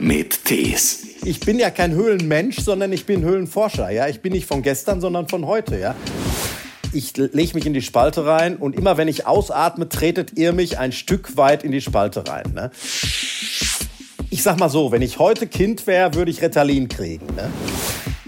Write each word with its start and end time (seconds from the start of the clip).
mit 0.00 0.44
Tees. 0.44 1.06
Ich 1.24 1.40
bin 1.40 1.58
ja 1.58 1.70
kein 1.70 1.92
Höhlenmensch, 1.92 2.58
sondern 2.58 2.92
ich 2.92 3.04
bin 3.04 3.22
Höhlenforscher. 3.22 3.90
Ja? 3.90 4.08
Ich 4.08 4.20
bin 4.20 4.32
nicht 4.32 4.46
von 4.46 4.62
gestern, 4.62 5.00
sondern 5.00 5.28
von 5.28 5.46
heute. 5.46 5.78
Ja? 5.78 5.94
Ich 6.92 7.16
lege 7.16 7.54
mich 7.54 7.66
in 7.66 7.74
die 7.74 7.82
Spalte 7.82 8.24
rein 8.24 8.56
und 8.56 8.74
immer 8.74 8.96
wenn 8.96 9.08
ich 9.08 9.26
ausatme, 9.26 9.88
tretet 9.88 10.36
ihr 10.38 10.52
mich 10.52 10.78
ein 10.78 10.92
Stück 10.92 11.36
weit 11.36 11.62
in 11.62 11.70
die 11.70 11.80
Spalte 11.80 12.26
rein. 12.26 12.52
Ne? 12.54 12.70
Ich 14.30 14.42
sag 14.42 14.58
mal 14.58 14.70
so, 14.70 14.90
wenn 14.90 15.02
ich 15.02 15.18
heute 15.18 15.46
Kind 15.46 15.86
wäre, 15.86 16.14
würde 16.14 16.30
ich 16.30 16.40
Ritalin 16.42 16.88
kriegen. 16.88 17.26
Ne? 17.36 17.50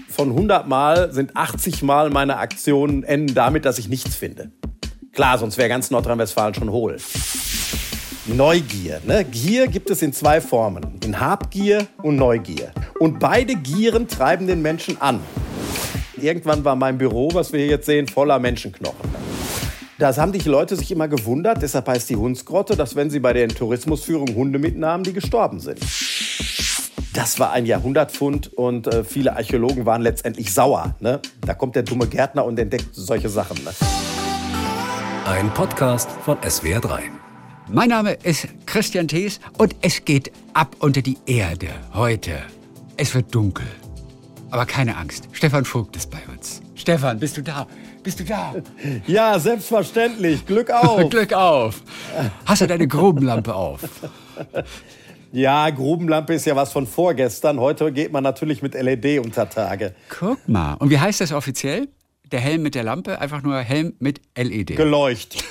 Von 0.07 0.29
100 0.29 0.67
Mal 0.67 1.11
sind 1.11 1.35
80 1.35 1.81
Mal 1.81 2.11
meine 2.11 2.37
Aktionen 2.37 3.03
enden 3.03 3.33
damit, 3.33 3.65
dass 3.65 3.79
ich 3.79 3.89
nichts 3.89 4.15
finde. 4.15 4.51
Klar, 5.11 5.39
sonst 5.39 5.57
wäre 5.57 5.69
ganz 5.69 5.91
Nordrhein-Westfalen 5.91 6.53
schon 6.53 6.71
hohl. 6.71 6.97
Neugier. 8.25 9.01
Ne? 9.05 9.25
Gier 9.25 9.67
gibt 9.67 9.89
es 9.89 10.01
in 10.01 10.13
zwei 10.13 10.39
Formen. 10.39 10.97
In 11.03 11.19
Habgier 11.19 11.87
und 12.01 12.15
Neugier. 12.15 12.71
Und 12.99 13.19
beide 13.19 13.55
Gieren 13.55 14.07
treiben 14.07 14.47
den 14.47 14.61
Menschen 14.61 15.01
an. 15.01 15.19
Irgendwann 16.15 16.63
war 16.63 16.77
mein 16.77 16.97
Büro, 16.97 17.29
was 17.33 17.51
wir 17.51 17.59
hier 17.59 17.69
jetzt 17.69 17.85
sehen, 17.85 18.07
voller 18.07 18.39
Menschenknochen. 18.39 19.13
Das 19.99 20.17
haben 20.17 20.31
die 20.31 20.39
Leute 20.39 20.77
sich 20.77 20.89
immer 20.91 21.09
gewundert, 21.09 21.61
deshalb 21.61 21.87
heißt 21.87 22.09
die 22.09 22.15
Hundsgrotte, 22.15 22.77
dass 22.77 22.95
wenn 22.95 23.09
sie 23.09 23.19
bei 23.19 23.33
der 23.33 23.49
Tourismusführung 23.49 24.33
Hunde 24.35 24.57
mitnahmen, 24.57 25.03
die 25.03 25.13
gestorben 25.13 25.59
sind. 25.59 25.79
Das 27.13 27.39
war 27.39 27.51
ein 27.51 27.65
Jahrhundertfund 27.65 28.53
und 28.53 28.87
äh, 28.87 29.03
viele 29.03 29.35
Archäologen 29.35 29.85
waren 29.85 30.01
letztendlich 30.01 30.53
sauer. 30.53 30.95
Ne? 30.99 31.19
Da 31.45 31.53
kommt 31.53 31.75
der 31.75 31.83
dumme 31.83 32.07
Gärtner 32.07 32.45
und 32.45 32.57
entdeckt 32.57 32.87
solche 32.93 33.29
Sachen. 33.29 33.63
Ne? 33.63 33.71
Ein 35.25 35.53
Podcast 35.53 36.09
von 36.23 36.37
SWR3. 36.37 37.22
Mein 37.69 37.89
Name 37.89 38.13
ist 38.23 38.47
Christian 38.65 39.07
Thees 39.07 39.39
und 39.57 39.75
es 39.81 40.03
geht 40.05 40.31
ab 40.53 40.75
unter 40.79 41.01
die 41.01 41.17
Erde 41.25 41.69
heute. 41.93 42.41
Es 42.97 43.15
wird 43.15 43.33
dunkel. 43.33 43.65
Aber 44.51 44.65
keine 44.65 44.95
Angst, 44.97 45.27
Stefan 45.31 45.65
Vogt 45.65 45.95
ist 45.95 46.11
bei 46.11 46.19
uns. 46.31 46.61
Stefan, 46.75 47.19
bist 47.19 47.37
du 47.37 47.41
da? 47.41 47.65
Bist 48.03 48.19
du 48.19 48.23
da? 48.23 48.53
Ja, 49.07 49.39
selbstverständlich. 49.39 50.45
Glück 50.45 50.69
auf. 50.73 51.09
Glück 51.09 51.33
auf. 51.33 51.81
Hast 52.45 52.61
du 52.61 52.67
deine 52.67 52.87
Grubenlampe 52.87 53.55
auf? 53.55 53.81
Ja, 55.31 55.69
Grubenlampe 55.71 56.33
ist 56.35 56.45
ja 56.45 56.55
was 56.55 56.71
von 56.71 56.85
vorgestern. 56.85 57.59
Heute 57.59 57.91
geht 57.91 58.11
man 58.11 58.23
natürlich 58.23 58.61
mit 58.61 58.75
LED 58.75 59.19
unter 59.19 59.49
Tage. 59.49 59.95
Guck 60.09 60.47
mal. 60.47 60.75
Und 60.75 60.89
wie 60.91 60.99
heißt 60.99 61.21
das 61.21 61.31
offiziell? 61.31 61.87
Der 62.31 62.39
Helm 62.39 62.61
mit 62.61 62.75
der 62.75 62.83
Lampe? 62.83 63.19
Einfach 63.19 63.41
nur 63.41 63.57
Helm 63.59 63.93
mit 63.99 64.21
LED. 64.37 64.75
Geleucht. 64.75 65.43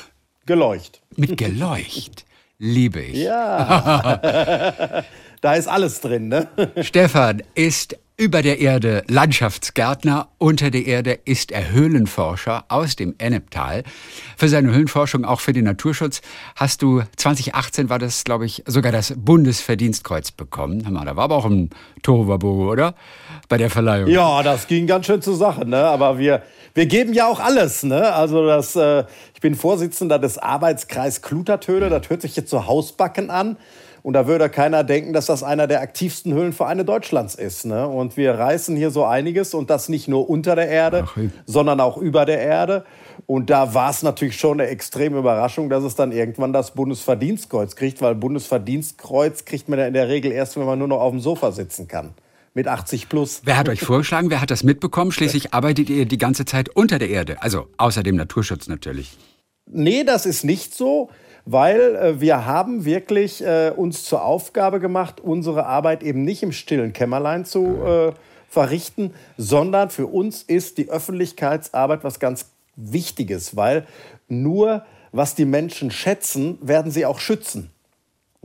Geleucht. 0.46 1.01
Mit 1.16 1.36
Geleucht. 1.36 2.24
Liebe 2.58 3.00
ich. 3.02 3.18
Ja. 3.18 5.02
da 5.42 5.54
ist 5.54 5.68
alles 5.68 6.00
drin, 6.00 6.28
ne? 6.28 6.48
Stefan 6.80 7.42
ist 7.54 7.98
über 8.16 8.42
der 8.42 8.60
Erde 8.60 9.02
Landschaftsgärtner, 9.08 10.28
unter 10.38 10.70
der 10.70 10.86
Erde 10.86 11.18
ist 11.24 11.50
er 11.50 11.72
Höhlenforscher 11.72 12.64
aus 12.68 12.94
dem 12.94 13.16
Enneptal. 13.18 13.82
Für 14.36 14.48
seine 14.48 14.70
Höhlenforschung, 14.70 15.24
auch 15.24 15.40
für 15.40 15.52
den 15.52 15.64
Naturschutz, 15.64 16.20
hast 16.54 16.82
du 16.82 17.02
2018 17.16 17.90
war 17.90 17.98
das, 17.98 18.22
glaube 18.22 18.46
ich, 18.46 18.62
sogar 18.66 18.92
das 18.92 19.14
Bundesverdienstkreuz 19.16 20.30
bekommen. 20.30 20.84
Da 20.84 21.16
war 21.16 21.24
aber 21.24 21.34
auch 21.34 21.46
ein 21.46 21.70
Tohuwabohu, 22.02 22.70
oder? 22.70 22.94
Bei 23.48 23.56
der 23.56 23.70
Verleihung. 23.70 24.08
Ja, 24.08 24.44
das 24.44 24.68
ging 24.68 24.86
ganz 24.86 25.06
schön 25.06 25.22
zur 25.22 25.36
Sache, 25.36 25.66
ne? 25.66 25.78
Aber 25.78 26.18
wir, 26.18 26.42
wir 26.74 26.86
geben 26.86 27.14
ja 27.14 27.26
auch 27.26 27.40
alles, 27.40 27.82
ne? 27.82 28.12
Also 28.12 28.46
das, 28.46 28.76
äh, 28.76 29.04
ich 29.34 29.40
bin 29.40 29.56
Vorsitzender 29.56 30.20
des 30.20 30.38
Arbeitskreis 30.38 31.22
Klutertöne, 31.22 31.88
das 31.88 32.08
hört 32.08 32.22
sich 32.22 32.36
jetzt 32.36 32.50
so 32.50 32.66
Hausbacken 32.66 33.30
an. 33.30 33.56
Und 34.02 34.14
da 34.14 34.26
würde 34.26 34.48
keiner 34.48 34.82
denken, 34.82 35.12
dass 35.12 35.26
das 35.26 35.44
einer 35.44 35.68
der 35.68 35.80
aktivsten 35.80 36.34
Höhlenvereine 36.34 36.84
Deutschlands 36.84 37.36
ist. 37.36 37.64
Ne? 37.64 37.86
Und 37.86 38.16
wir 38.16 38.34
reißen 38.34 38.76
hier 38.76 38.90
so 38.90 39.04
einiges 39.04 39.54
und 39.54 39.70
das 39.70 39.88
nicht 39.88 40.08
nur 40.08 40.28
unter 40.28 40.56
der 40.56 40.68
Erde, 40.68 41.04
Ach, 41.06 41.16
sondern 41.46 41.80
auch 41.80 41.96
über 41.96 42.24
der 42.24 42.40
Erde. 42.40 42.84
Und 43.26 43.48
da 43.50 43.74
war 43.74 43.90
es 43.90 44.02
natürlich 44.02 44.36
schon 44.36 44.60
eine 44.60 44.68
extreme 44.68 45.18
Überraschung, 45.18 45.70
dass 45.70 45.84
es 45.84 45.94
dann 45.94 46.10
irgendwann 46.10 46.52
das 46.52 46.72
Bundesverdienstkreuz 46.72 47.76
kriegt, 47.76 48.02
weil 48.02 48.16
Bundesverdienstkreuz 48.16 49.44
kriegt 49.44 49.68
man 49.68 49.78
ja 49.78 49.86
in 49.86 49.94
der 49.94 50.08
Regel 50.08 50.32
erst, 50.32 50.56
wenn 50.56 50.66
man 50.66 50.80
nur 50.80 50.88
noch 50.88 51.00
auf 51.00 51.12
dem 51.12 51.20
Sofa 51.20 51.52
sitzen 51.52 51.86
kann. 51.86 52.14
Mit 52.54 52.68
80 52.68 53.08
plus. 53.08 53.42
Wer 53.44 53.56
hat 53.56 53.68
euch 53.68 53.80
vorgeschlagen? 53.80 54.28
Wer 54.30 54.42
hat 54.42 54.50
das 54.50 54.62
mitbekommen? 54.62 55.12
Schließlich 55.12 55.54
arbeitet 55.54 55.88
ihr 55.88 56.04
die 56.06 56.18
ganze 56.18 56.44
Zeit 56.44 56.68
unter 56.70 56.98
der 56.98 57.08
Erde. 57.08 57.40
Also 57.40 57.68
außer 57.78 58.02
dem 58.02 58.16
Naturschutz 58.16 58.68
natürlich. 58.68 59.16
Nee, 59.70 60.04
das 60.04 60.26
ist 60.26 60.44
nicht 60.44 60.74
so 60.74 61.08
weil 61.44 61.96
äh, 61.96 62.20
wir 62.20 62.46
haben 62.46 62.84
wirklich 62.84 63.44
äh, 63.44 63.72
uns 63.74 64.04
zur 64.04 64.24
Aufgabe 64.24 64.80
gemacht, 64.80 65.20
unsere 65.20 65.66
Arbeit 65.66 66.02
eben 66.02 66.24
nicht 66.24 66.42
im 66.42 66.52
stillen 66.52 66.92
Kämmerlein 66.92 67.44
zu 67.44 67.84
äh, 67.84 68.12
verrichten, 68.48 69.14
sondern 69.36 69.90
für 69.90 70.06
uns 70.06 70.42
ist 70.42 70.78
die 70.78 70.90
Öffentlichkeitsarbeit 70.90 72.04
was 72.04 72.20
ganz 72.20 72.50
Wichtiges, 72.76 73.56
weil 73.56 73.86
nur 74.28 74.84
was 75.12 75.34
die 75.34 75.44
Menschen 75.44 75.90
schätzen, 75.90 76.58
werden 76.62 76.90
sie 76.90 77.04
auch 77.04 77.18
schützen. 77.18 77.70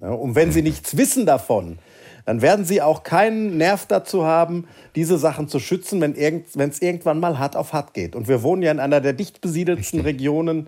Ja, 0.01 0.09
und 0.09 0.35
wenn 0.35 0.51
sie 0.51 0.61
nichts 0.61 0.97
wissen 0.97 1.25
davon, 1.25 1.79
dann 2.25 2.41
werden 2.41 2.65
sie 2.65 2.81
auch 2.81 3.03
keinen 3.03 3.57
Nerv 3.57 3.85
dazu 3.85 4.25
haben, 4.25 4.67
diese 4.95 5.17
Sachen 5.17 5.47
zu 5.47 5.59
schützen, 5.59 6.01
wenn 6.01 6.69
es 6.69 6.81
irgendwann 6.81 7.21
mal 7.21 7.39
hart 7.39 7.55
auf 7.55 7.71
hart 7.71 7.93
geht. 7.93 8.17
Und 8.17 8.27
wir 8.27 8.43
wohnen 8.43 8.61
ja 8.61 8.71
in 8.71 8.81
einer 8.81 8.99
der 8.99 9.13
dicht 9.13 9.39
besiedelten 9.39 10.01
Regionen 10.01 10.67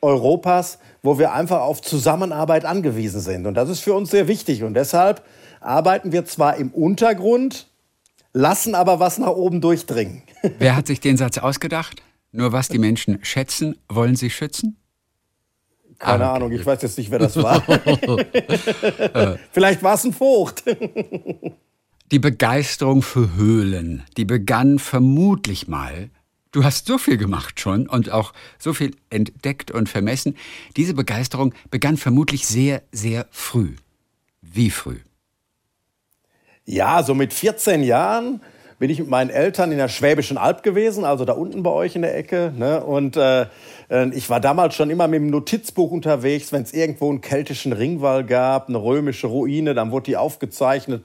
Europas, 0.00 0.78
wo 1.02 1.18
wir 1.18 1.32
einfach 1.32 1.60
auf 1.60 1.82
Zusammenarbeit 1.82 2.64
angewiesen 2.64 3.20
sind. 3.20 3.46
Und 3.46 3.54
das 3.54 3.68
ist 3.68 3.80
für 3.80 3.94
uns 3.94 4.10
sehr 4.10 4.28
wichtig. 4.28 4.62
Und 4.62 4.74
deshalb 4.74 5.22
arbeiten 5.60 6.12
wir 6.12 6.24
zwar 6.24 6.56
im 6.56 6.70
Untergrund, 6.70 7.68
lassen 8.32 8.74
aber 8.74 9.00
was 9.00 9.18
nach 9.18 9.28
oben 9.28 9.60
durchdringen. 9.60 10.22
Wer 10.58 10.76
hat 10.76 10.86
sich 10.86 11.00
den 11.00 11.16
Satz 11.16 11.38
ausgedacht? 11.38 12.02
Nur 12.30 12.52
was 12.52 12.68
die 12.68 12.78
Menschen 12.78 13.18
schätzen, 13.22 13.76
wollen 13.88 14.14
sie 14.14 14.30
schützen? 14.30 14.76
Keine 15.98 16.24
ah, 16.24 16.28
okay. 16.28 16.36
Ahnung, 16.36 16.52
ich 16.52 16.64
weiß 16.64 16.82
jetzt 16.82 16.96
nicht, 16.98 17.10
wer 17.10 17.18
das 17.18 17.36
war. 17.36 17.60
Vielleicht 19.52 19.82
war 19.82 19.94
es 19.94 20.04
ein 20.04 20.12
Vogt. 20.12 20.62
die 22.12 22.18
Begeisterung 22.20 23.02
für 23.02 23.34
Höhlen, 23.34 24.04
die 24.16 24.24
begann 24.24 24.78
vermutlich 24.78 25.66
mal 25.66 26.10
Du 26.50 26.64
hast 26.64 26.86
so 26.86 26.96
viel 26.96 27.18
gemacht 27.18 27.60
schon 27.60 27.88
und 27.88 28.10
auch 28.10 28.32
so 28.58 28.72
viel 28.72 28.92
entdeckt 29.10 29.70
und 29.70 29.88
vermessen. 29.88 30.36
Diese 30.76 30.94
Begeisterung 30.94 31.54
begann 31.70 31.96
vermutlich 31.96 32.46
sehr, 32.46 32.82
sehr 32.90 33.26
früh. 33.30 33.74
Wie 34.40 34.70
früh? 34.70 34.98
Ja, 36.64 37.02
so 37.02 37.14
mit 37.14 37.34
14 37.34 37.82
Jahren 37.82 38.40
bin 38.78 38.90
ich 38.90 38.98
mit 39.00 39.08
meinen 39.08 39.30
Eltern 39.30 39.72
in 39.72 39.78
der 39.78 39.88
Schwäbischen 39.88 40.38
Alb 40.38 40.62
gewesen, 40.62 41.04
also 41.04 41.24
da 41.24 41.32
unten 41.32 41.62
bei 41.62 41.70
euch 41.70 41.96
in 41.96 42.02
der 42.02 42.16
Ecke. 42.16 42.52
Ne? 42.56 42.82
Und 42.82 43.16
äh, 43.16 43.46
äh 43.90 44.08
ich 44.12 44.30
war 44.30 44.40
damals 44.40 44.74
schon 44.74 44.88
immer 44.88 45.08
mit 45.08 45.20
dem 45.20 45.30
Notizbuch 45.30 45.90
unterwegs, 45.90 46.52
wenn 46.52 46.62
es 46.62 46.72
irgendwo 46.72 47.10
einen 47.10 47.20
keltischen 47.20 47.72
Ringwall 47.72 48.24
gab, 48.24 48.68
eine 48.68 48.78
römische 48.78 49.26
Ruine, 49.26 49.74
dann 49.74 49.90
wurde 49.90 50.04
die 50.04 50.16
aufgezeichnet 50.16 51.02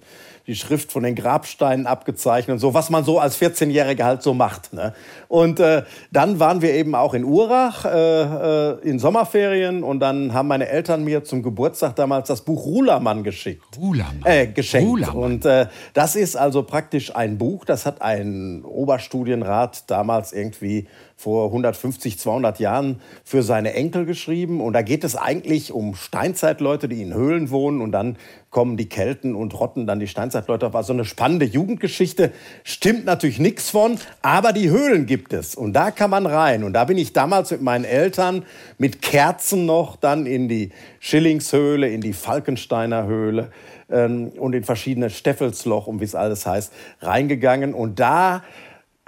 die 0.48 0.56
Schrift 0.56 0.92
von 0.92 1.04
den 1.04 1.16
Grabsteinen 1.16 1.88
abgezeichnet 1.88 2.56
und 2.56 2.60
so, 2.60 2.74
was 2.74 2.90
man 2.90 3.06
so 3.06 3.20
als 3.20 3.40
14-Jähriger 3.40 4.04
halt 4.04 4.24
so 4.24 4.34
macht. 4.34 4.74
Ne? 4.74 4.94
Und 5.30 5.60
äh, 5.60 5.84
dann 6.12 6.40
waren 6.40 6.62
wir 6.62 6.74
eben 6.74 6.96
auch 6.96 7.14
in 7.14 7.24
Urach 7.24 7.86
äh, 7.86 8.72
äh, 8.72 8.80
in 8.82 9.00
Sommerferien 9.00 9.84
und 9.84 10.02
dann 10.02 10.34
haben 10.34 10.50
meine 10.50 10.68
Eltern 10.68 11.06
mir 11.06 11.24
zum 11.24 11.44
Geburtstag 11.44 11.96
damals 11.96 12.28
das 12.28 12.42
Buch 12.42 12.66
Rulermann 12.66 13.24
geschickt. 13.24 13.64
Rulermann? 13.80 14.22
Äh, 14.26 14.48
geschenkt. 14.48 14.90
Rulermann. 14.90 15.24
Und 15.24 15.46
äh, 15.46 15.68
das 15.94 16.18
ist 16.18 16.36
also 16.36 16.64
praktisch 16.64 17.16
ein 17.16 17.38
Buch, 17.38 17.64
das 17.64 17.86
hat 17.86 18.02
ein 18.02 18.66
Oberstudienrat 18.66 19.90
damals 19.90 20.34
irgendwie 20.34 20.88
vor 21.24 21.46
150, 21.48 22.20
200 22.20 22.60
Jahren 22.60 23.00
für 23.24 23.44
seine 23.44 23.74
Enkel 23.74 24.06
geschrieben. 24.06 24.60
Und 24.60 24.74
da 24.74 24.82
geht 24.82 25.06
es 25.06 25.16
eigentlich 25.16 25.72
um 25.72 25.96
Steinzeitleute, 25.96 26.90
die 26.90 27.02
in 27.02 27.14
Höhlen 27.14 27.50
wohnen. 27.50 27.80
Und 27.80 27.94
dann 27.94 28.18
kommen 28.50 28.76
die 28.76 28.90
Kelten 28.90 29.34
und 29.34 29.58
rotten 29.58 29.88
dann 29.88 30.02
die 30.02 30.08
Steinzeitleute 30.08 30.68
auf. 30.68 30.76
Also 30.76 30.92
eine 30.92 31.06
spannende 31.06 31.46
Jugendgeschichte. 31.46 32.34
Stimmt 32.66 33.06
natürlich 33.06 33.40
nichts 33.40 33.70
von, 33.70 33.98
aber 34.22 34.52
die 34.52 34.70
Höhlen 34.70 35.06
gibt 35.06 35.32
es. 35.32 35.56
Und 35.56 35.72
da 35.72 35.92
kann 35.92 36.10
man 36.10 36.26
rein. 36.26 36.66
Und 36.66 36.74
da 36.74 36.84
bin 36.84 36.98
ich 36.98 37.14
damals 37.14 37.52
mit 37.52 37.62
meinen 37.62 37.86
Eltern 37.86 38.44
mit 38.78 39.02
Kerzen 39.02 39.66
noch 39.66 39.96
dann 39.96 40.26
in 40.26 40.50
die 40.50 40.72
Schillingshöhle, 41.00 41.88
in 41.88 42.02
die 42.02 42.14
Falkensteiner 42.14 43.08
Höhle 43.08 43.50
ähm, 43.90 44.34
und 44.38 44.54
in 44.54 44.66
verschiedene 44.66 45.10
Steffelsloch, 45.10 45.88
um 45.88 46.02
wie 46.02 46.06
es 46.06 46.16
alles 46.16 46.46
heißt, 46.46 46.74
reingegangen. 47.00 47.74
Und 47.74 48.02
da 48.02 48.44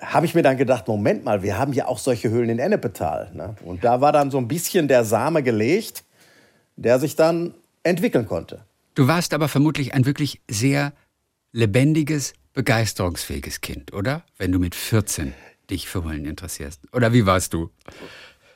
habe 0.02 0.26
ich 0.26 0.36
mir 0.36 0.42
dann 0.42 0.58
gedacht, 0.58 0.88
Moment 0.88 1.24
mal, 1.24 1.42
wir 1.42 1.58
haben 1.58 1.74
ja 1.74 1.88
auch 1.88 2.00
solche 2.00 2.30
Höhlen 2.30 2.50
in 2.50 2.60
Ennepetal. 2.60 3.32
Ne? 3.34 3.56
Und 3.64 3.84
da 3.84 4.02
war 4.02 4.12
dann 4.12 4.32
so 4.32 4.38
ein 4.38 4.48
bisschen 4.48 4.88
der 4.88 5.06
Same 5.06 5.42
gelegt, 5.44 6.04
der 6.76 7.00
sich 7.00 7.16
dann 7.16 7.54
entwickeln 7.84 8.28
konnte. 8.28 8.66
Du 8.96 9.08
warst 9.08 9.34
aber 9.34 9.48
vermutlich 9.48 9.94
ein 9.94 10.06
wirklich 10.06 10.42
sehr 10.50 10.94
lebendiges, 11.52 12.34
begeisterungsfähiges 12.54 13.62
Kind, 13.62 13.94
oder? 13.94 14.24
Wenn 14.38 14.52
du 14.52 14.60
mit 14.60 14.76
14 14.76 15.34
dich 15.70 15.88
für 15.88 16.04
Höhlen 16.04 16.26
interessierst. 16.26 16.82
Oder 16.94 17.14
wie 17.14 17.26
warst 17.26 17.54
du? 17.54 17.70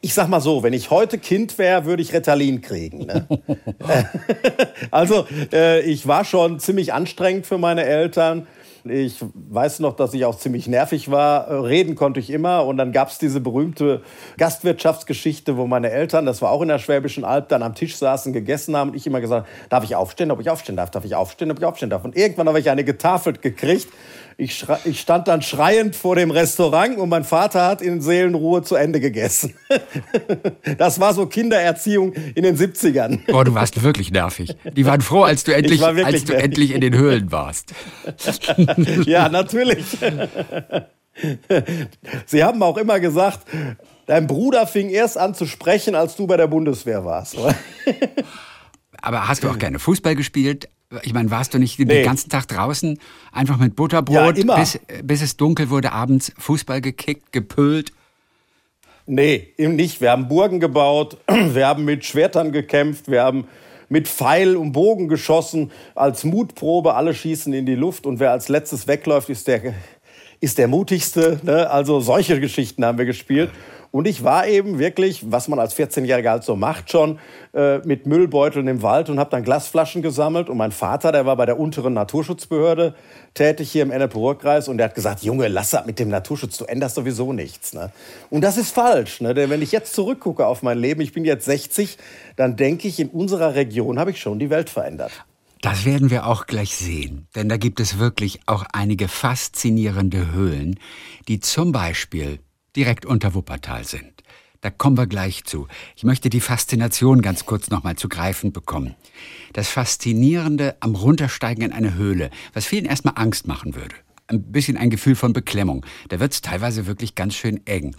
ich 0.02 0.14
sag 0.14 0.30
mal 0.30 0.40
so, 0.40 0.64
wenn 0.64 0.74
ich 0.74 0.90
heute 0.90 1.18
Kind 1.18 1.58
wäre, 1.58 1.86
würde 1.86 2.02
ich 2.02 2.14
Ritalin 2.14 2.62
kriegen. 2.62 3.06
Ne? 3.06 3.28
also 4.92 5.28
äh, 5.52 5.82
ich 5.82 6.08
war 6.08 6.26
schon 6.26 6.60
ziemlich 6.60 6.94
anstrengend 6.94 7.46
für 7.46 7.58
meine 7.58 7.84
Eltern. 7.84 8.48
Ich 8.84 9.24
weiß 9.34 9.80
noch, 9.80 9.96
dass 9.96 10.14
ich 10.14 10.26
auch 10.26 10.38
ziemlich 10.38 10.68
nervig 10.68 11.12
war. 11.12 11.66
Reden 11.66 11.96
konnte 11.96 12.20
ich 12.20 12.30
immer. 12.30 12.66
Und 12.66 12.78
dann 12.78 12.92
gab 12.92 13.10
es 13.10 13.18
diese 13.18 13.42
berühmte 13.42 14.02
Gastwirtschaftsgeschichte, 14.38 15.58
wo 15.58 15.68
meine 15.68 15.92
Eltern, 15.92 16.26
das 16.26 16.42
war 16.42 16.52
auch 16.52 16.62
in 16.62 16.70
der 16.70 16.80
Schwäbischen 16.80 17.26
Alb, 17.26 17.50
dann 17.50 17.64
am 17.64 17.76
Tisch 17.76 17.98
saßen, 17.98 18.34
gegessen 18.34 18.76
haben. 18.76 18.92
Und 18.92 18.96
ich 18.96 19.06
immer 19.08 19.22
gesagt, 19.22 19.48
darf 19.70 19.84
ich 19.84 19.96
aufstehen, 19.96 20.32
ob 20.32 20.40
ich 20.40 20.50
aufstehen 20.50 20.76
darf, 20.76 20.92
darf 20.92 21.06
ich 21.06 21.16
aufstehen, 21.16 21.52
ob 21.52 21.60
ich 21.60 21.66
aufstehen 21.66 21.90
darf. 21.90 22.06
Und 22.06 22.16
irgendwann 22.16 22.48
habe 22.48 22.60
ich 22.60 22.70
eine 22.70 22.84
getafelt 22.84 23.42
gekriegt 23.42 23.88
ich, 24.40 24.66
ich, 24.86 25.02
stand 25.02 25.28
dann 25.28 25.42
schreiend 25.42 25.98
vor 25.98 26.16
dem 26.16 26.32
Restaurant 26.32 26.98
und 26.98 27.10
mein 27.10 27.26
Vater 27.26 27.68
hat 27.68 27.82
in 27.82 28.02
Seelenruhe 28.02 28.64
zu 28.64 28.76
Ende 28.76 29.02
gegessen. 29.02 29.54
das 30.78 31.02
war 31.02 31.14
so 31.14 31.26
Kindererziehung 31.26 32.14
in 32.14 32.44
den 32.44 32.58
70ern. 32.58 33.20
Boah, 33.30 33.44
du 33.44 33.54
warst 33.54 33.84
wirklich 33.84 34.12
nervig. 34.12 34.56
Die 34.74 34.86
waren 34.86 35.02
froh, 35.02 35.24
als 35.24 35.44
du 35.44 35.54
endlich, 35.54 35.84
als 35.84 36.24
du 36.24 36.34
endlich 36.36 36.72
in 36.72 36.80
den 36.80 36.96
Höhlen 36.96 37.34
warst. 37.34 37.74
ja, 39.06 39.28
natürlich. 39.28 39.86
Sie 42.26 42.44
haben 42.44 42.64
auch 42.64 42.78
immer 42.78 43.02
gesagt, 43.02 43.42
dein 44.06 44.26
Bruder 44.26 44.68
fing 44.68 44.90
erst 44.90 45.18
an 45.18 45.36
zu 45.36 45.48
sprechen, 45.48 45.96
als 45.96 46.16
du 46.16 46.28
bei 46.28 46.38
der 46.38 46.48
Bundeswehr 46.48 47.04
warst. 47.04 47.36
Aber 49.02 49.28
hast 49.28 49.44
du 49.44 49.50
auch 49.50 49.60
gerne 49.60 49.80
Fußball 49.80 50.16
gespielt? 50.16 50.70
Ich 51.04 51.14
meine, 51.14 51.30
warst 51.30 51.54
du 51.54 51.60
nicht 51.60 51.78
nee. 51.78 51.86
den 51.86 52.04
ganzen 52.04 52.30
Tag 52.30 52.48
draußen, 52.48 52.98
einfach 53.32 53.58
mit 53.58 53.76
Butterbrot, 53.76 54.38
ja, 54.38 54.56
bis, 54.56 54.80
bis 55.04 55.22
es 55.22 55.38
dunkel 55.38 55.70
wurde, 55.70 55.92
abends 55.92 56.32
Fußball 56.38 56.82
gekickt, 56.82 57.32
gepölt? 57.32 57.94
Nee, 59.06 59.54
eben 59.58 59.76
nicht. 59.76 60.02
Wir 60.02 60.12
haben 60.12 60.28
Burgen 60.28 60.60
gebaut, 60.60 61.18
wir 61.28 61.68
haben 61.68 61.86
mit 61.86 62.06
Schwertern 62.06 62.52
gekämpft, 62.52 63.10
wir 63.10 63.24
haben 63.24 63.48
mit 63.88 64.08
Pfeil 64.08 64.56
und 64.56 64.72
Bogen 64.72 65.08
geschossen, 65.08 65.72
als 65.96 66.24
Mutprobe, 66.24 66.96
alle 66.96 67.14
schießen 67.14 67.54
in 67.54 67.66
die 67.66 67.76
Luft 67.76 68.06
und 68.06 68.20
wer 68.20 68.32
als 68.32 68.50
letztes 68.50 68.88
wegläuft, 68.88 69.30
ist 69.30 69.48
der, 69.48 69.74
ist 70.42 70.58
der 70.58 70.68
mutigste. 70.68 71.40
Ne? 71.44 71.70
Also 71.70 72.00
solche 72.00 72.40
Geschichten 72.40 72.86
haben 72.86 72.98
wir 72.98 73.06
gespielt. 73.06 73.50
Und 73.92 74.08
ich 74.08 74.24
war 74.24 74.48
eben 74.48 74.78
wirklich, 74.78 75.32
was 75.32 75.48
man 75.48 75.60
als 75.60 75.76
14-Jähriger 75.76 76.30
halt 76.30 76.44
so 76.44 76.56
macht 76.56 76.92
schon, 76.92 77.20
äh, 77.54 77.80
mit 77.80 78.06
Müllbeuteln 78.06 78.68
im 78.68 78.84
Wald 78.84 79.10
und 79.10 79.20
habe 79.20 79.32
dann 79.32 79.44
Glasflaschen 79.44 80.04
gesammelt. 80.04 80.50
Und 80.50 80.58
mein 80.58 80.72
Vater, 80.72 81.12
der 81.12 81.26
war 81.26 81.36
bei 81.36 81.48
der 81.48 81.60
unteren 81.60 81.94
Naturschutzbehörde 81.94 82.94
tätig 83.34 83.72
hier 83.72 83.82
im 83.82 83.92
Ennepe-Ruhr-Kreis 83.92 84.68
und 84.68 84.78
der 84.78 84.86
hat 84.86 84.96
gesagt, 84.96 85.24
Junge, 85.24 85.48
lass 85.48 85.72
das 85.72 85.86
mit 85.88 85.98
dem 85.98 86.10
Naturschutz, 86.10 86.58
du 86.58 86.66
änderst 86.66 86.96
sowieso 86.96 87.34
nichts. 87.34 87.74
Ne? 87.74 87.92
Und 88.30 88.42
das 88.42 88.58
ist 88.58 88.74
falsch. 88.74 89.22
Ne? 89.22 89.34
Denn 89.34 89.50
wenn 89.50 89.62
ich 89.62 89.72
jetzt 89.72 89.96
zurückgucke 89.96 90.46
auf 90.46 90.62
mein 90.62 90.78
Leben, 90.78 91.02
ich 91.02 91.14
bin 91.14 91.26
jetzt 91.26 91.46
60, 91.46 91.98
dann 92.36 92.56
denke 92.56 92.88
ich, 92.88 93.00
in 93.00 93.10
unserer 93.10 93.56
Region 93.56 93.98
habe 93.98 94.12
ich 94.12 94.20
schon 94.20 94.38
die 94.38 94.52
Welt 94.52 94.70
verändert. 94.70 95.12
Das 95.62 95.84
werden 95.84 96.10
wir 96.10 96.26
auch 96.26 96.46
gleich 96.46 96.78
sehen, 96.78 97.28
denn 97.36 97.50
da 97.50 97.58
gibt 97.58 97.82
es 97.82 98.00
wirklich 98.00 98.40
auch 98.46 98.64
einige 98.72 99.10
faszinierende 99.10 100.32
Höhlen, 100.32 100.80
die 101.28 101.42
zum 101.42 101.74
Beispiel 101.74 102.40
direkt 102.76 103.06
unter 103.06 103.34
Wuppertal 103.34 103.84
sind. 103.84 104.24
Da 104.62 104.70
kommen 104.70 104.98
wir 104.98 105.08
gleich 105.08 105.46
zu. 105.46 105.68
Ich 105.96 106.04
möchte 106.04 106.30
die 106.30 106.42
Faszination 106.42 107.22
ganz 107.22 107.46
kurz 107.46 107.70
nochmal 107.70 107.96
zu 107.96 108.10
greifen 108.10 108.52
bekommen. 108.52 108.96
Das 109.54 109.70
Faszinierende 109.70 110.76
am 110.82 110.96
Runtersteigen 110.96 111.64
in 111.64 111.72
eine 111.72 111.94
Höhle, 111.94 112.30
was 112.54 112.66
vielen 112.66 112.86
erstmal 112.86 113.14
Angst 113.16 113.48
machen 113.48 113.76
würde. 113.76 113.96
Ein 114.28 114.52
bisschen 114.52 114.78
ein 114.78 114.90
Gefühl 114.90 115.16
von 115.16 115.32
Beklemmung. 115.32 115.86
Da 116.10 116.20
wird 116.20 116.34
es 116.34 116.42
teilweise 116.42 116.86
wirklich 116.88 117.16
ganz 117.16 117.36
schön 117.36 117.66
eng. 117.66 117.96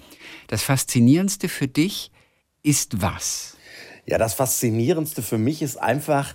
Das 0.48 0.62
Faszinierendste 0.62 1.48
für 1.48 1.66
dich 1.66 2.12
ist 2.62 3.00
was? 3.00 3.56
Ja, 4.04 4.18
das 4.18 4.34
Faszinierendste 4.34 5.22
für 5.22 5.38
mich 5.38 5.62
ist 5.62 5.76
einfach, 5.76 6.34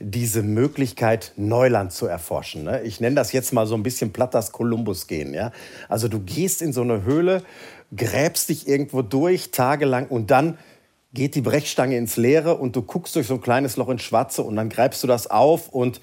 diese 0.00 0.42
Möglichkeit, 0.42 1.32
Neuland 1.36 1.92
zu 1.92 2.06
erforschen. 2.06 2.64
Ne? 2.64 2.82
Ich 2.82 3.00
nenne 3.00 3.16
das 3.16 3.32
jetzt 3.32 3.52
mal 3.52 3.66
so 3.66 3.74
ein 3.74 3.82
bisschen 3.82 4.12
platt 4.12 4.34
das 4.34 4.52
Kolumbus 4.52 5.06
gehen. 5.06 5.32
Ja? 5.34 5.52
Also 5.88 6.08
du 6.08 6.20
gehst 6.20 6.62
in 6.62 6.72
so 6.72 6.82
eine 6.82 7.04
Höhle, 7.04 7.42
gräbst 7.96 8.48
dich 8.48 8.68
irgendwo 8.68 9.02
durch, 9.02 9.50
tagelang 9.50 10.08
und 10.08 10.30
dann 10.30 10.58
geht 11.12 11.34
die 11.36 11.40
Brechstange 11.40 11.96
ins 11.96 12.16
Leere 12.16 12.56
und 12.56 12.74
du 12.74 12.82
guckst 12.82 13.14
durch 13.14 13.28
so 13.28 13.34
ein 13.34 13.40
kleines 13.40 13.76
Loch 13.76 13.88
ins 13.88 14.02
Schwarze 14.02 14.42
und 14.42 14.56
dann 14.56 14.68
greifst 14.68 15.02
du 15.02 15.06
das 15.06 15.28
auf 15.28 15.68
und 15.68 16.00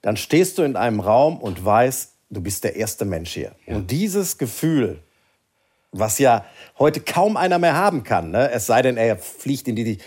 dann 0.00 0.16
stehst 0.16 0.58
du 0.58 0.62
in 0.62 0.76
einem 0.76 1.00
Raum 1.00 1.38
und 1.38 1.64
weißt, 1.64 2.12
du 2.30 2.40
bist 2.40 2.62
der 2.64 2.76
erste 2.76 3.04
Mensch 3.04 3.32
hier. 3.32 3.52
Ja. 3.66 3.76
Und 3.76 3.90
dieses 3.90 4.38
Gefühl, 4.38 5.02
was 5.90 6.18
ja 6.18 6.44
heute 6.78 7.00
kaum 7.00 7.36
einer 7.36 7.58
mehr 7.58 7.74
haben 7.74 8.04
kann, 8.04 8.30
ne? 8.30 8.50
es 8.50 8.66
sei 8.66 8.82
denn, 8.82 8.96
er 8.96 9.16
fliegt 9.16 9.66
in 9.66 9.76
die, 9.76 9.98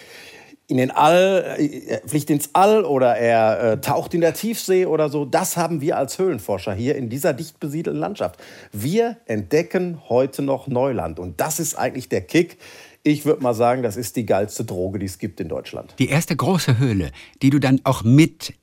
in 0.68 0.78
den 0.78 0.92
All, 0.92 1.58
äh, 1.58 2.08
fliegt 2.08 2.30
ins 2.30 2.50
All 2.54 2.86
oder 2.86 3.18
er 3.18 3.74
äh, 3.74 3.82
taucht 3.82 4.14
in 4.14 4.22
der 4.22 4.34
Tiefsee 4.34 4.86
oder 4.86 5.10
so. 5.10 5.26
Das 5.26 5.58
haben 5.58 5.82
wir 5.82 5.98
als 5.98 6.18
Höhlenforscher 6.18 6.74
hier 6.74 6.96
in 6.96 7.10
dieser 7.10 7.34
dicht 7.34 7.60
besiedelten 7.60 8.00
Landschaft. 8.00 8.40
Wir 8.72 9.18
entdecken 9.26 10.02
heute 10.08 10.42
noch 10.42 10.68
Neuland 10.68 11.20
und 11.20 11.42
das 11.42 11.60
ist 11.60 11.76
eigentlich 11.76 12.10
der 12.10 12.22
Kick. 12.22 12.58
Ich 13.04 13.26
würde 13.26 13.42
mal 13.42 13.54
sagen, 13.54 13.84
das 13.84 13.98
ist 13.98 14.16
die 14.16 14.26
geilste 14.26 14.64
Droge, 14.64 15.00
die 15.00 15.08
es 15.08 15.18
gibt 15.18 15.40
in 15.40 15.50
Deutschland. 15.50 15.96
Die 16.00 16.10
erste 16.10 16.36
große 16.36 16.78
Höhle, 16.78 17.12
die 17.42 17.50
du 17.50 17.60
dann 17.60 17.82
auch 17.84 18.04
mit 18.04 18.54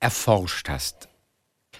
erforscht 0.00 0.68
hast. 0.68 1.08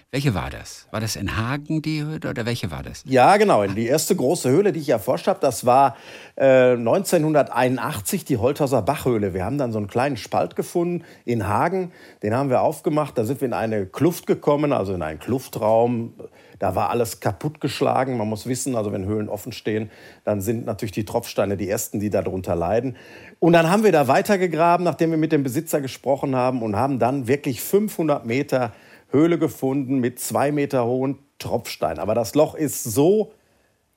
Welche 0.09 0.33
war 0.33 0.49
das? 0.49 0.87
War 0.91 1.01
das 1.01 1.17
in 1.17 1.35
Hagen 1.35 1.81
die 1.81 2.01
Höhle 2.01 2.29
oder 2.29 2.45
welche 2.45 2.71
war 2.71 2.81
das? 2.81 3.03
Ja, 3.05 3.35
genau. 3.35 3.67
Die 3.67 3.87
erste 3.87 4.15
große 4.15 4.49
Höhle, 4.49 4.71
die 4.71 4.79
ich 4.79 4.87
erforscht 4.87 5.27
habe, 5.27 5.39
das 5.41 5.65
war 5.65 5.97
äh, 6.37 6.71
1981 6.71 8.23
die 8.23 8.37
Holterser 8.37 8.81
Bachhöhle. 8.81 9.33
Wir 9.33 9.43
haben 9.43 9.57
dann 9.57 9.73
so 9.73 9.79
einen 9.79 9.87
kleinen 9.87 10.15
Spalt 10.15 10.55
gefunden 10.55 11.03
in 11.25 11.45
Hagen. 11.49 11.91
Den 12.23 12.33
haben 12.33 12.49
wir 12.49 12.61
aufgemacht. 12.61 13.17
Da 13.17 13.25
sind 13.25 13.41
wir 13.41 13.47
in 13.47 13.53
eine 13.53 13.85
Kluft 13.85 14.27
gekommen, 14.27 14.71
also 14.71 14.93
in 14.93 15.01
einen 15.01 15.19
Kluftraum. 15.19 16.13
Da 16.57 16.73
war 16.73 16.89
alles 16.89 17.19
kaputtgeschlagen. 17.19 18.15
Man 18.15 18.29
muss 18.29 18.47
wissen, 18.47 18.77
also 18.77 18.93
wenn 18.93 19.03
Höhlen 19.03 19.27
offen 19.27 19.51
stehen, 19.51 19.91
dann 20.23 20.39
sind 20.39 20.65
natürlich 20.65 20.93
die 20.93 21.03
Tropfsteine 21.03 21.57
die 21.57 21.69
ersten, 21.69 21.99
die 21.99 22.09
darunter 22.09 22.55
leiden. 22.55 22.95
Und 23.39 23.51
dann 23.51 23.69
haben 23.69 23.83
wir 23.83 23.91
da 23.91 24.07
weitergegraben, 24.07 24.85
nachdem 24.85 25.11
wir 25.11 25.17
mit 25.17 25.33
dem 25.33 25.43
Besitzer 25.43 25.81
gesprochen 25.81 26.33
haben 26.33 26.63
und 26.63 26.77
haben 26.77 26.97
dann 26.97 27.27
wirklich 27.27 27.61
500 27.61 28.25
Meter 28.25 28.71
Höhle 29.09 29.37
gefunden 29.37 29.99
mit 29.99 30.19
zwei 30.19 30.51
Meter 30.51 30.85
hohen 30.85 31.19
Tropfsteinen. 31.39 31.99
Aber 31.99 32.15
das 32.15 32.35
Loch 32.35 32.55
ist 32.55 32.83
so 32.83 33.31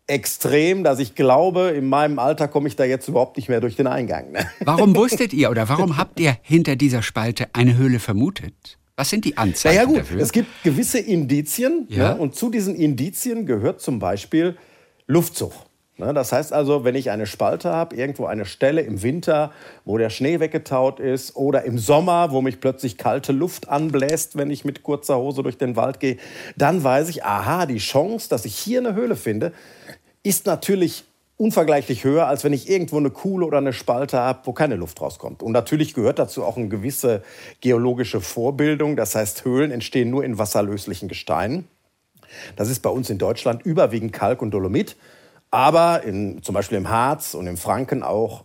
extrem, 0.07 0.85
dass 0.85 0.99
ich 0.99 1.15
glaube, 1.15 1.71
in 1.71 1.89
meinem 1.89 2.19
Alter 2.19 2.49
komme 2.49 2.69
ich 2.69 2.77
da 2.77 2.85
jetzt 2.85 3.09
überhaupt 3.09 3.37
nicht 3.37 3.49
mehr 3.49 3.61
durch 3.61 3.77
den 3.77 3.87
Eingang. 3.87 4.33
Ne? 4.33 4.47
Warum 4.61 4.95
wusstet 4.97 5.33
ihr 5.33 5.51
oder 5.51 5.69
warum 5.69 5.97
habt 5.97 6.19
ihr 6.21 6.37
hinter 6.43 6.77
dieser 6.77 7.03
Spalte 7.03 7.49
eine 7.53 7.77
Höhle 7.77 8.01
vermutet? 8.01 8.79
Was 8.97 9.09
sind 9.09 9.25
die 9.25 9.39
Anzeichen 9.39 9.77
naja, 9.77 9.87
gut, 9.87 9.99
dafür? 10.01 10.21
Es 10.21 10.33
gibt 10.33 10.63
gewisse 10.63 10.99
Indizien 10.99 11.87
ja? 11.89 12.15
ne? 12.15 12.21
und 12.21 12.35
zu 12.35 12.51
diesen 12.51 12.75
Indizien 12.75 13.47
gehört 13.47 13.81
zum 13.81 13.99
Beispiel 13.99 14.57
Luftzug. 15.07 15.53
Ne, 16.01 16.15
das 16.15 16.33
heißt 16.33 16.55
also, 16.55 16.83
wenn 16.83 16.95
ich 16.95 17.11
eine 17.11 17.27
Spalte 17.27 17.71
habe, 17.71 17.95
irgendwo 17.95 18.25
eine 18.25 18.47
Stelle 18.47 18.81
im 18.81 19.03
Winter, 19.03 19.53
wo 19.85 19.99
der 19.99 20.09
Schnee 20.09 20.41
weggetaut 20.41 20.99
ist, 20.99 21.37
oder 21.37 21.65
im 21.65 21.79
Sommer, 21.79 22.31
wo 22.31 22.41
mich 22.41 22.59
plötzlich 22.59 22.97
kalte 22.97 23.33
Luft 23.33 23.69
anbläst, 23.69 24.39
wenn 24.39 24.51
ich 24.51 24.65
mit 24.65 24.83
kurzer 24.83 25.19
Hose 25.19 25.43
durch 25.43 25.59
den 25.59 25.77
Wald 25.77 26.01
gehe, 26.01 26.17
dann 26.57 26.83
weiß 26.83 27.11
ich, 27.11 27.25
aha, 27.25 27.67
die 27.67 27.77
Chance, 27.77 28.31
dass 28.31 28.47
ich 28.47 28.57
hier 28.57 28.79
eine 28.79 28.95
Höhle 28.95 29.15
finde, 29.15 29.53
ist 30.23 30.47
natürlich 30.47 31.05
unvergleichlich 31.37 32.03
höher, 32.03 32.27
als 32.27 32.45
wenn 32.45 32.55
ich 32.55 32.71
irgendwo 32.71 32.97
eine 32.97 33.11
Kuhle 33.11 33.45
oder 33.45 33.59
eine 33.59 33.75
Spalte 33.75 34.19
habe, 34.19 34.41
wo 34.45 34.55
keine 34.55 34.77
Luft 34.77 35.03
rauskommt. 35.03 35.43
Und 35.43 35.53
natürlich 35.53 35.93
gehört 35.93 36.19
dazu 36.19 36.45
auch 36.45 36.57
eine 36.57 36.69
gewisse 36.69 37.23
geologische 37.61 38.23
Vorbildung. 38.23 38.97
Das 38.97 39.15
heißt, 39.15 39.45
Höhlen 39.45 39.71
entstehen 39.71 40.09
nur 40.09 40.25
in 40.25 40.39
wasserlöslichen 40.39 41.09
Gesteinen. 41.11 41.69
Das 42.57 42.71
ist 42.71 42.81
bei 42.81 42.91
uns 42.91 43.11
in 43.11 43.19
Deutschland 43.19 43.67
überwiegend 43.67 44.15
Kalk 44.15 44.41
und 44.41 44.53
Dolomit 44.53 44.97
aber 45.51 46.03
in, 46.05 46.43
zum 46.43 46.55
Beispiel 46.55 46.79
im 46.79 46.89
Harz 46.89 47.35
und 47.35 47.47
im 47.47 47.57
Franken 47.57 48.03
auch 48.03 48.45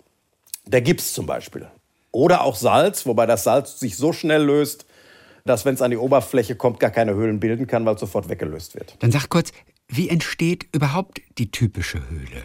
der 0.66 0.82
Gips 0.82 1.14
zum 1.14 1.26
Beispiel. 1.26 1.68
Oder 2.12 2.42
auch 2.42 2.56
Salz, 2.56 3.06
wobei 3.06 3.26
das 3.26 3.44
Salz 3.44 3.80
sich 3.80 3.98
so 3.98 4.14
schnell 4.14 4.44
löst, 4.44 4.86
dass, 5.44 5.66
wenn 5.66 5.76
es 5.76 5.82
an 5.82 5.92
die 5.92 5.98
Oberfläche 5.98 6.56
kommt, 6.56 6.80
gar 6.80 6.90
keine 6.90 7.14
Höhlen 7.14 7.40
bilden 7.40 7.68
kann, 7.68 7.86
weil 7.86 7.96
es 7.96 8.00
sofort 8.00 8.30
weggelöst 8.30 8.74
wird. 8.76 8.96
Dann 9.00 9.12
sag 9.12 9.30
kurz, 9.30 9.52
wie 9.88 10.10
entsteht 10.10 10.68
überhaupt 10.72 11.22
die 11.38 11.52
typische 11.52 12.10
Höhle? 12.10 12.44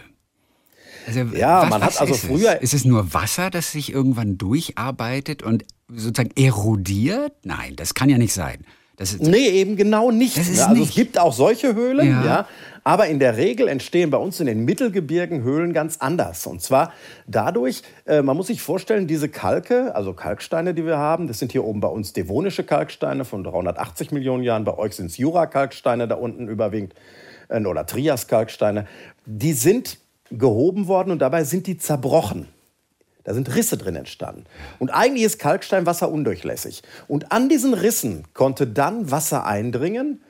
Also, 1.07 1.21
ja, 1.35 1.62
was, 1.62 1.71
man 1.71 1.83
hat 1.83 2.00
also 2.00 2.12
ist 2.12 2.26
früher. 2.26 2.57
Es? 2.57 2.62
Ist 2.62 2.75
es 2.75 2.85
nur 2.85 3.14
Wasser, 3.14 3.49
das 3.49 3.73
sich 3.73 3.93
irgendwann 3.93 4.37
durcharbeitet 4.37 5.43
und 5.43 5.64
sozusagen 5.88 6.31
erodiert? 6.37 7.33
Nein, 7.45 7.75
das 7.76 7.95
kann 7.95 8.11
ja 8.11 8.19
nicht 8.19 8.35
sein. 8.35 8.67
Das 9.00 9.14
ist, 9.14 9.23
nee, 9.23 9.49
eben 9.49 9.76
genau 9.76 10.11
nicht. 10.11 10.37
Das 10.37 10.47
ist 10.47 10.59
ne? 10.59 10.66
also 10.66 10.75
nicht. 10.75 10.90
es 10.90 10.95
gibt 10.95 11.19
auch 11.19 11.33
solche 11.33 11.75
Höhlen, 11.75 12.07
ja. 12.07 12.25
ja. 12.25 12.49
Aber 12.85 13.07
in 13.07 13.19
der 13.19 13.38
Regel 13.38 13.66
entstehen 13.66 14.11
bei 14.11 14.19
uns 14.19 14.40
in 14.40 14.47
den 14.47 14.66
Mittelgebirgen 14.66 15.42
Höhlen 15.42 15.73
ganz 15.73 15.97
anders. 16.00 16.47
Und 16.47 16.61
zwar 16.61 16.92
dadurch, 17.26 17.80
äh, 18.04 18.21
man 18.21 18.37
muss 18.37 18.49
sich 18.49 18.61
vorstellen, 18.61 19.07
diese 19.07 19.30
Kalke, 19.30 19.95
also 19.95 20.12
Kalksteine, 20.12 20.75
die 20.75 20.85
wir 20.85 20.99
haben, 20.99 21.28
das 21.28 21.38
sind 21.38 21.50
hier 21.50 21.64
oben 21.64 21.80
bei 21.80 21.88
uns 21.88 22.12
devonische 22.12 22.62
Kalksteine 22.62 23.25
von 23.25 23.42
380 23.42 24.12
Millionen 24.12 24.42
Jahren. 24.42 24.64
Bei 24.64 24.76
euch 24.76 24.97
sind 24.97 25.07
es 25.07 25.16
Jura-Kalksteine 25.16 26.07
da 26.07 26.16
unten 26.16 26.47
überwiegend 26.47 26.92
äh, 27.49 27.64
oder 27.64 27.87
Trias-Kalksteine. 27.87 28.87
Die 29.25 29.54
sind 29.54 29.97
gehoben 30.30 30.88
worden 30.88 31.11
und 31.11 31.21
dabei 31.21 31.45
sind 31.45 31.66
die 31.66 31.78
zerbrochen. 31.78 32.49
Da 33.25 33.35
sind 33.35 33.55
Risse 33.55 33.77
drin 33.77 33.97
entstanden. 33.97 34.45
Und 34.79 34.91
eigentlich 34.91 35.25
ist 35.25 35.39
Kalksteinwasser 35.39 36.11
undurchlässig. 36.11 36.83
Und 37.09 37.33
an 37.33 37.49
diesen 37.49 37.75
Rissen 37.75 38.25
konnte 38.35 38.67
dann 38.67 39.11
Wasser 39.11 39.47
eindringen 39.47 40.21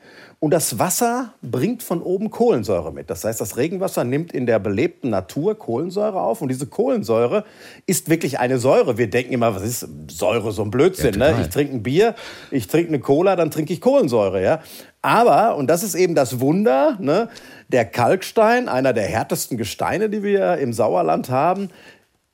und 0.43 0.49
das 0.49 0.79
Wasser 0.79 1.35
bringt 1.43 1.83
von 1.83 2.01
oben 2.01 2.31
Kohlensäure 2.31 2.91
mit. 2.91 3.11
Das 3.11 3.23
heißt, 3.23 3.39
das 3.39 3.57
Regenwasser 3.57 4.03
nimmt 4.03 4.33
in 4.33 4.47
der 4.47 4.57
belebten 4.57 5.11
Natur 5.11 5.53
Kohlensäure 5.53 6.19
auf. 6.19 6.41
Und 6.41 6.47
diese 6.47 6.65
Kohlensäure 6.65 7.45
ist 7.85 8.09
wirklich 8.09 8.39
eine 8.39 8.57
Säure. 8.57 8.97
Wir 8.97 9.07
denken 9.07 9.33
immer, 9.33 9.55
was 9.55 9.61
ist 9.61 9.87
Säure? 10.09 10.51
So 10.51 10.63
ein 10.63 10.71
Blödsinn. 10.71 11.19
Ja, 11.19 11.33
ne? 11.33 11.41
Ich 11.43 11.49
trinke 11.49 11.75
ein 11.75 11.83
Bier, 11.83 12.15
ich 12.49 12.65
trinke 12.65 12.87
eine 12.87 12.99
Cola, 12.99 13.35
dann 13.35 13.51
trinke 13.51 13.71
ich 13.71 13.81
Kohlensäure. 13.81 14.41
Ja? 14.41 14.61
Aber, 15.03 15.57
und 15.57 15.67
das 15.67 15.83
ist 15.83 15.93
eben 15.93 16.15
das 16.15 16.39
Wunder, 16.39 16.97
ne? 16.99 17.29
der 17.67 17.85
Kalkstein, 17.85 18.67
einer 18.67 18.93
der 18.93 19.05
härtesten 19.05 19.59
Gesteine, 19.59 20.09
die 20.09 20.23
wir 20.23 20.57
im 20.57 20.73
Sauerland 20.73 21.29
haben, 21.29 21.69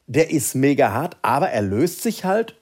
der 0.08 0.32
ist 0.32 0.56
mega 0.56 0.92
hart, 0.92 1.18
aber 1.22 1.50
er 1.50 1.62
löst 1.62 2.02
sich 2.02 2.26
halt 2.26 2.56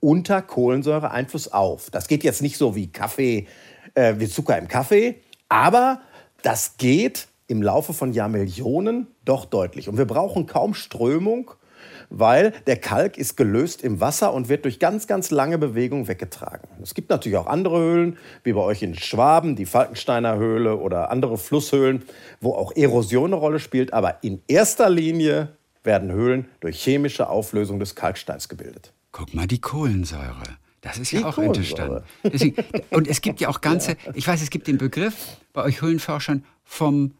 unter 0.00 0.42
Kohlensäureeinfluss 0.42 1.52
auf. 1.52 1.90
Das 1.90 2.08
geht 2.08 2.24
jetzt 2.24 2.42
nicht 2.42 2.58
so 2.58 2.74
wie 2.74 2.90
Kaffee 2.90 3.46
äh, 3.94 4.14
wie 4.18 4.28
Zucker 4.28 4.58
im 4.58 4.68
Kaffee. 4.68 5.16
Aber 5.48 6.00
das 6.42 6.76
geht 6.76 7.28
im 7.46 7.62
Laufe 7.62 7.92
von 7.92 8.12
Jahrmillionen 8.12 9.08
doch 9.24 9.44
deutlich. 9.44 9.88
Und 9.88 9.98
wir 9.98 10.06
brauchen 10.06 10.46
kaum 10.46 10.74
Strömung, 10.74 11.52
weil 12.08 12.52
der 12.66 12.76
Kalk 12.76 13.18
ist 13.18 13.36
gelöst 13.36 13.82
im 13.82 14.00
Wasser 14.00 14.32
und 14.32 14.48
wird 14.48 14.64
durch 14.64 14.78
ganz, 14.78 15.06
ganz 15.06 15.30
lange 15.30 15.58
Bewegung 15.58 16.08
weggetragen. 16.08 16.68
Es 16.82 16.94
gibt 16.94 17.10
natürlich 17.10 17.38
auch 17.38 17.46
andere 17.46 17.78
Höhlen, 17.78 18.18
wie 18.44 18.52
bei 18.52 18.60
euch 18.60 18.82
in 18.82 18.94
Schwaben, 18.94 19.56
die 19.56 19.66
Falkensteiner 19.66 20.36
Höhle 20.36 20.78
oder 20.78 21.10
andere 21.10 21.36
Flusshöhlen, 21.38 22.04
wo 22.40 22.54
auch 22.54 22.74
Erosion 22.74 23.26
eine 23.26 23.36
Rolle 23.36 23.58
spielt. 23.58 23.92
Aber 23.92 24.22
in 24.22 24.42
erster 24.46 24.88
Linie 24.88 25.56
werden 25.84 26.12
Höhlen 26.12 26.46
durch 26.60 26.80
chemische 26.82 27.28
Auflösung 27.28 27.78
des 27.78 27.94
Kalksteins 27.94 28.48
gebildet. 28.48 28.92
Guck 29.10 29.34
mal, 29.34 29.46
die 29.46 29.60
Kohlensäure. 29.60 30.58
Das 30.80 30.98
ist 30.98 31.12
ja 31.12 31.24
auch. 31.26 31.38
Deswegen, 32.24 32.56
und 32.90 33.06
es 33.06 33.20
gibt 33.20 33.40
ja 33.40 33.48
auch 33.48 33.60
ganze, 33.60 33.96
ich 34.14 34.26
weiß, 34.26 34.42
es 34.42 34.50
gibt 34.50 34.66
den 34.66 34.78
Begriff 34.78 35.36
bei 35.52 35.62
euch 35.62 35.80
Höhlenforschern 35.80 36.44
vom 36.64 37.14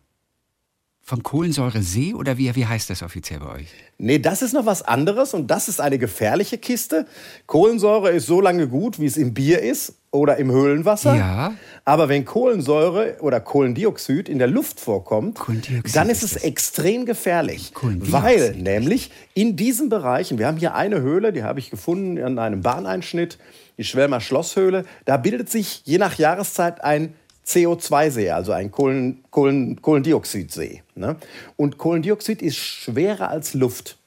vom 1.05 1.23
Kohlensäuresee 1.25 2.15
oder 2.15 2.39
wie, 2.39 2.55
wie 2.55 2.65
heißt 2.65 2.89
das 2.89 3.03
offiziell 3.03 3.41
bei 3.41 3.53
euch? 3.57 3.69
Nee, 3.99 4.21
das 4.21 4.41
ist 4.41 4.53
noch 4.53 4.67
was 4.67 4.83
anderes 4.83 5.35
und 5.35 5.49
das 5.49 5.69
ist 5.69 5.81
eine 5.81 5.99
gefährliche 5.99 6.59
Kiste. 6.59 7.07
Kohlensäure 7.47 8.11
ist 8.11 8.27
so 8.27 8.41
lange 8.41 8.69
gut, 8.69 9.01
wie 9.01 9.07
es 9.07 9.17
im 9.17 9.35
Bier 9.35 9.61
ist 9.61 9.95
oder 10.13 10.37
im 10.37 10.51
Höhlenwasser. 10.53 11.17
Ja. 11.17 11.55
Aber 11.85 12.09
wenn 12.09 12.25
Kohlensäure 12.25 13.17
oder 13.21 13.41
Kohlendioxid 13.41 14.29
in 14.29 14.39
der 14.39 14.47
Luft 14.47 14.79
vorkommt, 14.79 15.41
dann 15.95 16.11
ist 16.11 16.23
es 16.23 16.37
extrem 16.37 17.07
gefährlich. 17.07 17.73
Weil 17.83 18.53
nämlich 18.53 19.11
in 19.35 19.57
diesen 19.57 19.89
Bereichen, 19.89 20.39
wir 20.39 20.47
haben 20.47 20.59
hier 20.59 20.75
eine 20.75 21.01
Höhle, 21.01 21.33
die 21.33 21.43
habe 21.43 21.59
ich 21.59 21.71
gefunden 21.71 22.23
an 22.23 22.39
einem 22.39 22.61
Bahneinschnitt, 22.61 23.39
die 23.79 23.85
Schwelmer 23.85 24.21
Schlosshöhle, 24.21 24.85
da 25.07 25.17
bildet 25.17 25.51
sich 25.51 25.83
je 25.85 25.99
nach 25.99 26.19
Jahreszeit 26.19 26.85
ein 26.85 27.15
CO2-See, 27.47 28.31
also 28.31 28.53
ein 28.53 28.71
Kohlen, 28.71 29.25
Kohlen, 29.31 29.81
Kohlendioxidsee. 29.81 30.83
Ne? 30.95 31.17
Und 31.57 31.79
Kohlendioxid 31.79 32.43
ist 32.43 32.57
schwerer 32.57 33.31
als 33.31 33.55
Luft. 33.55 33.99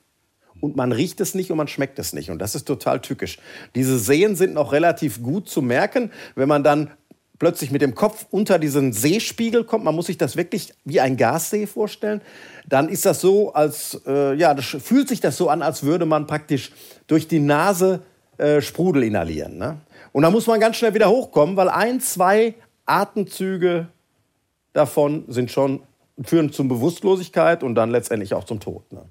Und 0.61 0.75
man 0.75 0.91
riecht 0.91 1.19
es 1.21 1.35
nicht 1.35 1.51
und 1.51 1.57
man 1.57 1.67
schmeckt 1.67 1.99
es 1.99 2.13
nicht. 2.13 2.31
Und 2.31 2.39
das 2.39 2.55
ist 2.55 2.65
total 2.65 3.01
tückisch. 3.01 3.39
Diese 3.75 3.99
Seen 3.99 4.35
sind 4.35 4.53
noch 4.53 4.71
relativ 4.71 5.21
gut 5.21 5.49
zu 5.49 5.61
merken, 5.61 6.11
wenn 6.35 6.47
man 6.47 6.63
dann 6.63 6.91
plötzlich 7.39 7.71
mit 7.71 7.81
dem 7.81 7.95
Kopf 7.95 8.25
unter 8.31 8.59
diesen 8.59 8.93
Seespiegel 8.93 9.63
kommt, 9.63 9.83
man 9.83 9.95
muss 9.95 10.05
sich 10.07 10.17
das 10.17 10.37
wirklich 10.37 10.73
wie 10.85 11.01
ein 11.01 11.17
Gassee 11.17 11.67
vorstellen, 11.67 12.21
dann 12.67 12.89
ist 12.89 13.05
das 13.05 13.21
so, 13.21 13.53
als 13.53 14.01
äh, 14.07 14.35
ja, 14.35 14.53
das 14.53 14.65
fühlt 14.65 15.09
sich 15.09 15.19
das 15.19 15.37
so 15.37 15.49
an, 15.49 15.61
als 15.61 15.83
würde 15.83 16.05
man 16.05 16.27
praktisch 16.27 16.71
durch 17.07 17.27
die 17.27 17.39
Nase 17.39 18.01
äh, 18.37 18.61
Sprudel 18.61 19.03
inhalieren. 19.03 19.57
Ne? 19.57 19.77
Und 20.11 20.23
da 20.23 20.31
muss 20.31 20.47
man 20.47 20.59
ganz 20.59 20.77
schnell 20.77 20.93
wieder 20.93 21.09
hochkommen, 21.09 21.57
weil 21.57 21.69
ein, 21.69 21.99
zwei 21.99 22.55
Atemzüge 22.85 23.87
davon 24.73 25.25
sind 25.27 25.51
schon, 25.51 25.81
führen 26.23 26.51
zur 26.51 26.67
Bewusstlosigkeit 26.67 27.63
und 27.63 27.75
dann 27.75 27.91
letztendlich 27.91 28.33
auch 28.33 28.45
zum 28.45 28.59
Tod. 28.59 28.91
Ne? 28.91 29.01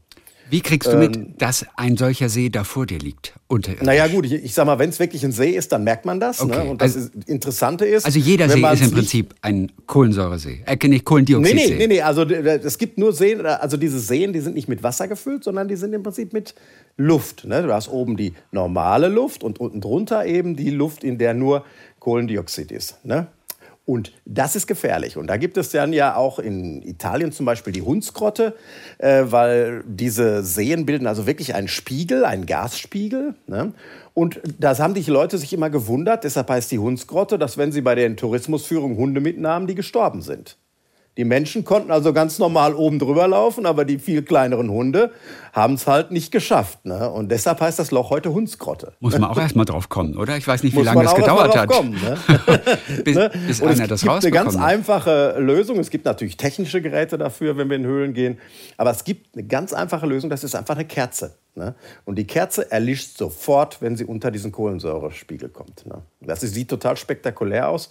Wie 0.51 0.61
kriegst 0.61 0.93
du 0.93 0.97
mit, 0.97 1.17
ähm, 1.17 1.35
dass 1.39 1.67
ein 1.77 1.97
solcher 1.97 2.29
See 2.29 2.49
da 2.51 2.65
vor 2.65 2.87
dir 2.87 2.99
liegt? 2.99 3.35
Naja 3.81 4.09
gut, 4.09 4.27
ich, 4.27 4.33
ich 4.33 4.53
sag 4.55 4.67
mal, 4.67 4.79
wenn 4.79 4.91
es 4.91 4.99
wirklich 4.99 5.25
ein 5.25 5.33
See 5.33 5.51
ist, 5.51 5.73
dann 5.73 5.85
merkt 5.85 6.05
man 6.05 6.21
das. 6.21 6.45
Ne? 6.45 6.53
Okay. 6.53 6.65
Ne? 6.65 6.71
Und 6.71 6.83
das 6.83 6.97
also, 6.97 7.09
Interessante 7.27 7.87
ist... 7.87 8.05
Also 8.05 8.19
jeder 8.19 8.49
See 8.49 8.61
ist 8.61 8.83
im 8.83 8.91
Prinzip 8.91 9.35
ein 9.43 9.71
Kohlensäuresee, 9.87 10.65
äh, 10.67 10.89
nicht 10.89 11.05
Kohlendioxidsee. 11.05 11.55
Nee, 11.55 11.69
nee, 11.69 11.87
nee, 11.87 11.87
nee, 11.87 12.03
also 12.03 12.23
es 12.23 12.79
gibt 12.79 12.99
nur 12.99 13.13
Seen, 13.13 13.45
also 13.47 13.77
diese 13.77 14.01
Seen, 14.01 14.33
die 14.33 14.41
sind 14.41 14.55
nicht 14.55 14.69
mit 14.69 14.83
Wasser 14.83 15.09
gefüllt, 15.09 15.45
sondern 15.45 15.69
die 15.69 15.77
sind 15.77 15.93
im 15.93 16.03
Prinzip 16.03 16.33
mit 16.33 16.55
Luft. 16.97 17.45
Ne? 17.45 17.63
Du 17.63 17.73
hast 17.73 17.89
oben 17.89 18.17
die 18.17 18.35
normale 18.53 19.09
Luft 19.09 19.45
und 19.45 19.61
unten 19.61 19.81
drunter 19.81 20.27
eben 20.27 20.57
die 20.57 20.71
Luft, 20.71 21.05
in 21.05 21.19
der 21.19 21.35
nur 21.35 21.65
Kohlendioxid 22.01 22.71
ist. 22.71 23.05
Ne? 23.05 23.29
Und 23.87 24.13
das 24.25 24.57
ist 24.57 24.67
gefährlich. 24.67 25.19
Und 25.19 25.27
da 25.27 25.37
gibt 25.37 25.59
es 25.59 25.71
dann 25.71 25.93
ja 25.93 26.17
auch 26.17 26.39
in 26.39 26.81
Italien 26.83 27.33
zum 27.33 27.45
Beispiel 27.45 27.73
die 27.73 27.83
Hundsgrotte, 27.83 28.57
äh, 28.99 29.25
weil 29.27 29.85
diese 29.87 30.43
Seen 30.43 30.87
bilden 30.87 31.07
also 31.07 31.27
wirklich 31.27 31.55
einen 31.55 31.69
Spiegel, 31.69 32.25
einen 32.25 32.47
Gasspiegel. 32.47 33.35
Ne? 33.47 33.75
Und 34.15 34.41
das 34.59 34.81
haben 34.81 34.95
die 34.95 35.03
Leute 35.03 35.37
sich 35.37 35.53
immer 35.53 35.69
gewundert, 35.69 36.25
deshalb 36.25 36.49
heißt 36.49 36.71
die 36.71 36.79
Hundsgrotte, 36.79 37.39
dass 37.39 37.59
wenn 37.59 37.73
sie 37.73 37.83
bei 37.83 37.95
den 37.95 38.17
Tourismusführungen 38.17 38.97
Hunde 38.97 39.21
mitnahmen, 39.21 39.67
die 39.67 39.75
gestorben 39.75 40.23
sind. 40.23 40.57
Die 41.17 41.25
Menschen 41.25 41.65
konnten 41.65 41.93
also 41.93 42.13
ganz 42.13 42.41
normal 42.41 42.75
oben 42.75 42.99
drüber 42.99 43.29
laufen, 43.29 43.67
aber 43.67 43.85
die 43.85 43.99
viel 43.99 44.23
kleineren 44.23 44.69
Hunde 44.69 45.13
haben 45.53 45.75
es 45.75 45.87
halt 45.87 46.11
nicht 46.11 46.33
geschafft. 46.33 46.85
Ne? 46.85 47.09
Und 47.09 47.31
deshalb 47.31 47.61
heißt 47.61 47.79
das 47.79 47.93
Loch 47.93 48.11
heute 48.11 48.33
Hundsgrotte. 48.33 48.95
Muss 48.99 49.17
man 49.17 49.31
auch 49.31 49.39
erstmal 49.39 49.65
drauf 49.65 49.89
kommen, 49.89 50.17
oder? 50.17 50.37
Ich 50.37 50.47
weiß 50.47 50.65
nicht, 50.65 50.77
wie 50.77 50.83
lange 50.83 51.05
das 51.05 51.15
gedauert 51.15 51.57
hat. 51.57 51.69
Kommen, 51.69 51.93
ne? 51.93 52.19
bis, 53.05 53.17
ne? 53.17 53.31
bis 53.47 53.61
Und 53.61 53.69
einer 53.69 53.87
das 53.87 54.03
Es 54.03 54.09
gibt 54.09 54.25
eine 54.25 54.31
ganz 54.33 54.57
einfache 54.57 55.37
Lösung. 55.39 55.79
Es 55.79 55.91
gibt 55.91 56.05
natürlich 56.05 56.37
technische 56.37 56.83
Geräte 56.83 57.17
dafür, 57.17 57.57
wenn 57.57 57.71
wir 57.71 57.77
in 57.77 57.87
Höhlen 57.87 58.13
gehen. 58.13 58.39
Aber 58.77 58.91
es 58.91 59.05
gibt 59.05 59.37
eine 59.37 59.47
ganz 59.47 59.73
einfache 59.73 60.07
Lösung, 60.07 60.31
das 60.31 60.43
ist 60.43 60.57
einfach 60.57 60.75
eine 60.75 60.85
Kerze. 60.85 61.37
Ne? 61.55 61.77
Und 62.05 62.17
die 62.17 62.27
Kerze 62.27 62.73
erlischt 62.73 63.17
sofort, 63.17 63.81
wenn 63.81 63.97
sie 63.97 64.05
unter 64.05 64.33
diesen 64.33 64.51
Kohlensäurespiegel 64.51 65.51
kommt. 65.51 65.87
Ne? 65.87 66.03
Das 66.21 66.41
sieht 66.41 66.69
total 66.69 66.97
spektakulär 66.97 67.69
aus. 67.69 67.91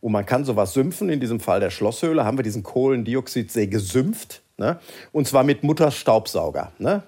Und 0.00 0.12
man 0.12 0.26
kann 0.26 0.44
sowas 0.44 0.72
sümpfen. 0.72 1.08
In 1.08 1.20
diesem 1.20 1.40
Fall 1.40 1.60
der 1.60 1.70
Schlosshöhle 1.70 2.24
haben 2.24 2.38
wir 2.38 2.42
diesen 2.42 2.62
Kohlendioxidsee 2.62 3.66
gesümpft. 3.66 4.42
Ne? 4.58 4.78
Und 5.12 5.28
zwar 5.28 5.44
mit 5.44 5.62
Mutters 5.62 5.96
Staubsauger. 5.96 6.72
Ne? 6.78 7.02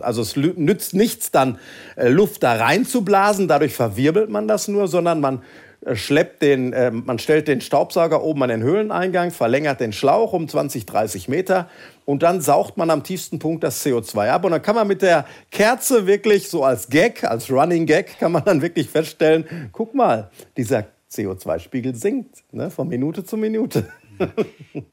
Also 0.00 0.22
es 0.22 0.36
nützt 0.36 0.94
nichts, 0.94 1.30
dann 1.30 1.58
äh, 1.96 2.08
Luft 2.08 2.42
da 2.42 2.54
reinzublasen, 2.54 3.46
dadurch 3.46 3.74
verwirbelt 3.74 4.30
man 4.30 4.48
das 4.48 4.68
nur, 4.68 4.88
sondern 4.88 5.20
man 5.20 5.42
äh, 5.84 5.94
schleppt 5.96 6.40
den, 6.40 6.72
äh, 6.72 6.90
man 6.90 7.18
stellt 7.18 7.46
den 7.46 7.60
Staubsauger 7.60 8.22
oben 8.22 8.42
an 8.42 8.48
den 8.48 8.62
Höhleneingang, 8.62 9.32
verlängert 9.32 9.80
den 9.80 9.92
Schlauch 9.92 10.32
um 10.32 10.48
20, 10.48 10.86
30 10.86 11.28
Meter 11.28 11.68
und 12.06 12.22
dann 12.22 12.40
saugt 12.40 12.78
man 12.78 12.88
am 12.88 13.02
tiefsten 13.02 13.38
Punkt 13.38 13.64
das 13.64 13.84
CO2 13.84 14.30
ab. 14.30 14.46
Und 14.46 14.52
dann 14.52 14.62
kann 14.62 14.74
man 14.74 14.88
mit 14.88 15.02
der 15.02 15.26
Kerze 15.50 16.06
wirklich 16.06 16.48
so 16.48 16.64
als 16.64 16.88
Gag, 16.88 17.22
als 17.22 17.50
Running 17.50 17.84
Gag, 17.84 18.18
kann 18.18 18.32
man 18.32 18.44
dann 18.46 18.62
wirklich 18.62 18.88
feststellen, 18.88 19.68
guck 19.72 19.94
mal, 19.94 20.30
dieser 20.56 20.86
CO2-Spiegel 21.10 21.94
sinkt, 21.94 22.44
ne, 22.52 22.70
von 22.70 22.88
Minute 22.88 23.24
zu 23.24 23.36
Minute. 23.36 23.90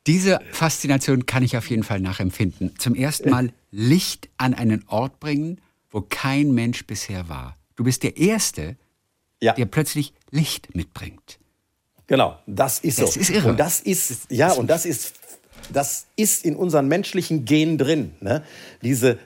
Diese 0.08 0.40
Faszination 0.52 1.26
kann 1.26 1.44
ich 1.44 1.58
auf 1.58 1.70
jeden 1.70 1.84
Fall 1.84 2.00
nachempfinden. 2.00 2.74
Zum 2.78 2.96
ersten 2.96 3.30
Mal 3.30 3.52
Licht 3.72 4.30
an 4.38 4.54
einen 4.54 4.86
Ort 4.88 5.20
bringen, 5.20 5.62
wo 5.90 6.02
kein 6.02 6.54
Mensch 6.54 6.86
bisher 6.86 7.28
war. 7.30 7.58
Du 7.76 7.84
bist 7.84 8.04
der 8.04 8.18
Erste, 8.18 8.78
ja. 9.42 9.54
der 9.54 9.66
plötzlich 9.66 10.14
Licht 10.32 10.76
mitbringt. 10.76 11.40
Genau, 12.08 12.38
das 12.46 12.80
ist 12.80 12.98
so. 12.98 13.06
Das 13.06 13.18
ist 13.18 13.30
irre. 13.30 13.50
Und 13.50 13.60
das 13.60 13.80
ist, 13.80 14.32
ja, 14.32 14.52
und 14.54 14.68
das 14.68 14.86
ist, 14.86 15.14
das 15.74 16.06
ist 16.16 16.46
in 16.46 16.56
unseren 16.56 16.88
menschlichen 16.88 17.46
Genen 17.46 17.78
drin. 17.78 18.14
Ne? 18.22 18.44
Diese 18.82 19.18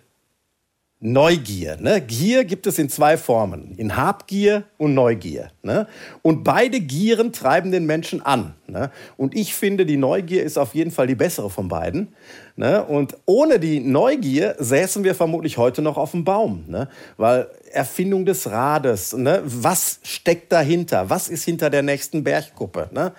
Neugier. 1.01 1.77
Ne? 1.79 2.01
Gier 2.01 2.43
gibt 2.43 2.67
es 2.67 2.77
in 2.77 2.89
zwei 2.89 3.15
Formen, 3.15 3.73
in 3.77 3.95
Habgier 3.95 4.65
und 4.77 4.93
Neugier. 4.93 5.49
Ne? 5.63 5.87
Und 6.23 6.43
beide 6.43 6.81
Gieren 6.81 7.31
treiben 7.31 7.71
den 7.71 7.85
Menschen 7.85 8.21
an. 8.21 8.55
Ne? 8.67 8.91
Und 9.15 9.33
ich 9.33 9.55
finde, 9.55 9.85
die 9.85 9.95
Neugier 9.95 10.43
ist 10.43 10.57
auf 10.57 10.75
jeden 10.75 10.91
Fall 10.91 11.07
die 11.07 11.15
bessere 11.15 11.49
von 11.49 11.69
beiden. 11.69 12.09
Ne? 12.57 12.83
Und 12.83 13.15
ohne 13.25 13.61
die 13.61 13.79
Neugier 13.79 14.55
säßen 14.59 15.05
wir 15.05 15.15
vermutlich 15.15 15.57
heute 15.57 15.81
noch 15.81 15.95
auf 15.95 16.11
dem 16.11 16.25
Baum. 16.25 16.65
Ne? 16.67 16.89
Weil 17.15 17.47
Erfindung 17.71 18.25
des 18.25 18.51
Rades, 18.51 19.13
ne? 19.13 19.41
was 19.45 20.01
steckt 20.03 20.51
dahinter? 20.51 21.09
Was 21.09 21.29
ist 21.29 21.45
hinter 21.45 21.69
der 21.69 21.81
nächsten 21.81 22.25
Bergkuppe? 22.25 22.89
Ne? 22.91 23.13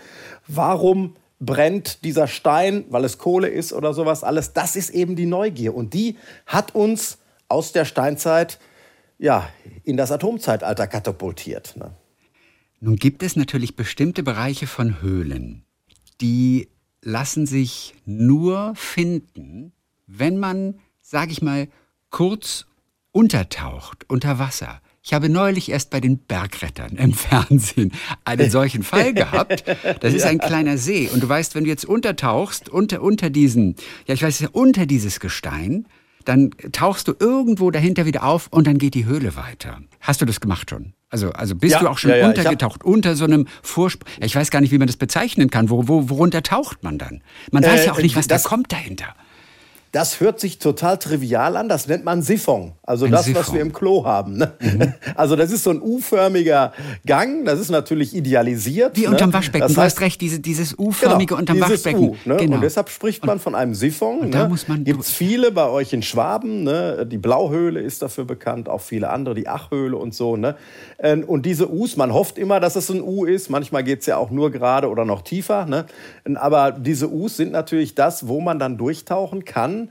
Warum 0.46 1.16
brennt 1.40 2.04
dieser 2.04 2.28
Stein, 2.28 2.84
weil 2.90 3.06
es 3.06 3.16
Kohle 3.16 3.49
ist 3.49 3.72
oder 3.72 3.94
sowas 3.94 4.22
alles? 4.22 4.52
Das 4.52 4.76
ist 4.76 4.90
eben 4.90 5.16
die 5.16 5.25
Neugier. 5.25 5.75
Und 5.75 5.94
die 5.94 6.18
hat 6.44 6.75
uns 6.75 7.19
aus 7.50 7.73
der 7.73 7.85
Steinzeit 7.85 8.59
ja, 9.19 9.49
in 9.85 9.97
das 9.97 10.11
Atomzeitalter 10.12 10.87
katapultiert. 10.87 11.76
Ne? 11.76 11.92
Nun 12.80 12.97
gibt 12.97 13.23
es 13.23 13.37
natürlich 13.37 13.76
bestimmte 13.76 14.23
Bereiche 14.23 14.66
von 14.66 15.02
Höhlen, 15.02 15.64
die 16.21 16.69
lassen 17.02 17.47
sich 17.47 17.95
nur 18.07 18.75
finden, 18.76 19.73
wenn 20.07 20.38
man, 20.38 20.80
sag 21.02 21.30
ich 21.30 21.42
mal, 21.42 21.69
kurz 22.11 22.66
untertaucht 23.12 24.04
unter 24.09 24.38
Wasser. 24.38 24.80
Ich 25.02 25.14
habe 25.14 25.28
neulich 25.28 25.71
erst 25.71 25.90
bei 25.90 26.00
den 26.00 26.19
Bergrettern 26.19 26.97
im 26.97 27.12
Fernsehen 27.14 27.92
einen 28.25 28.50
solchen 28.50 28.83
Fall 28.83 29.14
gehabt. 29.14 29.64
Das 30.00 30.14
ist 30.14 30.25
ein 30.25 30.38
kleiner 30.38 30.78
See. 30.78 31.09
Und 31.12 31.23
du 31.23 31.28
weißt, 31.28 31.54
wenn 31.54 31.64
du 31.64 31.71
jetzt 31.71 31.85
untertauchst, 31.85 32.69
unter, 32.69 33.02
unter 33.02 33.30
diesen, 33.30 33.76
ja, 34.07 34.14
ich 34.14 34.23
weiß, 34.23 34.49
unter 34.52 34.87
dieses 34.87 35.21
Gestein, 35.21 35.87
dann 36.24 36.50
tauchst 36.72 37.08
du 37.08 37.14
irgendwo 37.18 37.70
dahinter 37.70 38.06
wieder 38.06 38.24
auf 38.24 38.48
und 38.50 38.66
dann 38.66 38.78
geht 38.78 38.94
die 38.94 39.04
Höhle 39.04 39.36
weiter. 39.36 39.78
Hast 40.00 40.20
du 40.20 40.26
das 40.26 40.40
gemacht 40.40 40.70
schon? 40.70 40.92
Also, 41.08 41.30
also 41.32 41.56
bist 41.56 41.74
ja, 41.74 41.80
du 41.80 41.88
auch 41.88 41.98
schon 41.98 42.10
ja, 42.10 42.18
ja, 42.18 42.28
untergetaucht 42.28 42.84
unter 42.84 43.16
so 43.16 43.24
einem 43.24 43.46
Vorsprung? 43.62 44.08
Ich 44.20 44.34
weiß 44.34 44.50
gar 44.50 44.60
nicht, 44.60 44.70
wie 44.70 44.78
man 44.78 44.86
das 44.86 44.96
bezeichnen 44.96 45.50
kann. 45.50 45.68
Wo, 45.68 45.88
wo, 45.88 46.08
worunter 46.08 46.42
taucht 46.42 46.82
man 46.82 46.98
dann? 46.98 47.22
Man 47.50 47.64
weiß 47.64 47.86
ja 47.86 47.92
auch 47.92 47.98
nicht, 48.00 48.16
was 48.16 48.28
das, 48.28 48.44
da 48.44 48.48
kommt 48.48 48.72
dahinter. 48.72 49.14
Das 49.92 50.20
hört 50.20 50.38
sich 50.38 50.60
total 50.60 50.98
trivial 50.98 51.56
an. 51.56 51.68
Das 51.68 51.88
nennt 51.88 52.04
man 52.04 52.22
Siphon. 52.22 52.74
Also 52.90 53.04
Ein 53.04 53.12
das, 53.12 53.26
Siphon. 53.26 53.40
was 53.40 53.54
wir 53.54 53.61
im 53.61 53.73
Klo 53.73 54.04
haben. 54.04 54.37
Ne? 54.37 54.52
Mhm. 54.59 54.94
Also 55.14 55.37
das 55.37 55.52
ist 55.52 55.62
so 55.62 55.70
ein 55.70 55.80
U-förmiger 55.80 56.73
Gang. 57.06 57.44
Das 57.44 57.61
ist 57.61 57.70
natürlich 57.70 58.16
idealisiert. 58.16 58.97
Wie 58.97 59.02
ne? 59.02 59.11
unterm 59.11 59.32
Waschbecken. 59.32 59.61
Das 59.61 59.76
heißt, 59.76 59.76
du 59.76 59.82
hast 59.82 60.00
recht, 60.00 60.20
diese, 60.20 60.40
dieses 60.40 60.76
U-förmige 60.76 61.28
genau, 61.28 61.38
unterm 61.38 61.56
dieses 61.56 61.70
Waschbecken. 61.70 62.00
U, 62.00 62.16
ne? 62.25 62.37
genau. 62.37 62.56
Und 62.56 62.62
deshalb 62.62 62.88
spricht 62.88 63.25
man 63.25 63.38
von 63.38 63.54
einem 63.54 63.76
Siphon. 63.76 64.18
Und 64.18 64.35
da 64.35 64.42
ne? 64.42 64.49
muss 64.49 64.66
man 64.66 64.82
Gibt 64.82 65.02
es 65.02 65.11
viele 65.11 65.52
bei 65.52 65.68
euch 65.68 65.92
in 65.92 66.02
Schwaben. 66.02 66.64
Ne? 66.64 67.06
Die 67.06 67.18
Blauhöhle 67.18 67.80
ist 67.80 68.02
dafür 68.02 68.25
bekannt. 68.25 68.68
Auch 68.68 68.80
viele 68.80 69.11
andere. 69.11 69.37
Die 69.37 69.47
Achhöhle 69.47 69.97
und 69.97 70.12
so. 70.12 70.37
Ähm, 70.99 71.25
und 71.25 71.47
diese 71.47 71.73
U's, 71.73 71.97
man 71.97 72.12
hofft 72.12 72.38
immer, 72.38 72.59
dass 72.59 72.75
es 72.75 72.90
ein 72.90 73.02
U 73.02 73.25
ist. 73.25 73.50
Manchmal 73.50 73.85
geht 73.85 74.00
es 74.00 74.06
ja 74.06 74.16
auch 74.16 74.32
nur 74.32 74.50
gerade 74.50 74.88
oder 74.88 75.04
noch 75.04 75.23
tiefer. 75.23 75.64
Ne? 75.66 75.87
Aber 76.35 76.73
diese 76.73 77.09
U's 77.09 77.37
sind 77.37 77.52
natürlich 77.52 77.94
das, 77.94 78.26
wo 78.26 78.40
man 78.40 78.59
dann 78.59 78.78
durchtauchen 78.78 79.44
kann 79.44 79.90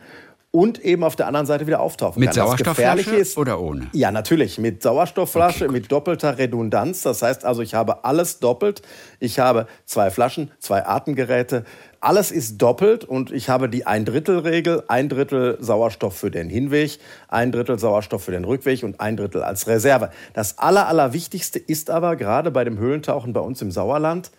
und 0.51 0.83
eben 0.83 1.03
auf 1.03 1.15
der 1.15 1.27
anderen 1.27 1.45
Seite 1.45 1.67
wieder 1.67 1.79
auftauchen 1.79 2.19
mit 2.19 2.29
kann. 2.29 2.35
Sauerstoffflasche 2.35 3.15
ist, 3.15 3.37
oder 3.37 3.61
ohne? 3.61 3.87
Ja, 3.93 4.11
natürlich. 4.11 4.57
Mit 4.57 4.81
Sauerstoffflasche, 4.81 5.65
okay, 5.65 5.73
mit 5.73 5.91
doppelter 5.91 6.39
Redundanz. 6.39 7.03
Das 7.03 7.21
heißt 7.21 7.45
also, 7.45 7.61
ich 7.61 7.75
habe 7.75 8.03
alles 8.03 8.39
doppelt. 8.39 8.81
Ich 9.19 9.37
habe 9.37 9.67
zwei 9.85 10.09
Flaschen, 10.09 10.49
zwei 10.59 10.85
Atemgeräte. 10.85 11.65
Alles 12.01 12.31
ist 12.31 12.57
doppelt 12.57 13.03
und 13.05 13.31
ich 13.31 13.49
habe 13.49 13.69
die 13.69 13.85
Ein-Drittel-Regel. 13.85 14.85
Ein 14.87 15.09
Drittel 15.09 15.57
Sauerstoff 15.59 16.17
für 16.17 16.31
den 16.31 16.49
Hinweg, 16.49 16.97
ein 17.27 17.51
Drittel 17.51 17.77
Sauerstoff 17.77 18.23
für 18.23 18.31
den 18.31 18.45
Rückweg 18.45 18.83
und 18.83 18.99
ein 18.99 19.17
Drittel 19.17 19.43
als 19.43 19.67
Reserve. 19.67 20.09
Das 20.33 20.57
Aller, 20.57 20.87
Allerwichtigste 20.87 21.59
ist 21.59 21.91
aber 21.91 22.15
gerade 22.15 22.49
bei 22.49 22.63
dem 22.63 22.79
Höhlentauchen 22.79 23.33
bei 23.33 23.41
uns 23.41 23.61
im 23.61 23.69
Sauerland, 23.69 24.31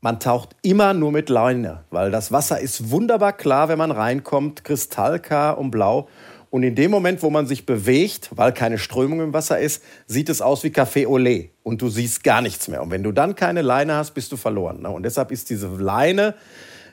man 0.00 0.20
taucht 0.20 0.54
immer 0.62 0.94
nur 0.94 1.10
mit 1.10 1.28
Leine, 1.28 1.84
weil 1.90 2.10
das 2.10 2.30
Wasser 2.30 2.60
ist 2.60 2.90
wunderbar 2.90 3.32
klar, 3.32 3.68
wenn 3.68 3.78
man 3.78 3.90
reinkommt, 3.90 4.64
kristallklar 4.64 5.58
und 5.58 5.70
blau. 5.70 6.08
Und 6.50 6.62
in 6.62 6.74
dem 6.74 6.90
Moment, 6.90 7.22
wo 7.22 7.30
man 7.30 7.46
sich 7.46 7.66
bewegt, 7.66 8.30
weil 8.34 8.52
keine 8.52 8.78
Strömung 8.78 9.20
im 9.20 9.32
Wasser 9.34 9.58
ist, 9.58 9.82
sieht 10.06 10.28
es 10.28 10.40
aus 10.40 10.64
wie 10.64 10.68
Café 10.68 11.06
lait 11.18 11.50
und 11.62 11.82
du 11.82 11.88
siehst 11.88 12.24
gar 12.24 12.40
nichts 12.40 12.68
mehr. 12.68 12.82
Und 12.82 12.90
wenn 12.90 13.02
du 13.02 13.12
dann 13.12 13.34
keine 13.34 13.60
Leine 13.60 13.94
hast, 13.94 14.12
bist 14.12 14.32
du 14.32 14.36
verloren. 14.36 14.80
Ne? 14.80 14.88
Und 14.88 15.02
deshalb 15.02 15.30
ist 15.30 15.50
diese 15.50 15.68
Leine, 15.68 16.34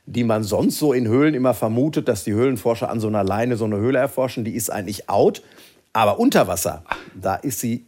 die 0.05 0.23
man 0.23 0.43
sonst 0.43 0.77
so 0.77 0.91
in 0.91 1.07
Höhlen 1.07 1.33
immer 1.35 1.53
vermutet, 1.53 2.07
dass 2.07 2.25
die 2.25 2.33
Höhlenforscher 2.33 2.89
an 2.89 2.99
so 2.99 3.07
einer 3.07 3.23
Leine 3.23 3.55
so 3.55 3.65
eine 3.65 3.77
Höhle 3.77 3.99
erforschen, 3.99 4.43
die 4.43 4.55
ist 4.55 4.69
eigentlich 4.69 5.09
out. 5.09 5.41
Aber 5.93 6.19
unter 6.19 6.47
Wasser, 6.47 6.83
da 7.13 7.35
ist 7.35 7.59
sie 7.59 7.87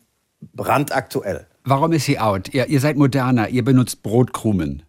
brandaktuell. 0.53 1.47
Warum 1.65 1.91
ist 1.91 2.05
sie 2.05 2.17
out? 2.17 2.53
Ihr, 2.53 2.67
ihr 2.67 2.79
seid 2.79 2.95
moderner, 2.95 3.49
ihr 3.49 3.65
benutzt 3.65 4.03
Brotkrumen. 4.03 4.83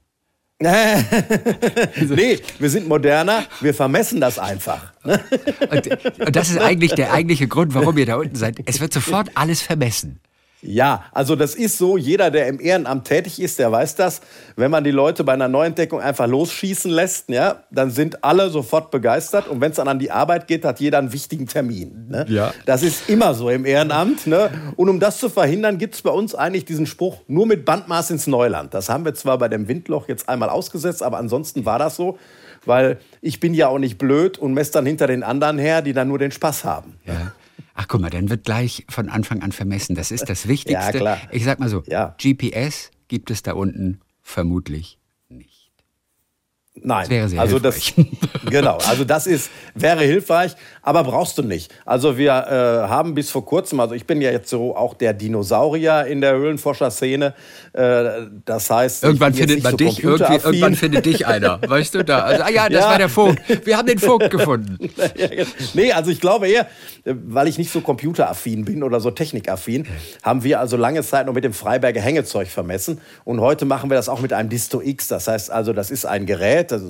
nee, 0.60 2.40
wir 2.58 2.68
sind 2.68 2.88
moderner, 2.88 3.44
wir 3.60 3.72
vermessen 3.72 4.20
das 4.20 4.40
einfach. 4.40 4.92
und, 5.04 6.36
das 6.36 6.50
ist 6.50 6.58
eigentlich 6.58 6.94
der 6.94 7.12
eigentliche 7.12 7.46
Grund, 7.46 7.74
warum 7.74 7.96
ihr 7.96 8.06
da 8.06 8.16
unten 8.16 8.34
seid. 8.34 8.56
Es 8.64 8.80
wird 8.80 8.92
sofort 8.92 9.30
alles 9.34 9.62
vermessen. 9.62 10.18
Ja, 10.60 11.04
also 11.12 11.36
das 11.36 11.54
ist 11.54 11.78
so, 11.78 11.96
jeder, 11.96 12.30
der 12.30 12.48
im 12.48 12.60
Ehrenamt 12.60 13.06
tätig 13.06 13.40
ist, 13.40 13.58
der 13.58 13.70
weiß 13.70 13.94
das. 13.94 14.20
Wenn 14.56 14.70
man 14.70 14.82
die 14.82 14.90
Leute 14.90 15.22
bei 15.22 15.32
einer 15.32 15.46
Neuentdeckung 15.46 16.00
einfach 16.00 16.26
losschießen 16.26 16.90
lässt, 16.90 17.28
ja, 17.28 17.62
dann 17.70 17.90
sind 17.90 18.24
alle 18.24 18.50
sofort 18.50 18.90
begeistert. 18.90 19.46
Und 19.46 19.60
wenn 19.60 19.70
es 19.70 19.76
dann 19.76 19.86
an 19.86 20.00
die 20.00 20.10
Arbeit 20.10 20.48
geht, 20.48 20.64
hat 20.64 20.80
jeder 20.80 20.98
einen 20.98 21.12
wichtigen 21.12 21.46
Termin. 21.46 22.08
Ne? 22.08 22.26
Ja. 22.28 22.52
Das 22.66 22.82
ist 22.82 23.08
immer 23.08 23.34
so 23.34 23.50
im 23.50 23.64
Ehrenamt. 23.64 24.26
Ne? 24.26 24.50
Und 24.76 24.88
um 24.88 24.98
das 24.98 25.18
zu 25.18 25.28
verhindern, 25.28 25.78
gibt 25.78 25.94
es 25.94 26.02
bei 26.02 26.10
uns 26.10 26.34
eigentlich 26.34 26.64
diesen 26.64 26.86
Spruch, 26.86 27.18
nur 27.28 27.46
mit 27.46 27.64
Bandmaß 27.64 28.10
ins 28.10 28.26
Neuland. 28.26 28.74
Das 28.74 28.88
haben 28.88 29.04
wir 29.04 29.14
zwar 29.14 29.38
bei 29.38 29.48
dem 29.48 29.68
Windloch 29.68 30.08
jetzt 30.08 30.28
einmal 30.28 30.48
ausgesetzt, 30.48 31.02
aber 31.02 31.18
ansonsten 31.18 31.66
war 31.66 31.78
das 31.78 31.96
so. 31.96 32.18
Weil 32.64 32.98
ich 33.22 33.38
bin 33.38 33.54
ja 33.54 33.68
auch 33.68 33.78
nicht 33.78 33.98
blöd 33.98 34.36
und 34.36 34.52
messe 34.52 34.72
dann 34.72 34.84
hinter 34.84 35.06
den 35.06 35.22
anderen 35.22 35.58
her, 35.58 35.80
die 35.80 35.92
dann 35.92 36.08
nur 36.08 36.18
den 36.18 36.32
Spaß 36.32 36.64
haben. 36.64 36.98
Ja. 37.06 37.32
Ach 37.80 37.86
guck 37.86 38.00
mal, 38.00 38.10
dann 38.10 38.28
wird 38.28 38.44
gleich 38.44 38.84
von 38.88 39.08
Anfang 39.08 39.40
an 39.40 39.52
vermessen. 39.52 39.94
Das 39.94 40.10
ist 40.10 40.28
das 40.28 40.48
Wichtigste. 40.48 40.72
ja, 40.84 40.90
klar. 40.90 41.20
Ich 41.30 41.44
sag 41.44 41.60
mal 41.60 41.68
so, 41.68 41.84
ja. 41.86 42.16
GPS 42.20 42.90
gibt 43.06 43.30
es 43.30 43.44
da 43.44 43.52
unten 43.52 44.00
vermutlich. 44.20 44.98
Nein, 46.82 47.06
das 47.08 47.36
also 47.38 47.58
hilfreich. 47.58 47.94
das 47.96 48.30
genau, 48.50 48.78
also 48.88 49.04
das 49.04 49.26
ist 49.26 49.50
wäre 49.74 50.02
hilfreich, 50.04 50.54
aber 50.82 51.04
brauchst 51.04 51.38
du 51.38 51.42
nicht. 51.42 51.72
Also 51.84 52.18
wir 52.18 52.30
äh, 52.30 52.88
haben 52.88 53.14
bis 53.14 53.30
vor 53.30 53.44
kurzem, 53.44 53.80
also 53.80 53.94
ich 53.94 54.06
bin 54.06 54.20
ja 54.20 54.30
jetzt 54.30 54.50
so 54.50 54.76
auch 54.76 54.94
der 54.94 55.12
Dinosaurier 55.12 56.06
in 56.06 56.20
der 56.20 56.34
Höhlenforscher-Szene. 56.34 57.34
Äh, 57.72 58.04
das 58.44 58.70
heißt, 58.70 59.04
irgendwann 59.04 59.34
findet 59.34 59.62
man 59.62 59.72
so 59.72 59.76
dich, 59.76 60.02
irgendwann 60.02 60.74
findet 60.74 61.06
dich 61.06 61.26
einer, 61.26 61.60
weißt 61.66 61.94
du 61.94 62.04
da? 62.04 62.20
Also, 62.20 62.42
ah 62.44 62.50
ja, 62.50 62.68
das 62.68 62.82
ja. 62.82 62.90
war 62.90 62.98
der 62.98 63.08
Vogt. 63.08 63.38
Wir 63.64 63.76
haben 63.76 63.86
den 63.86 63.98
Vogt 63.98 64.30
gefunden. 64.30 64.90
nee, 65.74 65.92
also 65.92 66.10
ich 66.10 66.20
glaube 66.20 66.48
eher, 66.48 66.66
weil 67.04 67.48
ich 67.48 67.58
nicht 67.58 67.70
so 67.70 67.80
computeraffin 67.80 68.64
bin 68.64 68.82
oder 68.82 69.00
so 69.00 69.10
technikaffin, 69.10 69.86
haben 70.22 70.44
wir 70.44 70.60
also 70.60 70.76
lange 70.76 71.02
Zeit 71.02 71.26
noch 71.26 71.34
mit 71.34 71.44
dem 71.44 71.52
Freiberger 71.52 72.00
Hängezeug 72.00 72.48
vermessen 72.48 73.00
und 73.24 73.40
heute 73.40 73.64
machen 73.64 73.90
wir 73.90 73.96
das 73.96 74.08
auch 74.08 74.20
mit 74.20 74.32
einem 74.32 74.48
Disto 74.48 74.80
X. 74.80 75.08
Das 75.08 75.28
heißt 75.28 75.50
also, 75.50 75.72
das 75.72 75.90
ist 75.90 76.06
ein 76.06 76.26
Gerät, 76.26 76.67
das 76.70 76.82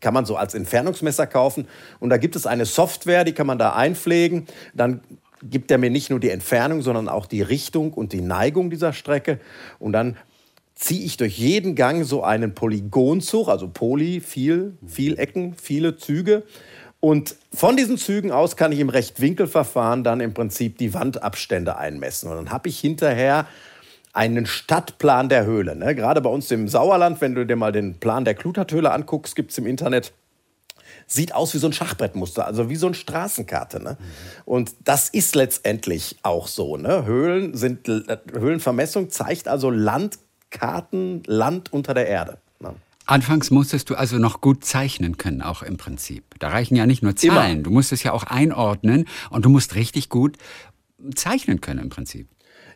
kann 0.00 0.14
man 0.14 0.24
so 0.24 0.36
als 0.36 0.54
Entfernungsmesser 0.54 1.26
kaufen 1.26 1.66
und 2.00 2.10
da 2.10 2.16
gibt 2.16 2.36
es 2.36 2.46
eine 2.46 2.64
Software, 2.64 3.24
die 3.24 3.32
kann 3.32 3.46
man 3.46 3.58
da 3.58 3.74
einpflegen. 3.74 4.46
Dann 4.74 5.00
gibt 5.42 5.70
er 5.70 5.78
mir 5.78 5.90
nicht 5.90 6.10
nur 6.10 6.20
die 6.20 6.30
Entfernung, 6.30 6.82
sondern 6.82 7.08
auch 7.08 7.26
die 7.26 7.42
Richtung 7.42 7.92
und 7.92 8.12
die 8.12 8.20
Neigung 8.20 8.70
dieser 8.70 8.92
Strecke. 8.92 9.40
Und 9.78 9.92
dann 9.92 10.16
ziehe 10.74 11.04
ich 11.04 11.16
durch 11.16 11.38
jeden 11.38 11.74
Gang 11.74 12.04
so 12.04 12.22
einen 12.22 12.54
Polygonzug, 12.54 13.48
also 13.48 13.68
Poly, 13.68 14.20
viel, 14.20 14.76
viel 14.86 15.18
Ecken, 15.18 15.54
viele 15.60 15.96
Züge. 15.96 16.42
Und 17.00 17.36
von 17.52 17.76
diesen 17.76 17.98
Zügen 17.98 18.32
aus 18.32 18.56
kann 18.56 18.72
ich 18.72 18.80
im 18.80 18.88
Rechtwinkelverfahren 18.88 20.04
dann 20.04 20.20
im 20.20 20.32
Prinzip 20.32 20.78
die 20.78 20.94
Wandabstände 20.94 21.76
einmessen. 21.76 22.30
Und 22.30 22.36
dann 22.36 22.50
habe 22.50 22.68
ich 22.68 22.80
hinterher 22.80 23.46
einen 24.14 24.46
Stadtplan 24.46 25.28
der 25.28 25.44
Höhle. 25.44 25.76
Ne? 25.76 25.94
Gerade 25.94 26.20
bei 26.20 26.30
uns 26.30 26.50
im 26.50 26.68
Sauerland, 26.68 27.20
wenn 27.20 27.34
du 27.34 27.44
dir 27.44 27.56
mal 27.56 27.72
den 27.72 27.98
Plan 27.98 28.24
der 28.24 28.34
Klutathöhle 28.34 28.90
anguckst, 28.90 29.36
gibt 29.36 29.50
es 29.50 29.58
im 29.58 29.66
Internet 29.66 30.12
sieht 31.06 31.34
aus 31.34 31.54
wie 31.54 31.58
so 31.58 31.66
ein 31.66 31.72
Schachbrettmuster, 31.72 32.46
also 32.46 32.70
wie 32.70 32.76
so 32.76 32.86
eine 32.86 32.94
Straßenkarte. 32.94 33.82
Ne? 33.82 33.96
Mhm. 33.98 34.04
Und 34.44 34.74
das 34.84 35.08
ist 35.08 35.34
letztendlich 35.34 36.16
auch 36.22 36.46
so. 36.46 36.76
Ne? 36.76 37.04
Höhlen 37.04 37.54
sind, 37.54 37.88
äh, 37.88 38.18
Höhlenvermessung 38.32 39.10
zeigt 39.10 39.48
also 39.48 39.70
Landkarten, 39.70 41.22
Land 41.26 41.72
unter 41.72 41.94
der 41.94 42.06
Erde. 42.06 42.38
Ne? 42.60 42.74
Anfangs 43.06 43.50
musstest 43.50 43.90
du 43.90 43.96
also 43.96 44.16
noch 44.16 44.40
gut 44.40 44.64
zeichnen 44.64 45.18
können, 45.18 45.42
auch 45.42 45.62
im 45.62 45.76
Prinzip. 45.76 46.24
Da 46.38 46.48
reichen 46.48 46.74
ja 46.74 46.86
nicht 46.86 47.02
nur 47.02 47.16
Zahlen, 47.16 47.52
Immer. 47.52 47.62
du 47.64 47.70
musst 47.70 47.92
es 47.92 48.02
ja 48.02 48.12
auch 48.12 48.24
einordnen 48.24 49.06
und 49.28 49.44
du 49.44 49.50
musst 49.50 49.74
richtig 49.74 50.08
gut 50.08 50.38
zeichnen 51.14 51.60
können 51.60 51.80
im 51.80 51.88
Prinzip. 51.90 52.28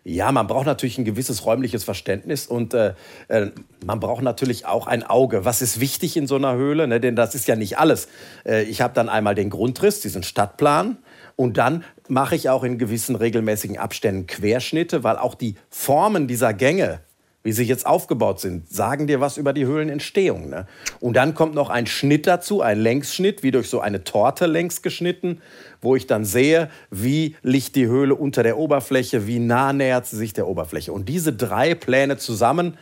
Ja, 0.08 0.32
man 0.32 0.46
braucht 0.46 0.64
natürlich 0.64 0.96
ein 0.96 1.04
gewisses 1.04 1.44
räumliches 1.44 1.84
Verständnis 1.84 2.46
und 2.46 2.72
äh, 2.72 2.94
äh, 3.28 3.50
man 3.84 4.00
braucht 4.00 4.22
natürlich 4.22 4.64
auch 4.64 4.86
ein 4.86 5.02
Auge. 5.02 5.44
Was 5.44 5.60
ist 5.60 5.80
wichtig 5.80 6.16
in 6.16 6.26
so 6.26 6.36
einer 6.36 6.54
Höhle? 6.54 6.88
Ne? 6.88 6.98
Denn 6.98 7.14
das 7.14 7.34
ist 7.34 7.46
ja 7.46 7.56
nicht 7.56 7.76
alles. 7.78 8.08
Äh, 8.46 8.62
ich 8.62 8.80
habe 8.80 8.94
dann 8.94 9.10
einmal 9.10 9.34
den 9.34 9.50
Grundriss, 9.50 10.00
diesen 10.00 10.22
Stadtplan. 10.22 10.96
Und 11.36 11.58
dann 11.58 11.84
mache 12.08 12.36
ich 12.36 12.48
auch 12.48 12.64
in 12.64 12.78
gewissen 12.78 13.16
regelmäßigen 13.16 13.76
Abständen 13.76 14.26
Querschnitte, 14.26 15.04
weil 15.04 15.18
auch 15.18 15.34
die 15.34 15.56
Formen 15.68 16.26
dieser 16.26 16.54
Gänge, 16.54 17.00
wie 17.44 17.52
sie 17.52 17.64
jetzt 17.64 17.86
aufgebaut 17.86 18.40
sind, 18.40 18.68
sagen 18.68 19.06
dir 19.06 19.20
was 19.20 19.36
über 19.36 19.52
die 19.52 19.64
Höhlenentstehung. 19.64 20.48
Ne? 20.48 20.66
Und 21.00 21.14
dann 21.14 21.34
kommt 21.34 21.54
noch 21.54 21.70
ein 21.70 21.86
Schnitt 21.86 22.26
dazu, 22.26 22.60
ein 22.60 22.80
Längsschnitt, 22.80 23.42
wie 23.42 23.52
durch 23.52 23.70
so 23.70 23.80
eine 23.80 24.04
Torte 24.04 24.46
längs 24.46 24.82
geschnitten, 24.82 25.40
wo 25.80 25.94
ich 25.94 26.06
dann 26.06 26.24
sehe, 26.24 26.68
wie 26.90 27.36
liegt 27.42 27.76
die 27.76 27.86
Höhle 27.86 28.14
unter 28.14 28.42
der 28.42 28.58
Oberfläche, 28.58 29.26
wie 29.26 29.38
nah 29.38 29.72
nähert 29.72 30.06
sie 30.06 30.16
sich 30.16 30.32
der 30.32 30.48
Oberfläche. 30.48 30.92
Und 30.92 31.08
diese 31.08 31.32
drei 31.32 31.74
Pläne 31.74 32.16
zusammen 32.16 32.76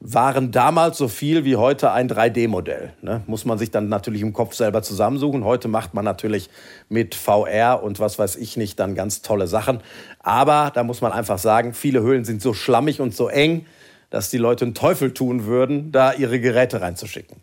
waren 0.00 0.52
damals 0.52 0.96
so 0.96 1.08
viel 1.08 1.44
wie 1.44 1.56
heute 1.56 1.90
ein 1.90 2.08
3D-Modell. 2.08 2.92
Ne? 3.02 3.22
Muss 3.26 3.44
man 3.44 3.58
sich 3.58 3.72
dann 3.72 3.88
natürlich 3.88 4.22
im 4.22 4.32
Kopf 4.32 4.54
selber 4.54 4.82
zusammensuchen. 4.82 5.44
Heute 5.44 5.66
macht 5.66 5.92
man 5.92 6.04
natürlich 6.04 6.50
mit 6.88 7.16
VR 7.16 7.82
und 7.82 7.98
was 7.98 8.16
weiß 8.16 8.36
ich 8.36 8.56
nicht 8.56 8.78
dann 8.78 8.94
ganz 8.94 9.22
tolle 9.22 9.48
Sachen. 9.48 9.80
Aber 10.20 10.70
da 10.72 10.84
muss 10.84 11.00
man 11.00 11.10
einfach 11.10 11.38
sagen, 11.38 11.74
viele 11.74 12.00
Höhlen 12.00 12.24
sind 12.24 12.40
so 12.40 12.54
schlammig 12.54 13.00
und 13.00 13.12
so 13.12 13.28
eng, 13.28 13.66
dass 14.10 14.30
die 14.30 14.38
Leute 14.38 14.64
einen 14.64 14.74
Teufel 14.74 15.12
tun 15.12 15.44
würden, 15.44 15.92
da 15.92 16.12
ihre 16.12 16.40
Geräte 16.40 16.80
reinzuschicken. 16.80 17.36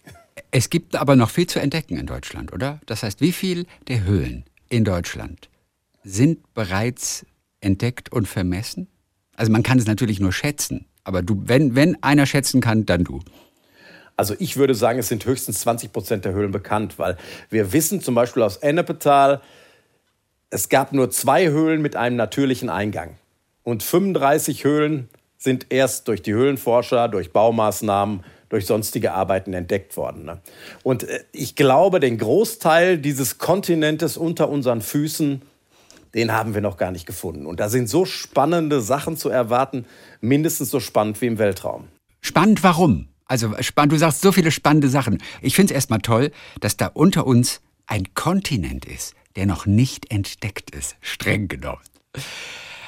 Es 0.52 0.70
gibt 0.70 0.96
aber 0.96 1.16
noch 1.16 1.30
viel 1.30 1.48
zu 1.48 1.60
entdecken 1.60 1.98
in 1.98 2.08
Deutschland, 2.08 2.54
oder? 2.54 2.80
Das 2.86 3.04
heißt, 3.04 3.22
wie 3.22 3.32
viel 3.32 3.66
der 3.88 4.04
Höhlen 4.04 4.46
in 4.70 4.84
Deutschland 4.84 5.50
sind 6.04 6.54
bereits 6.54 7.26
entdeckt 7.62 8.12
und 8.12 8.28
vermessen? 8.28 8.88
Also 9.36 9.52
man 9.52 9.64
kann 9.64 9.80
es 9.80 9.86
natürlich 9.86 10.20
nur 10.20 10.32
schätzen, 10.32 10.86
aber 11.04 11.22
du, 11.22 11.44
wenn, 11.46 11.76
wenn 11.76 12.02
einer 12.04 12.26
schätzen 12.26 12.62
kann, 12.62 12.86
dann 12.86 13.04
du. 13.04 13.22
Also 14.18 14.34
ich 14.40 14.56
würde 14.56 14.76
sagen, 14.76 15.00
es 15.00 15.10
sind 15.10 15.26
höchstens 15.26 15.60
20 15.62 15.92
Prozent 15.92 16.26
der 16.26 16.34
Höhlen 16.34 16.52
bekannt, 16.52 16.98
weil 16.98 17.18
wir 17.50 17.74
wissen 17.74 18.02
zum 18.02 18.16
Beispiel 18.16 18.44
aus 18.44 18.58
Ennepetal, 18.58 19.42
es 20.50 20.70
gab 20.70 20.94
nur 20.94 21.10
zwei 21.10 21.50
Höhlen 21.50 21.82
mit 21.82 21.96
einem 21.98 22.16
natürlichen 22.16 22.70
Eingang. 22.70 23.18
Und 23.64 23.84
35 23.84 24.64
Höhlen 24.64 25.10
sind 25.46 25.68
erst 25.70 26.10
durch 26.10 26.22
die 26.22 26.34
Höhlenforscher, 26.34 27.08
durch 27.08 27.32
Baumaßnahmen, 27.32 28.26
durch 28.50 28.66
sonstige 28.66 29.14
Arbeiten 29.14 29.54
entdeckt 29.54 29.96
worden. 29.96 30.26
Ne? 30.26 30.42
Und 30.84 31.04
äh, 31.04 31.24
ich 31.32 31.56
glaube, 31.56 32.02
den 32.02 32.18
Großteil 32.18 32.98
dieses 32.98 33.38
Kontinentes 33.38 34.18
unter 34.18 34.50
unseren 34.50 34.82
Füßen, 34.82 35.42
den 36.14 36.34
haben 36.34 36.54
wir 36.54 36.62
noch 36.62 36.78
gar 36.78 36.92
nicht 36.92 37.06
gefunden. 37.06 37.46
Und 37.46 37.60
da 37.60 37.70
sind 37.70 37.90
so 37.90 38.06
spannende 38.06 38.82
Sachen 38.82 39.16
zu 39.16 39.30
erwarten, 39.30 39.86
mindestens 40.20 40.70
so 40.70 40.80
spannend 40.80 41.22
wie 41.22 41.28
im 41.28 41.38
Weltraum. 41.38 41.88
Spannend 42.22 42.64
warum? 42.64 43.08
Also 43.26 43.54
spannend, 43.62 43.94
du 43.94 43.98
sagst 43.98 44.22
so 44.22 44.32
viele 44.32 44.52
spannende 44.52 44.90
Sachen. 44.90 45.22
Ich 45.42 45.56
finde 45.56 45.74
es 45.74 45.76
erstmal 45.76 46.00
toll, 46.00 46.32
dass 46.60 46.78
da 46.78 46.88
unter 46.88 47.26
uns 47.26 47.62
ein 47.88 48.14
Kontinent 48.14 48.86
ist, 48.86 49.16
der 49.36 49.46
noch 49.46 49.66
nicht 49.66 50.12
entdeckt 50.12 50.72
ist, 50.72 50.96
streng 51.02 51.48
genommen. 51.48 51.82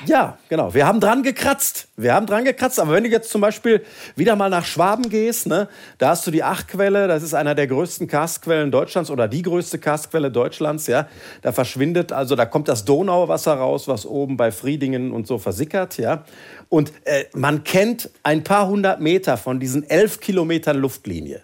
Ja, 0.05 0.38
genau. 0.49 0.73
Wir 0.73 0.86
haben 0.86 0.99
dran 0.99 1.23
gekratzt. 1.23 1.88
Wir 1.97 2.13
haben 2.13 2.25
dran 2.25 2.45
gekratzt. 2.45 2.79
Aber 2.79 2.93
wenn 2.93 3.03
du 3.03 3.10
jetzt 3.10 3.29
zum 3.29 3.41
Beispiel 3.41 3.83
wieder 4.15 4.36
mal 4.36 4.49
nach 4.49 4.65
Schwaben 4.65 5.10
gehst, 5.10 5.47
ne, 5.47 5.67
da 5.97 6.10
hast 6.10 6.27
du 6.27 6.31
die 6.31 6.43
Achquelle. 6.43 7.07
Das 7.07 7.23
ist 7.23 7.33
einer 7.33 7.55
der 7.55 7.67
größten 7.67 8.07
Karstquellen 8.07 8.71
Deutschlands 8.71 9.10
oder 9.10 9.27
die 9.27 9.41
größte 9.41 9.79
Karstquelle 9.79 10.31
Deutschlands. 10.31 10.88
Ja, 10.88 11.07
da 11.41 11.51
verschwindet, 11.51 12.12
also 12.12 12.36
da 12.36 12.45
kommt 12.45 12.67
das 12.67 12.86
Donauwasser 12.86 13.55
raus, 13.55 13.88
was 13.88 14.05
oben 14.05 14.38
bei 14.38 14.51
Friedingen 14.51 15.12
und 15.12 15.27
so 15.27 15.38
versickert. 15.38 15.97
Ja, 15.97 16.23
und 16.69 16.91
äh, 17.05 17.25
man 17.33 17.63
kennt 17.63 18.10
ein 18.23 18.43
paar 18.43 18.67
hundert 18.67 19.01
Meter 19.01 19.38
von 19.38 19.60
diesen 19.60 19.89
elf 19.89 20.19
Kilometern 20.19 20.77
Luftlinie. 20.77 21.41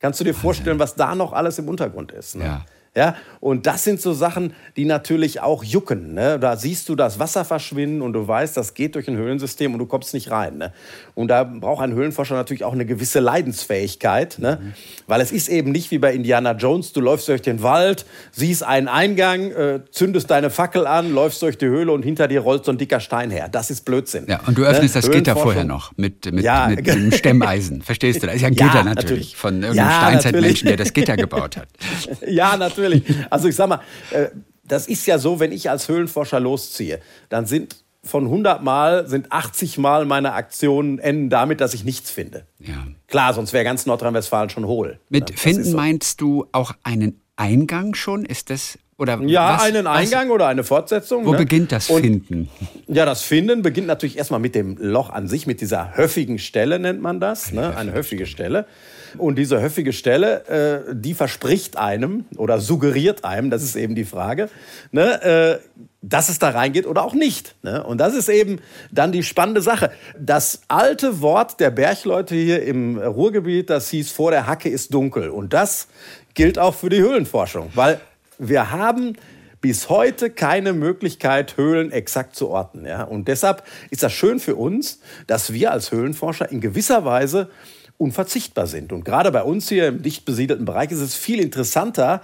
Kannst 0.00 0.20
du 0.20 0.24
dir 0.24 0.34
vorstellen, 0.34 0.78
was 0.78 0.94
da 0.94 1.14
noch 1.14 1.32
alles 1.32 1.58
im 1.58 1.68
Untergrund 1.68 2.12
ist? 2.12 2.36
Ne? 2.36 2.44
Ja. 2.44 2.64
Ja, 2.98 3.14
und 3.38 3.66
das 3.66 3.84
sind 3.84 4.00
so 4.00 4.12
Sachen, 4.12 4.54
die 4.76 4.84
natürlich 4.84 5.40
auch 5.40 5.62
jucken. 5.62 6.14
Ne? 6.14 6.40
Da 6.40 6.56
siehst 6.56 6.88
du 6.88 6.96
das 6.96 7.20
Wasser 7.20 7.44
verschwinden 7.44 8.02
und 8.02 8.12
du 8.12 8.26
weißt, 8.26 8.56
das 8.56 8.74
geht 8.74 8.96
durch 8.96 9.06
ein 9.06 9.16
Höhlensystem 9.16 9.72
und 9.72 9.78
du 9.78 9.86
kommst 9.86 10.14
nicht 10.14 10.32
rein. 10.32 10.58
Ne? 10.58 10.72
Und 11.14 11.28
da 11.28 11.44
braucht 11.44 11.84
ein 11.84 11.92
Höhlenforscher 11.92 12.34
natürlich 12.34 12.64
auch 12.64 12.72
eine 12.72 12.84
gewisse 12.84 13.20
Leidensfähigkeit, 13.20 14.40
ne? 14.40 14.58
Mhm. 14.60 14.72
weil 15.06 15.20
es 15.20 15.30
ist 15.30 15.48
eben 15.48 15.70
nicht 15.70 15.92
wie 15.92 15.98
bei 15.98 16.12
Indiana 16.12 16.56
Jones, 16.56 16.92
du 16.92 17.00
läufst 17.00 17.28
durch 17.28 17.42
den 17.42 17.62
Wald, 17.62 18.04
siehst 18.32 18.64
einen 18.64 18.88
Eingang, 18.88 19.52
äh, 19.52 19.80
zündest 19.92 20.32
deine 20.32 20.50
Fackel 20.50 20.84
an, 20.84 21.14
läufst 21.14 21.40
durch 21.42 21.56
die 21.56 21.66
Höhle 21.66 21.92
und 21.92 22.02
hinter 22.02 22.26
dir 22.26 22.40
rollt 22.40 22.64
so 22.64 22.72
ein 22.72 22.78
dicker 22.78 22.98
Stein 22.98 23.30
her. 23.30 23.48
Das 23.48 23.70
ist 23.70 23.84
Blödsinn. 23.84 24.24
Ja, 24.26 24.40
und 24.44 24.58
du 24.58 24.64
öffnest 24.64 24.96
ne? 24.96 25.02
das 25.02 25.10
Gitter 25.12 25.36
vorher 25.36 25.62
noch 25.62 25.92
mit, 25.96 26.32
mit, 26.32 26.42
ja. 26.42 26.66
mit 26.66 26.90
einem 26.90 27.12
Stemmeisen. 27.12 27.82
Verstehst 27.82 28.24
du? 28.24 28.26
Das 28.26 28.34
ist 28.34 28.42
ja 28.42 28.48
ein 28.48 28.54
Gitter 28.54 28.74
ja, 28.74 28.82
natürlich, 28.82 29.10
natürlich, 29.10 29.36
von 29.36 29.62
irgendeinem 29.62 29.88
ja, 29.88 30.00
Steinzeitmenschen, 30.00 30.66
der 30.66 30.76
das 30.76 30.92
Gitter 30.92 31.16
gebaut 31.16 31.56
hat. 31.56 31.68
ja, 32.26 32.56
natürlich 32.56 32.87
natürlich. 32.88 33.26
Also 33.30 33.48
ich 33.48 33.56
sag 33.56 33.68
mal, 33.68 33.80
äh, 34.10 34.28
das 34.64 34.86
ist 34.86 35.06
ja 35.06 35.18
so, 35.18 35.40
wenn 35.40 35.52
ich 35.52 35.70
als 35.70 35.88
Höhlenforscher 35.88 36.40
losziehe, 36.40 37.00
dann 37.28 37.46
sind 37.46 37.76
von 38.04 38.24
100 38.24 38.62
Mal 38.62 39.08
sind 39.08 39.32
80 39.32 39.78
Mal 39.78 40.04
meine 40.04 40.32
Aktionen 40.32 40.98
enden 40.98 41.30
damit, 41.30 41.60
dass 41.60 41.74
ich 41.74 41.84
nichts 41.84 42.10
finde. 42.10 42.46
Ja. 42.58 42.86
Klar, 43.06 43.34
sonst 43.34 43.52
wäre 43.52 43.64
ganz 43.64 43.86
Nordrhein-Westfalen 43.86 44.50
schon 44.50 44.66
hohl. 44.66 44.98
Mit 45.08 45.30
ja, 45.30 45.36
finden 45.36 45.64
so. 45.64 45.76
meinst 45.76 46.20
du 46.20 46.46
auch 46.52 46.72
einen 46.84 47.20
Eingang 47.36 47.94
schon? 47.94 48.24
Ist 48.24 48.50
das 48.50 48.78
oder 48.98 49.20
ja, 49.22 49.54
was, 49.54 49.62
einen 49.62 49.86
Eingang 49.86 50.28
was? 50.28 50.34
oder 50.34 50.46
eine 50.48 50.64
Fortsetzung. 50.64 51.24
Wo 51.24 51.32
ne? 51.32 51.38
beginnt 51.38 51.70
das 51.70 51.86
Finden? 51.86 52.48
Und, 52.86 52.96
ja, 52.96 53.04
das 53.04 53.22
Finden 53.22 53.62
beginnt 53.62 53.86
natürlich 53.86 54.18
erstmal 54.18 54.40
mit 54.40 54.56
dem 54.56 54.76
Loch 54.76 55.10
an 55.10 55.28
sich, 55.28 55.46
mit 55.46 55.60
dieser 55.60 55.96
höffigen 55.96 56.38
Stelle 56.38 56.80
nennt 56.80 57.00
man 57.00 57.20
das, 57.20 57.52
ne? 57.52 57.76
eine 57.76 57.92
höfige 57.92 58.26
Stelle. 58.26 58.66
Und 59.16 59.36
diese 59.36 59.60
höfige 59.60 59.92
Stelle, 59.92 60.84
äh, 60.88 60.94
die 60.94 61.14
verspricht 61.14 61.76
einem 61.76 62.26
oder 62.36 62.60
suggeriert 62.60 63.24
einem, 63.24 63.50
das 63.50 63.62
ist 63.62 63.76
eben 63.76 63.94
die 63.94 64.04
Frage, 64.04 64.48
ne, 64.92 65.22
äh, 65.22 65.58
dass 66.00 66.28
es 66.28 66.38
da 66.38 66.50
reingeht 66.50 66.86
oder 66.86 67.04
auch 67.04 67.14
nicht. 67.14 67.56
Ne? 67.62 67.82
Und 67.82 67.98
das 67.98 68.14
ist 68.14 68.28
eben 68.28 68.60
dann 68.90 69.10
die 69.12 69.22
spannende 69.22 69.62
Sache. 69.62 69.90
Das 70.18 70.62
alte 70.68 71.20
Wort 71.20 71.58
der 71.60 71.70
Bergleute 71.70 72.34
hier 72.34 72.62
im 72.62 72.98
Ruhrgebiet, 72.98 73.70
das 73.70 73.88
hieß, 73.90 74.12
vor 74.12 74.30
der 74.30 74.46
Hacke 74.46 74.68
ist 74.68 74.94
dunkel. 74.94 75.30
Und 75.30 75.52
das 75.52 75.88
gilt 76.34 76.58
auch 76.58 76.74
für 76.74 76.88
die 76.88 77.00
Höhlenforschung, 77.00 77.70
weil 77.74 78.00
wir 78.38 78.70
haben 78.70 79.16
bis 79.60 79.88
heute 79.88 80.30
keine 80.30 80.72
Möglichkeit, 80.72 81.56
Höhlen 81.56 81.90
exakt 81.90 82.36
zu 82.36 82.48
orten. 82.48 82.86
Ja? 82.86 83.02
Und 83.02 83.26
deshalb 83.28 83.64
ist 83.90 84.02
das 84.02 84.12
schön 84.12 84.38
für 84.38 84.54
uns, 84.54 85.00
dass 85.26 85.52
wir 85.52 85.72
als 85.72 85.90
Höhlenforscher 85.90 86.50
in 86.50 86.60
gewisser 86.60 87.04
Weise 87.04 87.50
unverzichtbar 87.98 88.66
sind. 88.66 88.92
Und 88.92 89.04
gerade 89.04 89.30
bei 89.30 89.42
uns 89.42 89.68
hier 89.68 89.88
im 89.88 90.02
dicht 90.02 90.24
besiedelten 90.24 90.64
Bereich 90.64 90.90
ist 90.90 91.00
es 91.00 91.14
viel 91.14 91.40
interessanter, 91.40 92.22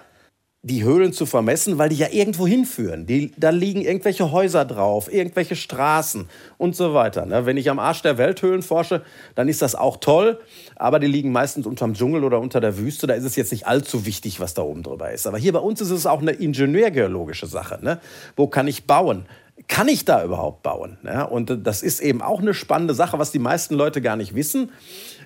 die 0.65 0.83
Höhlen 0.83 1.13
zu 1.13 1.27
vermessen, 1.27 1.77
weil 1.77 1.91
die 1.91 1.97
ja 1.97 2.07
irgendwo 2.11 2.47
hinführen. 2.47 3.05
Die, 3.05 3.33
da 3.37 3.51
liegen 3.51 3.83
irgendwelche 3.83 4.33
Häuser 4.33 4.65
drauf, 4.65 5.13
irgendwelche 5.13 5.57
Straßen 5.57 6.27
und 6.57 6.75
so 6.75 6.95
weiter. 6.95 7.27
Ne? 7.27 7.45
Wenn 7.45 7.59
ich 7.59 7.69
am 7.69 7.79
Arsch 7.79 8.01
der 8.01 8.17
Welthöhlen 8.17 8.63
forsche, 8.63 9.03
dann 9.35 9.49
ist 9.49 9.61
das 9.61 9.75
auch 9.75 9.99
toll, 9.99 10.41
aber 10.75 11.01
die 11.01 11.07
liegen 11.07 11.33
meistens 11.33 11.67
unterm 11.67 11.93
Dschungel 11.93 12.25
oder 12.25 12.41
unter 12.41 12.63
der 12.63 12.79
Wüste. 12.79 13.07
Da 13.07 13.13
ist 13.13 13.25
es 13.25 13.37
jetzt 13.37 13.53
nicht 13.53 13.67
allzu 13.67 14.07
wichtig, 14.07 14.41
was 14.41 14.55
da 14.55 14.63
oben 14.63 14.83
drüber 14.83 15.13
ist. 15.13 15.27
Aber 15.27 15.37
hier 15.37 15.53
bei 15.53 15.59
uns 15.59 15.83
ist 15.83 15.91
es 15.91 16.07
auch 16.07 16.23
eine 16.23 16.33
ingenieurgeologische 16.33 17.47
Sache. 17.47 17.79
Ne? 17.83 18.01
Wo 18.35 18.47
kann 18.47 18.67
ich 18.67 18.87
bauen? 18.87 19.27
kann 19.69 19.89
ich 19.89 20.05
da 20.05 20.25
überhaupt 20.25 20.63
bauen? 20.63 20.99
Ja, 21.05 21.23
und 21.23 21.67
das 21.67 21.83
ist 21.83 22.01
eben 22.01 22.23
auch 22.23 22.41
eine 22.41 22.55
spannende 22.55 22.95
Sache, 22.95 23.19
was 23.19 23.31
die 23.31 23.39
meisten 23.39 23.75
Leute 23.75 24.03
gar 24.03 24.17
nicht 24.17 24.35
wissen. 24.35 24.73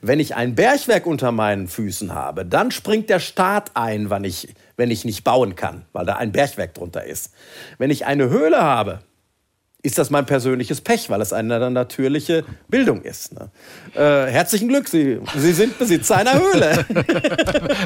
Wenn 0.03 0.21
ich 0.21 0.35
ein 0.35 0.55
Bergwerk 0.55 1.07
unter 1.07 1.33
meinen 1.33 1.69
Füßen 1.69 2.15
habe, 2.15 2.45
dann 2.45 2.71
springt 2.71 3.11
der 3.11 3.21
Staat 3.21 3.73
ein, 3.75 4.11
wenn 4.11 4.25
ich, 4.25 4.55
wenn 4.77 4.91
ich 4.91 5.05
nicht 5.05 5.25
bauen 5.25 5.57
kann, 5.57 5.85
weil 5.93 6.07
da 6.07 6.17
ein 6.17 6.33
Bergwerk 6.33 6.75
drunter 6.75 7.05
ist. 7.05 7.33
Wenn 7.79 7.91
ich 7.91 8.07
eine 8.07 8.29
Höhle 8.29 8.61
habe, 8.63 9.01
ist 9.81 9.97
das 9.97 10.11
mein 10.11 10.27
persönliches 10.27 10.81
Pech, 10.81 11.09
weil 11.09 11.21
es 11.21 11.33
eine 11.33 11.71
natürliche 11.71 12.45
Bildung 12.69 13.03
ist. 13.03 13.33
Ne? 13.33 13.51
Äh, 13.95 14.31
herzlichen 14.31 14.67
Glück, 14.69 14.89
Sie, 14.89 15.21
Sie 15.37 15.53
sind 15.53 15.79
Besitzer 15.79 16.17
einer 16.17 16.35
Höhle. 16.35 16.85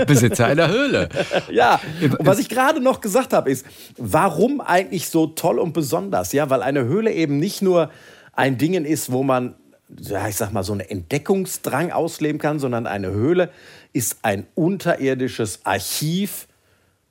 Besitzer 0.07 0.47
einer 0.47 0.69
Höhle. 0.69 1.11
ja, 1.51 1.81
und 2.01 2.17
was 2.21 2.39
ich 2.39 2.49
gerade 2.49 2.81
noch 2.81 3.03
gesagt 3.03 3.35
habe, 3.35 3.51
ist, 3.51 3.67
warum 3.99 4.63
eigentlich 4.63 5.11
so 5.11 5.27
toll 5.27 5.59
und 5.59 5.75
besonders? 5.75 6.33
Ja, 6.33 6.49
weil 6.49 6.63
eine 6.63 6.85
Höhle 6.85 7.13
eben 7.13 7.39
nicht 7.39 7.61
nur 7.61 7.91
ein 8.33 8.57
Ding 8.57 8.73
ist, 8.73 9.13
wo 9.13 9.23
man, 9.23 9.55
ja, 10.01 10.29
ich 10.29 10.37
sag 10.37 10.53
mal, 10.53 10.63
so 10.63 10.73
einen 10.73 10.81
Entdeckungsdrang 10.81 11.93
ausleben 11.93 12.41
kann, 12.41 12.59
sondern 12.59 12.87
eine 12.87 13.11
Höhle 13.11 13.51
ist 13.93 14.19
ein 14.23 14.47
unterirdisches 14.55 15.61
Archiv 15.65 16.49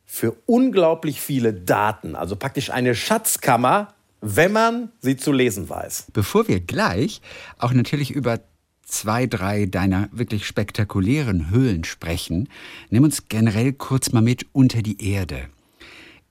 für 0.05 0.35
unglaublich 0.45 1.21
viele 1.21 1.53
Daten. 1.53 2.15
Also 2.15 2.35
praktisch 2.35 2.69
eine 2.69 2.95
Schatzkammer 2.95 3.93
wenn 4.21 4.51
man 4.51 4.89
sie 5.01 5.17
zu 5.17 5.31
lesen 5.31 5.67
weiß. 5.67 6.07
Bevor 6.13 6.47
wir 6.47 6.59
gleich 6.59 7.21
auch 7.57 7.73
natürlich 7.73 8.11
über 8.11 8.39
zwei, 8.83 9.25
drei 9.25 9.65
deiner 9.65 10.09
wirklich 10.11 10.45
spektakulären 10.45 11.49
Höhlen 11.49 11.83
sprechen, 11.83 12.47
nimm 12.89 13.03
uns 13.03 13.27
generell 13.29 13.73
kurz 13.73 14.11
mal 14.11 14.21
mit 14.21 14.45
unter 14.53 14.81
die 14.81 15.11
Erde. 15.11 15.47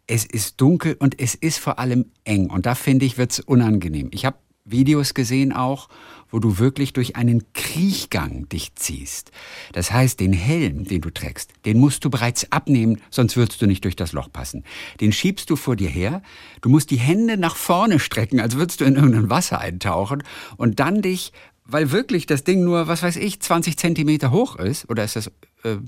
Es 0.07 0.25
ist 0.25 0.61
dunkel 0.61 0.97
und 0.99 1.21
es 1.21 1.35
ist 1.35 1.59
vor 1.59 1.79
allem 1.79 2.07
eng 2.25 2.51
und 2.51 2.67
da 2.67 2.75
finde 2.75 3.07
ich, 3.07 3.19
wird 3.19 3.33
es 3.33 3.41
unangenehm. 3.41 4.11
Ich 4.13 4.25
habe 4.25 4.37
Videos 4.71 5.15
gesehen 5.15 5.53
auch, 5.53 5.89
wo 6.31 6.39
du 6.39 6.59
wirklich 6.59 6.93
durch 6.93 7.17
einen 7.17 7.53
Kriechgang 7.53 8.49
dich 8.49 8.75
ziehst. 8.75 9.33
Das 9.73 9.93
heißt, 9.93 10.21
den 10.21 10.33
Helm, 10.33 10.85
den 10.85 11.01
du 11.01 11.11
trägst, 11.11 11.53
den 11.65 11.79
musst 11.79 12.05
du 12.05 12.11
bereits 12.11 12.51
abnehmen, 12.53 13.01
sonst 13.11 13.37
würdest 13.37 13.61
du 13.61 13.67
nicht 13.67 13.85
durch 13.85 13.97
das 13.97 14.13
Loch 14.13 14.31
passen. 14.33 14.65
Den 15.01 15.13
schiebst 15.13 15.51
du 15.51 15.57
vor 15.57 15.77
dir 15.77 15.89
her, 15.89 16.23
du 16.61 16.69
musst 16.69 16.91
die 16.91 16.99
Hände 16.99 17.37
nach 17.37 17.57
vorne 17.57 17.99
strecken, 17.99 18.41
als 18.41 18.57
würdest 18.57 18.81
du 18.81 18.85
in 18.85 18.97
irgendein 18.97 19.31
Wasser 19.31 19.61
eintauchen 19.61 20.23
und 20.57 20.81
dann 20.81 21.03
dich, 21.03 21.33
weil 21.65 21.93
wirklich 21.93 22.27
das 22.27 22.45
Ding 22.45 22.65
nur, 22.65 22.89
was 22.89 23.03
weiß 23.03 23.17
ich, 23.17 23.41
20 23.41 23.77
Zentimeter 23.77 24.31
hoch 24.31 24.57
ist, 24.57 24.89
oder 24.89 25.05
ist 25.05 25.17
das... 25.17 25.29
Äh, 25.65 25.79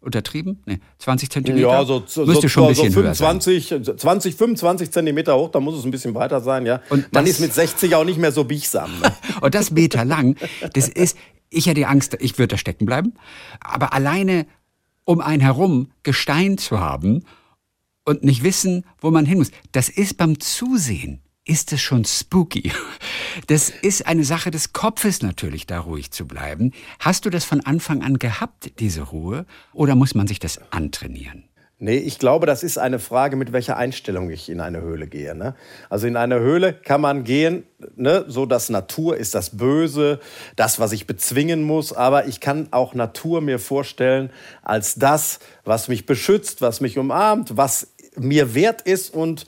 untertrieben? 0.00 0.62
Nee, 0.66 0.78
20 0.98 1.30
Zentimeter? 1.30 1.68
Ja, 1.68 1.84
so, 1.84 2.02
so, 2.06 2.24
Müsste 2.24 2.48
schon 2.48 2.64
ein 2.64 2.68
bisschen 2.70 2.90
so 2.90 3.00
25, 3.00 3.70
höher 3.70 3.84
sein. 3.84 3.98
20, 3.98 4.34
25 4.34 4.90
Zentimeter 4.90 5.36
hoch, 5.36 5.50
da 5.50 5.60
muss 5.60 5.76
es 5.76 5.84
ein 5.84 5.90
bisschen 5.90 6.14
weiter 6.14 6.40
sein, 6.40 6.66
ja. 6.66 6.80
Und 6.90 7.12
Man 7.12 7.26
ist 7.26 7.40
mit 7.40 7.52
60 7.52 7.94
auch 7.94 8.04
nicht 8.04 8.18
mehr 8.18 8.32
so 8.32 8.44
biechsam. 8.44 8.90
Ne? 9.00 9.12
und 9.40 9.54
das 9.54 9.70
Meter 9.70 10.04
lang, 10.04 10.36
das 10.72 10.88
ist, 10.88 11.16
ich 11.50 11.66
hätte 11.66 11.86
Angst, 11.86 12.16
ich 12.20 12.38
würde 12.38 12.48
da 12.48 12.58
stecken 12.58 12.86
bleiben, 12.86 13.14
aber 13.60 13.92
alleine 13.92 14.46
um 15.04 15.20
einen 15.20 15.40
herum 15.40 15.90
Gestein 16.02 16.56
zu 16.56 16.80
haben 16.80 17.24
und 18.04 18.22
nicht 18.22 18.42
wissen, 18.42 18.84
wo 19.00 19.10
man 19.10 19.26
hin 19.26 19.38
muss, 19.38 19.50
das 19.72 19.88
ist 19.88 20.16
beim 20.16 20.38
Zusehen 20.40 21.20
ist 21.50 21.72
es 21.72 21.80
schon 21.80 22.04
spooky. 22.04 22.70
Das 23.48 23.70
ist 23.70 24.06
eine 24.06 24.22
Sache 24.22 24.52
des 24.52 24.72
Kopfes 24.72 25.20
natürlich, 25.20 25.66
da 25.66 25.80
ruhig 25.80 26.12
zu 26.12 26.24
bleiben. 26.24 26.70
Hast 27.00 27.24
du 27.24 27.30
das 27.30 27.44
von 27.44 27.60
Anfang 27.66 28.02
an 28.02 28.20
gehabt, 28.20 28.70
diese 28.78 29.02
Ruhe, 29.02 29.46
oder 29.72 29.96
muss 29.96 30.14
man 30.14 30.28
sich 30.28 30.38
das 30.38 30.60
antrainieren? 30.70 31.44
Nee, 31.80 31.96
ich 31.96 32.20
glaube, 32.20 32.46
das 32.46 32.62
ist 32.62 32.78
eine 32.78 33.00
Frage, 33.00 33.34
mit 33.34 33.52
welcher 33.52 33.76
Einstellung 33.76 34.30
ich 34.30 34.48
in 34.48 34.60
eine 34.60 34.80
Höhle 34.80 35.08
gehe. 35.08 35.34
Ne? 35.34 35.56
Also 35.88 36.06
in 36.06 36.16
eine 36.16 36.38
Höhle 36.38 36.72
kann 36.72 37.00
man 37.00 37.24
gehen, 37.24 37.64
ne, 37.96 38.26
so 38.28 38.46
dass 38.46 38.68
Natur 38.68 39.16
ist 39.16 39.34
das 39.34 39.56
Böse, 39.56 40.20
das, 40.56 40.78
was 40.78 40.92
ich 40.92 41.06
bezwingen 41.08 41.62
muss. 41.62 41.92
Aber 41.92 42.26
ich 42.26 42.38
kann 42.40 42.68
auch 42.70 42.94
Natur 42.94 43.40
mir 43.40 43.58
vorstellen 43.58 44.30
als 44.62 44.96
das, 44.96 45.40
was 45.64 45.88
mich 45.88 46.06
beschützt, 46.06 46.60
was 46.60 46.80
mich 46.80 46.98
umarmt, 46.98 47.56
was 47.56 47.88
mir 48.16 48.54
wert 48.54 48.82
ist 48.82 49.14
und 49.14 49.46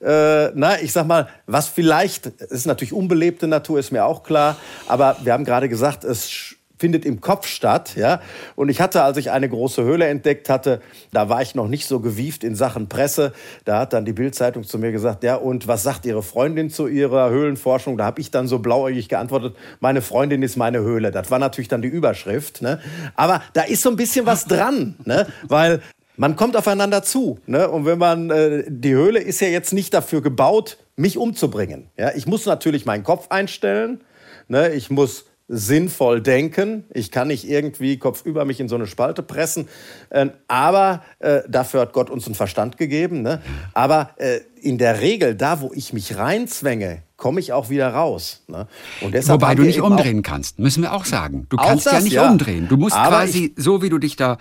äh, 0.00 0.50
na, 0.54 0.80
ich 0.80 0.92
sag 0.92 1.06
mal, 1.06 1.28
was 1.46 1.68
vielleicht, 1.68 2.26
es 2.26 2.50
ist 2.50 2.66
natürlich 2.66 2.92
unbelebte 2.92 3.46
Natur, 3.46 3.78
ist 3.78 3.92
mir 3.92 4.04
auch 4.04 4.22
klar, 4.22 4.56
aber 4.86 5.16
wir 5.22 5.32
haben 5.32 5.44
gerade 5.44 5.68
gesagt, 5.68 6.04
es 6.04 6.56
findet 6.80 7.04
im 7.04 7.20
Kopf 7.20 7.46
statt. 7.46 7.94
Ja? 7.96 8.20
Und 8.56 8.70
ich 8.70 8.80
hatte, 8.80 9.02
als 9.02 9.18
ich 9.18 9.30
eine 9.30 9.48
große 9.48 9.84
Höhle 9.84 10.06
entdeckt 10.06 10.48
hatte, 10.48 10.80
da 11.12 11.28
war 11.28 11.42
ich 11.42 11.54
noch 11.54 11.68
nicht 11.68 11.86
so 11.86 12.00
gewieft 12.00 12.42
in 12.42 12.54
Sachen 12.54 12.88
Presse. 12.88 13.32
Da 13.66 13.80
hat 13.80 13.92
dann 13.92 14.06
die 14.06 14.14
Bildzeitung 14.14 14.64
zu 14.64 14.78
mir 14.78 14.90
gesagt, 14.90 15.22
ja, 15.22 15.36
und 15.36 15.68
was 15.68 15.82
sagt 15.82 16.06
Ihre 16.06 16.22
Freundin 16.22 16.70
zu 16.70 16.86
Ihrer 16.86 17.28
Höhlenforschung? 17.28 17.98
Da 17.98 18.06
habe 18.06 18.20
ich 18.20 18.30
dann 18.30 18.48
so 18.48 18.60
blauäugig 18.60 19.10
geantwortet, 19.10 19.54
meine 19.80 20.00
Freundin 20.00 20.42
ist 20.42 20.56
meine 20.56 20.80
Höhle. 20.80 21.10
Das 21.10 21.30
war 21.30 21.38
natürlich 21.38 21.68
dann 21.68 21.82
die 21.82 21.88
Überschrift. 21.88 22.62
Ne? 22.62 22.80
Aber 23.14 23.42
da 23.52 23.62
ist 23.62 23.82
so 23.82 23.90
ein 23.90 23.96
bisschen 23.96 24.24
was 24.24 24.46
dran, 24.46 24.94
ne? 25.04 25.26
weil 25.46 25.82
man 26.16 26.36
kommt 26.36 26.56
aufeinander 26.56 27.02
zu. 27.02 27.38
Ne? 27.46 27.68
Und 27.68 27.86
wenn 27.86 27.98
man, 27.98 28.30
äh, 28.30 28.64
die 28.68 28.92
Höhle 28.92 29.20
ist 29.20 29.40
ja 29.40 29.48
jetzt 29.48 29.72
nicht 29.72 29.94
dafür 29.94 30.22
gebaut, 30.22 30.78
mich 30.96 31.16
umzubringen. 31.16 31.88
Ja? 31.96 32.12
Ich 32.14 32.26
muss 32.26 32.46
natürlich 32.46 32.84
meinen 32.84 33.04
Kopf 33.04 33.28
einstellen. 33.30 34.02
Ne? 34.48 34.70
Ich 34.70 34.90
muss 34.90 35.26
sinnvoll 35.52 36.20
denken. 36.20 36.84
Ich 36.94 37.10
kann 37.10 37.26
nicht 37.28 37.48
irgendwie 37.48 37.98
kopfüber 37.98 38.44
mich 38.44 38.60
in 38.60 38.68
so 38.68 38.76
eine 38.76 38.86
Spalte 38.86 39.24
pressen. 39.24 39.68
Äh, 40.08 40.28
aber 40.46 41.02
äh, 41.18 41.40
dafür 41.48 41.80
hat 41.80 41.92
Gott 41.92 42.08
uns 42.08 42.26
einen 42.26 42.36
Verstand 42.36 42.76
gegeben. 42.78 43.22
Ne? 43.22 43.42
Aber 43.74 44.10
äh, 44.16 44.40
in 44.62 44.78
der 44.78 45.00
Regel, 45.00 45.34
da 45.34 45.60
wo 45.60 45.72
ich 45.74 45.92
mich 45.92 46.16
reinzwänge, 46.16 47.02
komme 47.16 47.40
ich 47.40 47.52
auch 47.52 47.68
wieder 47.68 47.88
raus. 47.92 48.42
Ne? 48.48 48.66
Wobei 49.00 49.54
du 49.54 49.62
nicht 49.62 49.80
umdrehen 49.80 50.22
kannst, 50.22 50.58
müssen 50.58 50.82
wir 50.82 50.92
auch 50.92 51.04
sagen. 51.04 51.46
Du 51.50 51.56
kannst 51.56 51.86
das, 51.86 51.92
ja 51.92 52.00
nicht 52.00 52.12
ja. 52.14 52.30
umdrehen. 52.30 52.68
Du 52.68 52.76
musst 52.76 52.96
Aber 52.96 53.18
quasi, 53.18 53.52
so 53.56 53.82
wie 53.82 53.90
du 53.90 53.98
dich 53.98 54.16
da 54.16 54.38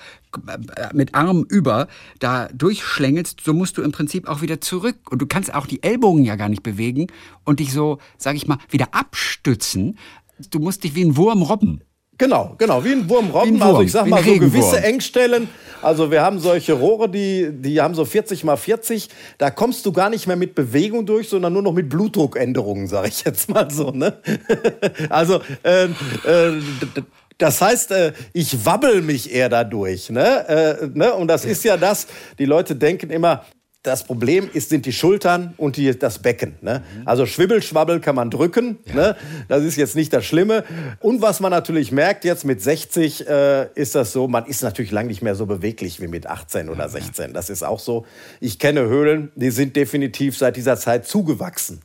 äh, 0.47 0.87
mit 0.93 1.15
Arm 1.15 1.45
über 1.49 1.87
da 2.19 2.47
durchschlängelst, 2.53 3.41
so 3.43 3.53
musst 3.53 3.77
du 3.77 3.81
im 3.81 3.91
Prinzip 3.91 4.27
auch 4.27 4.41
wieder 4.41 4.61
zurück. 4.61 4.95
Und 5.09 5.21
du 5.21 5.25
kannst 5.25 5.53
auch 5.53 5.65
die 5.65 5.83
Ellbogen 5.83 6.23
ja 6.23 6.35
gar 6.35 6.49
nicht 6.49 6.63
bewegen 6.63 7.07
und 7.43 7.59
dich 7.59 7.73
so, 7.73 7.99
sag 8.17 8.35
ich 8.35 8.47
mal, 8.47 8.57
wieder 8.69 8.93
abstützen, 8.93 9.97
du 10.51 10.59
musst 10.59 10.83
dich 10.83 10.95
wie 10.95 11.03
ein 11.03 11.15
Wurm 11.15 11.41
robben. 11.41 11.81
Genau, 12.17 12.55
genau, 12.57 12.83
wie 12.83 12.91
ein 12.91 13.09
Wurm 13.09 13.29
robben. 13.29 13.55
Ein 13.55 13.59
Wurm, 13.61 13.69
also 13.69 13.81
ich 13.81 13.91
sag 13.93 14.07
mal 14.07 14.21
so 14.21 14.37
gewisse 14.37 14.83
Engstellen. 14.83 15.47
Also 15.81 16.11
wir 16.11 16.21
haben 16.21 16.39
solche 16.39 16.73
Rohre, 16.73 17.07
die, 17.09 17.49
die 17.53 17.79
haben 17.79 17.95
so 17.95 18.03
40 18.03 18.43
mal 18.43 18.57
40. 18.57 19.07
Da 19.37 19.49
kommst 19.49 19.85
du 19.85 19.93
gar 19.93 20.09
nicht 20.09 20.27
mehr 20.27 20.35
mit 20.35 20.53
Bewegung 20.53 21.05
durch, 21.05 21.29
sondern 21.29 21.53
nur 21.53 21.61
noch 21.61 21.71
mit 21.71 21.87
Blutdruckänderungen, 21.87 22.87
sage 22.87 23.07
ich 23.07 23.23
jetzt 23.23 23.49
mal 23.49 23.71
so. 23.71 23.91
Ne? 23.91 24.17
also 25.09 25.39
äh, 25.63 25.85
äh, 25.85 26.61
das 27.37 27.61
heißt, 27.61 27.91
äh, 27.91 28.11
ich 28.33 28.65
wabbel 28.65 29.01
mich 29.01 29.33
eher 29.33 29.47
dadurch. 29.47 30.09
Ne? 30.09 30.47
Äh, 30.49 30.87
ne? 30.93 31.13
Und 31.13 31.29
das 31.29 31.45
ist 31.45 31.63
ja 31.63 31.77
das, 31.77 32.07
die 32.37 32.45
Leute 32.45 32.75
denken 32.75 33.09
immer, 33.11 33.45
das 33.83 34.03
Problem 34.03 34.49
ist, 34.53 34.69
sind 34.69 34.85
die 34.85 34.91
Schultern 34.91 35.53
und 35.55 35.77
die, 35.77 35.97
das 35.97 36.19
Becken. 36.19 36.55
Ne? 36.61 36.83
Also 37.05 37.25
Schwibbelschwabbel 37.25 38.01
kann 38.01 38.13
man 38.13 38.29
drücken. 38.29 38.79
Ja. 38.85 38.95
Ne? 38.95 39.15
Das 39.47 39.63
ist 39.63 39.77
jetzt 39.77 39.95
nicht 39.95 40.11
das 40.11 40.25
Schlimme. 40.25 40.65
Und 40.99 41.21
was 41.21 41.39
man 41.39 41.51
natürlich 41.51 41.93
merkt, 41.93 42.25
jetzt 42.25 42.43
mit 42.43 42.61
60 42.61 43.27
äh, 43.27 43.69
ist 43.75 43.95
das 43.95 44.11
so, 44.11 44.27
man 44.27 44.45
ist 44.45 44.63
natürlich 44.63 44.91
lang 44.91 45.07
nicht 45.07 45.21
mehr 45.21 45.35
so 45.35 45.45
beweglich 45.45 46.01
wie 46.01 46.07
mit 46.07 46.27
18 46.27 46.67
oder 46.67 46.89
16. 46.89 47.33
Das 47.33 47.49
ist 47.49 47.63
auch 47.63 47.79
so. 47.79 48.05
Ich 48.41 48.59
kenne 48.59 48.81
Höhlen, 48.81 49.31
die 49.35 49.49
sind 49.49 49.77
definitiv 49.77 50.37
seit 50.37 50.57
dieser 50.57 50.75
Zeit 50.75 51.07
zugewachsen. 51.07 51.79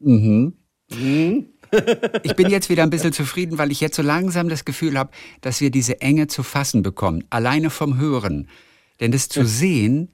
Mhm. 0.00 0.54
Mhm. 0.90 1.46
ich 2.24 2.34
bin 2.34 2.50
jetzt 2.50 2.68
wieder 2.70 2.82
ein 2.82 2.90
bisschen 2.90 3.12
zufrieden, 3.12 3.56
weil 3.56 3.70
ich 3.70 3.80
jetzt 3.80 3.94
so 3.94 4.02
langsam 4.02 4.48
das 4.48 4.64
Gefühl 4.64 4.98
habe, 4.98 5.10
dass 5.42 5.60
wir 5.60 5.70
diese 5.70 6.00
Enge 6.00 6.26
zu 6.26 6.42
fassen 6.42 6.82
bekommen. 6.82 7.22
Alleine 7.30 7.70
vom 7.70 7.98
Hören. 7.98 8.48
Denn 9.00 9.12
das 9.12 9.28
zu 9.28 9.44
sehen, 9.44 10.08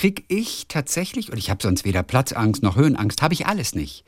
kriege 0.00 0.22
ich 0.28 0.64
tatsächlich, 0.66 1.30
und 1.30 1.36
ich 1.36 1.50
habe 1.50 1.62
sonst 1.62 1.84
weder 1.84 2.02
Platzangst 2.02 2.62
noch 2.62 2.76
Höhenangst, 2.76 3.20
habe 3.20 3.34
ich 3.34 3.46
alles 3.46 3.74
nicht. 3.74 4.06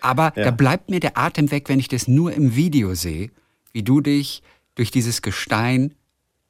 Aber 0.00 0.32
ja. 0.34 0.42
da 0.42 0.50
bleibt 0.50 0.90
mir 0.90 0.98
der 0.98 1.16
Atem 1.16 1.52
weg, 1.52 1.68
wenn 1.68 1.78
ich 1.78 1.86
das 1.86 2.08
nur 2.08 2.32
im 2.32 2.56
Video 2.56 2.96
sehe, 2.96 3.30
wie 3.72 3.84
du 3.84 4.00
dich 4.00 4.42
durch 4.74 4.90
dieses 4.90 5.22
Gestein 5.22 5.94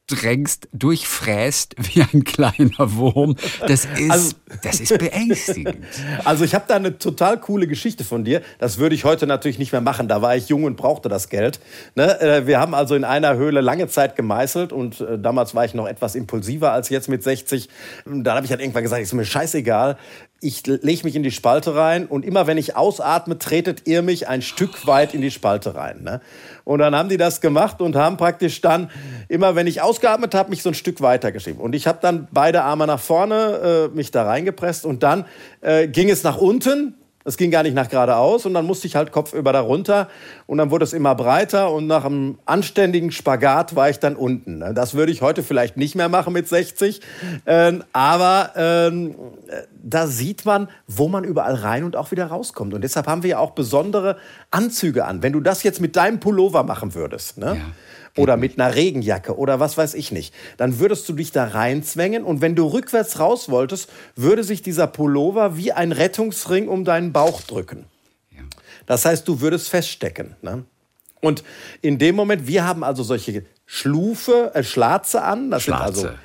drängst, 0.09 0.69
durchfräst 0.73 1.77
wie 1.79 2.03
ein 2.03 2.25
kleiner 2.25 2.97
Wurm. 2.97 3.37
Das 3.67 3.85
ist, 3.97 4.11
also, 4.11 4.33
das 4.63 4.81
ist 4.81 4.99
beängstigend. 4.99 5.79
Also 6.25 6.45
ich 6.45 6.55
habe 6.55 6.65
da 6.67 6.77
eine 6.77 6.99
total 6.99 7.39
coole 7.39 7.67
Geschichte 7.67 8.05
von 8.05 8.25
dir. 8.25 8.43
Das 8.59 8.79
würde 8.79 8.95
ich 8.95 9.05
heute 9.05 9.27
natürlich 9.27 9.59
nicht 9.59 9.73
mehr 9.73 9.81
machen. 9.81 10.09
Da 10.09 10.21
war 10.23 10.37
ich 10.37 10.49
jung 10.49 10.65
und 10.65 10.77
brauchte 10.77 11.09
das 11.09 11.29
Geld. 11.29 11.61
Ne? 11.95 12.21
Äh, 12.21 12.47
wir 12.47 12.59
haben 12.59 12.75
also 12.75 12.95
in 12.95 13.05
einer 13.05 13.37
Höhle 13.37 13.61
lange 13.61 13.89
Zeit 13.89 14.17
gemeißelt 14.17 14.73
und 14.73 15.01
äh, 15.01 15.19
damals 15.19 15.55
war 15.55 15.65
ich 15.65 15.75
noch 15.75 15.87
etwas 15.87 16.15
impulsiver 16.15 16.73
als 16.73 16.89
jetzt 16.89 17.09
mit 17.09 17.23
60. 17.23 17.69
Dann 18.05 18.29
habe 18.29 18.45
ich 18.45 18.51
halt 18.51 18.61
irgendwann 18.61 18.83
gesagt, 18.83 19.03
ist 19.03 19.13
mir 19.13 19.25
scheißegal 19.25 19.97
ich 20.41 20.65
lege 20.67 21.03
mich 21.05 21.17
in 21.17 21.25
die 21.25 21.33
Spalte 21.33 21.75
rein 21.75 22.07
und 22.07 22.25
immer 22.25 22.47
wenn 22.47 22.59
ich 22.59 22.77
ausatme, 22.77 23.39
tretet 23.39 23.89
ihr 23.89 24.03
mich 24.03 24.29
ein 24.29 24.41
Stück 24.41 24.87
weit 24.87 25.13
in 25.13 25.21
die 25.21 25.33
Spalte 25.33 25.75
rein. 25.75 26.03
Ne? 26.03 26.21
Und 26.63 26.79
dann 26.79 26.95
haben 26.95 27.09
die 27.09 27.17
das 27.17 27.41
gemacht 27.41 27.81
und 27.81 27.97
haben 27.97 28.17
praktisch 28.17 28.61
dann, 28.61 28.91
immer 29.29 29.57
wenn 29.57 29.67
ich 29.67 29.83
ausgeatmet 29.83 30.37
habe, 30.37 30.51
mich 30.51 30.63
so 30.63 30.71
ein 30.71 30.75
Stück 30.75 31.01
weiter 31.01 31.33
geschrieben. 31.33 31.59
Und 31.59 31.75
ich 31.75 31.89
habe 31.89 31.99
dann 32.01 32.29
beide 32.31 32.63
Arme 32.63 32.87
nach 32.87 33.01
vorne, 33.01 33.89
äh, 33.93 33.97
mich 33.97 34.13
da 34.13 34.25
reingepresst 34.25 34.87
und 34.87 35.03
dann 35.03 35.25
äh, 35.61 35.89
ging 35.89 36.09
es 36.09 36.23
nach 36.23 36.37
unten 36.37 36.95
es 37.29 37.37
ging 37.37 37.51
gar 37.51 37.63
nicht 37.63 37.75
nach 37.75 37.89
geradeaus 37.89 38.47
und 38.47 38.55
dann 38.55 38.65
musste 38.65 38.87
ich 38.87 38.97
halt 38.97 39.13
kopfüber 39.13 39.53
da 39.53 39.61
runter 39.61 40.09
und 40.47 40.59
dann 40.59 40.71
wurde 40.71 40.85
es 40.85 40.95
immer 40.95 41.15
breiter 41.15 41.71
und 41.73 41.87
nach 41.87 42.05
einem 42.05 42.39
anständigen 42.47 43.13
Spagat 43.13 43.77
war 43.77 43.91
ich 43.91 43.99
dann 43.99 44.17
unten. 44.17 44.61
Das 44.75 44.95
würde 44.95 45.13
ich 45.13 45.21
heute 45.21 45.43
vielleicht 45.43 45.77
nicht 45.77 45.95
mehr 45.95 46.09
machen 46.09 46.33
mit 46.33 46.49
60, 46.49 47.01
ähm, 47.47 47.85
aber 47.93 48.53
ähm, 48.57 49.15
da 49.83 50.07
sieht 50.07 50.47
man, 50.47 50.69
wo 50.87 51.09
man 51.09 51.25
überall 51.25 51.55
rein 51.55 51.85
und 51.85 51.97
auch 51.97 52.11
wieder 52.11 52.27
rauskommt. 52.27 52.73
Und 52.73 52.83
deshalb 52.83 53.07
haben 53.07 53.23
wir 53.23 53.31
ja 53.31 53.39
auch 53.39 53.51
besondere 53.51 54.17
Anzüge 54.51 55.05
an. 55.05 55.23
Wenn 55.23 55.35
du 55.35 55.41
das 55.41 55.63
jetzt 55.63 55.81
mit 55.81 55.97
deinem 55.97 56.21
Pullover 56.21 56.63
machen 56.63 56.95
würdest, 56.95 57.39
ne? 57.39 57.57
Ja 57.57 57.65
oder 58.19 58.37
mit 58.37 58.59
einer 58.59 58.75
Regenjacke 58.75 59.37
oder 59.37 59.61
was 59.61 59.77
weiß 59.77 59.95
ich 59.95 60.13
nicht, 60.13 60.35
dann 60.57 60.79
würdest 60.79 61.09
du 61.09 61.13
dich 61.13 61.33
da 61.33 61.45
reinzwängen 61.45 62.25
und 62.25 62.41
wenn 62.41 62.55
du 62.55 62.67
rückwärts 62.67 63.19
raus 63.19 63.49
wolltest, 63.49 63.89
würde 64.17 64.45
sich 64.45 64.63
dieser 64.63 64.87
Pullover 64.87 65.57
wie 65.57 65.73
ein 65.73 65.93
Rettungsring 65.93 66.69
um 66.69 66.85
deinen 66.85 67.13
Bauch 67.13 67.43
drücken. 67.43 67.87
Das 68.89 69.05
heißt, 69.05 69.29
du 69.29 69.41
würdest 69.43 69.69
feststecken. 69.69 70.35
Ne? 70.41 70.65
Und 71.21 71.45
in 71.83 71.99
dem 71.99 72.17
Moment, 72.17 72.47
wir 72.47 72.65
haben 72.65 72.83
also 72.83 73.03
solche 73.03 73.45
Schlufe, 73.67 74.51
äh, 74.55 74.65
Schlatze 74.65 75.23
an, 75.23 75.51
das 75.51 75.65
Schlatze. 75.65 75.95
sind 75.95 76.07
also 76.07 76.19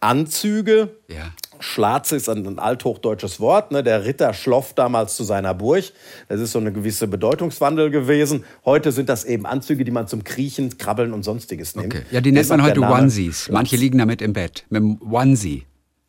Anzüge. 0.00 0.96
Ja. 1.08 1.32
Schlatze 1.64 2.16
ist 2.16 2.28
ein, 2.28 2.58
althochdeutsches 2.58 3.40
Wort. 3.40 3.72
Ne? 3.72 3.82
Der 3.82 4.04
Ritter 4.04 4.34
schloff 4.34 4.74
damals 4.74 5.16
zu 5.16 5.24
seiner 5.24 5.54
Burg. 5.54 5.84
Das 6.28 6.40
ist 6.40 6.52
so 6.52 6.58
eine 6.58 6.72
gewisse 6.72 7.08
Bedeutungswandel 7.08 7.90
gewesen. 7.90 8.44
Heute 8.64 8.92
sind 8.92 9.08
das 9.08 9.24
eben 9.24 9.46
Anzüge, 9.46 9.84
die 9.84 9.90
man 9.90 10.06
zum 10.06 10.24
Kriechen, 10.24 10.76
Krabbeln 10.76 11.12
und 11.12 11.24
sonstiges 11.24 11.74
nimmt. 11.74 11.94
Okay. 11.94 12.04
Ja, 12.10 12.20
die 12.20 12.32
nennt 12.32 12.48
man 12.48 12.62
heute 12.62 12.80
Onesies. 12.80 13.48
Manche 13.50 13.76
liegen 13.76 13.98
damit 13.98 14.22
im 14.22 14.34
Bett. 14.34 14.64
Mit 14.68 14.82
dem 14.82 15.00
Onesie. 15.10 15.64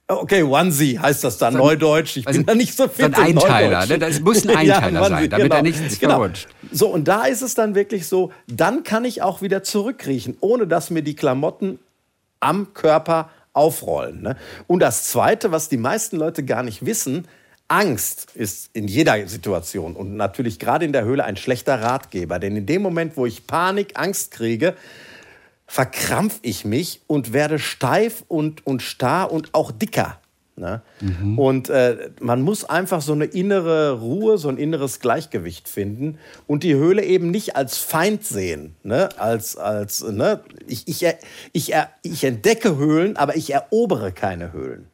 Okay, 0.07 0.43
Onesie 0.43 0.99
heißt 0.99 1.23
das 1.23 1.39
dann, 1.39 1.53
so 1.53 1.59
Neudeutsch. 1.59 2.17
Ich 2.17 2.27
also 2.27 2.37
bin 2.37 2.45
da 2.45 2.53
nicht 2.53 2.77
so 2.77 2.87
fit. 2.87 3.15
So 3.15 3.21
ein 3.21 3.27
Einteiler, 3.29 3.87
ne? 3.87 3.97
das 3.97 4.19
muss 4.19 4.47
ein 4.47 4.55
Einteiler 4.55 5.01
ja, 5.01 5.09
sein, 5.09 5.29
damit 5.29 5.45
genau. 5.45 5.55
er 5.55 5.61
nichts 5.63 5.99
genau. 5.99 6.17
verrutscht. 6.17 6.47
So, 6.71 6.89
und 6.89 7.07
da 7.07 7.25
ist 7.25 7.41
es 7.41 7.55
dann 7.55 7.73
wirklich 7.73 8.07
so, 8.07 8.31
dann 8.45 8.83
kann 8.83 9.03
ich 9.03 9.23
auch 9.23 9.41
wieder 9.41 9.63
zurückkriechen, 9.63 10.37
ohne 10.41 10.67
dass 10.67 10.91
mir 10.91 11.01
die 11.01 11.15
Klamotten 11.15 11.79
am 12.39 12.73
Körper 12.73 13.29
aufrollen. 13.55 14.21
Ne? 14.21 14.37
Und 14.67 14.79
das 14.79 15.05
Zweite, 15.05 15.51
was 15.51 15.69
die 15.69 15.77
meisten 15.77 16.17
Leute 16.17 16.43
gar 16.43 16.63
nicht 16.63 16.85
wissen, 16.85 17.27
Angst 17.67 18.27
ist 18.35 18.69
in 18.73 18.87
jeder 18.87 19.27
Situation 19.27 19.95
und 19.95 20.15
natürlich 20.15 20.59
gerade 20.59 20.85
in 20.85 20.93
der 20.93 21.03
Höhle 21.03 21.23
ein 21.23 21.35
schlechter 21.35 21.81
Ratgeber. 21.81 22.37
Denn 22.37 22.55
in 22.55 22.65
dem 22.67 22.83
Moment, 22.83 23.17
wo 23.17 23.25
ich 23.25 23.47
Panik, 23.47 23.93
Angst 23.95 24.31
kriege, 24.31 24.75
verkrampf 25.65 26.39
ich 26.43 26.63
mich 26.63 27.01
und 27.07 27.33
werde 27.33 27.57
steif 27.57 28.23
und, 28.27 28.65
und 28.67 28.83
starr 28.83 29.31
und 29.31 29.53
auch 29.53 29.71
dicker. 29.71 30.19
Ne? 30.57 30.81
Mhm. 31.01 31.37
Und 31.37 31.69
äh, 31.69 32.11
man 32.21 32.41
muss 32.41 32.63
einfach 32.63 33.01
so 33.01 33.11
eine 33.11 33.25
innere 33.25 33.99
Ruhe, 33.99 34.37
so 34.37 34.47
ein 34.47 34.57
inneres 34.57 35.01
Gleichgewicht 35.01 35.67
finden 35.67 36.17
und 36.47 36.63
die 36.63 36.75
Höhle 36.75 37.03
eben 37.03 37.29
nicht 37.29 37.57
als 37.57 37.77
Feind 37.77 38.23
sehen. 38.23 38.75
Ne? 38.83 39.09
Als, 39.19 39.57
als, 39.57 40.03
ne? 40.03 40.41
Ich, 40.65 40.87
ich, 40.87 41.05
ich, 41.51 41.73
ich 42.03 42.23
entdecke 42.23 42.77
Höhlen, 42.77 43.17
aber 43.17 43.35
ich 43.35 43.51
erobere 43.51 44.13
keine 44.13 44.53
Höhlen. 44.53 44.87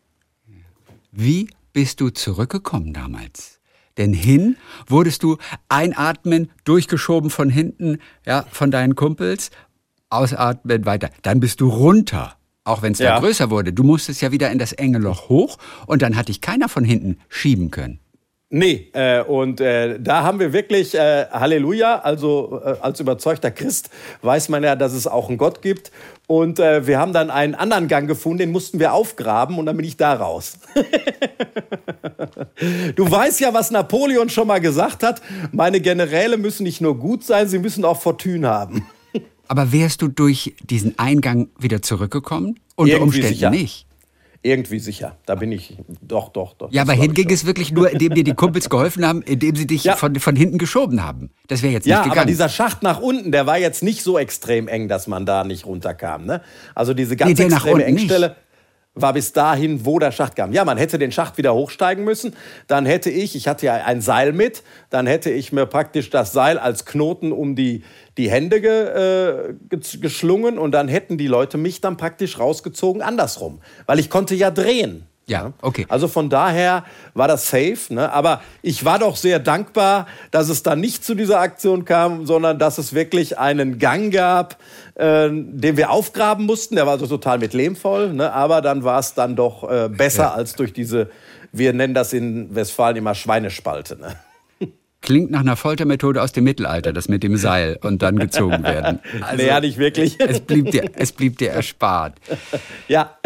Wie 1.11 1.49
bist 1.73 2.01
du 2.01 2.09
zurückgekommen 2.09 2.93
damals? 2.93 3.59
Denn 3.97 4.13
hin 4.13 4.57
wurdest 4.87 5.21
du 5.21 5.37
einatmen, 5.69 6.49
durchgeschoben 6.63 7.29
von 7.29 7.49
hinten, 7.49 7.99
ja, 8.25 8.45
von 8.49 8.71
deinen 8.71 8.95
Kumpels, 8.95 9.51
ausatmen, 10.09 10.85
weiter. 10.85 11.09
Dann 11.21 11.39
bist 11.39 11.61
du 11.61 11.69
runter. 11.69 12.35
Auch 12.71 12.81
wenn 12.81 12.93
es 12.93 12.99
ja. 12.99 13.15
da 13.15 13.19
größer 13.19 13.49
wurde. 13.49 13.73
Du 13.73 13.83
musstest 13.83 14.21
ja 14.21 14.31
wieder 14.31 14.49
in 14.49 14.57
das 14.57 14.71
enge 14.71 14.97
Loch 14.97 15.27
hoch 15.27 15.57
und 15.87 16.01
dann 16.01 16.15
hat 16.15 16.29
dich 16.29 16.39
keiner 16.39 16.69
von 16.69 16.85
hinten 16.85 17.17
schieben 17.27 17.69
können. 17.69 17.99
Nee, 18.53 18.89
äh, 18.93 19.21
und 19.21 19.61
äh, 19.61 19.97
da 19.97 20.23
haben 20.23 20.39
wir 20.39 20.51
wirklich 20.51 20.93
äh, 20.93 21.25
Halleluja, 21.31 21.99
also 21.99 22.61
äh, 22.63 22.75
als 22.81 22.99
überzeugter 22.99 23.49
Christ 23.49 23.89
weiß 24.21 24.49
man 24.49 24.61
ja, 24.61 24.75
dass 24.75 24.91
es 24.91 25.07
auch 25.07 25.29
einen 25.29 25.37
Gott 25.37 25.61
gibt. 25.61 25.91
Und 26.27 26.59
äh, 26.59 26.85
wir 26.85 26.99
haben 26.99 27.13
dann 27.13 27.29
einen 27.29 27.55
anderen 27.55 27.87
Gang 27.87 28.09
gefunden, 28.09 28.39
den 28.39 28.51
mussten 28.51 28.79
wir 28.79 28.93
aufgraben 28.93 29.57
und 29.57 29.65
dann 29.65 29.77
bin 29.77 29.85
ich 29.85 29.95
da 29.95 30.13
raus. 30.13 30.59
du 32.95 33.09
weißt 33.09 33.39
ja, 33.39 33.53
was 33.53 33.71
Napoleon 33.71 34.29
schon 34.29 34.47
mal 34.47 34.59
gesagt 34.59 35.03
hat, 35.03 35.21
meine 35.53 35.79
Generäle 35.79 36.37
müssen 36.37 36.63
nicht 36.63 36.81
nur 36.81 36.97
gut 36.97 37.23
sein, 37.23 37.47
sie 37.47 37.59
müssen 37.59 37.85
auch 37.85 38.01
Fortune 38.01 38.47
haben. 38.47 38.85
Aber 39.51 39.73
wärst 39.73 40.01
du 40.01 40.07
durch 40.07 40.55
diesen 40.63 40.97
Eingang 40.97 41.49
wieder 41.59 41.81
zurückgekommen? 41.81 42.57
Unter 42.77 42.93
Irgendwie 42.93 43.03
Umständen 43.19 43.33
sicher. 43.35 43.49
nicht. 43.49 43.85
Irgendwie 44.43 44.79
sicher. 44.79 45.17
Da 45.25 45.35
bin 45.35 45.51
ich 45.51 45.77
doch, 46.01 46.29
doch, 46.29 46.53
doch. 46.53 46.71
Ja, 46.71 46.83
aber 46.83 46.93
hinging 46.93 47.29
es 47.29 47.45
wirklich 47.45 47.73
nur, 47.73 47.91
indem 47.91 48.13
dir 48.13 48.23
die 48.23 48.33
Kumpels 48.33 48.69
geholfen 48.69 49.05
haben, 49.05 49.21
indem 49.23 49.57
sie 49.57 49.67
dich 49.67 49.83
Ja. 49.83 49.97
von, 49.97 50.15
von 50.15 50.37
hinten 50.37 50.57
geschoben 50.57 51.03
haben. 51.03 51.31
Das 51.47 51.63
wäre 51.63 51.73
jetzt 51.73 51.85
Ja, 51.85 51.97
nicht 51.97 52.05
aber 52.05 52.09
gegangen. 52.11 52.27
dieser 52.29 52.47
Schacht 52.47 52.81
nach 52.81 53.01
unten, 53.01 53.33
der 53.33 53.45
war 53.45 53.57
jetzt 53.59 53.83
nicht 53.83 54.03
so 54.03 54.17
extrem 54.17 54.69
eng, 54.69 54.87
dass 54.87 55.05
man 55.07 55.25
da 55.25 55.43
nicht 55.43 55.65
runterkam. 55.65 56.25
Ne? 56.25 56.41
Also 56.73 56.93
diese 56.93 57.17
ganz 57.17 57.37
Nee, 57.37 57.45
extreme 57.45 57.73
unten 57.75 57.93
nicht. 57.93 58.09
War 58.93 59.13
bis 59.13 59.31
dahin, 59.31 59.85
wo 59.85 59.99
der 59.99 60.11
Schacht 60.11 60.35
kam. 60.35 60.51
Ja, 60.51 60.65
man 60.65 60.77
hätte 60.77 60.99
den 60.99 61.13
Schacht 61.13 61.37
wieder 61.37 61.53
hochsteigen 61.53 62.03
müssen. 62.03 62.35
Dann 62.67 62.85
hätte 62.85 63.09
ich, 63.09 63.37
ich 63.37 63.47
hatte 63.47 63.65
ja 63.65 63.75
ein 63.75 64.01
Seil 64.01 64.33
mit, 64.33 64.63
dann 64.89 65.07
hätte 65.07 65.29
ich 65.31 65.53
mir 65.53 65.65
praktisch 65.65 66.09
das 66.09 66.33
Seil 66.33 66.59
als 66.59 66.85
Knoten 66.85 67.31
um 67.31 67.55
die, 67.55 67.83
die 68.17 68.29
Hände 68.29 68.59
ge, 68.59 68.69
äh, 68.69 69.53
ge- 69.69 69.99
geschlungen 70.01 70.57
und 70.57 70.73
dann 70.73 70.89
hätten 70.89 71.17
die 71.17 71.27
Leute 71.27 71.57
mich 71.57 71.79
dann 71.79 71.95
praktisch 71.95 72.37
rausgezogen 72.37 73.01
andersrum. 73.01 73.61
Weil 73.85 73.97
ich 73.99 74.09
konnte 74.09 74.35
ja 74.35 74.51
drehen. 74.51 75.07
Ja, 75.27 75.53
okay. 75.61 75.85
Also 75.87 76.07
von 76.07 76.29
daher 76.29 76.83
war 77.13 77.27
das 77.27 77.47
safe. 77.47 77.77
Ne? 77.89 78.11
Aber 78.11 78.41
ich 78.61 78.83
war 78.83 78.99
doch 78.99 79.15
sehr 79.15 79.39
dankbar, 79.39 80.07
dass 80.31 80.49
es 80.49 80.63
dann 80.63 80.79
nicht 80.81 81.05
zu 81.05 81.15
dieser 81.15 81.39
Aktion 81.39 81.85
kam, 81.85 82.25
sondern 82.25 82.59
dass 82.59 82.77
es 82.77 82.93
wirklich 82.93 83.37
einen 83.37 83.79
Gang 83.79 84.11
gab, 84.11 84.57
äh, 84.95 85.29
den 85.31 85.77
wir 85.77 85.91
aufgraben 85.91 86.45
mussten. 86.45 86.75
Der 86.75 86.85
war 86.87 86.99
so 86.99 87.07
total 87.07 87.37
mit 87.39 87.53
Lehm 87.53 87.75
voll. 87.75 88.13
Ne? 88.13 88.33
Aber 88.33 88.61
dann 88.61 88.83
war 88.83 88.99
es 88.99 89.13
dann 89.13 89.35
doch 89.35 89.69
äh, 89.71 89.87
besser 89.89 90.23
Ja. 90.23 90.33
als 90.33 90.55
durch 90.55 90.73
diese, 90.73 91.09
wir 91.53 91.71
nennen 91.71 91.93
das 91.93 92.11
in 92.13 92.53
Westfalen 92.53 92.97
immer 92.97 93.15
Schweinespalte. 93.15 93.97
Ne? 93.97 94.15
Klingt 95.03 95.31
nach 95.31 95.39
einer 95.39 95.55
Foltermethode 95.55 96.21
aus 96.21 96.31
dem 96.31 96.43
Mittelalter, 96.43 96.93
das 96.93 97.09
mit 97.09 97.23
dem 97.23 97.35
Seil 97.35 97.79
und 97.81 98.03
dann 98.03 98.19
gezogen 98.19 98.63
werden. 98.63 98.99
Also, 99.21 99.37
nee, 99.37 99.47
ja, 99.47 99.59
nicht 99.59 99.79
wirklich. 99.79 100.19
es, 100.19 100.41
blieb 100.41 100.69
dir, 100.69 100.91
es 100.95 101.11
blieb 101.11 101.39
dir 101.39 101.49
erspart. 101.49 102.13
ja. 102.87 103.17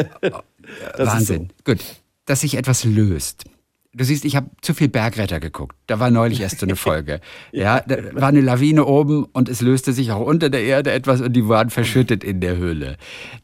Das 0.98 1.10
Wahnsinn. 1.10 1.50
Gut, 1.64 1.80
dass 2.26 2.42
sich 2.42 2.56
etwas 2.56 2.84
löst. 2.84 3.46
Du 3.94 4.04
siehst, 4.04 4.26
ich 4.26 4.36
habe 4.36 4.50
zu 4.62 4.74
viel 4.74 4.90
Bergretter 4.90 5.40
geguckt. 5.40 5.78
Da 5.88 6.00
war 6.02 6.12
neulich 6.12 6.42
erst 6.42 6.60
so 6.60 6.66
eine 6.66 6.76
Folge. 6.76 7.22
Ja, 7.54 7.80
da 7.80 7.98
war 8.14 8.28
eine 8.28 8.42
Lawine 8.42 8.84
oben 8.86 9.24
und 9.32 9.48
es 9.48 9.62
löste 9.62 9.94
sich 9.94 10.12
auch 10.12 10.26
unter 10.26 10.50
der 10.50 10.64
Erde 10.64 10.92
etwas 10.92 11.22
und 11.22 11.32
die 11.32 11.48
waren 11.48 11.70
verschüttet 11.70 12.24
in 12.24 12.42
der 12.42 12.58
Höhle. 12.58 12.98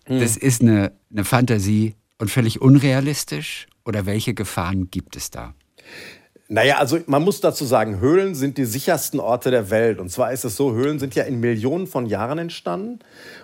Das 0.08 0.36
ist 0.36 0.62
eine, 0.62 0.92
eine 1.10 1.24
Fantasie 1.24 1.96
und 2.18 2.30
völlig 2.30 2.62
unrealistisch. 2.62 3.68
Oder 3.86 4.06
welche 4.06 4.34
Gefahren 4.34 4.92
gibt 4.92 5.16
es 5.16 5.32
da? 5.32 5.56
Naja, 6.54 6.80
also 6.80 7.00
man 7.06 7.24
muss 7.24 7.40
dazu 7.40 7.64
sagen, 7.64 8.02
Höhlen 8.02 8.36
sind 8.36 8.58
die 8.58 8.66
sichersten 8.66 9.22
Orte 9.22 9.52
der 9.52 9.70
Welt. 9.70 10.02
Und 10.02 10.10
zwar 10.10 10.34
ist 10.34 10.44
es 10.44 10.58
so, 10.58 10.74
Höhlen 10.74 11.00
sind 11.00 11.16
ja 11.16 11.24
in 11.24 11.40
Millionen 11.40 11.88
von 11.88 12.08
Jahren 12.08 12.40
entstanden. 12.40 13.00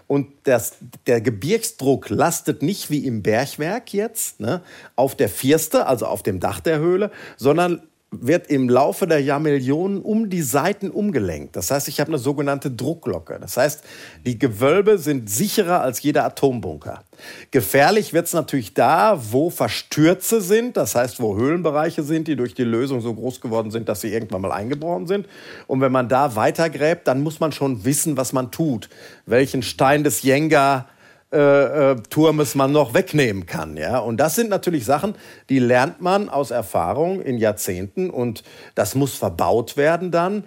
Und 0.07 0.27
das, 0.43 0.75
der 1.05 1.21
Gebirgsdruck 1.21 2.09
lastet 2.09 2.63
nicht 2.63 2.91
wie 2.91 3.05
im 3.05 3.23
Bergwerk 3.23 3.93
jetzt 3.93 4.41
ne, 4.41 4.59
auf 4.97 5.15
der 5.15 5.29
Firste, 5.29 5.85
also 5.85 6.05
auf 6.05 6.21
dem 6.21 6.41
Dach 6.41 6.59
der 6.59 6.79
Höhle, 6.79 7.09
sondern 7.37 7.81
wird 8.09 8.49
im 8.49 8.69
Laufe 8.69 9.05
der 9.05 9.21
Jahrmillionen 9.21 10.01
um 10.01 10.29
die 10.29 10.41
Seiten 10.41 10.89
umgelenkt. 10.89 11.57
Das 11.57 11.71
heißt, 11.71 11.89
ich 11.89 11.99
habe 11.99 12.09
eine 12.09 12.17
sogenannte 12.17 12.71
Druckglocke. 12.71 13.37
Das 13.41 13.57
heißt, 13.57 13.83
die 14.25 14.39
Gewölbe 14.39 14.97
sind 14.97 15.29
sicherer 15.29 15.81
als 15.81 16.01
jeder 16.01 16.23
Atombunker. 16.23 17.03
Gefährlich 17.51 18.13
wird 18.13 18.27
es 18.27 18.33
natürlich 18.33 18.73
da, 18.73 19.19
wo 19.31 19.49
Verstürze 19.49 20.39
sind, 20.39 20.77
das 20.77 20.95
heißt, 20.95 21.19
wo 21.19 21.35
Höhlenbereiche 21.35 22.01
sind, 22.01 22.29
die 22.29 22.37
durch 22.37 22.53
die 22.53 22.63
Lösung 22.63 23.01
so 23.01 23.13
groß 23.13 23.41
geworden 23.41 23.71
sind, 23.71 23.89
dass 23.89 23.99
sie 23.99 24.13
irgendwann 24.13 24.41
mal 24.41 24.53
eingebrochen 24.53 25.07
sind. 25.07 25.27
Und 25.67 25.81
wenn 25.81 25.91
man 25.91 26.07
da 26.07 26.35
weitergräbt, 26.35 27.07
dann 27.07 27.21
muss 27.21 27.41
man 27.41 27.51
schon 27.51 27.83
wissen, 27.83 28.15
was 28.15 28.31
man 28.31 28.51
tut. 28.51 28.89
Welchen 29.25 29.63
Stein 29.63 30.05
des 30.05 30.21
Jenga 30.21 30.87
äh, 31.29 31.91
äh, 31.91 31.95
Turmes 32.09 32.55
man 32.55 32.71
noch 32.71 32.93
wegnehmen 32.93 33.45
kann. 33.45 33.75
Ja? 33.75 33.99
Und 33.99 34.15
das 34.15 34.35
sind 34.35 34.49
natürlich 34.49 34.85
Sachen, 34.85 35.13
die 35.49 35.59
lernt 35.59 35.99
man 35.99 36.29
aus 36.29 36.51
Erfahrung 36.51 37.21
in 37.21 37.37
Jahrzehnten 37.37 38.09
und 38.09 38.43
das 38.75 38.95
muss 38.95 39.15
verbaut 39.15 39.75
werden 39.75 40.09
dann. 40.09 40.45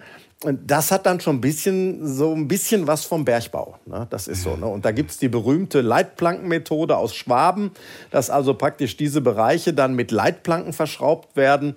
Das 0.65 0.91
hat 0.91 1.05
dann 1.05 1.19
schon 1.19 1.35
ein 1.35 1.41
bisschen, 1.41 2.07
so 2.07 2.33
ein 2.33 2.47
bisschen 2.47 2.87
was 2.87 3.05
vom 3.05 3.25
Bergbau. 3.25 3.75
Ne? 3.85 4.07
Das 4.09 4.27
ist 4.27 4.41
so. 4.41 4.55
Ne? 4.55 4.65
Und 4.65 4.83
da 4.83 4.91
gibt 4.91 5.11
es 5.11 5.19
die 5.19 5.29
berühmte 5.29 5.81
Leitplankenmethode 5.81 6.97
aus 6.97 7.13
Schwaben, 7.13 7.69
dass 8.09 8.31
also 8.31 8.55
praktisch 8.55 8.97
diese 8.97 9.21
Bereiche 9.21 9.75
dann 9.75 9.93
mit 9.93 10.09
Leitplanken 10.09 10.73
verschraubt 10.73 11.35
werden, 11.35 11.75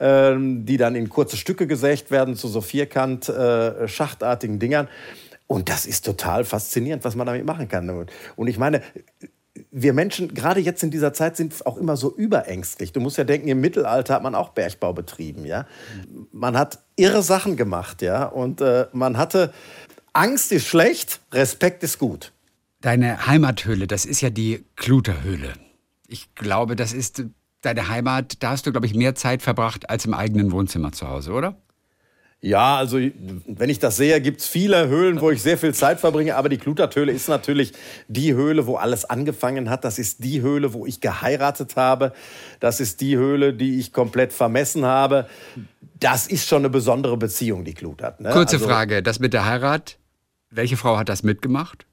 ähm, 0.00 0.64
die 0.64 0.78
dann 0.78 0.94
in 0.94 1.10
kurze 1.10 1.36
Stücke 1.36 1.66
gesägt 1.66 2.10
werden 2.10 2.36
zu 2.36 2.48
so 2.48 2.62
vierkant 2.62 3.28
äh, 3.28 3.86
schachtartigen 3.86 4.58
Dingern. 4.58 4.88
Und 5.46 5.68
das 5.68 5.86
ist 5.86 6.04
total 6.04 6.44
faszinierend, 6.44 7.04
was 7.04 7.14
man 7.14 7.26
damit 7.26 7.44
machen 7.44 7.68
kann. 7.68 7.88
Und 8.36 8.48
ich 8.48 8.58
meine, 8.58 8.82
wir 9.70 9.92
Menschen, 9.92 10.34
gerade 10.34 10.60
jetzt 10.60 10.82
in 10.82 10.90
dieser 10.90 11.12
Zeit, 11.12 11.36
sind 11.36 11.66
auch 11.66 11.76
immer 11.76 11.96
so 11.96 12.14
überängstlich. 12.14 12.92
Du 12.92 13.00
musst 13.00 13.16
ja 13.18 13.24
denken, 13.24 13.48
im 13.48 13.60
Mittelalter 13.60 14.14
hat 14.14 14.22
man 14.22 14.34
auch 14.34 14.50
Bergbau 14.50 14.92
betrieben, 14.92 15.44
ja. 15.44 15.66
Man 16.32 16.56
hat 16.56 16.80
irre 16.96 17.22
Sachen 17.22 17.56
gemacht, 17.56 18.02
ja. 18.02 18.24
Und 18.24 18.60
äh, 18.60 18.86
man 18.92 19.16
hatte, 19.16 19.52
Angst 20.12 20.52
ist 20.52 20.66
schlecht, 20.66 21.20
Respekt 21.32 21.82
ist 21.82 21.98
gut. 21.98 22.32
Deine 22.80 23.26
Heimathöhle, 23.26 23.86
das 23.86 24.04
ist 24.04 24.20
ja 24.20 24.30
die 24.30 24.64
Kluterhöhle. 24.76 25.54
Ich 26.06 26.34
glaube, 26.34 26.76
das 26.76 26.92
ist 26.92 27.24
deine 27.62 27.88
Heimat. 27.88 28.42
Da 28.42 28.50
hast 28.50 28.66
du, 28.66 28.72
glaube 28.72 28.86
ich, 28.86 28.94
mehr 28.94 29.14
Zeit 29.14 29.42
verbracht 29.42 29.90
als 29.90 30.06
im 30.06 30.14
eigenen 30.14 30.52
Wohnzimmer 30.52 30.92
zu 30.92 31.08
Hause, 31.08 31.32
oder? 31.32 31.56
Ja, 32.42 32.76
also 32.76 32.98
wenn 32.98 33.70
ich 33.70 33.78
das 33.78 33.96
sehe, 33.96 34.20
gibt 34.20 34.40
es 34.40 34.46
viele 34.46 34.88
Höhlen, 34.88 35.20
wo 35.20 35.30
ich 35.30 35.42
sehr 35.42 35.56
viel 35.58 35.74
Zeit 35.74 35.98
verbringe. 36.00 36.36
Aber 36.36 36.48
die 36.48 36.58
Kluterthöhle 36.58 37.10
ist 37.10 37.28
natürlich 37.28 37.72
die 38.08 38.34
Höhle, 38.34 38.66
wo 38.66 38.76
alles 38.76 39.04
angefangen 39.04 39.70
hat. 39.70 39.84
Das 39.84 39.98
ist 39.98 40.22
die 40.22 40.42
Höhle, 40.42 40.72
wo 40.72 40.86
ich 40.86 41.00
geheiratet 41.00 41.76
habe. 41.76 42.12
Das 42.60 42.78
ist 42.78 43.00
die 43.00 43.16
Höhle, 43.16 43.54
die 43.54 43.78
ich 43.80 43.92
komplett 43.92 44.32
vermessen 44.32 44.84
habe. 44.84 45.26
Das 45.98 46.26
ist 46.26 46.46
schon 46.46 46.58
eine 46.58 46.70
besondere 46.70 47.16
Beziehung, 47.16 47.64
die 47.64 47.74
Klutert. 47.74 48.20
Ne? 48.20 48.30
Kurze 48.30 48.56
Also, 48.56 48.68
Frage, 48.68 49.02
das 49.02 49.18
mit 49.18 49.32
der 49.32 49.46
Heirat. 49.46 49.98
Welche 50.50 50.76
Frau 50.76 50.98
hat 50.98 51.08
das 51.08 51.22
mitgemacht? 51.22 51.86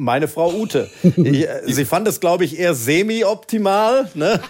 Meine 0.00 0.28
Frau 0.28 0.52
Ute. 0.52 0.88
Ich, 1.02 1.48
äh, 1.48 1.60
sie 1.66 1.84
fand 1.84 2.06
es, 2.06 2.20
glaube 2.20 2.44
ich, 2.44 2.56
eher 2.56 2.74
semi-optimal. 2.74 4.08
Ne? 4.14 4.40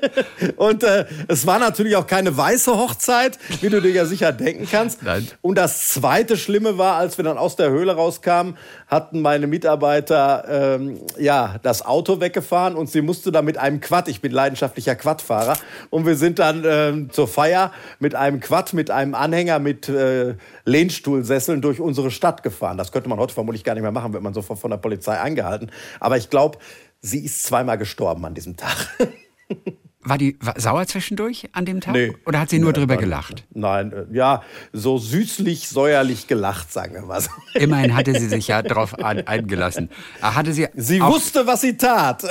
Und 0.56 0.82
äh, 0.82 1.04
es 1.28 1.46
war 1.46 1.58
natürlich 1.58 1.96
auch 1.96 2.06
keine 2.06 2.34
weiße 2.34 2.74
Hochzeit, 2.74 3.38
wie 3.60 3.68
du 3.68 3.82
dir 3.82 3.90
ja 3.90 4.06
sicher 4.06 4.32
denken 4.32 4.66
kannst. 4.70 5.02
Nein. 5.02 5.28
Und 5.42 5.56
das 5.56 5.90
zweite 5.90 6.38
Schlimme 6.38 6.78
war, 6.78 6.96
als 6.96 7.18
wir 7.18 7.22
dann 7.22 7.36
aus 7.36 7.54
der 7.54 7.68
Höhle 7.68 7.92
rauskamen, 7.92 8.56
hatten 8.86 9.20
meine 9.20 9.46
Mitarbeiter 9.46 10.44
ähm, 10.48 11.00
ja, 11.18 11.56
das 11.62 11.84
Auto 11.84 12.20
weggefahren 12.20 12.74
und 12.74 12.90
sie 12.90 13.02
musste 13.02 13.30
dann 13.30 13.44
mit 13.44 13.58
einem 13.58 13.80
Quad, 13.80 14.08
ich 14.08 14.22
bin 14.22 14.32
leidenschaftlicher 14.32 14.94
Quadfahrer, 14.94 15.58
und 15.90 16.06
wir 16.06 16.16
sind 16.16 16.38
dann 16.38 16.64
ähm, 16.66 17.10
zur 17.10 17.28
Feier 17.28 17.72
mit 17.98 18.14
einem 18.14 18.40
Quad, 18.40 18.72
mit 18.72 18.90
einem 18.90 19.14
Anhänger, 19.14 19.58
mit 19.58 19.90
äh, 19.90 20.34
Lehnstuhlsesseln 20.64 21.60
durch 21.60 21.80
unsere 21.80 22.10
Stadt 22.10 22.42
gefahren. 22.42 22.78
Das 22.78 22.92
könnte 22.92 23.08
man 23.08 23.18
heute 23.18 23.34
vermutlich 23.34 23.64
gar 23.64 23.74
nicht 23.74 23.82
mehr 23.82 23.92
machen, 23.92 24.12
wird 24.12 24.22
man 24.22 24.34
sofort 24.34 24.58
von 24.58 24.70
der 24.70 24.78
Polizei 24.78 25.18
angehalten. 25.18 25.70
Aber 26.00 26.16
ich 26.16 26.30
glaube, 26.30 26.58
sie 27.00 27.24
ist 27.24 27.42
zweimal 27.44 27.78
gestorben 27.78 28.24
an 28.24 28.34
diesem 28.34 28.56
Tag. 28.56 28.88
War 30.06 30.18
die 30.18 30.36
war 30.40 30.58
sauer 30.60 30.86
zwischendurch 30.86 31.48
an 31.52 31.64
dem 31.64 31.80
Tag? 31.80 31.94
Nee. 31.94 32.12
Oder 32.26 32.40
hat 32.40 32.50
sie 32.50 32.58
nur 32.58 32.72
Nee, 32.72 32.78
drüber 32.80 32.94
nein. 32.94 33.04
gelacht? 33.04 33.44
Nein, 33.54 33.92
äh, 33.92 34.04
ja, 34.14 34.42
so 34.72 34.98
süßlich, 34.98 35.68
säuerlich 35.68 36.26
gelacht, 36.26 36.72
sagen 36.72 36.94
wir 36.94 37.02
mal. 37.02 37.22
Immerhin 37.54 37.94
hatte 37.96 38.12
sie 38.18 38.28
sich 38.28 38.48
ja 38.48 38.62
darauf 38.62 38.98
an, 39.02 39.26
eingelassen. 39.26 39.88
Ah, 40.20 40.34
Hatte 40.34 40.52
sie, 40.52 40.68
Sie 40.74 41.00
auch, 41.00 41.12
wusste, 41.14 41.46
was 41.46 41.62
sie 41.62 41.76
tat. 41.76 42.22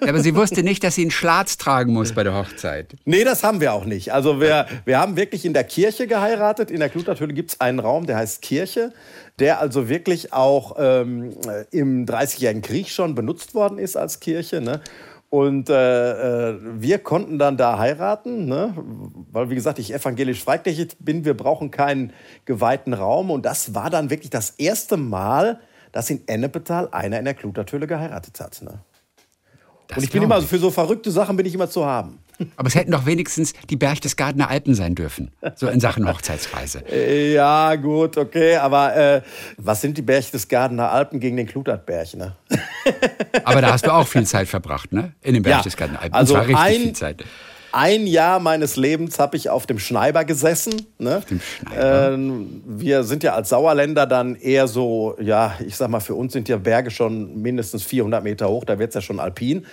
aber 0.00 0.20
sie 0.20 0.34
wusste 0.34 0.62
nicht, 0.62 0.82
dass 0.82 0.96
sie 0.96 1.02
einen 1.02 1.10
Schlatz 1.12 1.56
tragen 1.58 1.92
muss 1.92 2.12
bei 2.12 2.24
der 2.24 2.34
Hochzeit. 2.34 2.96
Nee, 3.04 3.24
das 3.24 3.44
haben 3.44 3.60
wir 3.60 3.72
auch 3.72 3.84
nicht. 3.84 4.12
Also 4.12 4.40
wir, 4.40 4.66
wir 4.84 4.98
haben 4.98 5.16
wirklich 5.16 5.44
in 5.44 5.52
der 5.54 5.64
Kirche 5.64 6.06
geheiratet. 6.06 6.70
In 6.70 6.80
der 6.80 6.88
Kluterthöhle 6.88 7.34
gibt 7.34 7.52
es 7.52 7.60
einen 7.60 7.78
Raum, 7.78 8.06
der 8.06 8.16
heißt 8.16 8.42
Kirche, 8.42 8.92
der 9.38 9.60
also 9.60 9.88
wirklich 9.88 10.32
auch 10.32 10.76
ähm, 10.78 11.32
im 11.70 12.04
Dreißigjährigen 12.06 12.62
Krieg 12.62 12.88
schon 12.88 13.14
benutzt 13.14 13.54
worden 13.54 13.78
ist 13.78 13.96
als 13.96 14.20
Kirche. 14.20 14.60
Ne? 14.60 14.80
Und 15.32 15.70
äh, 15.70 16.50
äh, 16.50 16.58
wir 16.60 16.98
konnten 16.98 17.38
dann 17.38 17.56
da 17.56 17.78
heiraten, 17.78 18.44
ne? 18.44 18.74
weil, 19.30 19.48
wie 19.48 19.54
gesagt, 19.54 19.78
ich 19.78 19.94
evangelisch 19.94 20.44
freikirchlich 20.44 20.88
bin. 20.98 21.24
Wir 21.24 21.34
brauchen 21.34 21.70
keinen 21.70 22.12
geweihten 22.44 22.92
Raum. 22.92 23.30
Und 23.30 23.46
das 23.46 23.74
war 23.74 23.88
dann 23.88 24.10
wirklich 24.10 24.28
das 24.28 24.50
erste 24.50 24.98
Mal, 24.98 25.58
dass 25.90 26.10
in 26.10 26.28
Ennepetal 26.28 26.90
einer 26.92 27.18
in 27.18 27.24
der 27.24 27.32
Klutertöle 27.32 27.86
geheiratet 27.86 28.40
hat. 28.40 28.60
Ne? 28.60 28.80
Und 29.96 30.02
ich 30.02 30.10
bin 30.10 30.22
immer, 30.22 30.42
für 30.42 30.58
so 30.58 30.70
verrückte 30.70 31.10
Sachen 31.10 31.34
bin 31.38 31.46
ich 31.46 31.54
immer 31.54 31.70
zu 31.70 31.86
haben. 31.86 32.18
Aber 32.56 32.68
es 32.68 32.74
hätten 32.74 32.92
doch 32.92 33.06
wenigstens 33.06 33.52
die 33.70 33.76
Berchtesgadener 33.76 34.48
Alpen 34.48 34.74
sein 34.74 34.94
dürfen, 34.94 35.30
so 35.54 35.68
in 35.68 35.80
Sachen 35.80 36.08
Hochzeitsreise. 36.08 36.84
Äh, 36.90 37.34
ja, 37.34 37.74
gut, 37.76 38.16
okay, 38.16 38.56
aber 38.56 38.96
äh, 38.96 39.22
was 39.58 39.80
sind 39.80 39.98
die 39.98 40.02
Berchtesgadener 40.02 40.90
Alpen 40.90 41.20
gegen 41.20 41.36
den 41.36 41.46
Klutertberg, 41.46 42.14
ne? 42.14 42.36
aber 43.44 43.60
da 43.60 43.72
hast 43.72 43.86
du 43.86 43.92
auch 43.92 44.06
viel 44.06 44.26
Zeit 44.26 44.48
verbracht, 44.48 44.92
ne? 44.92 45.12
In 45.22 45.34
den 45.34 45.42
Berchtesgadener 45.42 46.00
Alpen. 46.00 46.14
Ja, 46.14 46.18
also 46.18 46.34
richtig 46.36 46.56
ein, 46.56 46.80
viel 46.80 46.92
Zeit. 46.92 47.24
Ein 47.72 48.06
Jahr 48.06 48.38
meines 48.38 48.76
Lebens 48.76 49.18
habe 49.18 49.36
ich 49.38 49.48
auf 49.48 49.64
dem 49.64 49.78
Schneiber 49.78 50.26
gesessen. 50.26 50.86
Ne? 50.98 51.16
Auf 51.16 51.24
dem 51.24 51.40
Schneiber. 51.40 52.12
Ähm, 52.12 52.62
wir 52.66 53.02
sind 53.04 53.22
ja 53.22 53.34
als 53.34 53.48
Sauerländer 53.48 54.06
dann 54.06 54.36
eher 54.36 54.68
so, 54.68 55.16
ja, 55.18 55.54
ich 55.66 55.76
sag 55.76 55.88
mal, 55.88 56.00
für 56.00 56.14
uns 56.14 56.34
sind 56.34 56.50
ja 56.50 56.58
Berge 56.58 56.90
schon 56.90 57.40
mindestens 57.40 57.82
400 57.84 58.22
Meter 58.22 58.48
hoch, 58.50 58.64
da 58.64 58.78
wird 58.78 58.90
es 58.90 58.96
ja 58.96 59.00
schon 59.00 59.18
alpin. 59.18 59.64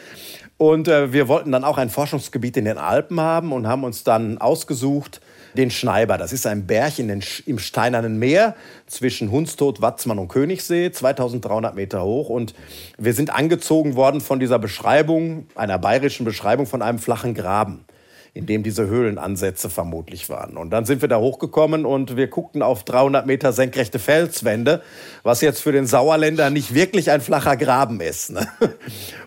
Und 0.60 0.90
äh, 0.90 1.14
wir 1.14 1.30
wollten 1.30 1.54
dann 1.54 1.64
auch 1.64 1.78
ein 1.78 1.90
Forschungsgebiet 1.90 2.58
in 2.58 2.66
den 2.66 2.78
Alpen 2.78 3.22
haben 3.22 3.54
und 3.54 3.66
haben 3.66 3.86
uns 3.86 4.04
dann 4.04 4.40
ausgesucht, 4.40 5.22
den 5.56 5.72
Schneiber. 5.72 6.18
Das 6.18 6.34
ist 6.34 6.46
ein 6.46 6.68
Berg 6.68 7.00
in 7.00 7.08
den, 7.08 7.24
im 7.46 7.60
Steinernen 7.60 8.20
Meer 8.20 8.56
zwischen 8.86 9.32
Hundstot, 9.32 9.82
Watzmann 9.82 10.20
und 10.20 10.28
Königssee, 10.28 10.92
2300 10.92 11.76
Meter 11.76 12.04
hoch. 12.04 12.28
Und 12.28 12.54
wir 12.98 13.14
sind 13.14 13.34
angezogen 13.34 13.96
worden 13.96 14.20
von 14.20 14.42
dieser 14.42 14.60
Beschreibung, 14.60 15.48
einer 15.56 15.80
bayerischen 15.80 16.26
Beschreibung 16.26 16.66
von 16.66 16.82
einem 16.82 17.00
flachen 17.00 17.34
Graben 17.34 17.86
in 18.34 18.46
dem 18.46 18.64
diese 18.64 18.88
Höhlenansätze 18.88 19.70
vermutlich 19.70 20.30
waren. 20.30 20.58
Und 20.58 20.70
dann 20.70 20.86
sind 20.86 21.02
wir 21.02 21.10
da 21.10 21.18
hochgekommen 21.20 21.86
und 21.86 22.16
wir 22.16 22.28
guckten 22.28 22.62
auf 22.62 22.84
300 22.84 23.26
Meter 23.26 23.54
senkrechte 23.54 24.00
Felswände, 24.00 24.82
was 25.24 25.42
jetzt 25.42 25.62
für 25.62 25.72
den 25.72 25.86
Sauerländer 25.86 26.50
nicht 26.50 26.74
wirklich 26.74 27.12
ein 27.12 27.22
flacher 27.22 27.58
Graben 27.58 28.02
ist. 28.02 28.32
Ne? 28.32 28.48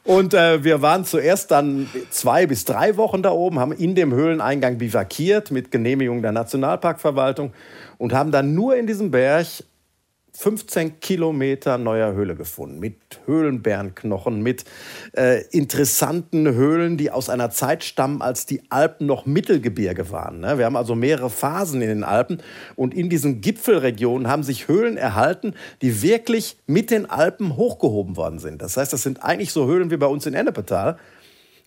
Und 0.04 0.34
äh, 0.34 0.64
wir 0.64 0.82
waren 0.82 1.04
zuerst 1.04 1.52
dann 1.52 1.88
zwei 2.10 2.46
bis 2.46 2.64
drei 2.64 2.96
Wochen 2.96 3.22
da 3.22 3.30
oben, 3.30 3.60
haben 3.60 3.72
in 3.72 3.94
dem 3.94 4.12
Höhleneingang 4.12 4.78
bivakiert 4.78 5.52
mit 5.52 5.70
Genehmigung 5.70 6.22
der 6.22 6.32
Nationalparkverwaltung 6.32 7.52
und 7.98 8.12
haben 8.12 8.32
dann 8.32 8.54
nur 8.54 8.76
in 8.76 8.88
diesem 8.88 9.12
Berg 9.12 9.46
15 10.34 11.00
Kilometer 11.00 11.76
neuer 11.76 12.14
Höhle 12.14 12.34
gefunden, 12.34 12.78
mit 12.80 12.96
Höhlenbärenknochen, 13.26 14.42
mit 14.42 14.64
äh, 15.12 15.42
interessanten 15.50 16.54
Höhlen, 16.54 16.96
die 16.96 17.10
aus 17.10 17.28
einer 17.28 17.50
Zeit 17.50 17.84
stammen, 17.84 18.22
als 18.22 18.46
die 18.46 18.62
Alpen 18.70 19.06
noch 19.06 19.26
Mittelgebirge 19.26 20.10
waren. 20.10 20.40
Ne? 20.40 20.56
Wir 20.56 20.64
haben 20.64 20.76
also 20.76 20.94
mehrere 20.94 21.28
Phasen 21.28 21.82
in 21.82 21.88
den 21.88 22.04
Alpen 22.04 22.38
und 22.76 22.94
in 22.94 23.10
diesen 23.10 23.42
Gipfelregionen 23.42 24.26
haben 24.26 24.42
sich 24.42 24.68
Höhlen 24.68 24.96
erhalten, 24.96 25.54
die 25.82 26.02
wirklich 26.02 26.56
mit 26.66 26.90
den 26.90 27.08
Alpen 27.10 27.56
hochgehoben 27.56 28.16
worden 28.16 28.38
sind. 28.38 28.62
Das 28.62 28.76
heißt, 28.78 28.92
das 28.92 29.02
sind 29.02 29.22
eigentlich 29.22 29.52
so 29.52 29.66
Höhlen 29.66 29.90
wie 29.90 29.98
bei 29.98 30.06
uns 30.06 30.24
in 30.24 30.32
Ennepetal, 30.32 30.96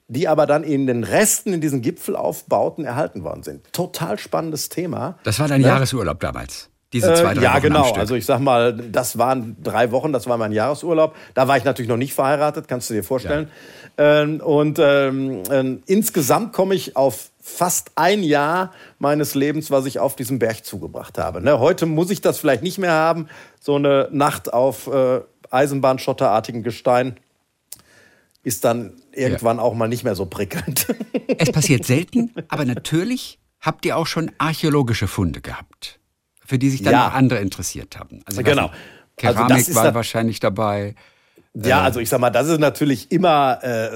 die 0.08 0.28
aber 0.28 0.48
dann 0.48 0.64
in 0.64 0.88
den 0.88 1.04
Resten, 1.04 1.54
in 1.54 1.62
diesen 1.62 1.82
Gipfelaufbauten 1.82 2.84
erhalten 2.84 3.24
worden 3.24 3.44
sind. 3.44 3.72
Total 3.74 4.18
spannendes 4.18 4.70
Thema. 4.70 5.20
Das 5.24 5.40
war 5.40 5.48
dein 5.48 5.62
ja? 5.62 5.70
Jahresurlaub 5.70 6.20
damals. 6.20 6.70
Diese 6.94 7.14
zwei, 7.14 7.34
drei 7.34 7.42
äh, 7.42 7.44
ja, 7.44 7.54
Wochen 7.54 7.62
genau. 7.62 7.92
Also 7.94 8.16
ich 8.16 8.26
sag 8.26 8.40
mal, 8.40 8.74
das 8.74 9.18
waren 9.18 9.58
drei 9.62 9.92
Wochen, 9.92 10.14
das 10.14 10.28
war 10.28 10.38
mein 10.38 10.52
Jahresurlaub. 10.52 11.16
Da 11.34 11.48
war 11.48 11.58
ich 11.58 11.64
natürlich 11.64 11.90
noch 11.90 11.98
nicht 11.98 12.14
verheiratet, 12.14 12.68
kannst 12.68 12.90
du 12.90 12.94
dir 12.94 13.04
vorstellen. 13.04 13.50
Ja. 13.98 14.22
Ähm, 14.22 14.40
und 14.40 14.80
ähm, 14.80 15.44
äh, 15.50 15.78
insgesamt 15.86 16.54
komme 16.54 16.76
ich 16.76 16.96
auf 16.96 17.32
fast 17.42 17.92
ein 17.96 18.24
Jahr 18.24 18.72
meines 19.00 19.36
Lebens, 19.36 19.72
was 19.72 19.86
ich 19.86 20.00
auf 20.00 20.16
diesem 20.16 20.40
Berg 20.40 20.66
zugebracht 20.66 21.18
habe. 21.18 21.42
Ne, 21.42 21.60
heute 21.60 21.86
muss 21.86 22.10
ich 22.12 22.22
das 22.22 22.40
vielleicht 22.40 22.64
nicht 22.64 22.78
mehr 22.78 22.94
haben, 22.94 23.28
so 23.60 23.76
eine 23.76 24.10
Nacht 24.12 24.54
auf 24.54 24.88
äh, 24.88 25.22
Eisenbahnschotterartigen 25.52 26.64
Gestein 26.64 27.18
ist 28.44 28.64
dann 28.64 28.94
irgendwann 29.12 29.58
ja. 29.58 29.64
auch 29.64 29.74
mal 29.74 29.88
nicht 29.88 30.04
mehr 30.04 30.16
so 30.16 30.26
prickelnd. 30.26 30.88
Es 31.38 31.52
passiert 31.52 31.86
selten, 31.86 32.32
aber 32.48 32.64
natürlich 32.64 33.40
habt 33.60 33.86
ihr 33.86 33.98
auch 33.98 34.08
schon 34.08 34.32
archäologische 34.38 35.08
Funde 35.08 35.42
gehabt 35.42 36.00
für 36.46 36.58
die 36.58 36.70
sich 36.70 36.84
dann 36.84 36.94
ja. 36.94 37.08
andere 37.10 37.40
interessiert 37.40 37.98
haben. 38.00 38.22
Also 38.26 38.44
genau. 38.44 38.72
Keramik 39.18 39.52
also 39.52 39.76
war 39.76 39.94
wahrscheinlich 39.94 40.40
dabei. 40.40 40.96
Ja, 41.56 41.82
äh, 41.82 41.84
also 41.84 42.00
ich 42.00 42.10
sag 42.10 42.20
mal, 42.20 42.30
das 42.30 42.48
ist 42.48 42.60
natürlich 42.60 43.12
immer 43.12 43.60
äh, 43.64 43.90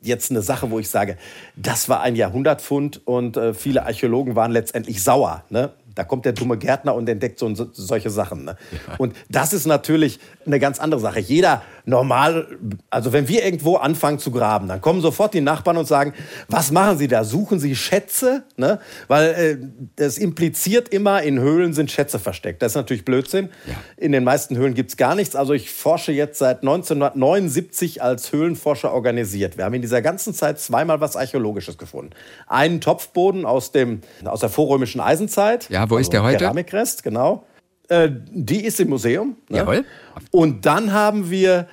jetzt 0.00 0.30
eine 0.30 0.42
Sache, 0.42 0.70
wo 0.70 0.78
ich 0.78 0.88
sage, 0.88 1.16
das 1.56 1.88
war 1.88 2.00
ein 2.00 2.16
Jahrhundertpfund 2.16 3.06
und 3.06 3.36
äh, 3.36 3.54
viele 3.54 3.84
Archäologen 3.84 4.34
waren 4.34 4.50
letztendlich 4.50 5.02
sauer. 5.02 5.44
Ne? 5.50 5.70
Da 6.00 6.04
kommt 6.04 6.24
der 6.24 6.32
dumme 6.32 6.56
Gärtner 6.56 6.94
und 6.94 7.06
entdeckt 7.10 7.38
so, 7.38 7.54
so 7.54 7.68
solche 7.72 8.08
Sachen. 8.08 8.46
Ne? 8.46 8.56
Ja. 8.72 8.94
Und 8.96 9.14
das 9.28 9.52
ist 9.52 9.66
natürlich 9.66 10.18
eine 10.46 10.58
ganz 10.58 10.78
andere 10.78 10.98
Sache. 10.98 11.20
Jeder 11.20 11.60
normal, 11.84 12.46
also 12.88 13.12
wenn 13.12 13.28
wir 13.28 13.44
irgendwo 13.44 13.76
anfangen 13.76 14.18
zu 14.18 14.30
graben, 14.30 14.66
dann 14.66 14.80
kommen 14.80 15.02
sofort 15.02 15.34
die 15.34 15.42
Nachbarn 15.42 15.76
und 15.76 15.86
sagen, 15.86 16.14
was 16.48 16.70
machen 16.70 16.96
Sie 16.96 17.06
da? 17.06 17.22
Suchen 17.22 17.58
Sie 17.58 17.76
Schätze? 17.76 18.44
Ne? 18.56 18.80
Weil 19.08 19.28
äh, 19.28 19.58
das 19.96 20.16
impliziert 20.16 20.88
immer, 20.88 21.22
in 21.22 21.38
Höhlen 21.38 21.74
sind 21.74 21.90
Schätze 21.90 22.18
versteckt. 22.18 22.62
Das 22.62 22.72
ist 22.72 22.76
natürlich 22.76 23.04
Blödsinn. 23.04 23.50
Ja. 23.66 23.74
In 23.98 24.12
den 24.12 24.24
meisten 24.24 24.56
Höhlen 24.56 24.72
gibt 24.72 24.90
es 24.90 24.96
gar 24.96 25.14
nichts. 25.14 25.36
Also 25.36 25.52
ich 25.52 25.70
forsche 25.70 26.12
jetzt 26.12 26.38
seit 26.38 26.60
1979 26.60 28.02
als 28.02 28.32
Höhlenforscher 28.32 28.94
organisiert. 28.94 29.58
Wir 29.58 29.66
haben 29.66 29.74
in 29.74 29.82
dieser 29.82 30.00
ganzen 30.00 30.32
Zeit 30.32 30.58
zweimal 30.60 31.02
was 31.02 31.16
Archäologisches 31.16 31.76
gefunden. 31.76 32.12
Einen 32.46 32.80
Topfboden 32.80 33.44
aus, 33.44 33.72
dem, 33.72 34.00
aus 34.24 34.40
der 34.40 34.48
vorrömischen 34.48 35.00
Eisenzeit. 35.00 35.68
Ja, 35.68 35.89
wo 35.90 35.96
also 35.96 36.02
ist 36.02 36.12
der 36.12 36.22
heute? 36.22 36.38
Keramikrest, 36.38 37.02
genau. 37.02 37.44
Äh, 37.88 38.10
die 38.30 38.64
ist 38.64 38.78
im 38.80 38.88
Museum. 38.90 39.36
Ne? 39.48 39.58
Jawohl. 39.58 39.84
Und 40.30 40.64
dann 40.64 40.92
haben 40.92 41.30
wir 41.30 41.66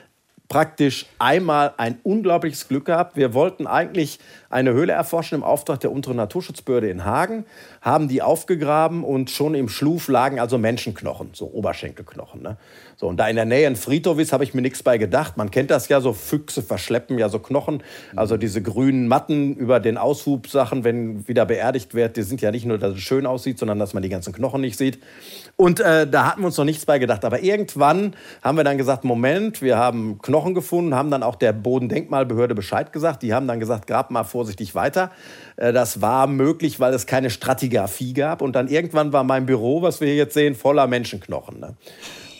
praktisch 0.49 1.07
einmal 1.19 1.73
ein 1.77 1.99
unglaubliches 2.03 2.67
Glück 2.67 2.85
gehabt. 2.85 3.17
Wir 3.17 3.33
wollten 3.33 3.67
eigentlich 3.67 4.19
eine 4.49 4.71
Höhle 4.71 4.93
erforschen 4.93 5.35
im 5.35 5.43
Auftrag 5.43 5.81
der 5.81 5.91
unteren 5.91 6.15
Naturschutzbehörde 6.15 6.89
in 6.89 7.03
Hagen, 7.03 7.45
haben 7.81 8.07
die 8.07 8.21
aufgegraben 8.21 9.03
und 9.03 9.29
schon 9.29 9.55
im 9.55 9.67
Schluf 9.67 10.07
lagen 10.07 10.39
also 10.39 10.57
Menschenknochen, 10.57 11.31
so 11.33 11.47
Oberschenkelknochen. 11.47 12.41
Ne? 12.41 12.57
So, 12.95 13.07
und 13.07 13.17
da 13.17 13.27
in 13.27 13.35
der 13.35 13.45
Nähe 13.45 13.67
ein 13.67 13.75
Friedhof 13.75 14.19
ist, 14.19 14.31
habe 14.31 14.45
ich 14.45 14.53
mir 14.53 14.61
nichts 14.61 14.83
bei 14.83 14.97
gedacht. 14.97 15.35
Man 15.35 15.51
kennt 15.51 15.69
das 15.69 15.89
ja, 15.89 15.99
so 15.99 16.13
Füchse 16.13 16.61
verschleppen 16.61 17.19
ja 17.19 17.27
so 17.27 17.39
Knochen, 17.39 17.83
also 18.15 18.37
diese 18.37 18.61
grünen 18.61 19.07
Matten 19.07 19.55
über 19.55 19.79
den 19.81 19.97
Aushubsachen, 19.97 20.83
wenn 20.83 21.27
wieder 21.27 21.45
beerdigt 21.45 21.93
wird, 21.93 22.15
die 22.15 22.23
sind 22.23 22.41
ja 22.41 22.51
nicht 22.51 22.65
nur, 22.65 22.77
dass 22.77 22.93
es 22.93 23.01
schön 23.01 23.25
aussieht, 23.25 23.59
sondern 23.59 23.79
dass 23.79 23.93
man 23.93 24.01
die 24.01 24.09
ganzen 24.09 24.33
Knochen 24.33 24.61
nicht 24.61 24.77
sieht. 24.77 24.99
Und 25.59 25.79
äh, 25.79 26.07
da 26.07 26.27
hatten 26.27 26.41
wir 26.41 26.45
uns 26.45 26.57
noch 26.57 26.65
nichts 26.65 26.85
bei 26.85 26.99
gedacht. 26.99 27.25
Aber 27.25 27.41
irgendwann 27.41 28.15
haben 28.43 28.57
wir 28.57 28.63
dann 28.63 28.77
gesagt, 28.77 29.03
Moment, 29.03 29.63
wir 29.63 29.77
haben 29.77 30.19
Knochen 30.21 30.53
gefunden, 30.53 30.93
haben 30.93 31.09
dann 31.09 31.23
auch 31.23 31.33
der 31.33 31.51
Bodendenkmalbehörde 31.51 32.53
Bescheid 32.53 32.93
gesagt. 32.93 33.23
Die 33.23 33.33
haben 33.33 33.47
dann 33.47 33.59
gesagt, 33.59 33.87
grab 33.87 34.11
mal 34.11 34.23
vorsichtig 34.23 34.75
weiter. 34.75 35.09
Äh, 35.55 35.73
das 35.73 35.99
war 35.99 36.27
möglich, 36.27 36.79
weil 36.79 36.93
es 36.93 37.07
keine 37.07 37.31
Stratigraphie 37.31 38.13
gab. 38.13 38.43
Und 38.43 38.55
dann 38.55 38.67
irgendwann 38.67 39.13
war 39.13 39.23
mein 39.23 39.47
Büro, 39.47 39.81
was 39.81 39.99
wir 39.99 40.07
hier 40.07 40.17
jetzt 40.17 40.35
sehen, 40.35 40.53
voller 40.53 40.85
Menschenknochen. 40.85 41.59
Ne? 41.59 41.73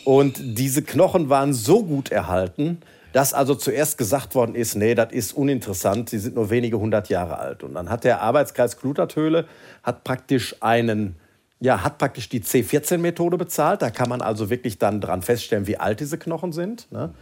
Und 0.04 0.38
diese 0.40 0.82
Knochen 0.82 1.28
waren 1.28 1.52
so 1.52 1.82
gut 1.82 2.12
erhalten, 2.12 2.78
dass 3.12 3.34
also 3.34 3.56
zuerst 3.56 3.98
gesagt 3.98 4.36
worden 4.36 4.54
ist, 4.54 4.76
nee, 4.76 4.94
das 4.94 5.12
ist 5.12 5.32
uninteressant, 5.32 6.08
sie 6.08 6.18
sind 6.18 6.36
nur 6.36 6.50
wenige 6.50 6.78
hundert 6.78 7.08
Jahre 7.08 7.38
alt. 7.38 7.64
Und 7.64 7.74
dann 7.74 7.90
hat 7.90 8.04
der 8.04 8.22
Arbeitskreis 8.22 8.76
Klutertöle 8.76 9.46
hat 9.82 10.04
praktisch 10.04 10.54
einen 10.60 11.16
ja, 11.60 11.82
hat 11.82 11.98
praktisch 11.98 12.28
die 12.28 12.40
C14-Methode 12.40 13.36
bezahlt. 13.36 13.82
Da 13.82 13.90
kann 13.90 14.08
man 14.08 14.20
also 14.20 14.50
wirklich 14.50 14.78
dann 14.78 15.00
dran 15.00 15.22
feststellen, 15.22 15.66
wie 15.66 15.76
alt 15.76 16.00
diese 16.00 16.18
Knochen 16.18 16.52
sind. 16.52 16.90
Ne? 16.92 17.14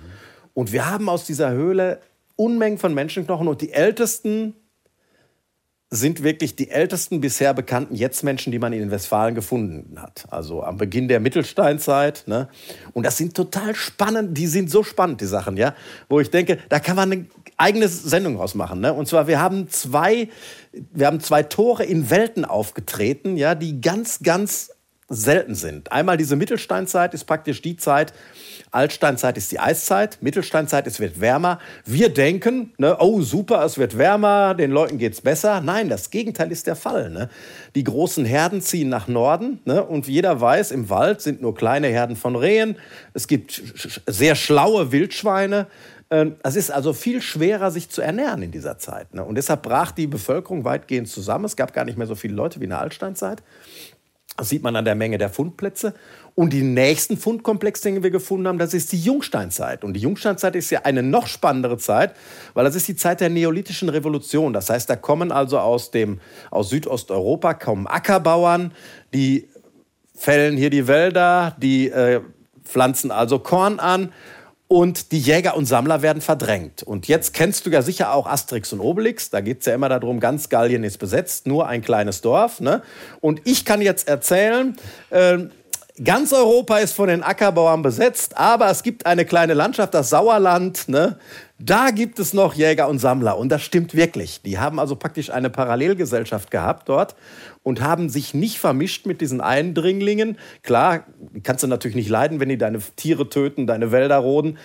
Und 0.55 0.73
wir 0.73 0.91
haben 0.91 1.09
aus 1.09 1.25
dieser 1.25 1.51
Höhle 1.51 2.01
Unmengen 2.37 2.79
von 2.79 2.93
Menschenknochen 2.93 3.49
und 3.49 3.63
die 3.63 3.73
ältesten 3.73 4.55
sind 5.89 6.23
wirklich 6.23 6.57
die 6.57 6.71
ältesten 6.71 7.21
bisher 7.21 7.55
bekannten 7.55 7.95
Jetztmenschen, 7.95 8.51
die 8.51 8.59
man 8.59 8.73
in 8.73 8.91
Westfalen 8.91 9.35
gefunden 9.35 10.03
hat. 10.03 10.27
Also 10.31 10.63
am 10.65 10.79
Beginn 10.79 11.07
der 11.07 11.21
Mittelsteinzeit. 11.21 12.25
Ne? 12.27 12.49
Und 12.93 13.07
das 13.07 13.17
sind 13.17 13.35
total 13.35 13.75
spannend, 13.75 14.37
die 14.37 14.49
sind 14.49 14.69
so 14.69 14.83
spannend, 14.83 15.21
die 15.21 15.27
Sachen, 15.27 15.57
ja, 15.57 15.75
wo 16.09 16.19
ich 16.19 16.31
denke, 16.31 16.59
da 16.69 16.81
kann 16.81 16.97
man 16.97 17.29
eigene 17.57 17.89
Sendung 17.89 18.37
draus 18.37 18.55
machen. 18.55 18.81
Ne? 18.81 18.93
Und 18.93 19.09
zwar, 19.09 19.27
wir 19.27 19.41
haben 19.41 19.69
zwei, 19.69 20.29
wir 20.73 21.07
haben 21.07 21.21
zwei 21.21 21.43
Tore 21.43 21.85
in 21.85 22.11
Welten 22.11 22.45
aufgetreten, 22.45 23.37
ja, 23.37 23.55
die 23.55 23.81
ganz, 23.81 24.21
ganz 24.23 24.71
selten 25.09 25.55
sind. 25.55 25.93
Einmal 25.93 26.17
diese 26.17 26.35
Mittelsteinzeit 26.35 27.15
ist 27.15 27.25
praktisch 27.25 27.63
die 27.63 27.77
Zeit, 27.77 28.13
Altsteinzeit 28.73 29.39
ist 29.39 29.53
die 29.53 29.61
Eiszeit, 29.61 30.19
Mittelsteinzeit, 30.21 30.87
es 30.89 30.99
wird 30.99 31.21
wärmer. 31.21 31.61
Wir 31.85 32.09
denken, 32.09 32.75
ne, 32.79 32.97
oh 32.99 33.23
super, 33.23 33.65
es 33.65 33.79
wird 33.79 33.97
wärmer, 33.97 34.55
den 34.55 34.73
Leuten 34.73 34.99
geht 34.99 35.13
es 35.13 35.21
besser. 35.21 35.61
Nein, 35.61 35.89
das 35.89 36.11
Gegenteil 36.11 36.51
ist 36.51 36.67
der 36.67 36.75
Fall. 36.75 37.11
Ne? 37.11 37.29
Die 37.77 37.85
großen 37.85 38.25
Herden 38.25 38.61
ziehen 38.61 38.89
nach 38.89 39.07
Norden 39.07 39.61
ne? 39.65 39.85
und 39.85 40.09
jeder 40.09 40.41
weiß, 40.41 40.73
im 40.73 40.91
Wald 40.91 41.21
sind 41.21 41.41
nur 41.41 41.55
kleine 41.55 41.87
Herden 41.87 42.17
von 42.17 42.35
Rehen. 42.35 42.77
Es 43.15 43.29
gibt 43.29 43.63
sehr 44.09 44.35
schlaue 44.35 44.91
Wildschweine. 44.91 45.69
Ähm, 46.11 46.37
es 46.43 46.57
ist 46.57 46.71
also 46.71 46.93
viel 46.93 47.21
schwerer, 47.21 47.71
sich 47.71 47.89
zu 47.91 48.01
ernähren 48.01 48.43
in 48.43 48.53
dieser 48.53 48.79
Zeit. 48.79 49.15
Ne? 49.15 49.25
Und 49.25 49.35
deshalb 49.35 49.63
brach 49.63 49.91
die 49.91 50.07
Bevölkerung 50.07 50.65
weitgehend 50.65 51.09
zusammen. 51.09 51.45
Es 51.45 51.57
gab 51.57 51.73
gar 51.73 51.85
nicht 51.85 51.99
mehr 51.99 52.07
so 52.07 52.15
viele 52.15 52.35
Leute 52.35 52.61
wie 52.61 52.65
in 52.65 52.71
der 52.71 52.81
Altsteinzeit. 52.81 53.43
Das 54.37 54.51
sieht 54.51 54.63
man 54.63 54.77
an 54.77 54.85
der 54.85 54.95
Menge 54.95 55.19
der 55.19 55.31
Fundplätze. 55.31 55.95
Und 56.35 56.53
die 56.53 56.63
nächsten 56.63 57.17
Fundkomplexe, 57.17 57.91
den 57.91 58.03
wir 58.03 58.11
gefunden 58.11 58.47
haben, 58.47 58.59
das 58.59 58.75
ist 58.75 58.93
die 58.93 59.01
Jungsteinzeit. 59.01 59.83
Und 59.83 59.95
die 59.95 60.01
Jungsteinzeit 60.01 60.55
ist 60.55 60.69
ja 60.71 60.81
eine 60.85 61.03
noch 61.03 61.27
spannendere 61.27 61.79
Zeit, 61.79 62.15
weil 62.53 62.65
das 62.65 62.77
ist 62.77 62.87
die 62.87 62.97
Zeit 62.97 63.21
der 63.23 63.31
neolithischen 63.31 63.89
Revolution. 63.89 64.53
Das 64.53 64.69
heißt, 64.69 64.91
da 64.91 64.97
kommen 64.97 65.33
also 65.33 65.59
aus, 65.59 65.91
dem, 65.91 66.21
aus 66.51 66.69
Südosteuropa 66.69 67.55
kommen 67.55 67.87
Ackerbauern, 67.87 68.73
die 69.15 69.49
fällen 70.15 70.59
hier 70.59 70.71
die 70.71 70.87
Wälder, 70.87 71.57
die 71.59 71.89
äh, 71.89 72.21
pflanzen 72.65 73.11
also 73.11 73.39
Korn 73.39 73.81
an 73.81 74.13
und 74.69 75.13
die 75.13 75.19
Jäger 75.19 75.57
und 75.57 75.67
Sammler 75.67 76.03
werden 76.03 76.21
verdrängt. 76.21 76.83
Und 76.83 77.07
jetzt 77.07 77.35
kennst 77.35 77.67
du 77.67 77.71
ja 77.71 77.83
sicher 77.83 78.13
auch 78.13 78.27
Asterix 78.27 78.73
und 78.73 78.81
Obelix. 78.81 79.31
Da 79.31 79.41
geht 79.41 79.61
es 79.61 79.67
ja 79.67 79.75
immer 79.75 79.89
darum, 79.89 80.19
ganz 80.19 80.49
Gallien 80.49 80.83
ist 80.83 80.99
besetzt, 80.99 81.47
nur 81.47 81.69
ein 81.69 81.83
kleines 81.83 82.21
Dorf. 82.21 82.61
Ne? 82.61 82.83
Und 83.21 83.41
ich 83.45 83.65
kann 83.65 83.81
jetzt 83.81 84.09
erzählen, 84.09 84.77
äh, 85.11 85.39
ganz 86.03 86.33
Europa 86.33 86.79
ist 86.79 86.95
von 86.95 87.09
den 87.09 87.23
Ackerbauern 87.23 87.83
besetzt, 87.83 88.37
aber 88.37 88.69
es 88.69 88.83
gibt 88.83 89.07
eine 89.07 89.25
kleine 89.25 89.55
Landschaft, 89.55 89.95
das 89.95 90.11
Sauerland. 90.11 90.89
Ne? 90.89 91.17
Da 91.61 91.91
gibt 91.91 92.19
es 92.19 92.33
noch 92.35 92.55
Jäger 92.55 92.89
und 92.89 92.99
Sammler. 92.99 93.39
Und 93.39 93.51
das 93.51 93.63
stimmt 93.63 93.95
wirklich. 93.95 94.43
Die 94.43 94.59
haben 94.59 94.81
also 94.81 94.97
praktisch 94.97 95.31
eine 95.31 95.49
Parallelgesellschaft 95.49 96.51
gehabt 96.51 96.89
dort 96.89 97.15
und 97.67 97.81
haben 97.81 98.09
sich 98.09 98.33
nicht 98.33 98.61
vermischt 98.61 99.07
mit 99.07 99.21
diesen 99.21 99.41
Eindringlingen. 99.41 100.39
Klar, 100.63 101.05
kannst 101.43 101.65
du 101.65 101.67
natürlich 101.67 101.97
nicht 101.97 102.09
leiden, 102.09 102.39
wenn 102.39 102.49
die 102.49 102.59
deine 102.59 102.79
Tiere 102.95 103.29
töten, 103.29 103.67
deine 103.67 103.91
Wälder 103.91 104.19
roden. 104.19 104.57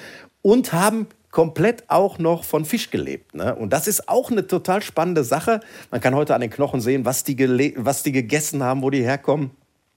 Und 0.44 0.72
haben 0.72 1.08
komplett 1.32 1.86
auch 1.88 2.20
noch 2.20 2.44
von 2.44 2.64
Fisch 2.64 2.92
gelebt. 2.92 3.34
Ne? 3.34 3.56
Und 3.56 3.74
das 3.74 3.88
ist 3.88 4.08
auch 4.08 4.30
eine 4.30 4.46
total 4.46 4.84
spannende 4.84 5.24
Sache. 5.24 5.62
Man 5.90 6.00
kann 6.00 6.14
heute 6.14 6.36
an 6.36 6.42
den 6.42 6.52
Knochen 6.52 6.80
sehen, 6.80 7.04
was 7.04 7.24
die, 7.24 7.74
was 7.76 8.04
die 8.04 8.12
gegessen 8.12 8.62
haben, 8.62 8.84
wo 8.84 8.92
die 8.92 9.02
herkommen. 9.02 9.50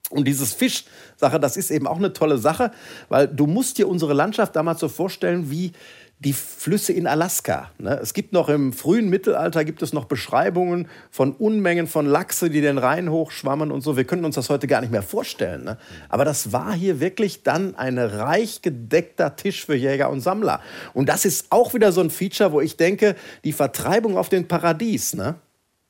Und 0.09 0.27
dieses 0.27 0.53
Fischsache, 0.53 1.39
das 1.39 1.57
ist 1.57 1.69
eben 1.69 1.85
auch 1.85 1.97
eine 1.97 2.11
tolle 2.11 2.39
Sache, 2.39 2.71
weil 3.09 3.27
du 3.27 3.45
musst 3.45 3.77
dir 3.77 3.87
unsere 3.87 4.13
Landschaft 4.13 4.55
damals 4.55 4.79
so 4.79 4.89
vorstellen 4.89 5.51
wie 5.51 5.73
die 6.19 6.33
Flüsse 6.33 6.93
in 6.93 7.07
Alaska. 7.07 7.71
Ne? 7.77 7.99
Es 8.01 8.13
gibt 8.13 8.31
noch 8.31 8.47
im 8.47 8.71
frühen 8.71 9.09
Mittelalter 9.09 9.65
gibt 9.65 9.81
es 9.81 9.91
noch 9.91 10.05
Beschreibungen 10.05 10.87
von 11.11 11.33
Unmengen 11.33 11.87
von 11.87 12.05
Lachse, 12.05 12.49
die 12.49 12.61
den 12.61 12.77
Rhein 12.77 13.11
hochschwammen 13.11 13.69
und 13.69 13.81
so. 13.81 13.97
Wir 13.97 14.05
können 14.05 14.23
uns 14.23 14.35
das 14.35 14.49
heute 14.49 14.65
gar 14.65 14.79
nicht 14.79 14.91
mehr 14.91 15.03
vorstellen. 15.03 15.65
Ne? 15.65 15.77
Aber 16.07 16.23
das 16.23 16.53
war 16.53 16.73
hier 16.73 17.01
wirklich 17.01 17.43
dann 17.43 17.75
ein 17.75 17.97
reich 17.97 18.61
gedeckter 18.61 19.35
Tisch 19.35 19.65
für 19.65 19.75
Jäger 19.75 20.09
und 20.09 20.21
Sammler. 20.21 20.61
Und 20.93 21.09
das 21.09 21.25
ist 21.25 21.47
auch 21.51 21.73
wieder 21.73 21.91
so 21.91 21.99
ein 21.99 22.09
Feature, 22.09 22.53
wo 22.53 22.61
ich 22.61 22.77
denke, 22.77 23.15
die 23.43 23.53
Vertreibung 23.53 24.17
auf 24.17 24.29
den 24.29 24.47
Paradies, 24.47 25.15
ne? 25.15 25.35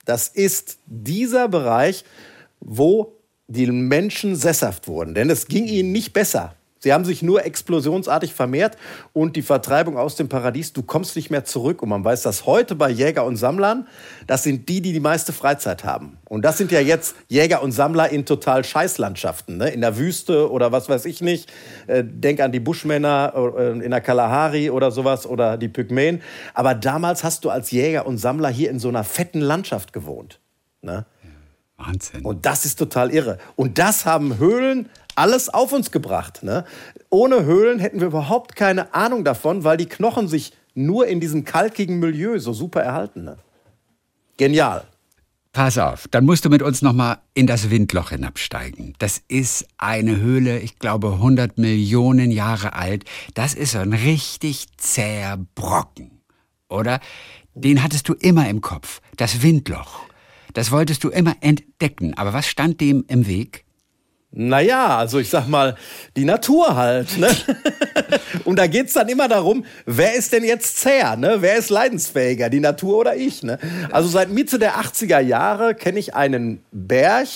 das 0.06 0.28
ist 0.28 0.80
dieser 0.88 1.48
Bereich, 1.48 2.04
wo 2.60 3.14
die 3.48 3.68
Menschen 3.68 4.36
sesshaft 4.36 4.88
wurden. 4.88 5.14
Denn 5.14 5.30
es 5.30 5.48
ging 5.48 5.66
ihnen 5.66 5.92
nicht 5.92 6.14
besser 6.14 6.56
Sie 6.86 6.94
haben 6.94 7.04
sich 7.04 7.24
nur 7.24 7.44
explosionsartig 7.44 8.36
vermehrt 8.36 8.78
und 9.12 9.36
die 9.36 9.42
Vertreibung 9.42 9.98
aus 9.98 10.18
dem 10.18 10.30
Paradies, 10.30 10.72
du 10.72 10.84
kommst 10.84 11.16
nicht 11.16 11.32
mehr 11.32 11.44
zurück. 11.44 11.82
Und 11.82 11.90
man 11.90 12.06
weiß 12.06 12.22
das 12.22 12.46
heute 12.46 12.76
bei 12.76 12.92
Jäger 12.92 13.26
und 13.26 13.38
Sammlern, 13.38 13.88
das 14.28 14.44
sind 14.44 14.70
die, 14.70 14.84
die 14.84 14.94
die 14.94 15.00
meiste 15.00 15.34
Freizeit 15.34 15.84
haben. 15.84 16.20
Und 16.26 16.46
das 16.46 16.60
sind 16.60 16.72
ja 16.72 16.80
jetzt 16.80 17.16
Jäger 17.28 17.64
und 17.64 17.72
Sammler 17.72 18.10
in 18.10 18.28
total 18.28 18.64
Scheißlandschaften, 18.64 19.58
ne? 19.58 19.70
in 19.70 19.82
der 19.82 19.98
Wüste 19.98 20.52
oder 20.52 20.72
was 20.72 20.88
weiß 20.88 21.06
ich 21.06 21.22
nicht. 21.22 21.52
Äh, 21.88 22.04
denk 22.06 22.40
an 22.40 22.52
die 22.52 22.60
Buschmänner 22.60 23.34
äh, 23.58 23.72
in 23.84 23.90
der 23.90 24.02
Kalahari 24.02 24.70
oder 24.70 24.92
sowas 24.92 25.26
oder 25.26 25.58
die 25.58 25.70
Pygmäen. 25.70 26.22
Aber 26.54 26.76
damals 26.76 27.24
hast 27.24 27.46
du 27.46 27.50
als 27.50 27.72
Jäger 27.72 28.06
und 28.06 28.20
Sammler 28.20 28.50
hier 28.50 28.70
in 28.70 28.78
so 28.78 28.90
einer 28.90 29.04
fetten 29.04 29.42
Landschaft 29.42 29.92
gewohnt. 29.92 30.40
Ne? 30.84 31.08
Wahnsinn. 31.78 32.24
Und 32.24 32.46
das 32.46 32.64
ist 32.64 32.78
total 32.78 33.12
irre. 33.12 33.40
Und 33.56 33.80
das 33.80 34.06
haben 34.06 34.38
Höhlen 34.38 34.88
alles 35.16 35.50
auf 35.50 35.74
uns 35.74 35.92
gebracht. 35.92 36.44
Ne? 36.44 36.66
Ohne 37.10 37.46
Höhlen 37.46 37.80
hätten 37.80 38.00
wir 38.00 38.08
überhaupt 38.08 38.56
keine 38.56 38.94
Ahnung 38.94 39.24
davon, 39.24 39.64
weil 39.64 39.78
die 39.78 39.88
Knochen 39.88 40.28
sich 40.28 40.54
nur 40.74 41.08
in 41.08 41.20
diesem 41.20 41.46
kalkigen 41.46 42.00
Milieu 42.00 42.38
so 42.40 42.54
super 42.54 42.82
erhalten. 42.82 43.24
Ne? 43.24 43.38
Genial. 44.38 44.86
Pass 45.54 45.78
auf, 45.78 46.10
dann 46.10 46.26
musst 46.26 46.44
du 46.44 46.50
mit 46.50 46.62
uns 46.62 46.82
nochmal 46.82 47.20
in 47.34 47.48
das 47.48 47.70
Windloch 47.70 48.10
hinabsteigen. 48.10 48.94
Das 49.00 49.22
ist 49.30 49.66
eine 49.78 50.18
Höhle, 50.18 50.60
ich 50.60 50.80
glaube 50.80 51.14
100 51.14 51.58
Millionen 51.58 52.30
Jahre 52.30 52.74
alt. 52.74 53.06
Das 53.36 53.54
ist 53.54 53.72
so 53.72 53.80
ein 53.80 53.94
richtig 53.94 54.66
zäher 54.76 55.38
Brocken, 55.56 56.20
oder? 56.68 57.00
Den 57.54 57.82
hattest 57.82 58.10
du 58.10 58.14
immer 58.16 58.50
im 58.50 58.60
Kopf, 58.60 59.00
das 59.16 59.42
Windloch. 59.42 60.02
Das 60.54 60.72
wolltest 60.72 61.06
du 61.06 61.10
immer 61.10 61.36
entdecken. 61.40 62.14
Aber 62.16 62.34
was 62.34 62.48
stand 62.48 62.82
dem 62.82 63.06
im 63.08 63.28
Weg? 63.28 63.65
Naja, 64.32 64.98
also 64.98 65.20
ich 65.20 65.30
sag 65.30 65.48
mal, 65.48 65.76
die 66.18 66.26
Natur 66.26 66.76
halt. 66.76 67.18
Ne? 67.18 67.30
Und 68.44 68.60
da 68.60 68.68
geht's 68.68 68.94
dann 68.94 69.08
immer 69.08 69.30
darum, 69.30 69.66
wer 69.86 70.14
ist 70.16 70.34
denn 70.34 70.44
jetzt 70.44 70.82
zäher? 70.82 71.16
Ne? 71.16 71.38
Wer 71.40 71.56
ist 71.56 71.70
leidensfähiger, 71.70 72.50
die 72.50 72.60
Natur 72.60 72.98
oder 72.98 73.16
ich? 73.16 73.44
Ne? 73.44 73.58
Also 73.92 74.10
seit 74.10 74.30
Mitte 74.30 74.60
der 74.60 74.76
80er 74.76 75.20
Jahre 75.20 75.74
kenne 75.74 76.00
ich 76.00 76.16
einen 76.16 76.62
Berg, 76.72 77.28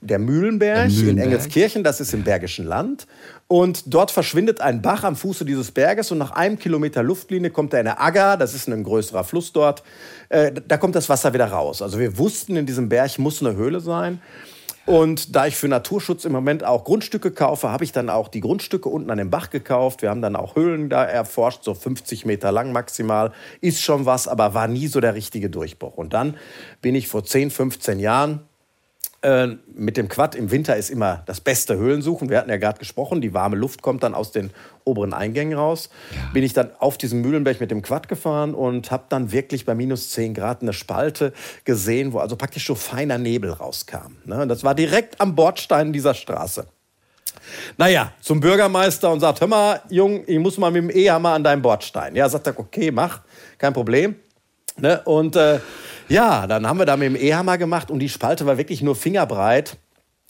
der 0.00 0.18
Mühlenberg, 0.18 0.88
der 0.88 0.88
Mühlenberg, 0.88 1.08
in 1.08 1.18
Engelskirchen, 1.18 1.84
das 1.84 2.00
ist 2.00 2.14
im 2.14 2.24
Bergischen 2.24 2.66
Land. 2.66 3.06
Und 3.46 3.92
dort 3.92 4.10
verschwindet 4.10 4.60
ein 4.60 4.80
Bach 4.80 5.04
am 5.04 5.16
Fuße 5.16 5.44
dieses 5.44 5.72
Berges 5.72 6.10
und 6.10 6.18
nach 6.18 6.30
einem 6.30 6.58
Kilometer 6.58 7.02
Luftlinie 7.02 7.50
kommt 7.50 7.72
da 7.72 7.78
eine 7.78 8.00
Agger, 8.00 8.36
das 8.36 8.54
ist 8.54 8.68
ein 8.68 8.82
größerer 8.82 9.24
Fluss 9.24 9.52
dort, 9.52 9.82
äh, 10.28 10.52
da 10.66 10.76
kommt 10.78 10.94
das 10.94 11.08
Wasser 11.08 11.34
wieder 11.34 11.46
raus. 11.46 11.82
Also 11.82 11.98
wir 11.98 12.16
wussten, 12.16 12.56
in 12.56 12.64
diesem 12.64 12.88
Berg 12.88 13.18
muss 13.18 13.42
eine 13.42 13.56
Höhle 13.56 13.80
sein. 13.80 14.20
Und 14.90 15.36
da 15.36 15.46
ich 15.46 15.54
für 15.54 15.68
Naturschutz 15.68 16.24
im 16.24 16.32
Moment 16.32 16.64
auch 16.64 16.82
Grundstücke 16.82 17.30
kaufe, 17.30 17.70
habe 17.70 17.84
ich 17.84 17.92
dann 17.92 18.10
auch 18.10 18.26
die 18.26 18.40
Grundstücke 18.40 18.88
unten 18.88 19.08
an 19.12 19.18
dem 19.18 19.30
Bach 19.30 19.50
gekauft. 19.50 20.02
Wir 20.02 20.10
haben 20.10 20.20
dann 20.20 20.34
auch 20.34 20.56
Höhlen 20.56 20.88
da 20.88 21.04
erforscht, 21.04 21.62
so 21.62 21.74
50 21.74 22.26
Meter 22.26 22.50
lang 22.50 22.72
maximal. 22.72 23.30
Ist 23.60 23.82
schon 23.82 24.04
was, 24.04 24.26
aber 24.26 24.52
war 24.52 24.66
nie 24.66 24.88
so 24.88 25.00
der 25.00 25.14
richtige 25.14 25.48
Durchbruch. 25.48 25.96
Und 25.96 26.12
dann 26.12 26.36
bin 26.82 26.96
ich 26.96 27.06
vor 27.06 27.22
10, 27.22 27.52
15 27.52 28.00
Jahren 28.00 28.40
äh, 29.22 29.48
mit 29.74 29.96
dem 29.96 30.08
Quad 30.08 30.34
im 30.34 30.50
Winter 30.50 30.76
ist 30.76 30.90
immer 30.90 31.22
das 31.26 31.40
beste 31.40 31.76
Höhlensuchen. 31.76 32.30
Wir 32.30 32.38
hatten 32.38 32.50
ja 32.50 32.56
gerade 32.56 32.78
gesprochen, 32.78 33.20
die 33.20 33.34
warme 33.34 33.56
Luft 33.56 33.82
kommt 33.82 34.02
dann 34.02 34.14
aus 34.14 34.32
den 34.32 34.50
oberen 34.84 35.12
Eingängen 35.12 35.56
raus. 35.56 35.90
Ja. 36.14 36.30
Bin 36.32 36.42
ich 36.42 36.52
dann 36.52 36.70
auf 36.78 36.96
diesem 36.96 37.20
Mühlenberg 37.20 37.60
mit 37.60 37.70
dem 37.70 37.82
Quad 37.82 38.08
gefahren 38.08 38.54
und 38.54 38.90
habe 38.90 39.04
dann 39.08 39.30
wirklich 39.32 39.66
bei 39.66 39.74
minus 39.74 40.10
10 40.10 40.34
Grad 40.34 40.62
eine 40.62 40.72
Spalte 40.72 41.32
gesehen, 41.64 42.12
wo 42.12 42.18
also 42.18 42.36
praktisch 42.36 42.66
so 42.66 42.74
feiner 42.74 43.18
Nebel 43.18 43.50
rauskam. 43.50 44.16
Ne? 44.24 44.42
Und 44.42 44.48
das 44.48 44.64
war 44.64 44.74
direkt 44.74 45.20
am 45.20 45.34
Bordstein 45.34 45.92
dieser 45.92 46.14
Straße. 46.14 46.66
Naja, 47.76 48.12
zum 48.20 48.40
Bürgermeister 48.40 49.10
und 49.10 49.20
sagt, 49.20 49.40
hör 49.40 49.48
mal, 49.48 49.80
Jung, 49.88 50.24
ich 50.26 50.38
muss 50.38 50.58
mal 50.58 50.70
mit 50.70 50.82
dem 50.82 50.90
E-Hammer 50.90 51.30
an 51.30 51.44
deinem 51.44 51.62
Bordstein. 51.62 52.14
Ja, 52.14 52.28
sagt 52.28 52.46
er, 52.46 52.58
okay, 52.58 52.90
mach, 52.90 53.20
kein 53.58 53.72
Problem. 53.72 54.16
Ne? 54.76 55.00
Und 55.04 55.36
äh, 55.36 55.60
ja, 56.10 56.48
dann 56.48 56.66
haben 56.66 56.78
wir 56.78 56.86
da 56.86 56.96
mit 56.96 57.06
dem 57.06 57.16
E-Hammer 57.16 57.56
gemacht 57.56 57.90
und 57.90 58.00
die 58.00 58.08
Spalte 58.08 58.44
war 58.44 58.58
wirklich 58.58 58.82
nur 58.82 58.96
fingerbreit. 58.96 59.78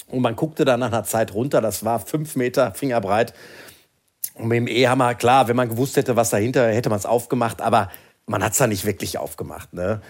Und 0.08 0.20
man 0.20 0.36
guckte 0.36 0.64
dann 0.64 0.80
nach 0.80 0.88
einer 0.88 1.04
Zeit 1.04 1.32
runter, 1.34 1.60
das 1.60 1.84
war 1.84 2.00
fünf 2.00 2.36
Meter 2.36 2.74
fingerbreit. 2.74 3.32
Und 4.34 4.48
mit 4.48 4.56
dem 4.56 4.68
E-Hammer, 4.68 5.14
klar, 5.14 5.48
wenn 5.48 5.56
man 5.56 5.70
gewusst 5.70 5.96
hätte, 5.96 6.16
was 6.16 6.30
dahinter, 6.30 6.68
hätte 6.68 6.90
man 6.90 6.98
es 6.98 7.06
aufgemacht, 7.06 7.62
aber 7.62 7.88
man 8.30 8.44
hat 8.44 8.52
es 8.52 8.58
da 8.58 8.66
nicht 8.68 8.84
wirklich 8.84 9.18
aufgemacht. 9.18 9.74
Ne? 9.74 10.00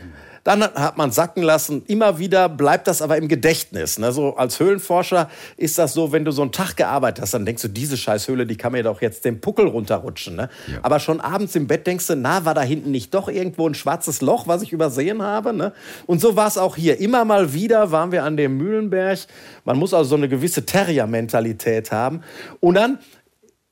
Dann 0.45 0.63
hat 0.63 0.99
man 0.99 1.11
sacken 1.11 1.43
lassen. 1.43 1.83
Immer 1.87 2.19
wieder 2.19 2.49
bleibt 2.51 2.87
das 2.87 3.01
aber 3.01 3.17
im 3.17 3.29
Gedächtnis. 3.29 3.99
Ne? 3.99 4.13
So 4.13 4.37
als 4.37 4.61
Höhlenforscher 4.61 5.31
ist 5.57 5.79
das 5.79 5.95
so, 5.95 6.13
wenn 6.13 6.25
du 6.25 6.31
so 6.31 6.43
einen 6.43 6.53
Tag 6.53 6.77
gearbeitet 6.77 7.23
hast, 7.23 7.33
dann 7.33 7.47
denkst 7.47 7.63
du, 7.63 7.69
diese 7.69 7.97
Scheißhöhle, 7.97 8.47
die 8.47 8.57
kann 8.57 8.73
mir 8.73 8.83
doch 8.83 9.01
jetzt 9.01 9.25
den 9.25 9.41
Puckel 9.41 9.67
runterrutschen. 9.67 10.37
Ne? 10.37 10.51
Ja. 10.71 10.79
Aber 10.83 11.01
schon 11.01 11.21
abends 11.21 11.55
im 11.57 11.67
Bett 11.67 11.87
denkst 11.87 12.09
du, 12.09 12.17
na, 12.17 12.45
war 12.45 12.53
da 12.55 12.63
hinten 12.63 12.91
nicht 12.91 13.15
doch 13.15 13.29
irgendwo 13.29 13.67
ein 13.67 13.75
schwarzes 13.75 14.21
Loch, 14.21 14.47
was 14.47 14.61
ich 14.63 14.73
übersehen 14.73 15.23
habe? 15.23 15.55
Ne? 15.55 15.73
Und 16.07 16.21
so 16.21 16.37
war 16.37 16.47
es 16.47 16.59
auch 16.59 16.77
hier. 16.77 17.01
Immer 17.01 17.25
mal 17.25 17.55
wieder 17.55 17.91
waren 17.91 18.13
wir 18.13 18.25
an 18.25 18.37
dem 18.37 18.59
Mühlenberg. 18.59 19.19
Man 19.65 19.79
muss 19.79 19.95
also 19.95 20.11
so 20.11 20.17
eine 20.17 20.29
gewisse 20.29 20.67
Terrier-Mentalität 20.67 21.91
haben. 21.91 22.23
Und 22.61 22.75
dann 22.75 22.99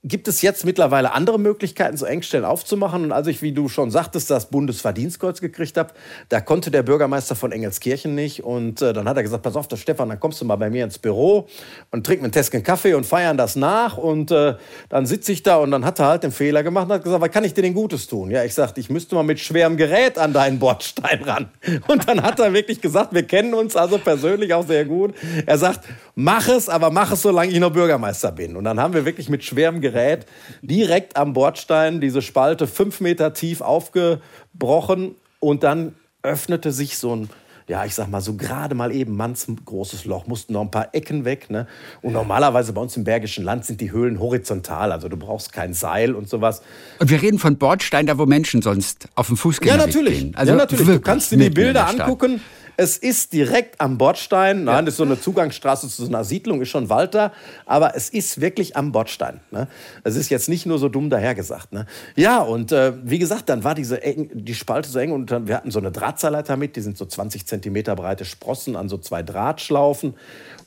gibt 0.04 0.28
es 0.28 0.42
jetzt 0.42 0.64
mittlerweile 0.64 1.12
andere 1.12 1.40
Möglichkeiten, 1.40 1.96
so 1.96 2.06
Engstellen 2.06 2.44
aufzumachen. 2.44 3.02
Und 3.02 3.12
als 3.12 3.26
ich, 3.26 3.42
wie 3.42 3.50
du 3.50 3.68
schon 3.68 3.90
sagtest, 3.90 4.30
das 4.30 4.46
Bundesverdienstkreuz 4.46 5.40
gekriegt 5.40 5.76
habe, 5.76 5.92
da 6.28 6.40
konnte 6.40 6.70
der 6.70 6.84
Bürgermeister 6.84 7.34
von 7.34 7.50
Engelskirchen 7.50 8.14
nicht. 8.14 8.44
Und 8.44 8.80
äh, 8.80 8.92
dann 8.92 9.08
hat 9.08 9.16
er 9.16 9.24
gesagt, 9.24 9.42
pass 9.42 9.56
auf, 9.56 9.66
das 9.66 9.80
Stefan, 9.80 10.08
dann 10.08 10.20
kommst 10.20 10.40
du 10.40 10.44
mal 10.44 10.54
bei 10.54 10.70
mir 10.70 10.84
ins 10.84 11.00
Büro 11.00 11.48
und 11.90 12.06
trinken 12.06 12.26
einen 12.26 12.32
Tesken 12.32 12.62
Kaffee 12.62 12.94
und 12.94 13.06
feiern 13.06 13.36
das 13.36 13.56
nach. 13.56 13.98
Und 13.98 14.30
äh, 14.30 14.54
dann 14.88 15.04
sitze 15.04 15.32
ich 15.32 15.42
da 15.42 15.56
und 15.56 15.72
dann 15.72 15.84
hat 15.84 15.98
er 15.98 16.06
halt 16.06 16.22
den 16.22 16.30
Fehler 16.30 16.62
gemacht 16.62 16.86
und 16.86 16.92
hat 16.92 17.02
gesagt, 17.02 17.20
was 17.20 17.30
kann 17.32 17.42
ich 17.42 17.54
dir 17.54 17.62
denn 17.62 17.74
Gutes 17.74 18.06
tun? 18.06 18.30
Ja, 18.30 18.44
ich 18.44 18.54
sagte, 18.54 18.78
ich 18.78 18.90
müsste 18.90 19.16
mal 19.16 19.24
mit 19.24 19.40
schwerem 19.40 19.76
Gerät 19.76 20.16
an 20.16 20.32
deinen 20.32 20.60
Bordstein 20.60 21.24
ran. 21.24 21.48
Und 21.88 22.08
dann 22.08 22.22
hat 22.22 22.38
er 22.38 22.52
wirklich 22.52 22.80
gesagt, 22.80 23.14
wir 23.14 23.24
kennen 23.24 23.54
uns 23.54 23.74
also 23.74 23.98
persönlich 23.98 24.54
auch 24.54 24.66
sehr 24.66 24.84
gut. 24.84 25.14
Er 25.46 25.58
sagt, 25.58 25.80
mach 26.14 26.48
es, 26.48 26.68
aber 26.68 26.90
mach 26.90 27.10
es, 27.12 27.22
solange 27.22 27.50
ich 27.50 27.58
noch 27.58 27.72
Bürgermeister 27.72 28.30
bin. 28.30 28.56
Und 28.56 28.64
dann 28.64 28.78
haben 28.78 28.94
wir 28.94 29.04
wirklich 29.04 29.28
mit 29.28 29.42
schwerem 29.42 29.80
Gerät 29.80 29.87
Gerät 29.90 30.26
direkt 30.62 31.16
am 31.16 31.32
Bordstein, 31.32 32.00
diese 32.00 32.22
Spalte 32.22 32.66
fünf 32.66 33.00
Meter 33.00 33.32
tief 33.32 33.60
aufgebrochen 33.60 35.14
und 35.40 35.62
dann 35.62 35.94
öffnete 36.22 36.72
sich 36.72 36.98
so 36.98 37.14
ein 37.14 37.30
ja, 37.68 37.84
ich 37.84 37.94
sag 37.94 38.08
mal, 38.08 38.22
so 38.22 38.34
gerade 38.34 38.74
mal 38.74 38.90
eben 38.90 39.14
mannsgroßes 39.14 40.06
Loch, 40.06 40.26
mussten 40.26 40.54
noch 40.54 40.62
ein 40.62 40.70
paar 40.70 40.94
Ecken 40.94 41.26
weg. 41.26 41.50
Ne? 41.50 41.66
Und 42.00 42.14
normalerweise 42.14 42.72
bei 42.72 42.80
uns 42.80 42.96
im 42.96 43.04
Bergischen 43.04 43.44
Land 43.44 43.66
sind 43.66 43.82
die 43.82 43.92
Höhlen 43.92 44.18
horizontal, 44.20 44.90
also 44.90 45.08
du 45.08 45.18
brauchst 45.18 45.52
kein 45.52 45.74
Seil 45.74 46.14
und 46.14 46.30
sowas. 46.30 46.62
Und 46.98 47.10
wir 47.10 47.20
reden 47.20 47.38
von 47.38 47.58
Bordstein, 47.58 48.06
da 48.06 48.16
wo 48.16 48.24
Menschen 48.24 48.62
sonst 48.62 49.08
auf 49.14 49.26
dem 49.26 49.36
Fußgängerweg 49.36 49.80
ja, 49.80 49.86
natürlich. 49.86 50.18
gehen. 50.18 50.34
Also 50.34 50.52
ja, 50.52 50.58
natürlich. 50.58 50.86
Du 50.86 51.00
kannst 51.00 51.30
dir 51.30 51.36
die 51.36 51.50
Bilder 51.50 51.86
angucken. 51.86 52.40
Es 52.80 52.96
ist 52.96 53.32
direkt 53.32 53.80
am 53.80 53.98
Bordstein. 53.98 54.62
Nein, 54.62 54.76
ja. 54.76 54.82
das 54.82 54.94
ist 54.94 54.98
so 54.98 55.02
eine 55.02 55.20
Zugangsstraße 55.20 55.88
zu 55.88 56.04
so 56.04 56.08
einer 56.08 56.22
Siedlung, 56.22 56.62
ist 56.62 56.68
schon 56.68 56.88
Walter. 56.88 57.32
Aber 57.66 57.96
es 57.96 58.08
ist 58.08 58.40
wirklich 58.40 58.76
am 58.76 58.92
Bordstein. 58.92 59.40
Ne? 59.50 59.66
Es 60.04 60.14
ist 60.14 60.28
jetzt 60.28 60.48
nicht 60.48 60.64
nur 60.64 60.78
so 60.78 60.88
dumm 60.88 61.10
dahergesagt. 61.10 61.72
Ne? 61.72 61.86
Ja, 62.14 62.38
und 62.38 62.70
äh, 62.70 62.92
wie 63.02 63.18
gesagt, 63.18 63.48
dann 63.48 63.64
war 63.64 63.74
diese 63.74 64.00
eng, 64.04 64.30
die 64.32 64.54
Spalte 64.54 64.88
so 64.88 65.00
eng 65.00 65.10
und 65.10 65.28
dann, 65.28 65.48
wir 65.48 65.56
hatten 65.56 65.72
so 65.72 65.80
eine 65.80 65.90
Drahtseilleiter 65.90 66.56
mit. 66.56 66.76
Die 66.76 66.80
sind 66.80 66.96
so 66.96 67.04
20 67.04 67.46
Zentimeter 67.46 67.96
breite 67.96 68.24
Sprossen 68.24 68.76
an 68.76 68.88
so 68.88 68.96
zwei 68.96 69.24
Drahtschlaufen. 69.24 70.14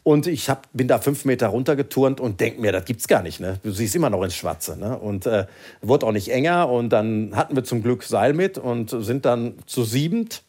Und 0.03 0.28
ich 0.28 0.49
hab, 0.49 0.68
bin 0.74 0.89
da 0.89 0.99
fünf 0.99 1.24
Meter 1.24 1.47
runtergeturnt 1.47 2.20
und 2.20 2.41
denke 2.41 2.59
mir, 2.59 2.74
das 2.74 2.84
gibt's 2.84 3.07
gar 3.07 3.24
nicht. 3.24 3.39
Ne? 3.39 3.57
Du 3.64 3.72
siehst 3.72 3.95
immer 3.95 4.09
noch 4.09 4.22
ins 4.24 4.36
Schwarze. 4.36 4.78
Ne? 4.78 4.99
Und 4.99 5.28
äh, 5.28 5.45
wurde 5.82 6.07
auch 6.07 6.12
nicht 6.12 6.30
enger. 6.30 6.68
Und 6.68 6.89
dann 6.89 7.38
hatten 7.38 7.55
wir 7.55 7.64
zum 7.64 7.82
Glück 7.82 8.03
Seil 8.03 8.34
mit 8.34 8.57
und 8.57 8.89
sind 8.89 9.24
dann 9.24 9.53
zu 9.66 9.86
siebend 9.86 10.43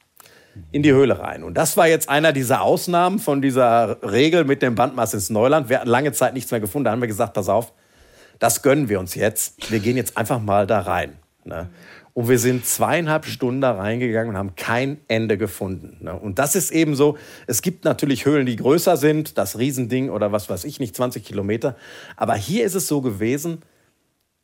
in 0.70 0.82
die 0.82 0.92
Höhle 0.92 1.18
rein. 1.18 1.42
Und 1.42 1.55
das 1.55 1.76
war 1.76 1.88
jetzt 1.88 2.09
einer 2.09 2.32
dieser 2.32 2.62
Ausnahmen 2.62 3.18
von 3.18 3.42
dieser 3.42 3.98
Regel 4.03 4.44
mit 4.44 4.62
dem 4.62 4.74
Bandmaß 4.74 5.14
ins 5.14 5.30
Neuland. 5.30 5.68
Wir 5.68 5.80
hatten 5.80 5.88
lange 5.88 6.12
Zeit 6.12 6.34
nichts 6.34 6.50
mehr 6.50 6.61
gefunden. 6.61 6.84
Da 6.84 6.90
haben 6.92 7.00
wir 7.00 7.09
gesagt, 7.09 7.34
pass 7.34 7.48
auf, 7.48 7.72
das 8.38 8.62
gönnen 8.62 8.88
wir 8.88 9.00
uns 9.00 9.14
jetzt. 9.14 9.70
Wir 9.70 9.80
gehen 9.80 9.96
jetzt 9.96 10.16
einfach 10.16 10.40
mal 10.40 10.66
da 10.66 10.80
rein. 10.80 11.16
Ne? 11.44 11.68
Und 12.14 12.28
wir 12.28 12.38
sind 12.38 12.66
zweieinhalb 12.66 13.24
Stunden 13.24 13.62
da 13.62 13.72
reingegangen 13.72 14.30
und 14.30 14.36
haben 14.36 14.55
kein 14.55 15.00
Ende 15.09 15.38
gefunden. 15.38 15.98
Ne? 16.00 16.14
Und 16.14 16.38
das 16.38 16.55
ist 16.55 16.70
eben 16.70 16.94
so, 16.94 17.16
es 17.46 17.62
gibt 17.62 17.84
natürlich 17.84 18.26
Höhlen, 18.26 18.44
die 18.44 18.57
größer 18.57 18.96
sind, 18.96 19.38
das 19.38 19.59
Riesending 19.59 20.11
oder 20.11 20.32
was 20.32 20.50
weiß 20.50 20.64
ich 20.64 20.78
nicht, 20.78 20.94
20 20.94 21.24
Kilometer. 21.24 21.76
Aber 22.16 22.34
hier 22.34 22.64
ist 22.64 22.74
es 22.74 22.86
so 22.86 23.00
gewesen, 23.00 23.62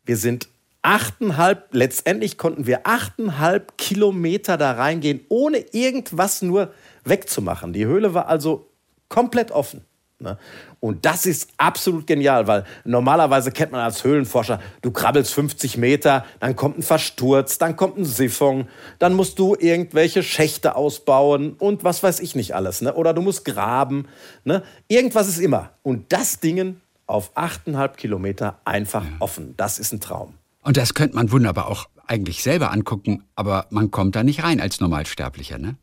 wir 0.05 0.17
sind 0.17 0.49
achteinhalb, 0.89 1.69
letztendlich 1.73 2.39
konnten 2.39 2.67
wir 2.67 2.87
achteinhalb 2.87 3.77
Kilometer 3.77 4.57
da 4.57 4.73
reingehen, 4.73 5.21
ohne 5.29 5.59
irgendwas 5.73 6.41
nur 6.41 6.73
wegzumachen. 7.05 7.75
Die 7.75 7.85
Höhle 7.85 8.15
war 8.15 8.29
also 8.29 8.71
komplett 9.11 9.51
offen. 9.51 9.85
Ne? 10.19 10.39
Und 10.81 11.05
das 11.05 11.27
ist 11.27 11.51
absolut 11.59 12.07
genial, 12.07 12.47
weil 12.47 12.65
normalerweise 12.85 13.53
kennt 13.53 13.71
man 13.71 13.83
als 13.83 14.03
Höhlenforscher, 14.03 14.61
du 14.81 14.91
krabbelst 14.91 15.35
50 15.35 15.77
Meter, 15.77 16.25
dann 16.41 16.57
kommt 16.57 16.79
ein 16.79 16.83
Versturz, 16.83 17.59
dann 17.59 17.77
kommt 17.77 17.99
ein 17.99 18.07
Siphon, 18.07 18.67
dann 18.99 19.13
musst 19.13 19.39
du 19.39 19.57
irgendwelche 19.57 20.23
Schächte 20.23 20.75
ausbauen 20.75 21.53
und 21.53 21.85
was 21.85 22.03
weiß 22.03 22.21
ich 22.21 22.35
nicht 22.35 22.55
alles. 22.55 22.81
Ne? 22.81 22.95
Oder 22.95 23.13
du 23.13 23.21
musst 23.21 23.45
graben. 23.45 24.09
Ne? 24.45 24.63
Irgendwas 24.89 25.29
ist 25.29 25.39
immer. 25.39 25.73
Und 25.83 26.15
das 26.15 26.41
Ding 26.41 26.81
auf 27.07 27.37
8,5 27.37 27.89
Kilometer 27.97 28.59
einfach 28.65 29.05
offen. 29.19 29.53
Das 29.59 29.79
ist 29.79 29.93
ein 29.93 30.01
Traum. 30.01 30.33
Und 30.69 30.77
das 30.77 30.93
könnte 30.93 31.17
man 31.17 31.33
wunderbar 31.33 31.69
auch 31.69 31.89
eigentlich 32.07 32.43
selber 32.43 32.73
angucken, 32.73 33.25
aber 33.35 33.69
man 33.71 33.91
kommt 33.91 34.15
da 34.15 34.23
nicht 34.23 34.45
rein 34.45 34.61
als 34.61 34.81
Normalsterblicher, 34.81 35.57
ne? 35.57 35.77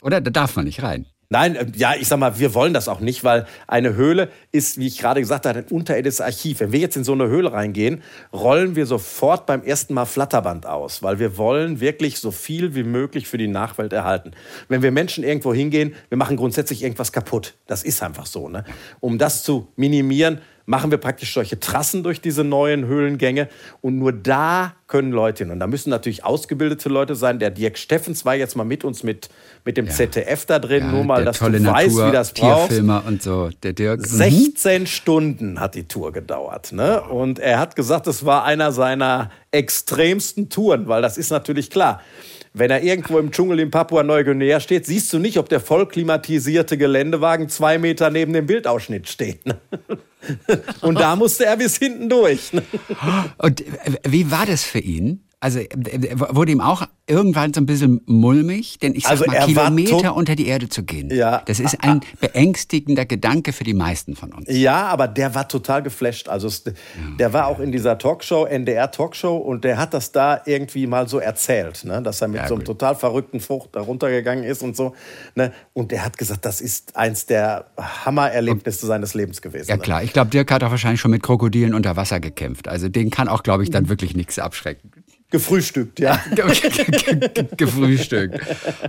Oder 0.00 0.20
da 0.20 0.30
darf 0.30 0.54
man 0.54 0.66
nicht 0.66 0.84
rein. 0.84 1.06
Nein, 1.28 1.56
äh, 1.56 1.66
ja, 1.74 1.94
ich 1.98 2.06
sag 2.06 2.20
mal, 2.20 2.38
wir 2.38 2.54
wollen 2.54 2.72
das 2.72 2.86
auch 2.86 3.00
nicht, 3.00 3.24
weil 3.24 3.46
eine 3.66 3.96
Höhle 3.96 4.28
ist, 4.52 4.78
wie 4.78 4.86
ich 4.86 4.98
gerade 4.98 5.18
gesagt 5.18 5.44
habe, 5.44 5.58
ein 5.58 5.64
unterirdisches 5.64 6.20
Archiv. 6.20 6.60
Wenn 6.60 6.70
wir 6.70 6.78
jetzt 6.78 6.96
in 6.96 7.02
so 7.02 7.14
eine 7.14 7.26
Höhle 7.26 7.52
reingehen, 7.52 8.00
rollen 8.32 8.76
wir 8.76 8.86
sofort 8.86 9.44
beim 9.44 9.64
ersten 9.64 9.92
Mal 9.92 10.04
Flatterband 10.04 10.66
aus, 10.66 11.02
weil 11.02 11.18
wir 11.18 11.36
wollen 11.36 11.80
wirklich 11.80 12.20
so 12.20 12.30
viel 12.30 12.76
wie 12.76 12.84
möglich 12.84 13.26
für 13.26 13.38
die 13.38 13.48
Nachwelt 13.48 13.92
erhalten. 13.92 14.32
Wenn 14.68 14.82
wir 14.82 14.92
Menschen 14.92 15.24
irgendwo 15.24 15.52
hingehen, 15.52 15.96
wir 16.10 16.18
machen 16.18 16.36
grundsätzlich 16.36 16.84
irgendwas 16.84 17.10
kaputt. 17.10 17.54
Das 17.66 17.82
ist 17.82 18.04
einfach 18.04 18.26
so. 18.26 18.48
Ne? 18.48 18.62
Um 19.00 19.18
das 19.18 19.42
zu 19.42 19.66
minimieren, 19.74 20.42
machen 20.72 20.90
wir 20.90 20.96
praktisch 20.96 21.34
solche 21.34 21.60
Trassen 21.60 22.02
durch 22.02 22.22
diese 22.22 22.44
neuen 22.44 22.86
Höhlengänge. 22.86 23.50
Und 23.82 23.98
nur 23.98 24.10
da 24.10 24.74
können 24.92 25.10
Leute 25.10 25.44
hin. 25.44 25.50
Und 25.50 25.58
da 25.58 25.66
müssen 25.66 25.88
natürlich 25.88 26.22
ausgebildete 26.22 26.90
Leute 26.90 27.14
sein. 27.14 27.38
Der 27.38 27.50
Dirk 27.50 27.78
Steffens 27.78 28.26
war 28.26 28.34
jetzt 28.34 28.56
mal 28.56 28.64
mit 28.64 28.84
uns 28.84 29.02
mit, 29.02 29.30
mit 29.64 29.78
dem 29.78 29.86
ja. 29.86 29.92
ZDF 29.92 30.44
da 30.44 30.58
drin, 30.58 30.84
ja, 30.84 30.90
nur 30.90 31.04
mal, 31.04 31.24
dass 31.24 31.38
du 31.38 31.48
Natur, 31.48 31.72
weißt, 31.72 31.96
wie 31.96 32.12
das 32.12 32.34
brauchst. 32.34 32.68
Tierfilmer 32.68 33.02
und 33.06 33.22
so. 33.22 33.48
Der 33.62 33.72
Dirk. 33.72 34.06
16 34.06 34.82
mhm. 34.82 34.86
Stunden 34.86 35.60
hat 35.60 35.76
die 35.76 35.88
Tour 35.88 36.12
gedauert. 36.12 36.72
Ne? 36.72 37.00
Und 37.00 37.38
er 37.38 37.58
hat 37.58 37.74
gesagt, 37.74 38.06
es 38.06 38.26
war 38.26 38.44
einer 38.44 38.70
seiner 38.70 39.30
extremsten 39.50 40.50
Touren, 40.50 40.88
weil 40.88 41.00
das 41.00 41.16
ist 41.16 41.30
natürlich 41.30 41.70
klar. 41.70 42.02
Wenn 42.52 42.70
er 42.70 42.82
irgendwo 42.82 43.18
im 43.18 43.30
Dschungel 43.30 43.60
in 43.60 43.70
Papua-Neuguinea 43.70 44.60
steht, 44.60 44.84
siehst 44.84 45.10
du 45.14 45.18
nicht, 45.18 45.38
ob 45.38 45.48
der 45.48 45.60
vollklimatisierte 45.60 46.76
Geländewagen 46.76 47.48
zwei 47.48 47.78
Meter 47.78 48.10
neben 48.10 48.34
dem 48.34 48.44
Bildausschnitt 48.44 49.08
steht. 49.08 49.46
Ne? 49.46 49.58
Und 50.82 51.00
da 51.00 51.16
musste 51.16 51.46
er 51.46 51.56
bis 51.56 51.78
hinten 51.78 52.08
durch. 52.08 52.52
Ne? 52.52 52.62
Und 53.38 53.64
wie 54.06 54.30
war 54.30 54.46
das 54.46 54.64
für 54.64 54.78
ihn? 54.82 55.24
Also 55.42 55.58
wurde 55.58 56.52
ihm 56.52 56.60
auch 56.60 56.86
irgendwann 57.08 57.52
so 57.52 57.60
ein 57.60 57.66
bisschen 57.66 58.00
mulmig, 58.06 58.78
denn 58.78 58.94
ich 58.94 59.02
sag 59.02 59.10
also 59.10 59.24
mal, 59.24 59.44
Kilometer 59.44 60.14
unter 60.14 60.36
die 60.36 60.46
Erde 60.46 60.68
zu 60.68 60.84
gehen. 60.84 61.10
Ja. 61.12 61.42
Das 61.46 61.58
ist 61.58 61.82
ein 61.82 62.00
beängstigender 62.20 63.06
Gedanke 63.06 63.52
für 63.52 63.64
die 63.64 63.74
meisten 63.74 64.14
von 64.14 64.32
uns. 64.32 64.44
Ja, 64.48 64.86
aber 64.86 65.08
der 65.08 65.34
war 65.34 65.48
total 65.48 65.82
geflasht. 65.82 66.28
Also 66.28 66.48
der 67.18 67.32
war 67.32 67.48
auch 67.48 67.58
in 67.58 67.72
dieser 67.72 67.98
Talkshow, 67.98 68.44
NDR 68.44 68.92
Talkshow, 68.92 69.36
und 69.36 69.64
der 69.64 69.78
hat 69.78 69.94
das 69.94 70.12
da 70.12 70.40
irgendwie 70.46 70.86
mal 70.86 71.08
so 71.08 71.18
erzählt, 71.18 71.84
ne? 71.86 72.00
dass 72.00 72.20
er 72.20 72.28
mit 72.28 72.42
ja, 72.42 72.46
so 72.46 72.54
einem 72.54 72.60
gut. 72.60 72.78
total 72.78 72.94
verrückten 72.94 73.40
Frucht 73.40 73.70
da 73.72 73.80
runtergegangen 73.80 74.44
ist 74.44 74.62
und 74.62 74.76
so. 74.76 74.94
Ne? 75.34 75.52
Und 75.72 75.90
der 75.90 76.04
hat 76.04 76.18
gesagt, 76.18 76.44
das 76.44 76.60
ist 76.60 76.94
eins 76.94 77.26
der 77.26 77.64
Hammererlebnisse 77.76 78.86
seines 78.86 79.14
Lebens 79.14 79.42
gewesen. 79.42 79.68
Ja 79.68 79.76
ne? 79.76 79.82
klar, 79.82 80.04
ich 80.04 80.12
glaube, 80.12 80.30
Dirk 80.30 80.52
hat 80.52 80.62
auch 80.62 80.70
wahrscheinlich 80.70 81.00
schon 81.00 81.10
mit 81.10 81.24
Krokodilen 81.24 81.74
unter 81.74 81.96
Wasser 81.96 82.20
gekämpft. 82.20 82.68
Also 82.68 82.88
den 82.88 83.10
kann 83.10 83.26
auch, 83.26 83.42
glaube 83.42 83.64
ich, 83.64 83.70
dann 83.70 83.88
wirklich 83.88 84.14
nichts 84.14 84.38
abschrecken. 84.38 84.92
Gefrühstückt, 85.32 85.98
ja. 85.98 86.20
Gefrühstückt. 87.56 88.38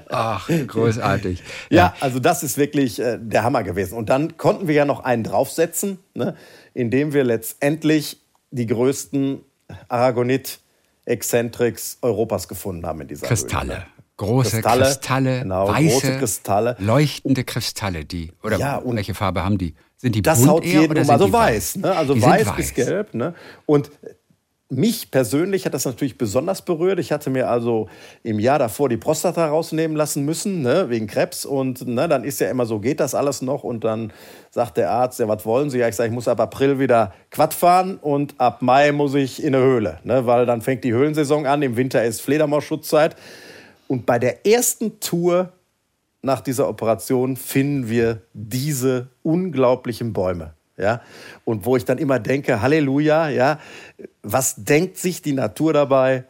Ach, 0.10 0.50
großartig. 0.68 1.42
Ja. 1.70 1.78
ja, 1.78 1.96
also 2.02 2.20
das 2.20 2.44
ist 2.44 2.58
wirklich 2.58 3.00
äh, 3.00 3.18
der 3.20 3.44
Hammer 3.44 3.64
gewesen. 3.64 3.98
Und 3.98 4.10
dann 4.10 4.36
konnten 4.38 4.68
wir 4.68 4.76
ja 4.76 4.84
noch 4.84 5.06
einen 5.06 5.24
draufsetzen, 5.24 6.00
ne, 6.14 6.36
indem 6.74 7.14
wir 7.14 7.24
letztendlich 7.24 8.20
die 8.52 8.68
größten 8.68 9.40
Aragonit-Exzentrix 9.88 12.00
Europas 12.02 12.50
gefunden 12.50 12.86
haben 12.86 13.00
in 13.02 13.08
dieser 13.08 13.26
Kristalle. 13.26 13.76
Höhle. 13.76 13.86
Große 14.18 14.62
Kristalle, 14.62 14.84
Kristalle 14.84 15.40
genau, 15.40 15.70
weiße, 15.70 15.90
große 15.90 16.20
Kristalle. 16.20 16.76
leuchtende 16.78 17.44
Kristalle, 17.46 18.06
die 18.06 18.32
oder 18.44 18.60
ja, 18.60 18.76
und 18.78 18.96
welche 18.96 19.16
Farbe 19.16 19.44
haben 19.44 19.58
die? 19.58 19.74
Sind 19.98 20.14
die 20.14 20.22
das 20.22 20.38
bunt 20.40 20.52
haut 20.52 20.64
eher 20.66 20.82
jeden 20.82 20.92
oder 20.92 21.02
um, 21.02 21.06
sind 21.06 21.14
also 21.14 21.26
die 21.26 21.34
weiß, 21.34 21.78
ne? 21.78 21.96
also 21.96 22.22
weiß, 22.22 22.46
weiß, 22.46 22.56
bis 22.56 22.76
gelb. 22.76 23.16
Ne? 23.16 23.34
Und 23.66 23.90
mich 24.70 25.12
persönlich 25.12 25.66
hat 25.66 25.74
das 25.74 25.86
natürlich 25.86 26.18
besonders 26.18 26.64
berührt. 26.64 27.00
Ich 27.00 27.12
hatte 27.12 27.30
mir 27.30 27.50
also 27.50 27.88
im 28.24 28.40
Jahr 28.40 28.60
davor 28.60 28.90
die 28.90 28.98
Prostata 28.98 29.48
rausnehmen 29.48 29.96
lassen 29.96 30.26
müssen, 30.26 30.62
ne, 30.62 30.90
wegen 30.90 31.08
Krebs. 31.08 31.46
Und 31.46 31.88
ne, 31.88 32.08
dann 32.08 32.24
ist 32.24 32.40
ja 32.40 32.50
immer 32.50 32.66
so, 32.66 32.80
geht 32.80 33.00
das 33.00 33.14
alles 33.16 33.42
noch? 33.42 33.64
Und 33.64 33.84
dann 33.84 34.12
sagt 34.52 34.78
der 34.78 34.92
Arzt, 34.92 35.20
ja, 35.20 35.28
was 35.28 35.46
wollen 35.46 35.70
Sie? 35.70 35.80
Ja, 35.80 35.88
ich 35.88 35.96
sage, 35.96 36.10
ich 36.10 36.14
muss 36.14 36.28
ab 36.28 36.40
April 36.40 36.80
wieder 36.80 37.14
Quad 37.30 37.54
fahren 37.54 37.98
und 37.98 38.40
ab 38.40 38.62
Mai 38.62 38.92
muss 38.92 39.14
ich 39.14 39.44
in 39.44 39.54
eine 39.54 39.64
Höhle, 39.64 40.00
ne, 40.04 40.26
weil 40.26 40.46
dann 40.46 40.62
fängt 40.62 40.84
die 40.84 40.94
Höhlensaison 40.94 41.46
an. 41.46 41.62
Im 41.62 41.78
Winter 41.78 42.04
ist 42.04 42.22
Fledermausschutzzeit. 42.22 43.16
Und 43.88 44.06
bei 44.06 44.18
der 44.18 44.46
ersten 44.46 45.00
Tour 45.00 45.52
nach 46.22 46.42
dieser 46.42 46.70
Operation 46.70 47.36
finden 47.36 47.90
wir 47.90 48.22
diese 48.34 49.10
unglaublichen 49.24 50.14
Bäume. 50.14 50.54
Ja? 50.78 51.02
Und 51.46 51.66
wo 51.66 51.78
ich 51.78 51.86
dann 51.86 51.98
immer 51.98 52.20
denke, 52.20 52.62
Halleluja, 52.62 53.30
ja, 53.30 53.60
was 54.22 54.56
denkt 54.58 54.98
sich 54.98 55.22
die 55.22 55.34
Natur 55.34 55.74
dabei, 55.74 56.26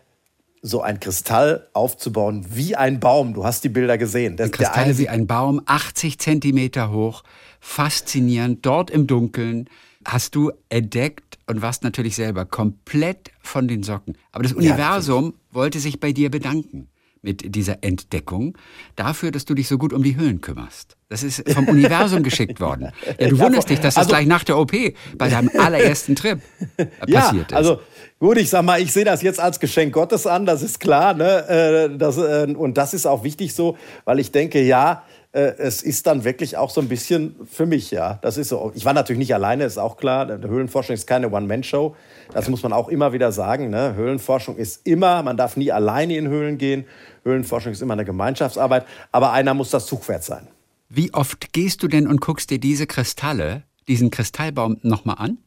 so 0.62 0.82
ein 0.82 1.00
Kristall 1.00 1.68
aufzubauen 1.74 2.46
wie 2.50 2.76
ein 2.76 3.00
Baum? 3.00 3.34
Du 3.34 3.46
hast 3.46 3.64
die 3.64 3.70
Bilder 3.70 3.98
gesehen. 3.98 4.38
Das, 4.38 4.48
ein 4.48 4.52
Kristall 4.52 4.98
wie 4.98 5.10
ein 5.10 5.28
Baum, 5.28 5.62
80 5.66 6.20
Zentimeter 6.20 6.92
hoch, 6.92 7.24
faszinierend, 7.60 8.66
dort 8.66 8.90
im 8.90 9.08
Dunkeln 9.08 9.70
hast 10.06 10.36
du 10.36 10.52
entdeckt 10.70 11.40
und 11.48 11.62
warst 11.62 11.84
natürlich 11.84 12.16
selber 12.16 12.46
komplett 12.46 13.32
von 13.42 13.68
den 13.68 13.84
Socken. 13.84 14.18
Aber 14.32 14.44
das 14.44 14.54
Universum 14.54 15.34
ja, 15.34 15.56
wollte 15.56 15.80
sich 15.80 16.00
bei 16.00 16.12
dir 16.12 16.30
bedanken 16.30 16.90
mit 17.24 17.56
dieser 17.56 17.84
Entdeckung 17.84 18.58
dafür, 18.96 19.32
dass 19.32 19.46
du 19.46 19.56
dich 19.56 19.68
so 19.68 19.78
gut 19.78 19.94
um 19.94 20.04
die 20.04 20.18
Höhlen 20.18 20.42
kümmerst. 20.42 20.98
Das 21.10 21.24
ist 21.24 21.50
vom 21.52 21.68
Universum 21.68 22.22
geschickt 22.24 22.60
worden. 22.60 22.92
Ja, 23.20 23.28
du 23.30 23.40
wunderst 23.40 23.70
dich, 23.70 23.80
dass 23.80 23.96
das 23.96 24.06
also, 24.06 24.10
gleich 24.10 24.28
nach 24.28 24.44
der 24.44 24.58
OP 24.58 24.74
bei 25.18 25.30
deinem 25.30 25.50
allerersten 25.58 26.16
Trip 26.16 26.40
ja, 27.08 27.22
passiert 27.22 27.52
ist. 27.52 27.58
Also 27.58 27.80
gut, 28.20 28.38
ich 28.38 28.50
sag 28.50 28.64
mal, 28.64 28.82
ich 28.82 28.92
sehe 28.92 29.06
das 29.06 29.22
jetzt 29.22 29.40
als 29.40 29.60
Geschenk 29.60 29.94
Gottes 29.94 30.28
an, 30.28 30.46
das 30.46 30.62
ist 30.62 30.80
klar. 30.80 31.14
Ne? 31.14 31.48
Äh, 31.94 31.98
das, 31.98 32.18
äh, 32.18 32.54
und 32.56 32.78
das 32.78 32.94
ist 32.94 33.06
auch 33.06 33.24
wichtig 33.24 33.54
so, 33.54 33.78
weil 34.06 34.20
ich 34.20 34.32
denke, 34.32 34.62
ja, 34.62 35.04
es 35.40 35.82
ist 35.82 36.06
dann 36.06 36.24
wirklich 36.24 36.58
auch 36.58 36.70
so 36.70 36.80
ein 36.80 36.88
bisschen 36.88 37.36
für 37.52 37.66
mich, 37.66 37.90
ja. 37.90 38.20
Das 38.22 38.38
ist 38.38 38.50
so. 38.50 38.72
Ich 38.76 38.86
war 38.86 38.94
natürlich 38.94 39.18
nicht 39.18 39.34
alleine, 39.34 39.64
ist 39.64 39.80
auch 39.80 39.98
klar. 39.98 40.28
Der 40.28 40.48
Höhlenforschung 40.48 40.94
ist 40.94 41.08
keine 41.08 41.32
One-Man-Show. 41.32 41.96
Das 42.34 42.50
muss 42.50 42.62
man 42.62 42.72
auch 42.72 42.88
immer 42.88 43.14
wieder 43.14 43.32
sagen. 43.32 43.70
Ne? 43.70 43.96
Höhlenforschung 43.96 44.58
ist 44.58 44.86
immer, 44.86 45.24
man 45.24 45.36
darf 45.36 45.58
nie 45.58 45.72
alleine 45.72 46.18
in 46.18 46.28
Höhlen 46.28 46.60
gehen. 46.60 46.86
Höhlenforschung 47.24 47.72
ist 47.72 47.82
immer 47.82 47.94
eine 47.94 48.06
Gemeinschaftsarbeit. 48.06 48.86
Aber 49.12 49.32
einer 49.32 49.56
muss 49.56 49.72
das 49.72 49.88
Zugpferd 49.88 50.24
sein. 50.24 50.48
Wie 50.88 51.12
oft 51.14 51.52
gehst 51.52 51.82
du 51.82 51.88
denn 51.88 52.08
und 52.08 52.22
guckst 52.22 52.52
dir 52.52 52.60
diese 52.60 52.86
Kristalle, 52.86 53.64
diesen 53.88 54.12
Kristallbaum 54.12 54.78
nochmal 54.84 55.16
an? 55.18 55.40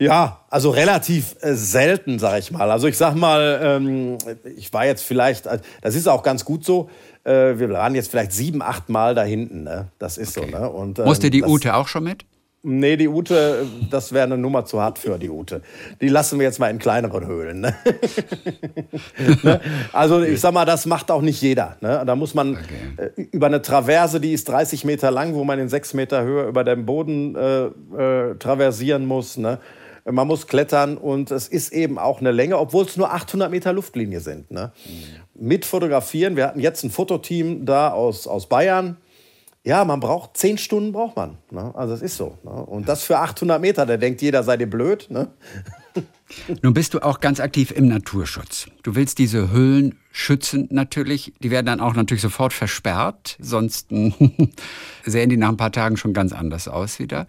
Ja, 0.00 0.44
also 0.48 0.70
relativ 0.70 1.34
äh, 1.40 1.54
selten, 1.54 2.18
sag 2.20 2.38
ich 2.38 2.52
mal. 2.52 2.70
Also 2.70 2.86
ich 2.86 2.96
sag 2.96 3.16
mal, 3.16 3.60
ähm, 3.62 4.18
ich 4.56 4.72
war 4.72 4.86
jetzt 4.86 5.02
vielleicht, 5.02 5.46
äh, 5.46 5.58
das 5.82 5.96
ist 5.96 6.06
auch 6.06 6.22
ganz 6.22 6.44
gut 6.44 6.64
so, 6.64 6.88
äh, 7.28 7.58
wir 7.58 7.70
waren 7.70 7.94
jetzt 7.94 8.10
vielleicht 8.10 8.32
sieben, 8.32 8.62
acht 8.62 8.88
Mal 8.88 9.14
da 9.14 9.22
hinten. 9.22 9.64
Ne? 9.64 9.88
Das 9.98 10.18
ist 10.18 10.36
okay. 10.38 10.50
so. 10.50 10.58
Ne? 10.58 10.68
Und, 10.70 10.98
ähm, 10.98 11.04
Musste 11.04 11.30
die 11.30 11.44
Ute 11.44 11.74
auch 11.74 11.88
schon 11.88 12.04
mit? 12.04 12.24
Nee, 12.64 12.96
die 12.96 13.06
Ute, 13.06 13.66
das 13.88 14.12
wäre 14.12 14.24
eine 14.24 14.36
Nummer 14.36 14.64
zu 14.64 14.80
hart 14.80 14.98
für 14.98 15.16
die 15.16 15.30
Ute. 15.30 15.62
Die 16.00 16.08
lassen 16.08 16.40
wir 16.40 16.46
jetzt 16.46 16.58
mal 16.58 16.68
in 16.70 16.80
kleineren 16.80 17.24
Höhlen. 17.24 17.60
Ne? 17.60 17.74
ne? 19.44 19.60
Also 19.92 20.22
ich 20.22 20.40
sag 20.40 20.52
mal, 20.54 20.64
das 20.64 20.84
macht 20.84 21.12
auch 21.12 21.22
nicht 21.22 21.40
jeder. 21.40 21.76
Ne? 21.80 22.02
Da 22.04 22.16
muss 22.16 22.34
man 22.34 22.56
okay. 22.56 23.12
äh, 23.16 23.22
über 23.30 23.46
eine 23.46 23.62
Traverse, 23.62 24.20
die 24.20 24.32
ist 24.32 24.48
30 24.48 24.84
Meter 24.84 25.12
lang, 25.12 25.34
wo 25.34 25.44
man 25.44 25.60
in 25.60 25.68
sechs 25.68 25.94
Meter 25.94 26.24
Höhe 26.24 26.48
über 26.48 26.64
dem 26.64 26.84
Boden 26.84 27.36
äh, 27.36 27.66
äh, 27.66 28.34
traversieren 28.40 29.06
muss. 29.06 29.36
Ne? 29.36 29.60
Man 30.04 30.26
muss 30.26 30.48
klettern 30.48 30.96
und 30.96 31.30
es 31.30 31.46
ist 31.46 31.72
eben 31.72 31.96
auch 31.96 32.20
eine 32.20 32.32
Länge, 32.32 32.58
obwohl 32.58 32.86
es 32.86 32.96
nur 32.96 33.12
800 33.12 33.52
Meter 33.52 33.72
Luftlinie 33.72 34.18
sind. 34.18 34.50
Ne? 34.50 34.72
Mhm. 34.84 35.27
Mit 35.38 35.64
fotografieren. 35.64 36.36
Wir 36.36 36.46
hatten 36.46 36.60
jetzt 36.60 36.82
ein 36.84 36.90
Fototeam 36.90 37.64
da 37.64 37.90
aus, 37.90 38.26
aus 38.26 38.48
Bayern. 38.48 38.96
Ja, 39.64 39.84
man 39.84 40.00
braucht 40.00 40.36
zehn 40.36 40.56
Stunden 40.56 40.92
braucht 40.92 41.16
man. 41.16 41.38
Ne? 41.50 41.72
Also 41.74 41.92
es 41.92 42.02
ist 42.02 42.16
so. 42.16 42.38
Ne? 42.42 42.50
Und 42.50 42.88
das 42.88 43.02
für 43.02 43.18
800 43.18 43.60
Meter. 43.60 43.86
Da 43.86 43.96
denkt 43.96 44.22
jeder, 44.22 44.42
sei 44.42 44.56
dir 44.56 44.68
blöd. 44.68 45.08
Ne? 45.10 45.28
Nun 46.62 46.74
bist 46.74 46.94
du 46.94 47.00
auch 47.00 47.20
ganz 47.20 47.40
aktiv 47.40 47.70
im 47.70 47.88
Naturschutz. 47.88 48.68
Du 48.82 48.94
willst 48.94 49.18
diese 49.18 49.50
Höhlen 49.50 49.98
schützen 50.10 50.68
natürlich. 50.70 51.34
Die 51.42 51.50
werden 51.50 51.66
dann 51.66 51.80
auch 51.80 51.94
natürlich 51.94 52.22
sofort 52.22 52.52
versperrt. 52.52 53.36
Sonst 53.40 53.88
sehen 55.04 55.28
die 55.28 55.36
nach 55.36 55.50
ein 55.50 55.56
paar 55.56 55.72
Tagen 55.72 55.96
schon 55.96 56.14
ganz 56.14 56.32
anders 56.32 56.68
aus 56.68 56.98
wieder. 56.98 57.26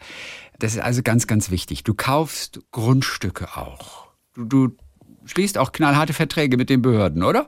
Das 0.59 0.73
ist 0.73 0.81
also 0.81 1.01
ganz, 1.03 1.27
ganz 1.27 1.51
wichtig. 1.51 1.83
Du 1.83 1.93
kaufst 1.93 2.61
Grundstücke 2.71 3.57
auch. 3.57 4.07
Du, 4.33 4.45
du 4.45 4.77
schließt 5.29 5.57
auch 5.57 5.71
knallharte 5.71 6.13
Verträge 6.13 6.57
mit 6.57 6.69
den 6.69 6.81
Behörden, 6.81 7.23
oder? 7.23 7.47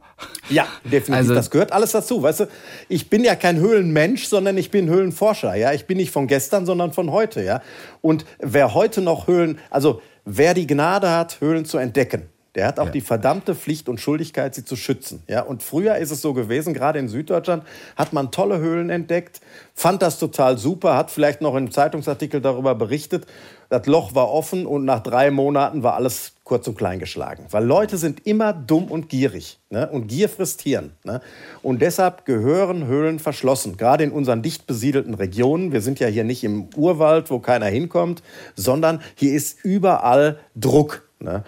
Ja, 0.49 0.67
definitiv. 0.83 1.15
Also, 1.15 1.33
das 1.33 1.49
gehört 1.49 1.71
alles 1.71 1.91
dazu. 1.91 2.21
Weißt 2.21 2.41
du, 2.41 2.47
ich 2.89 3.09
bin 3.09 3.23
ja 3.23 3.35
kein 3.35 3.57
Höhlenmensch, 3.57 4.25
sondern 4.25 4.57
ich 4.57 4.71
bin 4.71 4.87
Höhlenforscher. 4.87 5.55
Ja, 5.55 5.73
ich 5.73 5.87
bin 5.87 5.97
nicht 5.97 6.11
von 6.11 6.27
gestern, 6.27 6.65
sondern 6.65 6.93
von 6.93 7.11
heute. 7.11 7.43
Ja, 7.43 7.61
und 8.01 8.25
wer 8.39 8.73
heute 8.73 9.01
noch 9.01 9.27
Höhlen, 9.27 9.59
also 9.69 10.01
wer 10.25 10.53
die 10.53 10.67
Gnade 10.67 11.09
hat, 11.09 11.41
Höhlen 11.41 11.65
zu 11.65 11.77
entdecken, 11.77 12.29
der 12.55 12.67
hat 12.67 12.79
auch 12.79 12.87
ja. 12.87 12.91
die 12.91 13.01
verdammte 13.01 13.55
Pflicht 13.55 13.87
und 13.87 13.99
Schuldigkeit, 13.99 14.53
sie 14.53 14.65
zu 14.65 14.75
schützen. 14.75 15.23
Ja, 15.27 15.41
und 15.41 15.63
früher 15.63 15.95
ist 15.97 16.11
es 16.11 16.21
so 16.21 16.33
gewesen, 16.33 16.73
gerade 16.73 16.99
in 16.99 17.07
Süddeutschland 17.07 17.63
hat 17.95 18.11
man 18.11 18.31
tolle 18.31 18.59
Höhlen 18.59 18.89
entdeckt, 18.89 19.39
fand 19.73 20.01
das 20.01 20.19
total 20.19 20.57
super, 20.57 20.97
hat 20.97 21.11
vielleicht 21.11 21.39
noch 21.39 21.51
in 21.51 21.57
einem 21.57 21.71
Zeitungsartikel 21.71 22.41
darüber 22.41 22.75
berichtet. 22.75 23.25
Das 23.69 23.85
Loch 23.85 24.15
war 24.15 24.29
offen 24.29 24.65
und 24.65 24.83
nach 24.83 25.01
drei 25.01 25.31
Monaten 25.31 25.81
war 25.81 25.95
alles 25.95 26.33
kurz 26.51 26.67
und 26.67 26.77
klein 26.77 26.99
geschlagen. 26.99 27.45
Weil 27.49 27.63
Leute 27.63 27.95
sind 27.95 28.27
immer 28.27 28.51
dumm 28.51 28.91
und 28.91 29.07
gierig. 29.07 29.61
Ne? 29.69 29.87
Und 29.89 30.07
Gier 30.07 30.27
frisst 30.27 30.61
Hirn. 30.63 30.91
Ne? 31.05 31.21
Und 31.63 31.81
deshalb 31.81 32.25
gehören 32.25 32.87
Höhlen 32.87 33.19
verschlossen. 33.19 33.77
Gerade 33.77 34.03
in 34.03 34.11
unseren 34.11 34.41
dicht 34.41 34.67
besiedelten 34.67 35.13
Regionen. 35.13 35.71
Wir 35.71 35.79
sind 35.79 36.01
ja 36.01 36.07
hier 36.07 36.25
nicht 36.25 36.43
im 36.43 36.67
Urwald, 36.75 37.31
wo 37.31 37.39
keiner 37.39 37.67
hinkommt, 37.67 38.21
sondern 38.53 39.01
hier 39.15 39.33
ist 39.33 39.63
überall 39.63 40.39
Druck. 40.53 41.07
Ne? 41.21 41.45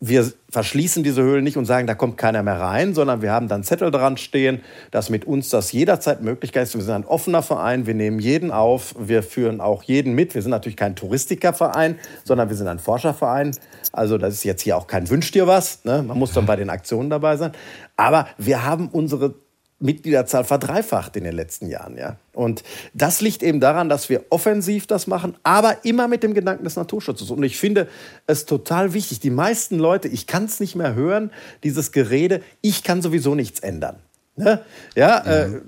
Wir 0.00 0.30
verschließen 0.50 1.02
diese 1.02 1.22
Höhlen 1.22 1.44
nicht 1.44 1.56
und 1.56 1.64
sagen, 1.64 1.86
da 1.86 1.94
kommt 1.94 2.18
keiner 2.18 2.42
mehr 2.42 2.60
rein, 2.60 2.94
sondern 2.94 3.22
wir 3.22 3.32
haben 3.32 3.48
dann 3.48 3.64
Zettel 3.64 3.90
dran 3.90 4.16
stehen, 4.16 4.60
dass 4.90 5.10
mit 5.10 5.24
uns 5.24 5.48
das 5.48 5.72
jederzeit 5.72 6.22
möglich 6.22 6.54
ist. 6.54 6.74
Wir 6.74 6.82
sind 6.82 6.94
ein 6.94 7.04
offener 7.04 7.42
Verein, 7.42 7.86
wir 7.86 7.94
nehmen 7.94 8.18
jeden 8.18 8.50
auf, 8.50 8.94
wir 8.98 9.22
führen 9.22 9.60
auch 9.60 9.82
jeden 9.82 10.14
mit. 10.14 10.34
Wir 10.34 10.42
sind 10.42 10.50
natürlich 10.50 10.76
kein 10.76 10.96
Touristikerverein, 10.96 11.98
sondern 12.24 12.48
wir 12.48 12.56
sind 12.56 12.68
ein 12.68 12.78
Forscherverein. 12.78 13.56
Also 13.92 14.18
das 14.18 14.34
ist 14.34 14.44
jetzt 14.44 14.62
hier 14.62 14.76
auch 14.76 14.86
kein 14.86 15.08
Wünsch 15.08 15.30
dir 15.32 15.46
was. 15.46 15.84
Ne? 15.84 16.02
Man 16.02 16.18
muss 16.18 16.32
dann 16.32 16.46
bei 16.46 16.56
den 16.56 16.70
Aktionen 16.70 17.10
dabei 17.10 17.36
sein. 17.36 17.52
Aber 17.96 18.28
wir 18.38 18.64
haben 18.64 18.88
unsere 18.88 19.34
Mitgliederzahl 19.80 20.44
verdreifacht 20.44 21.16
in 21.16 21.24
den 21.24 21.34
letzten 21.34 21.66
Jahren. 21.66 21.96
Ja? 21.96 22.16
Und 22.34 22.62
das 22.94 23.20
liegt 23.20 23.42
eben 23.42 23.60
daran, 23.60 23.88
dass 23.88 24.08
wir 24.08 24.24
offensiv 24.30 24.86
das 24.86 25.06
machen, 25.06 25.36
aber 25.42 25.84
immer 25.84 26.06
mit 26.06 26.22
dem 26.22 26.34
Gedanken 26.34 26.64
des 26.64 26.76
Naturschutzes. 26.76 27.30
Und 27.30 27.42
ich 27.42 27.58
finde 27.58 27.88
es 28.26 28.44
total 28.44 28.92
wichtig. 28.92 29.20
Die 29.20 29.30
meisten 29.30 29.78
Leute, 29.78 30.08
ich 30.08 30.26
kann 30.26 30.44
es 30.44 30.60
nicht 30.60 30.76
mehr 30.76 30.94
hören, 30.94 31.30
dieses 31.64 31.92
Gerede, 31.92 32.42
ich 32.60 32.84
kann 32.84 33.02
sowieso 33.02 33.34
nichts 33.34 33.60
ändern. 33.60 33.96
Ne? 34.36 34.62
Ja, 34.94 35.22
mhm. 35.24 35.54
äh, 35.54 35.60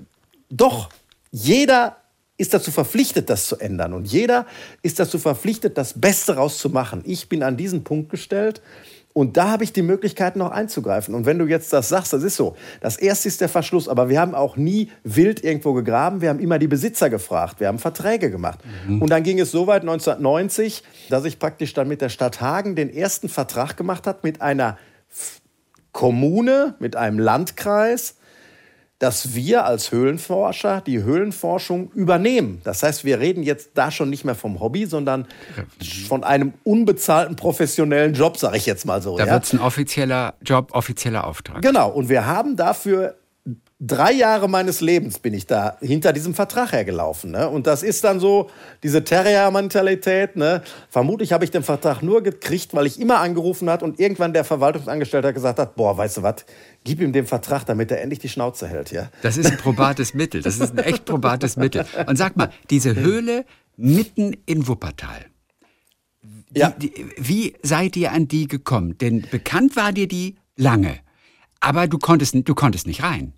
doch, 0.49 0.89
jeder 1.31 1.97
ist 2.37 2.53
dazu 2.53 2.71
verpflichtet, 2.71 3.29
das 3.29 3.47
zu 3.47 3.57
ändern. 3.57 3.93
Und 3.93 4.05
jeder 4.05 4.45
ist 4.81 4.99
dazu 4.99 5.17
verpflichtet, 5.17 5.77
das 5.77 5.99
Beste 5.99 6.35
rauszumachen. 6.35 7.01
Ich 7.05 7.29
bin 7.29 7.43
an 7.43 7.57
diesen 7.57 7.83
Punkt 7.83 8.09
gestellt 8.09 8.61
und 9.13 9.37
da 9.37 9.49
habe 9.49 9.63
ich 9.63 9.71
die 9.71 9.83
Möglichkeit, 9.83 10.35
noch 10.35 10.49
einzugreifen. 10.49 11.13
Und 11.13 11.27
wenn 11.27 11.37
du 11.37 11.45
jetzt 11.45 11.71
das 11.71 11.89
sagst, 11.89 12.13
das 12.13 12.23
ist 12.23 12.35
so. 12.35 12.55
Das 12.81 12.97
erste 12.97 13.27
ist 13.27 13.41
der 13.41 13.49
Verschluss. 13.49 13.87
Aber 13.87 14.09
wir 14.09 14.19
haben 14.19 14.33
auch 14.33 14.57
nie 14.57 14.89
wild 15.03 15.43
irgendwo 15.43 15.73
gegraben. 15.73 16.21
Wir 16.21 16.29
haben 16.29 16.39
immer 16.39 16.57
die 16.57 16.67
Besitzer 16.67 17.11
gefragt. 17.11 17.59
Wir 17.59 17.67
haben 17.67 17.77
Verträge 17.77 18.31
gemacht. 18.31 18.59
Mhm. 18.87 19.03
Und 19.03 19.11
dann 19.11 19.21
ging 19.21 19.39
es 19.39 19.51
so 19.51 19.67
weit 19.67 19.83
1990, 19.83 20.83
dass 21.09 21.25
ich 21.25 21.37
praktisch 21.37 21.75
dann 21.75 21.87
mit 21.87 22.01
der 22.01 22.09
Stadt 22.09 22.41
Hagen 22.41 22.75
den 22.75 22.91
ersten 22.91 23.29
Vertrag 23.29 23.77
gemacht 23.77 24.07
habe 24.07 24.19
mit 24.23 24.41
einer 24.41 24.79
Kommune, 25.91 26.73
mit 26.79 26.95
einem 26.95 27.19
Landkreis, 27.19 28.15
dass 29.03 29.35
wir 29.35 29.65
als 29.65 29.91
Höhlenforscher 29.91 30.79
die 30.79 31.03
Höhlenforschung 31.03 31.91
übernehmen. 31.91 32.61
Das 32.63 32.83
heißt, 32.83 33.03
wir 33.03 33.19
reden 33.19 33.43
jetzt 33.43 33.71
da 33.73 33.91
schon 33.91 34.09
nicht 34.09 34.23
mehr 34.23 34.33
vom 34.33 34.61
Hobby, 34.61 34.85
sondern 34.85 35.27
von 36.07 36.23
einem 36.23 36.53
unbezahlten 36.63 37.35
professionellen 37.35 38.13
Job, 38.13 38.37
sage 38.37 38.55
ich 38.55 38.65
jetzt 38.65 38.85
mal 38.85 39.01
so. 39.01 39.17
Da 39.17 39.25
ja? 39.25 39.33
wird 39.33 39.43
es 39.43 39.51
ein 39.51 39.59
offizieller 39.59 40.35
Job, 40.41 40.69
offizieller 40.71 41.27
Auftrag. 41.27 41.61
Genau, 41.61 41.89
und 41.89 42.07
wir 42.07 42.25
haben 42.25 42.55
dafür 42.55 43.17
drei 43.85 44.13
Jahre 44.13 44.47
meines 44.49 44.81
Lebens 44.81 45.19
bin 45.19 45.33
ich 45.33 45.45
da 45.45 45.77
hinter 45.81 46.13
diesem 46.13 46.33
Vertrag 46.33 46.71
hergelaufen. 46.71 47.31
Ne? 47.31 47.49
Und 47.49 47.67
das 47.67 47.83
ist 47.83 48.03
dann 48.03 48.19
so 48.19 48.49
diese 48.81 49.03
Terrier-Mentalität. 49.03 50.35
Ne? 50.35 50.61
Vermutlich 50.89 51.33
habe 51.33 51.43
ich 51.43 51.51
den 51.51 51.63
Vertrag 51.63 52.01
nur 52.01 52.23
gekriegt, 52.23 52.73
weil 52.73 52.85
ich 52.87 52.99
immer 52.99 53.19
angerufen 53.19 53.69
hat 53.69 53.83
und 53.83 53.99
irgendwann 53.99 54.33
der 54.33 54.45
Verwaltungsangestellte 54.45 55.33
gesagt 55.33 55.59
hat, 55.59 55.75
boah, 55.75 55.97
weißt 55.97 56.17
du 56.17 56.23
was, 56.23 56.45
gib 56.83 57.01
ihm 57.01 57.11
den 57.11 57.25
Vertrag, 57.25 57.65
damit 57.65 57.91
er 57.91 58.01
endlich 58.01 58.19
die 58.19 58.29
Schnauze 58.29 58.67
hält. 58.67 58.91
Ja? 58.91 59.09
Das 59.21 59.37
ist 59.37 59.51
ein 59.51 59.57
probates 59.57 60.13
Mittel. 60.13 60.41
Das 60.41 60.57
ist 60.57 60.71
ein 60.71 60.83
echt 60.83 61.05
probates 61.05 61.57
Mittel. 61.57 61.85
Und 62.07 62.17
sag 62.17 62.37
mal, 62.37 62.49
diese 62.69 62.95
Höhle 62.95 63.45
mitten 63.75 64.35
in 64.45 64.67
Wuppertal. 64.67 65.25
Die, 66.51 66.59
ja. 66.59 66.69
Die, 66.69 66.93
wie 67.17 67.55
seid 67.63 67.97
ihr 67.97 68.11
an 68.11 68.27
die 68.27 68.47
gekommen? 68.47 68.97
Denn 68.99 69.25
bekannt 69.29 69.75
war 69.75 69.91
dir 69.91 70.07
die 70.07 70.35
lange. 70.55 70.99
Aber 71.59 71.87
du 71.87 71.97
konntest, 71.97 72.35
du 72.35 72.55
konntest 72.55 72.87
nicht 72.87 73.03
rein. 73.03 73.33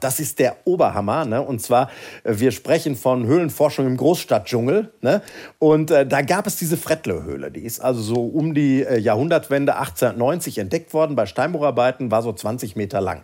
Das 0.00 0.20
ist 0.20 0.38
der 0.38 0.56
Oberhammer. 0.64 1.24
Ne? 1.24 1.42
Und 1.42 1.60
zwar, 1.60 1.90
äh, 2.24 2.34
wir 2.36 2.50
sprechen 2.50 2.96
von 2.96 3.26
Höhlenforschung 3.26 3.86
im 3.86 3.96
Großstadtdschungel. 3.96 4.92
Ne? 5.00 5.22
Und 5.58 5.90
äh, 5.90 6.06
da 6.06 6.22
gab 6.22 6.46
es 6.46 6.56
diese 6.56 6.76
Frettle-Höhle. 6.76 7.50
Die 7.50 7.64
ist 7.64 7.80
also 7.80 8.00
so 8.00 8.24
um 8.24 8.54
die 8.54 8.82
äh, 8.82 8.98
Jahrhundertwende 8.98 9.76
1890 9.76 10.58
entdeckt 10.58 10.94
worden 10.94 11.16
bei 11.16 11.26
Steinbrucharbeiten, 11.26 12.10
war 12.10 12.22
so 12.22 12.32
20 12.32 12.76
Meter 12.76 13.00
lang. 13.00 13.22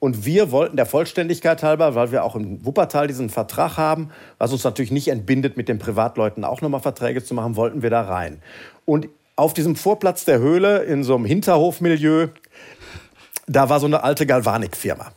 Und 0.00 0.24
wir 0.24 0.50
wollten 0.50 0.76
der 0.76 0.86
Vollständigkeit 0.86 1.62
halber, 1.62 1.94
weil 1.94 2.12
wir 2.12 2.24
auch 2.24 2.36
im 2.36 2.64
Wuppertal 2.64 3.06
diesen 3.06 3.30
Vertrag 3.30 3.76
haben, 3.76 4.10
was 4.38 4.52
uns 4.52 4.64
natürlich 4.64 4.92
nicht 4.92 5.08
entbindet, 5.08 5.56
mit 5.56 5.68
den 5.68 5.78
Privatleuten 5.78 6.44
auch 6.44 6.60
nochmal 6.60 6.80
Verträge 6.80 7.24
zu 7.24 7.34
machen, 7.34 7.56
wollten 7.56 7.82
wir 7.82 7.90
da 7.90 8.02
rein. 8.02 8.40
Und 8.84 9.08
auf 9.34 9.54
diesem 9.54 9.76
Vorplatz 9.76 10.24
der 10.24 10.38
Höhle, 10.40 10.84
in 10.84 11.04
so 11.04 11.14
einem 11.14 11.24
Hinterhofmilieu, 11.24 12.28
da 13.46 13.68
war 13.68 13.80
so 13.80 13.86
eine 13.86 14.02
alte 14.02 14.26
Galvanik-Firma. 14.26 15.12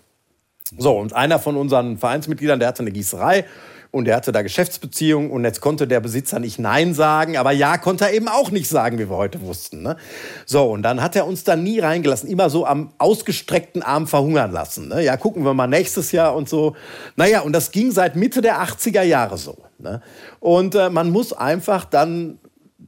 So, 0.77 0.97
und 0.97 1.13
einer 1.13 1.39
von 1.39 1.57
unseren 1.57 1.97
Vereinsmitgliedern, 1.97 2.59
der 2.59 2.69
hatte 2.69 2.83
eine 2.83 2.91
Gießerei 2.91 3.45
und 3.91 4.05
der 4.05 4.15
hatte 4.15 4.31
da 4.31 4.41
Geschäftsbeziehungen 4.41 5.29
und 5.29 5.43
jetzt 5.43 5.59
konnte 5.59 5.85
der 5.85 5.99
Besitzer 5.99 6.39
nicht 6.39 6.59
Nein 6.59 6.93
sagen, 6.93 7.35
aber 7.35 7.51
Ja 7.51 7.77
konnte 7.77 8.05
er 8.05 8.13
eben 8.13 8.29
auch 8.29 8.49
nicht 8.49 8.69
sagen, 8.69 8.97
wie 8.97 9.09
wir 9.09 9.17
heute 9.17 9.41
wussten. 9.41 9.83
Ne? 9.83 9.97
So, 10.45 10.71
und 10.71 10.81
dann 10.83 11.01
hat 11.01 11.15
er 11.15 11.27
uns 11.27 11.43
da 11.43 11.57
nie 11.57 11.79
reingelassen, 11.79 12.29
immer 12.29 12.49
so 12.49 12.65
am 12.65 12.93
ausgestreckten 12.97 13.83
Arm 13.83 14.07
verhungern 14.07 14.51
lassen. 14.51 14.87
Ne? 14.87 15.03
Ja, 15.03 15.17
gucken 15.17 15.43
wir 15.43 15.53
mal 15.53 15.67
nächstes 15.67 16.13
Jahr 16.13 16.35
und 16.35 16.47
so. 16.47 16.75
Naja, 17.17 17.41
und 17.41 17.51
das 17.51 17.71
ging 17.71 17.91
seit 17.91 18.15
Mitte 18.15 18.41
der 18.41 18.63
80er 18.63 19.03
Jahre 19.03 19.37
so. 19.37 19.57
Ne? 19.77 20.01
Und 20.39 20.75
äh, 20.75 20.89
man 20.89 21.09
muss 21.09 21.33
einfach 21.33 21.83
dann 21.83 22.39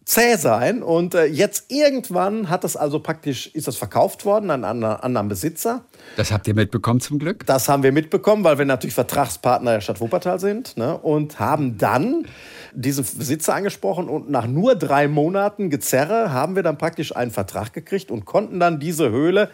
zäh 0.06 0.36
sein. 0.38 0.84
Und 0.84 1.16
äh, 1.16 1.26
jetzt 1.26 1.72
irgendwann 1.72 2.50
hat 2.50 2.64
das 2.64 2.76
also 2.76 3.00
praktisch, 3.00 3.48
ist 3.48 3.68
das 3.68 3.78
verkauft 3.78 4.26
worden 4.26 4.50
an 4.50 4.64
einen 4.64 4.84
anderen 4.84 5.28
Besitzer. 5.28 5.86
Das 6.18 6.32
habt 6.32 6.48
ihr 6.48 6.56
mitbekommen 6.56 7.00
zum 7.00 7.20
Glück? 7.20 7.46
Das 7.46 7.70
haben 7.70 7.84
wir 7.84 7.92
mitbekommen, 7.92 8.44
weil 8.44 8.58
wir 8.58 8.66
natürlich 8.66 8.96
Vertragspartner 8.96 9.74
der 9.74 9.82
Stadt 9.82 10.02
Wuppertal 10.02 10.40
sind 10.40 10.78
ne? 10.78 10.98
und 10.98 11.40
haben 11.40 11.78
dann 11.78 12.28
diesen 12.74 13.06
Besitzer 13.18 13.54
angesprochen 13.54 14.10
und 14.10 14.30
nach 14.30 14.48
nur 14.48 14.76
drei 14.76 15.08
Monaten 15.08 15.70
Gezerre 15.70 16.34
haben 16.34 16.56
wir 16.56 16.64
dann 16.64 16.78
praktisch 16.78 17.16
einen 17.16 17.32
Vertrag 17.32 17.72
gekriegt 17.74 18.12
und 18.12 18.26
konnten 18.26 18.60
dann 18.60 18.80
diese 18.80 19.10
Höhle 19.10 19.50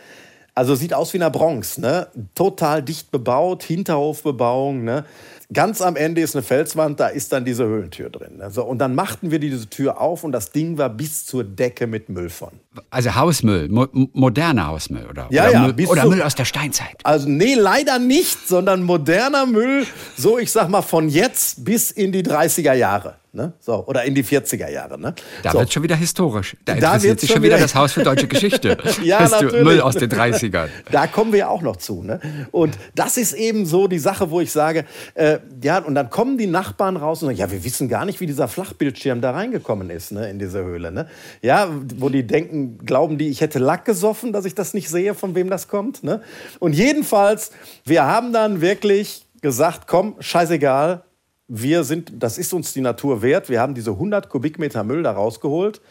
also 0.60 0.76
sieht 0.76 0.93
aus 0.93 1.14
wie 1.14 1.18
in 1.18 1.22
der 1.22 1.30
Bronx, 1.30 1.78
ne? 1.78 2.07
Total 2.36 2.84
dicht 2.84 3.12
bebaut, 3.12 3.64
Hinterhofbebauung, 3.64 4.84
ne? 4.84 5.05
Ganz 5.53 5.82
am 5.82 5.95
Ende 5.95 6.20
ist 6.20 6.36
eine 6.36 6.43
Felswand, 6.43 6.99
da 6.99 7.07
ist 7.07 7.32
dann 7.32 7.45
diese 7.45 7.64
Höhlentür 7.64 8.10
drin. 8.10 8.41
Also, 8.41 8.66
und 8.66 8.78
dann 8.78 8.93
machten 8.93 9.32
wir 9.32 9.39
diese 9.39 9.70
Tür 9.70 10.01
auf 10.01 10.26
und 10.26 10.34
das 10.34 10.51
Ding 10.51 10.78
war 10.78 10.89
bis 10.89 11.26
zur 11.26 11.45
Decke 11.45 11.88
mit 11.88 12.10
Müll 12.10 12.30
von. 12.30 12.49
Also 12.89 13.16
Hausmüll, 13.16 13.70
mo 13.70 13.88
moderner 14.12 14.68
Hausmüll 14.68 15.07
oder, 15.10 15.28
ja, 15.32 15.43
oder, 15.43 15.51
ja, 15.53 15.68
Müll, 15.68 15.88
oder 15.88 16.05
Müll 16.05 16.22
aus 16.22 16.36
der 16.36 16.45
Steinzeit. 16.45 16.97
Also 17.03 17.30
nee, 17.30 17.55
leider 17.55 17.97
nicht, 17.97 18.45
sondern 18.45 18.84
moderner 18.84 19.45
Müll, 19.45 19.88
so 20.18 20.38
ich 20.38 20.51
sag 20.51 20.68
mal 20.68 20.82
von 20.82 21.07
jetzt 21.07 21.64
bis 21.64 21.89
in 21.89 22.12
die 22.12 22.22
30er 22.22 22.74
Jahre. 22.74 23.16
Ne? 23.32 23.54
So, 23.60 23.86
oder 23.86 24.04
in 24.06 24.16
die 24.16 24.24
40er 24.24 24.70
Jahre. 24.72 25.00
Ne? 25.00 25.14
Da 25.44 25.52
so. 25.52 25.60
wird 25.60 25.72
schon 25.72 25.84
wieder 25.84 25.96
historisch. 25.96 26.58
Da, 26.66 26.74
Da 26.74 26.78
interessiert 26.78 27.04
wird's 27.04 27.22
sich 27.22 27.30
schon 27.32 27.44
wieder 27.44 27.56
wieder- 27.58 27.64
das 27.66 27.76
Haus 27.76 27.94
für 27.94 28.04
deutsche 28.04 28.28
Geschichte. 28.28 28.78
Ja, 29.04 29.24
du, 29.26 29.30
natürlich. 29.32 29.64
Müll 29.64 29.82
aus 29.82 29.96
den 29.96 30.10
30ern. 30.10 30.68
Da 30.92 31.06
kommen 31.08 31.32
wir 31.32 31.50
auch 31.50 31.62
noch 31.62 31.76
zu. 31.78 32.02
Ne? 32.02 32.20
Und 32.52 32.78
das 32.96 33.18
ist 33.18 33.34
eben 33.34 33.66
so 33.66 33.88
die 33.88 34.00
Sache, 34.00 34.32
wo 34.32 34.42
ich 34.42 34.52
sage, 34.52 34.86
äh, 35.14 35.40
ja, 35.64 35.78
und 35.80 35.94
dann 35.96 36.10
kommen 36.10 36.38
die 36.38 36.48
Nachbarn 36.48 36.98
raus 36.98 37.22
und 37.22 37.28
sagen, 37.28 37.38
ja, 37.38 37.52
wir 37.52 37.64
wissen 37.64 37.88
gar 37.88 38.06
nicht, 38.06 38.20
wie 38.20 38.26
dieser 38.26 38.48
Flachbildschirm 38.48 39.22
da 39.22 39.32
reingekommen 39.32 39.90
ist, 39.92 40.12
ne, 40.12 40.30
in 40.30 40.40
diese 40.40 40.64
Höhle. 40.64 40.92
Ne? 40.92 41.08
Ja, 41.42 41.70
wo 41.98 42.10
die 42.10 42.26
denken, 42.26 42.80
glauben 42.86 43.18
die, 43.18 43.30
ich 43.30 43.42
hätte 43.42 43.60
Lack 43.60 43.86
gesoffen, 43.86 44.34
dass 44.34 44.46
ich 44.46 44.56
das 44.56 44.74
nicht 44.74 44.90
sehe, 44.90 45.14
von 45.14 45.36
wem 45.36 45.50
das 45.50 45.68
kommt. 45.68 46.04
Ne? 46.04 46.22
Und 46.60 46.74
jedenfalls, 46.74 47.52
wir 47.86 48.04
haben 48.06 48.34
dann 48.34 48.62
wirklich 48.62 49.26
gesagt, 49.42 49.88
komm, 49.88 50.16
scheißegal, 50.20 51.04
wir 51.50 51.84
sind, 51.84 52.14
das 52.20 52.38
ist 52.38 52.54
uns 52.54 52.74
die 52.74 52.82
Natur 52.82 53.22
wert. 53.22 53.50
Wir 53.50 53.60
haben 53.60 53.74
diese 53.74 53.91
100 53.91 54.30
Kubikmeter 54.30 54.84
Müll 54.84 55.04
da 55.04 55.12
rausgeholt, 55.12 55.82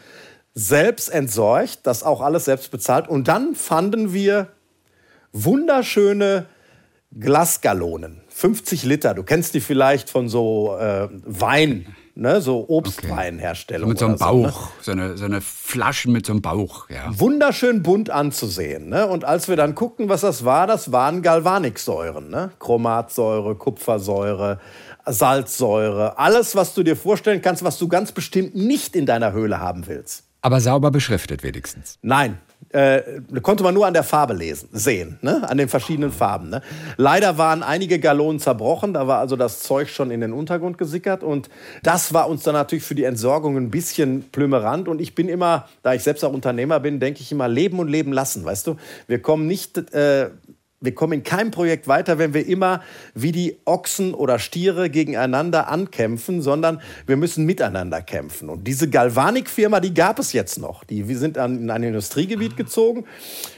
selbst 0.54 1.08
entsorgt, 1.08 1.80
das 1.82 2.02
auch 2.02 2.20
alles 2.20 2.46
selbst 2.46 2.70
bezahlt. 2.70 3.08
Und 3.08 3.28
dann 3.28 3.54
fanden 3.54 4.12
wir 4.14 4.48
wunderschöne 5.32 6.46
Glasgallonen, 7.18 8.22
50 8.28 8.84
Liter. 8.84 9.14
Du 9.14 9.22
kennst 9.24 9.54
die 9.54 9.60
vielleicht 9.60 10.10
von 10.10 10.28
so 10.28 10.76
äh, 10.78 11.08
Wein, 11.24 11.86
ne? 12.14 12.40
so 12.40 12.66
Obstweinherstellung. 12.68 13.88
Mit 13.88 13.98
so 13.98 14.04
einem 14.04 14.14
oder 14.16 14.32
ne? 14.32 14.42
Bauch, 14.42 14.70
so, 14.82 14.92
eine, 14.92 15.16
so 15.16 15.24
eine 15.24 15.40
Flasche 15.40 16.10
mit 16.10 16.26
so 16.26 16.32
einem 16.32 16.42
Bauch. 16.42 16.88
Ja. 16.90 17.06
Wunderschön 17.18 17.82
bunt 17.82 18.10
anzusehen. 18.10 18.90
Ne? 18.90 19.06
Und 19.06 19.24
als 19.24 19.48
wir 19.48 19.56
dann 19.56 19.74
guckten, 19.74 20.08
was 20.08 20.20
das 20.20 20.44
war, 20.44 20.66
das 20.66 20.92
waren 20.92 21.22
Galvaniksäuren. 21.22 22.28
Ne? 22.28 22.50
Chromatsäure, 22.58 23.54
Kupfersäure, 23.54 24.60
Salzsäure. 25.12 26.18
Alles, 26.18 26.54
was 26.56 26.74
du 26.74 26.82
dir 26.82 26.96
vorstellen 26.96 27.42
kannst, 27.42 27.62
was 27.62 27.78
du 27.78 27.88
ganz 27.88 28.12
bestimmt 28.12 28.54
nicht 28.54 28.96
in 28.96 29.06
deiner 29.06 29.32
Höhle 29.32 29.60
haben 29.60 29.86
willst. 29.86 30.24
Aber 30.40 30.60
sauber 30.60 30.90
beschriftet 30.90 31.42
wenigstens. 31.42 31.98
Nein. 32.02 32.38
Äh, 32.70 33.22
konnte 33.40 33.62
man 33.62 33.72
nur 33.72 33.86
an 33.86 33.94
der 33.94 34.02
Farbe 34.02 34.34
lesen, 34.34 34.68
sehen, 34.72 35.18
ne? 35.22 35.48
an 35.48 35.56
den 35.56 35.68
verschiedenen 35.68 36.12
Farben. 36.12 36.50
Ne? 36.50 36.60
Leider 36.98 37.38
waren 37.38 37.62
einige 37.62 37.98
Gallonen 37.98 38.40
zerbrochen, 38.40 38.92
da 38.92 39.06
war 39.06 39.20
also 39.20 39.36
das 39.36 39.60
Zeug 39.60 39.88
schon 39.88 40.10
in 40.10 40.20
den 40.20 40.34
Untergrund 40.34 40.76
gesickert 40.76 41.22
und 41.22 41.48
das 41.82 42.12
war 42.12 42.28
uns 42.28 42.42
dann 42.42 42.54
natürlich 42.54 42.84
für 42.84 42.94
die 42.94 43.04
Entsorgung 43.04 43.56
ein 43.56 43.70
bisschen 43.70 44.24
plümerant 44.32 44.86
und 44.86 45.00
ich 45.00 45.14
bin 45.14 45.30
immer, 45.30 45.66
da 45.82 45.94
ich 45.94 46.02
selbst 46.02 46.22
auch 46.24 46.32
Unternehmer 46.32 46.78
bin, 46.78 47.00
denke 47.00 47.20
ich 47.22 47.32
immer, 47.32 47.48
leben 47.48 47.78
und 47.78 47.88
leben 47.88 48.12
lassen, 48.12 48.44
weißt 48.44 48.66
du? 48.66 48.76
Wir 49.06 49.22
kommen 49.22 49.46
nicht... 49.46 49.78
Äh, 49.94 50.30
wir 50.80 50.94
kommen 50.94 51.14
in 51.14 51.22
keinem 51.24 51.50
Projekt 51.50 51.88
weiter, 51.88 52.18
wenn 52.18 52.34
wir 52.34 52.46
immer 52.46 52.82
wie 53.14 53.32
die 53.32 53.58
Ochsen 53.64 54.14
oder 54.14 54.38
Stiere 54.38 54.90
gegeneinander 54.90 55.68
ankämpfen, 55.68 56.40
sondern 56.40 56.80
wir 57.06 57.16
müssen 57.16 57.44
miteinander 57.44 58.00
kämpfen. 58.00 58.48
Und 58.48 58.64
diese 58.64 58.88
Galvanik-Firma, 58.88 59.80
die 59.80 59.92
gab 59.92 60.20
es 60.20 60.32
jetzt 60.32 60.58
noch. 60.58 60.84
Die, 60.84 61.08
wir 61.08 61.18
sind 61.18 61.36
an, 61.36 61.58
in 61.58 61.70
ein 61.70 61.82
Industriegebiet 61.82 62.56
gezogen. 62.56 63.06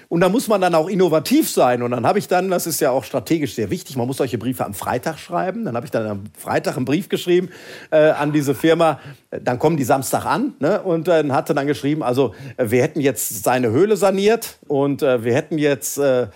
Und 0.09 0.23
da 0.23 0.29
muss 0.29 0.49
man 0.49 0.61
dann 0.61 0.75
auch 0.75 0.89
innovativ 0.89 1.49
sein. 1.49 1.83
Und 1.83 1.91
dann 1.93 2.07
habe 2.07 2.18
ich 2.18 2.27
dann, 2.27 2.51
das 2.51 2.66
ist 2.66 2.81
ja 2.81 2.91
auch 2.91 3.05
strategisch 3.05 3.55
sehr 3.55 3.71
wichtig, 3.71 3.97
man 3.97 4.07
muss 4.07 4.16
solche 4.16 4.39
Briefe 4.39 4.64
am 4.64 4.75
Freitag 4.75 5.18
schreiben. 5.18 5.66
Dann 5.66 5.77
habe 5.77 5.87
ich 5.87 5.93
dann 5.93 6.07
am 6.07 6.25
Freitag 6.37 6.77
einen 6.77 6.87
Brief 6.87 7.11
geschrieben 7.11 7.51
äh, 7.91 8.11
an 8.11 8.33
diese 8.33 8.55
Firma. 8.55 8.99
Dann 9.31 9.59
kommen 9.59 9.77
die 9.77 9.85
Samstag 9.85 10.25
an 10.25 10.55
ne? 10.59 10.83
und 10.83 11.07
dann 11.07 11.33
hatte 11.33 11.55
dann 11.55 11.66
geschrieben, 11.66 12.03
also 12.03 12.35
äh, 12.57 12.71
wir 12.71 12.83
hätten 12.83 13.01
jetzt 13.01 13.45
seine 13.45 13.71
Höhle 13.71 13.97
saniert 13.97 14.59
und 14.66 15.03
äh, 15.03 15.23
wir 15.23 15.35
hätten 15.35 15.59
jetzt... 15.59 15.99
Äh, 15.99 16.29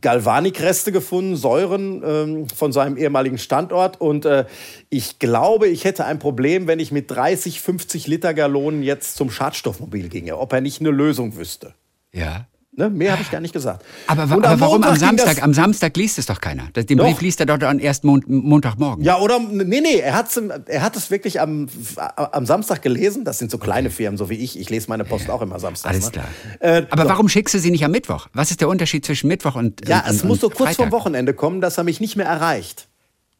Galvanikreste 0.00 0.90
gefunden, 0.90 1.36
Säuren 1.36 2.02
ähm, 2.04 2.48
von 2.48 2.72
seinem 2.72 2.96
ehemaligen 2.96 3.36
Standort. 3.36 4.00
Und 4.00 4.24
äh, 4.24 4.46
ich 4.88 5.18
glaube, 5.18 5.68
ich 5.68 5.84
hätte 5.84 6.06
ein 6.06 6.18
Problem, 6.18 6.66
wenn 6.66 6.80
ich 6.80 6.92
mit 6.92 7.10
30, 7.10 7.60
50 7.60 8.06
Liter 8.06 8.32
Gallonen 8.32 8.82
jetzt 8.82 9.16
zum 9.16 9.30
Schadstoffmobil 9.30 10.08
ginge, 10.08 10.38
ob 10.38 10.52
er 10.52 10.62
nicht 10.62 10.80
eine 10.80 10.90
Lösung 10.90 11.36
wüsste. 11.36 11.74
Ja. 12.12 12.46
Ne? 12.80 12.88
Mehr 12.88 13.12
habe 13.12 13.20
ich 13.20 13.30
gar 13.30 13.40
nicht 13.40 13.52
gesagt. 13.52 13.84
Aber, 14.06 14.22
aber 14.22 14.58
warum 14.58 14.82
am 14.82 14.98
Montag 14.98 14.98
Samstag? 14.98 15.42
Am 15.42 15.52
Samstag 15.52 15.94
liest 15.98 16.18
es 16.18 16.24
doch 16.24 16.40
keiner. 16.40 16.68
Den 16.74 16.96
Doch. 16.96 17.04
Brief 17.04 17.20
liest 17.20 17.38
er 17.40 17.44
doch 17.44 17.58
dann 17.58 17.78
erst 17.78 18.04
Mon 18.04 18.24
Montagmorgen. 18.26 19.04
Ja, 19.04 19.18
oder, 19.18 19.38
nee, 19.38 19.82
nee, 19.82 19.98
er, 19.98 20.14
hat's, 20.14 20.40
er 20.66 20.80
hat 20.80 20.96
es 20.96 21.10
wirklich 21.10 21.42
am, 21.42 21.68
am 22.16 22.46
Samstag 22.46 22.80
gelesen. 22.80 23.24
Das 23.24 23.38
sind 23.38 23.50
so 23.50 23.58
kleine 23.58 23.90
Firmen, 23.90 24.16
so 24.16 24.30
wie 24.30 24.34
ich. 24.34 24.58
Ich 24.58 24.70
lese 24.70 24.88
meine 24.88 25.04
Post 25.04 25.28
auch 25.28 25.42
immer 25.42 25.58
samstags. 25.58 25.94
Alles 25.94 26.06
ne? 26.06 26.10
klar. 26.12 26.26
Äh, 26.60 26.86
aber 26.88 27.02
so. 27.02 27.08
warum 27.10 27.28
schickst 27.28 27.54
du 27.54 27.58
sie 27.58 27.70
nicht 27.70 27.84
am 27.84 27.90
Mittwoch? 27.90 28.28
Was 28.32 28.50
ist 28.50 28.62
der 28.62 28.68
Unterschied 28.68 29.04
zwischen 29.04 29.28
Mittwoch 29.28 29.56
und 29.56 29.86
Ja, 29.86 30.00
und, 30.00 30.10
es 30.10 30.22
und, 30.22 30.28
muss 30.28 30.40
so 30.40 30.48
kurz 30.48 30.70
Freitag? 30.70 30.76
vom 30.76 30.92
Wochenende 30.92 31.34
kommen, 31.34 31.60
dass 31.60 31.76
er 31.76 31.84
mich 31.84 32.00
nicht 32.00 32.16
mehr 32.16 32.26
erreicht. 32.26 32.88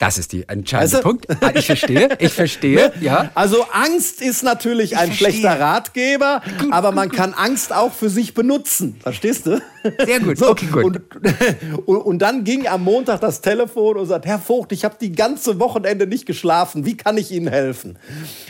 Das 0.00 0.16
ist 0.18 0.32
die 0.32 0.48
entscheidende 0.48 0.96
du? 0.96 1.02
Punkt. 1.02 1.26
Ah, 1.42 1.50
Ich 1.54 1.66
verstehe, 1.66 2.08
ich 2.18 2.32
verstehe, 2.32 2.90
ja. 3.00 3.30
Also 3.34 3.64
Angst 3.70 4.22
ist 4.22 4.42
natürlich 4.42 4.96
ein 4.96 5.08
verstehe. 5.12 5.28
schlechter 5.30 5.60
Ratgeber, 5.60 6.40
aber 6.70 6.90
man 6.90 7.10
kann 7.12 7.34
Angst 7.34 7.72
auch 7.72 7.92
für 7.92 8.08
sich 8.08 8.32
benutzen. 8.34 8.96
Verstehst 9.02 9.46
du? 9.46 9.60
Sehr 10.04 10.20
gut, 10.20 10.40
okay, 10.42 10.66
gut. 10.66 11.00
Und, 11.86 11.96
und, 11.98 12.18
dann 12.20 12.44
ging 12.44 12.66
am 12.66 12.82
Montag 12.84 13.20
das 13.20 13.40
Telefon 13.40 13.96
und 13.96 14.06
sagt, 14.06 14.26
Herr 14.26 14.38
Vogt, 14.38 14.72
ich 14.72 14.84
habe 14.84 14.96
die 15.00 15.12
ganze 15.12 15.58
Wochenende 15.58 16.06
nicht 16.06 16.26
geschlafen. 16.26 16.84
Wie 16.84 16.96
kann 16.96 17.16
ich 17.16 17.30
Ihnen 17.30 17.48
helfen? 17.48 17.98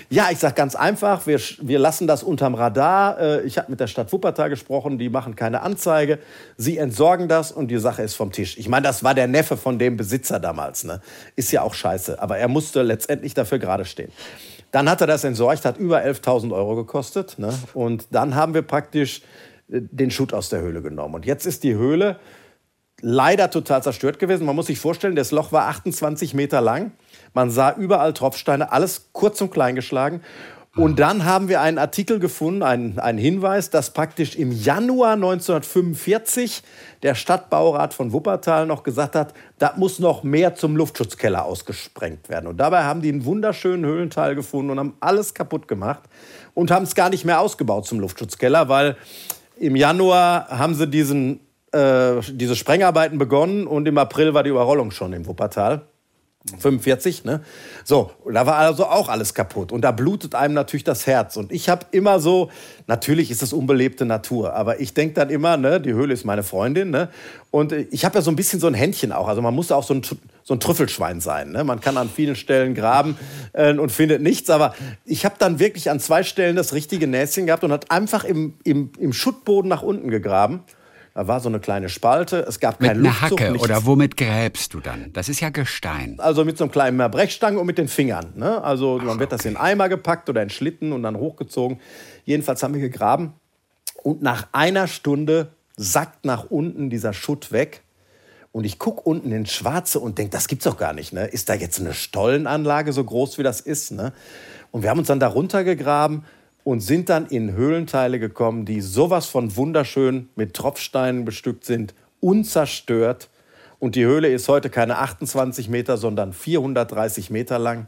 Ja, 0.08 0.28
ich 0.32 0.38
sage 0.38 0.54
ganz 0.54 0.74
einfach, 0.74 1.26
wir, 1.26 1.40
wir 1.60 1.78
lassen 1.78 2.06
das 2.08 2.22
unterm 2.22 2.54
Radar. 2.54 3.20
Äh, 3.20 3.42
Ich 3.42 3.58
habe 3.58 3.70
mit 3.70 3.78
der 3.80 3.86
Stadt 3.86 4.12
Wuppertal 4.12 4.50
gesprochen, 4.50 4.98
die 4.98 5.08
machen 5.08 5.36
keine 5.36 5.62
Anzeige. 5.62 6.18
Sie 6.56 6.78
entsorgen 6.78 7.28
das 7.28 7.52
und 7.52 7.68
die 7.68 7.78
Sache 7.78 8.02
ist 8.02 8.14
vom 8.14 8.32
Tisch. 8.32 8.56
Ich 8.58 8.68
meine, 8.68 8.86
das 8.86 9.04
war 9.04 9.14
der 9.14 9.28
Neffe 9.28 9.56
von 9.56 9.78
dem 9.78 9.96
Besitzer 9.96 10.40
damals. 10.40 10.82
Ne? 10.84 11.00
Ist 11.40 11.52
ja 11.52 11.62
auch 11.62 11.72
scheiße, 11.72 12.20
aber 12.20 12.36
er 12.36 12.48
musste 12.48 12.82
letztendlich 12.82 13.32
dafür 13.32 13.58
gerade 13.58 13.86
stehen. 13.86 14.12
Dann 14.72 14.90
hat 14.90 15.00
er 15.00 15.06
das 15.06 15.24
entsorgt, 15.24 15.64
hat 15.64 15.78
über 15.78 16.04
11.000 16.04 16.52
Euro 16.52 16.76
gekostet. 16.76 17.38
Ne? 17.38 17.50
Und 17.72 18.08
dann 18.10 18.34
haben 18.34 18.52
wir 18.52 18.60
praktisch 18.60 19.22
äh, 19.70 19.80
den 19.80 20.10
Schutt 20.10 20.34
aus 20.34 20.50
der 20.50 20.60
Höhle 20.60 20.82
genommen. 20.82 21.14
Und 21.14 21.24
jetzt 21.24 21.46
ist 21.46 21.64
die 21.64 21.72
Höhle 21.72 22.20
leider 23.00 23.48
total 23.48 23.82
zerstört 23.82 24.18
gewesen. 24.18 24.44
Man 24.44 24.54
muss 24.54 24.66
sich 24.66 24.78
vorstellen, 24.78 25.16
das 25.16 25.30
Loch 25.30 25.50
war 25.50 25.68
28 25.68 26.34
Meter 26.34 26.60
lang. 26.60 26.92
Man 27.32 27.50
sah 27.50 27.74
überall 27.74 28.12
Tropfsteine, 28.12 28.70
alles 28.70 29.08
kurz 29.12 29.40
und 29.40 29.50
klein 29.50 29.76
geschlagen. 29.76 30.20
Und 30.76 31.00
dann 31.00 31.24
haben 31.24 31.48
wir 31.48 31.60
einen 31.60 31.78
Artikel 31.78 32.20
gefunden, 32.20 32.62
einen, 32.62 33.00
einen 33.00 33.18
Hinweis, 33.18 33.70
dass 33.70 33.92
praktisch 33.92 34.36
im 34.36 34.52
Januar 34.52 35.14
1945 35.14 36.62
der 37.02 37.16
Stadtbaurat 37.16 37.92
von 37.92 38.12
Wuppertal 38.12 38.66
noch 38.66 38.84
gesagt 38.84 39.16
hat, 39.16 39.34
da 39.58 39.74
muss 39.76 39.98
noch 39.98 40.22
mehr 40.22 40.54
zum 40.54 40.76
Luftschutzkeller 40.76 41.44
ausgesprengt 41.44 42.28
werden. 42.28 42.46
Und 42.46 42.58
dabei 42.58 42.84
haben 42.84 43.02
die 43.02 43.08
einen 43.08 43.24
wunderschönen 43.24 43.84
Höhlenteil 43.84 44.36
gefunden 44.36 44.70
und 44.70 44.78
haben 44.78 44.94
alles 45.00 45.34
kaputt 45.34 45.66
gemacht 45.66 46.02
und 46.54 46.70
haben 46.70 46.84
es 46.84 46.94
gar 46.94 47.10
nicht 47.10 47.24
mehr 47.24 47.40
ausgebaut 47.40 47.86
zum 47.86 47.98
Luftschutzkeller, 47.98 48.68
weil 48.68 48.96
im 49.58 49.74
Januar 49.74 50.46
haben 50.50 50.76
sie 50.76 50.86
diesen, 50.86 51.40
äh, 51.72 52.20
diese 52.30 52.54
Sprengarbeiten 52.54 53.18
begonnen 53.18 53.66
und 53.66 53.88
im 53.88 53.98
April 53.98 54.34
war 54.34 54.44
die 54.44 54.50
Überrollung 54.50 54.92
schon 54.92 55.14
im 55.14 55.26
Wuppertal. 55.26 55.82
45, 56.58 57.24
ne? 57.24 57.42
So, 57.84 58.12
da 58.32 58.46
war 58.46 58.56
also 58.56 58.86
auch 58.86 59.10
alles 59.10 59.34
kaputt. 59.34 59.72
Und 59.72 59.82
da 59.82 59.92
blutet 59.92 60.34
einem 60.34 60.54
natürlich 60.54 60.84
das 60.84 61.06
Herz. 61.06 61.36
Und 61.36 61.52
ich 61.52 61.68
habe 61.68 61.86
immer 61.90 62.18
so, 62.18 62.50
natürlich 62.86 63.30
ist 63.30 63.42
es 63.42 63.52
unbelebte 63.52 64.06
Natur, 64.06 64.54
aber 64.54 64.80
ich 64.80 64.94
denke 64.94 65.14
dann 65.14 65.28
immer, 65.28 65.58
ne, 65.58 65.82
die 65.82 65.92
Höhle 65.92 66.14
ist 66.14 66.24
meine 66.24 66.42
Freundin, 66.42 66.90
ne? 66.90 67.10
Und 67.50 67.72
äh, 67.72 67.86
ich 67.90 68.06
habe 68.06 68.14
ja 68.16 68.22
so 68.22 68.30
ein 68.30 68.36
bisschen 68.36 68.58
so 68.58 68.68
ein 68.68 68.74
Händchen 68.74 69.12
auch. 69.12 69.28
Also 69.28 69.42
man 69.42 69.54
muss 69.54 69.70
auch 69.70 69.82
so 69.82 69.92
ein, 69.92 70.02
so 70.42 70.54
ein 70.54 70.60
Trüffelschwein 70.60 71.20
sein. 71.20 71.52
Ne? 71.52 71.62
Man 71.62 71.80
kann 71.80 71.96
an 71.96 72.08
vielen 72.08 72.36
Stellen 72.36 72.74
graben 72.74 73.18
äh, 73.52 73.74
und 73.74 73.92
findet 73.92 74.22
nichts. 74.22 74.48
Aber 74.50 74.74
ich 75.04 75.24
habe 75.24 75.34
dann 75.38 75.58
wirklich 75.58 75.90
an 75.90 76.00
zwei 76.00 76.22
Stellen 76.22 76.56
das 76.56 76.72
richtige 76.72 77.06
Näschen 77.06 77.46
gehabt 77.46 77.64
und 77.64 77.72
hat 77.72 77.90
einfach 77.90 78.24
im, 78.24 78.54
im, 78.64 78.92
im 78.98 79.12
Schuttboden 79.12 79.68
nach 79.68 79.82
unten 79.82 80.10
gegraben. 80.10 80.62
Da 81.14 81.26
war 81.26 81.40
so 81.40 81.48
eine 81.48 81.58
kleine 81.60 81.88
Spalte. 81.88 82.44
Es 82.46 82.60
gab 82.60 82.80
Mit 82.80 82.88
kein 82.88 82.98
einer 82.98 83.08
Luftzug, 83.08 83.40
Hacke 83.40 83.52
nichts. 83.52 83.64
oder 83.64 83.84
womit 83.84 84.16
gräbst 84.16 84.74
du 84.74 84.80
dann? 84.80 85.12
Das 85.12 85.28
ist 85.28 85.40
ja 85.40 85.50
Gestein. 85.50 86.16
Also 86.18 86.44
mit 86.44 86.56
so 86.56 86.64
einem 86.64 86.70
kleinen 86.70 87.10
Brechstangen 87.10 87.58
und 87.58 87.66
mit 87.66 87.78
den 87.78 87.88
Fingern. 87.88 88.32
Ne? 88.36 88.62
Also 88.62 88.98
dann 88.98 89.18
wird 89.18 89.32
das 89.32 89.44
in 89.44 89.56
Eimer 89.56 89.88
gepackt 89.88 90.28
oder 90.28 90.42
in 90.42 90.50
Schlitten 90.50 90.92
und 90.92 91.02
dann 91.02 91.16
hochgezogen. 91.16 91.80
Jedenfalls 92.24 92.62
haben 92.62 92.74
wir 92.74 92.80
gegraben. 92.80 93.34
Und 94.02 94.22
nach 94.22 94.46
einer 94.52 94.86
Stunde 94.86 95.52
sackt 95.76 96.24
nach 96.24 96.44
unten 96.44 96.90
dieser 96.90 97.12
Schutt 97.12 97.52
weg. 97.52 97.82
Und 98.52 98.64
ich 98.64 98.78
gucke 98.78 99.02
unten 99.02 99.30
ins 99.32 99.52
Schwarze 99.52 100.00
und 100.00 100.18
denke, 100.18 100.32
das 100.32 100.48
gibt's 100.48 100.64
doch 100.64 100.76
gar 100.76 100.92
nicht. 100.92 101.12
Ne? 101.12 101.26
Ist 101.26 101.48
da 101.48 101.54
jetzt 101.54 101.80
eine 101.80 101.94
Stollenanlage 101.94 102.92
so 102.92 103.04
groß, 103.04 103.38
wie 103.38 103.42
das 103.42 103.60
ist? 103.60 103.92
Ne? 103.92 104.12
Und 104.70 104.82
wir 104.82 104.90
haben 104.90 104.98
uns 104.98 105.08
dann 105.08 105.20
da 105.20 105.28
runtergegraben 105.28 106.24
und 106.64 106.80
sind 106.80 107.08
dann 107.08 107.26
in 107.26 107.52
Höhlenteile 107.52 108.18
gekommen, 108.18 108.64
die 108.64 108.80
sowas 108.80 109.26
von 109.26 109.56
wunderschön 109.56 110.28
mit 110.36 110.54
Tropfsteinen 110.54 111.24
bestückt 111.24 111.64
sind, 111.64 111.94
unzerstört. 112.20 113.28
Und 113.78 113.94
die 113.94 114.04
Höhle 114.04 114.28
ist 114.28 114.48
heute 114.48 114.70
keine 114.70 114.98
28 114.98 115.68
Meter, 115.68 115.96
sondern 115.96 116.32
430 116.32 117.30
Meter 117.30 117.58
lang 117.58 117.86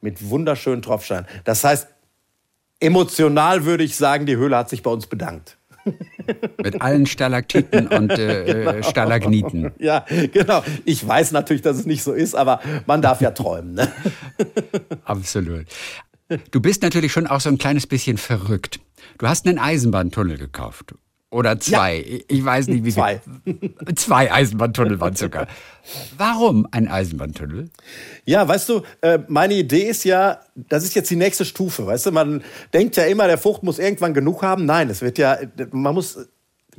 mit 0.00 0.30
wunderschönen 0.30 0.82
Tropfsteinen. 0.82 1.26
Das 1.44 1.64
heißt, 1.64 1.88
emotional 2.80 3.64
würde 3.64 3.84
ich 3.84 3.96
sagen, 3.96 4.26
die 4.26 4.36
Höhle 4.36 4.56
hat 4.56 4.70
sich 4.70 4.82
bei 4.82 4.90
uns 4.90 5.06
bedankt. 5.06 5.58
Mit 6.62 6.80
allen 6.82 7.06
Stalaktiten 7.06 7.88
und 7.88 8.10
äh, 8.10 8.42
äh, 8.78 8.82
Stalagniten. 8.82 9.72
Ja, 9.78 10.04
genau. 10.32 10.62
Ich 10.84 11.06
weiß 11.06 11.32
natürlich, 11.32 11.62
dass 11.62 11.78
es 11.78 11.86
nicht 11.86 12.02
so 12.02 12.12
ist, 12.12 12.34
aber 12.34 12.60
man 12.86 13.02
darf 13.02 13.20
ja 13.20 13.30
träumen. 13.30 13.74
Ne? 13.74 13.88
Absolut. 15.04 15.66
Du 16.50 16.60
bist 16.60 16.82
natürlich 16.82 17.12
schon 17.12 17.26
auch 17.26 17.40
so 17.40 17.48
ein 17.48 17.58
kleines 17.58 17.86
bisschen 17.86 18.18
verrückt. 18.18 18.80
Du 19.18 19.26
hast 19.26 19.46
einen 19.46 19.58
Eisenbahntunnel 19.58 20.36
gekauft. 20.38 20.94
Oder 21.30 21.60
zwei. 21.60 22.22
Ich 22.28 22.42
weiß 22.42 22.68
nicht, 22.68 22.84
wie 22.84 22.92
Zwei. 22.92 23.20
Zwei 23.96 24.32
Eisenbahntunnel 24.32 24.98
waren 24.98 25.14
sogar. 25.14 25.46
Warum 26.16 26.66
ein 26.70 26.88
Eisenbahntunnel? 26.88 27.68
Ja, 28.24 28.48
weißt 28.48 28.68
du, 28.70 28.82
äh, 29.02 29.18
meine 29.28 29.54
Idee 29.54 29.90
ist 29.90 30.04
ja, 30.04 30.40
das 30.54 30.84
ist 30.84 30.94
jetzt 30.94 31.10
die 31.10 31.16
nächste 31.16 31.44
Stufe. 31.44 31.86
Weißt 31.86 32.06
du, 32.06 32.12
man 32.12 32.42
denkt 32.72 32.96
ja 32.96 33.04
immer, 33.04 33.26
der 33.26 33.36
Frucht 33.36 33.62
muss 33.62 33.78
irgendwann 33.78 34.14
genug 34.14 34.42
haben. 34.42 34.64
Nein, 34.64 34.88
es 34.88 35.02
wird 35.02 35.18
ja, 35.18 35.36
man 35.70 35.94
muss 35.94 36.28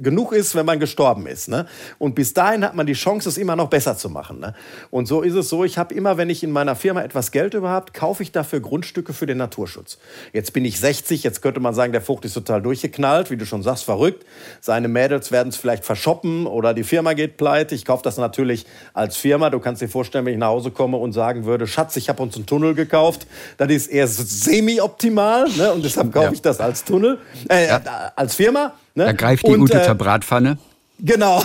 genug 0.02 0.32
ist, 0.34 0.56
wenn 0.56 0.66
man 0.66 0.80
gestorben 0.80 1.28
ist. 1.28 1.48
Ne? 1.50 1.66
Und 1.98 2.16
bis 2.16 2.34
dahin 2.34 2.64
hat 2.64 2.76
man 2.76 2.86
die 2.86 2.94
Chance, 2.94 3.30
es 3.30 3.38
immer 3.38 3.56
noch 3.56 3.70
besser 3.70 3.98
zu 3.98 4.10
machen. 4.10 4.40
Ne? 4.40 4.54
Und 4.92 5.08
so 5.08 5.22
ist 5.22 5.34
es 5.36 5.50
so, 5.50 5.64
ich 5.64 5.78
habe 5.78 5.94
immer, 5.94 6.18
wenn 6.18 6.30
ich 6.30 6.44
in 6.44 6.52
meiner 6.52 6.76
Firma 6.76 7.02
etwas 7.02 7.32
Geld 7.32 7.54
überhaupt, 7.54 7.94
kaufe 7.94 8.24
ich 8.24 8.32
dafür 8.32 8.60
Grundstücke 8.60 9.14
für 9.14 9.26
den 9.26 9.38
Naturschutz. 9.38 9.98
Jetzt 10.34 10.54
bin 10.54 10.66
ich 10.66 10.80
60, 10.80 11.24
jetzt 11.24 11.42
könnte 11.42 11.60
man 11.60 11.74
sagen, 11.74 11.92
der 11.92 12.02
Vogt 12.02 12.26
ist 12.26 12.34
total 12.34 12.62
durchgeknallt, 12.62 13.30
wie 13.32 13.38
du 13.38 13.46
schon 13.46 13.64
sagst, 13.64 13.84
verrückt. 13.84 14.26
Seine 14.62 14.88
Mädels 14.88 15.32
werden 15.32 15.50
es 15.50 15.58
vielleicht 15.58 15.86
verschoppen 15.86 16.48
oder 16.48 16.74
die 16.74 16.84
Firma 16.84 17.14
geht 17.14 17.38
pleite. 17.38 17.76
Ich 17.76 17.86
kaufe 17.86 18.04
das 18.04 18.18
natürlich 18.18 18.66
als 18.94 19.18
Firma. 19.18 19.50
Du 19.50 19.60
kannst 19.60 19.82
dir 19.82 19.90
vorstellen, 19.90 20.26
wenn 20.26 20.34
ich 20.34 20.40
nach 20.40 20.48
Hause 20.48 20.72
komme 20.72 20.98
und 20.98 21.12
sagen 21.14 21.46
würde, 21.46 21.68
Schatz, 21.68 21.96
ich 21.98 22.10
habe 22.10 22.22
uns 22.24 22.36
einen 22.36 22.46
Tunnel 22.46 22.74
gekauft, 22.74 23.28
dann 23.58 23.70
ist 23.70 23.88
eher 23.88 24.08
semi-optimal 24.08 25.48
ne? 25.58 25.74
und 25.74 25.84
deshalb 25.84 26.12
kaufe 26.12 26.26
Ja. 26.28 26.32
ich 26.32 26.42
das 26.42 26.60
als 26.60 26.84
Tunnel, 26.84 27.18
äh, 27.48 27.68
als 28.16 28.36
Firma. 28.36 28.74
Ne? 28.96 29.06
Da 29.06 29.12
greift 29.12 29.46
die 29.46 29.52
Und, 29.52 29.62
Ute 29.62 29.82
äh, 29.82 29.86
zur 29.86 29.96
Bratpfanne. 29.96 30.58
Genau. 31.00 31.44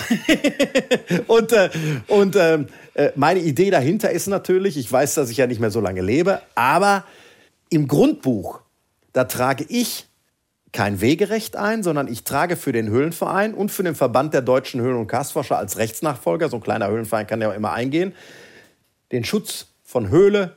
und 1.26 1.52
äh, 1.52 1.70
und 2.08 2.36
ähm, 2.36 2.66
äh, 2.94 3.10
meine 3.14 3.40
Idee 3.40 3.70
dahinter 3.70 4.10
ist 4.10 4.26
natürlich, 4.26 4.76
ich 4.76 4.90
weiß, 4.90 5.14
dass 5.14 5.30
ich 5.30 5.36
ja 5.36 5.46
nicht 5.46 5.60
mehr 5.60 5.70
so 5.70 5.80
lange 5.80 6.02
lebe, 6.02 6.40
aber 6.54 7.04
im 7.70 7.88
Grundbuch, 7.88 8.60
da 9.12 9.24
trage 9.24 9.64
ich 9.68 10.06
kein 10.72 11.00
Wegerecht 11.00 11.56
ein, 11.56 11.84
sondern 11.84 12.08
ich 12.08 12.24
trage 12.24 12.56
für 12.56 12.72
den 12.72 12.88
Höhlenverein 12.88 13.54
und 13.54 13.70
für 13.70 13.84
den 13.84 13.94
Verband 13.94 14.34
der 14.34 14.42
deutschen 14.42 14.80
Höhlen- 14.80 14.98
und 14.98 15.06
Karstforscher 15.06 15.56
als 15.56 15.78
Rechtsnachfolger, 15.78 16.48
so 16.48 16.56
ein 16.56 16.62
kleiner 16.62 16.88
Höhlenverein 16.88 17.28
kann 17.28 17.40
ja 17.40 17.50
auch 17.50 17.54
immer 17.54 17.72
eingehen, 17.72 18.12
den 19.12 19.24
Schutz 19.24 19.68
von 19.84 20.08
Höhle 20.08 20.56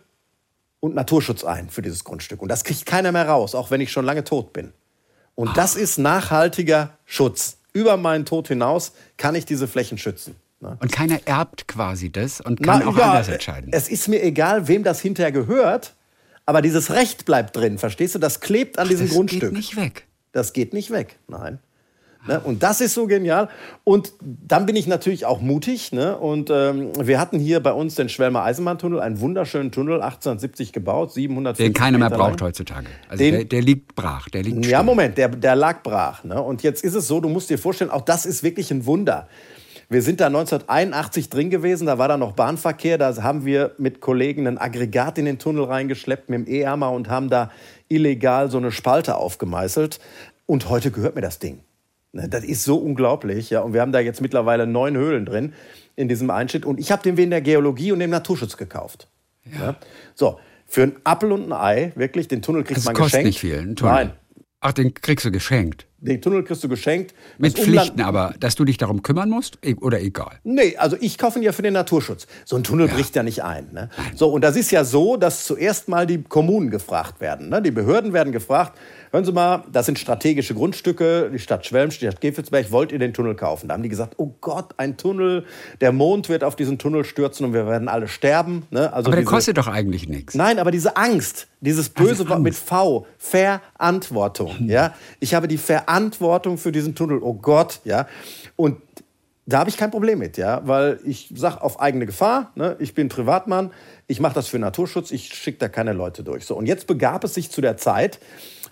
und 0.80 0.96
Naturschutz 0.96 1.44
ein 1.44 1.70
für 1.70 1.84
dieses 1.84 2.04
Grundstück. 2.04 2.42
Und 2.42 2.50
das 2.50 2.64
kriegt 2.64 2.88
keiner 2.88 3.12
mehr 3.12 3.28
raus, 3.30 3.54
auch 3.54 3.70
wenn 3.70 3.80
ich 3.80 3.92
schon 3.92 4.06
lange 4.06 4.24
tot 4.24 4.54
bin. 4.54 4.74
Und 5.38 5.56
das 5.56 5.76
ist 5.76 6.00
nachhaltiger 6.00 6.98
Schutz. 7.06 7.58
Über 7.72 7.96
meinen 7.96 8.26
Tod 8.26 8.48
hinaus 8.48 8.92
kann 9.18 9.36
ich 9.36 9.46
diese 9.46 9.68
Flächen 9.68 10.00
schützen. 10.00 10.36
Ne? 10.60 10.76
Und 10.82 10.92
keiner 10.92 11.20
erbt 11.26 11.68
quasi 11.68 12.12
das 12.12 12.42
und 12.42 12.64
kann 12.64 12.80
Na, 12.80 12.88
auch 12.88 12.98
ja, 12.98 13.12
anders 13.12 13.28
entscheiden. 13.28 13.70
Es 13.72 13.88
ist 13.88 14.08
mir 14.08 14.24
egal, 14.24 14.68
wem 14.68 14.82
das 14.84 15.00
hinterher 15.00 15.32
gehört, 15.32 15.94
aber 16.48 16.64
dieses 16.64 16.90
Recht 16.90 17.26
bleibt 17.26 17.56
drin, 17.56 17.78
verstehst 17.78 18.16
du? 18.16 18.20
Das 18.20 18.40
klebt 18.40 18.80
an 18.80 18.88
diesem 18.88 19.06
das 19.06 19.16
Grundstück. 19.16 19.42
geht 19.42 19.52
nicht 19.52 19.76
weg. 19.76 20.08
Das 20.32 20.54
geht 20.54 20.74
nicht 20.74 20.90
weg, 20.90 21.20
nein. 21.28 21.60
Ne? 22.28 22.40
Und 22.40 22.64
das 22.64 22.82
ist 22.82 22.94
so 22.94 23.08
genial. 23.08 23.50
Und 23.84 24.14
dann 24.22 24.66
bin 24.66 24.76
ich 24.76 24.88
natürlich 24.88 25.26
auch 25.26 25.42
mutig. 25.42 25.92
Ne? 25.92 26.18
Und 26.18 26.50
ähm, 26.50 26.92
wir 27.00 27.20
hatten 27.20 27.40
hier 27.40 27.60
bei 27.62 27.72
uns 27.72 27.96
den 27.96 28.10
Schwelmer 28.10 28.44
Eisenbahntunnel, 28.44 29.00
einen 29.00 29.20
wunderschönen 29.20 29.72
Tunnel, 29.72 29.96
1870 30.02 30.74
gebaut, 30.74 31.14
700 31.14 31.58
Den 31.60 31.74
keiner 31.74 31.98
mehr 31.98 32.10
braucht 32.10 32.40
lang. 32.40 32.50
heutzutage. 32.50 32.88
Also 33.10 33.24
Den- 33.24 33.34
der, 33.36 33.44
der 33.46 33.62
liegt 33.62 33.96
brach, 33.96 34.30
der 34.30 34.44
liegt 34.44 34.66
Ja, 34.66 34.80
still. 34.80 34.84
Moment, 34.86 35.18
der, 35.18 35.30
der 35.30 35.56
lag 35.56 35.84
brach. 35.84 36.24
Ne? 36.24 36.42
Und 36.42 36.64
jetzt 36.64 36.84
ist 36.84 36.94
es 36.96 37.08
so, 37.08 37.20
du 37.22 37.30
musst 37.30 37.50
dir 37.50 37.58
vorstellen, 37.58 37.92
auch 37.92 38.02
das 38.02 38.26
ist 38.26 38.44
wirklich 38.44 38.72
ein 38.72 38.86
Wunder. 38.86 39.28
Wir 39.90 40.02
sind 40.02 40.20
da 40.20 40.26
1981 40.28 41.30
drin 41.30 41.50
gewesen, 41.50 41.88
da 41.88 41.98
war 41.98 42.10
da 42.10 42.18
noch 42.18 42.34
Bahnverkehr, 42.34 42.98
da 42.98 43.16
haben 43.24 43.46
wir 43.46 43.72
mit 43.78 44.02
Kollegen 44.02 44.46
ein 44.46 44.58
Aggregat 44.58 45.18
in 45.18 45.24
den 45.24 45.40
Tunnel 45.40 45.64
reingeschleppt 45.64 46.30
mit 46.30 46.46
dem 46.46 46.54
E-Hammer 46.54 46.92
und 46.92 47.08
haben 47.10 47.30
da 47.30 47.52
illegal 47.88 48.52
so 48.52 48.58
eine 48.58 48.74
Spalte 48.74 49.16
aufgemeißelt. 49.16 50.00
Und 50.46 50.68
heute 50.70 50.92
gehört 50.92 51.16
mir 51.16 51.22
das 51.22 51.40
Ding. 51.40 51.60
Ne, 52.14 52.28
Das 52.30 52.44
ist 52.44 52.64
so 52.64 52.78
unglaublich. 52.78 53.50
Ja. 53.50 53.62
Und 53.62 53.74
wir 53.74 53.82
haben 53.82 53.92
da 53.92 54.00
jetzt 54.00 54.22
mittlerweile 54.22 54.66
neun 54.68 54.96
Höhlen 54.98 55.26
drin 55.26 55.54
in 55.96 56.08
diesem 56.08 56.30
Einschnitt. 56.30 56.66
Und 56.66 56.80
ich 56.80 56.92
habe 56.92 57.04
den 57.04 57.18
wegen 57.18 57.32
der 57.32 57.42
Geologie 57.42 57.92
und 57.92 58.00
dem 58.00 58.10
Naturschutz 58.12 58.58
gekauft. 58.58 59.08
Ja. 59.60 59.76
So, 60.16 60.40
für 60.66 60.84
ein 60.84 60.96
Appel 61.04 61.32
und 61.32 61.46
ein 61.52 61.54
Ei, 61.54 61.92
wirklich, 61.96 62.28
den 62.28 62.42
Tunnel 62.42 62.64
kriegt 62.64 62.78
Das 62.78 62.86
man 62.86 62.96
kostet 62.96 63.24
geschenkt. 63.24 63.28
nicht 63.28 63.40
viel. 63.40 63.58
Ein 63.60 63.76
Tunnel. 63.76 63.94
Nein, 63.94 64.12
Ach, 64.60 64.74
den 64.74 64.94
kriegst 64.94 65.24
du 65.24 65.32
geschenkt. 65.32 65.86
den 66.00 66.20
Tunnel 66.20 66.44
kriegst 66.44 66.64
du 66.64 66.68
geschenkt. 66.68 67.14
Mit 67.38 67.58
Das 67.58 67.66
Umland- 67.66 67.80
Pflichten 67.90 68.02
aber, 68.02 68.34
dass 68.40 68.56
du 68.56 68.66
dich 68.66 68.78
darum 68.78 69.04
kümmern 69.04 69.30
musst 69.30 69.60
e- 69.64 69.76
oder 69.76 70.02
egal. 70.02 70.40
Nee, 70.44 70.76
also 70.78 70.98
ich 71.00 71.18
kaufe 71.20 71.38
ihn 71.40 71.44
ja 71.44 71.52
für 71.52 71.62
den 71.62 71.74
Naturschutz. 71.74 72.26
So 72.44 72.56
ein 72.58 72.64
Tunnel 72.64 72.88
bricht 72.88 73.16
ja 73.16 73.22
nicht 73.24 73.44
ein. 73.44 73.72
Ne? 73.72 73.90
So, 74.16 74.30
und 74.30 74.42
das 74.44 74.56
ist 74.58 74.72
ja 74.72 74.84
so, 74.84 75.16
dass 75.16 75.46
zuerst 75.46 75.88
mal 75.90 76.08
die 76.08 76.24
Kommunen 76.24 76.72
gefragt 76.72 77.22
werden. 77.22 77.50
Ne? 77.50 77.62
Die 77.62 77.72
Behörden 77.72 78.14
werden 78.14 78.34
gefragt, 78.34 78.78
hören 79.18 79.26
Sie 79.26 79.32
mal, 79.32 79.64
das 79.72 79.88
sind 79.88 79.98
strategische 79.98 80.54
Grundstücke, 80.54 81.32
die 81.34 81.40
Stadt 81.40 81.66
Schwelm, 81.66 81.90
die 81.90 81.96
Stadt 81.96 82.22
Gevelsberg, 82.22 82.72
wollt 82.72 82.92
ihr 82.92 83.00
den 83.00 83.16
Tunnel 83.16 83.34
kaufen? 83.34 83.68
Da 83.68 83.74
haben 83.74 83.82
die 83.82 83.90
gesagt, 83.90 84.14
oh 84.18 84.36
Gott, 84.42 84.76
ein 84.78 84.96
Tunnel, 84.96 85.44
der 85.82 85.92
Mond 85.92 86.30
wird 86.30 86.44
auf 86.44 86.56
diesen 86.56 86.78
Tunnel 86.78 87.04
stürzen 87.04 87.44
und 87.48 87.54
wir 87.54 87.66
werden 87.66 87.88
alle 87.88 88.08
sterben. 88.08 88.68
Ne? 88.70 88.94
Also 88.94 89.08
Aber 89.08 89.16
der 89.16 89.22
diese- 89.22 89.32
kostet 89.34 89.58
doch 89.58 89.66
eigentlich 89.68 90.08
nichts. 90.08 90.36
Nein, 90.36 90.60
aber 90.60 90.70
diese 90.70 90.98
Angst, 90.98 91.48
dieses 91.62 91.90
böse 91.90 92.12
Also 92.12 92.30
Wort 92.30 92.42
mit. 92.42 92.54
V, 92.54 93.08
Verantwortung, 93.18 94.68
ja. 94.68 94.94
Ich 95.20 95.34
habe 95.34 95.48
die 95.48 95.58
Verantwortung 95.58 96.60
für 96.60 96.72
diesen 96.72 96.94
Tunnel, 96.94 97.18
oh 97.24 97.34
Gott, 97.34 97.80
ja. 97.86 98.06
Und 98.56 98.78
da 99.48 99.60
habe 99.60 99.70
ich 99.72 99.78
kein 99.78 99.90
Problem 99.90 100.20
mit, 100.20 100.38
ja, 100.38 100.62
weil 100.68 101.00
ich 101.06 101.32
sage 101.34 101.64
auf 101.64 101.80
eigene 101.80 102.06
Gefahr, 102.06 102.52
ne? 102.54 102.76
ich 102.80 102.94
bin 102.94 103.10
Privatmann, 103.10 103.72
ich 104.06 104.20
mache 104.20 104.36
das 104.36 104.48
für 104.48 104.60
Naturschutz, 104.60 105.10
ich 105.10 105.34
schicke 105.34 105.58
da 105.58 105.70
keine 105.70 105.94
Leute 105.94 106.22
durch. 106.24 106.46
So, 106.46 106.56
und 106.56 106.68
jetzt 106.68 106.86
begab 106.86 107.24
es 107.24 107.34
sich 107.34 107.50
zu 107.50 107.62
der 107.62 107.78
Zeit, 107.78 108.20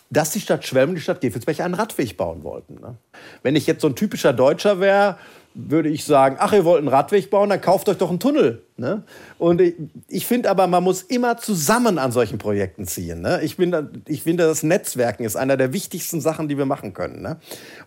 dass 0.10 0.32
die 0.32 0.42
Stadt 0.42 0.66
Schwelm 0.66 0.90
und 0.90 0.96
die 0.96 1.02
Stadt 1.02 1.22
Gevelsberg 1.22 1.60
einen 1.60 1.74
Radweg 1.74 2.18
bauen 2.18 2.44
wollten. 2.44 2.76
Ne? 2.76 2.96
Wenn 3.44 3.56
ich 3.56 3.68
jetzt 3.68 3.82
so 3.82 3.88
ein 3.88 3.96
typischer 3.96 4.34
Deutscher 4.34 4.80
wäre, 4.80 5.18
würde 5.56 5.88
ich 5.88 6.04
sagen, 6.04 6.36
ach, 6.40 6.52
ihr 6.52 6.66
wollt 6.66 6.80
einen 6.80 6.90
Radweg 6.90 7.30
bauen, 7.30 7.50
dann 7.50 7.62
kauft 7.62 7.88
euch 7.88 7.98
doch 7.98 8.10
einen 8.10 8.20
Tunnel. 8.20 8.62
Ne? 8.76 9.04
Und 9.40 9.62
ich, 9.62 9.76
ich 10.10 10.26
finde 10.28 10.50
aber, 10.50 10.68
man 10.68 10.84
muss 10.84 11.02
immer 11.02 11.38
zusammen 11.38 11.98
an 11.98 12.12
solchen 12.12 12.38
Projekten 12.38 12.86
ziehen. 12.86 13.22
Ne? 13.22 13.40
Ich, 13.42 13.56
bin, 13.56 14.04
ich 14.06 14.24
finde, 14.24 14.46
das 14.46 14.64
Netzwerken 14.64 15.24
ist 15.24 15.38
einer 15.38 15.56
der 15.56 15.72
wichtigsten 15.72 16.20
Sachen, 16.20 16.50
die 16.50 16.58
wir 16.58 16.66
machen 16.66 16.94
können. 16.94 17.22
Ne? 17.22 17.38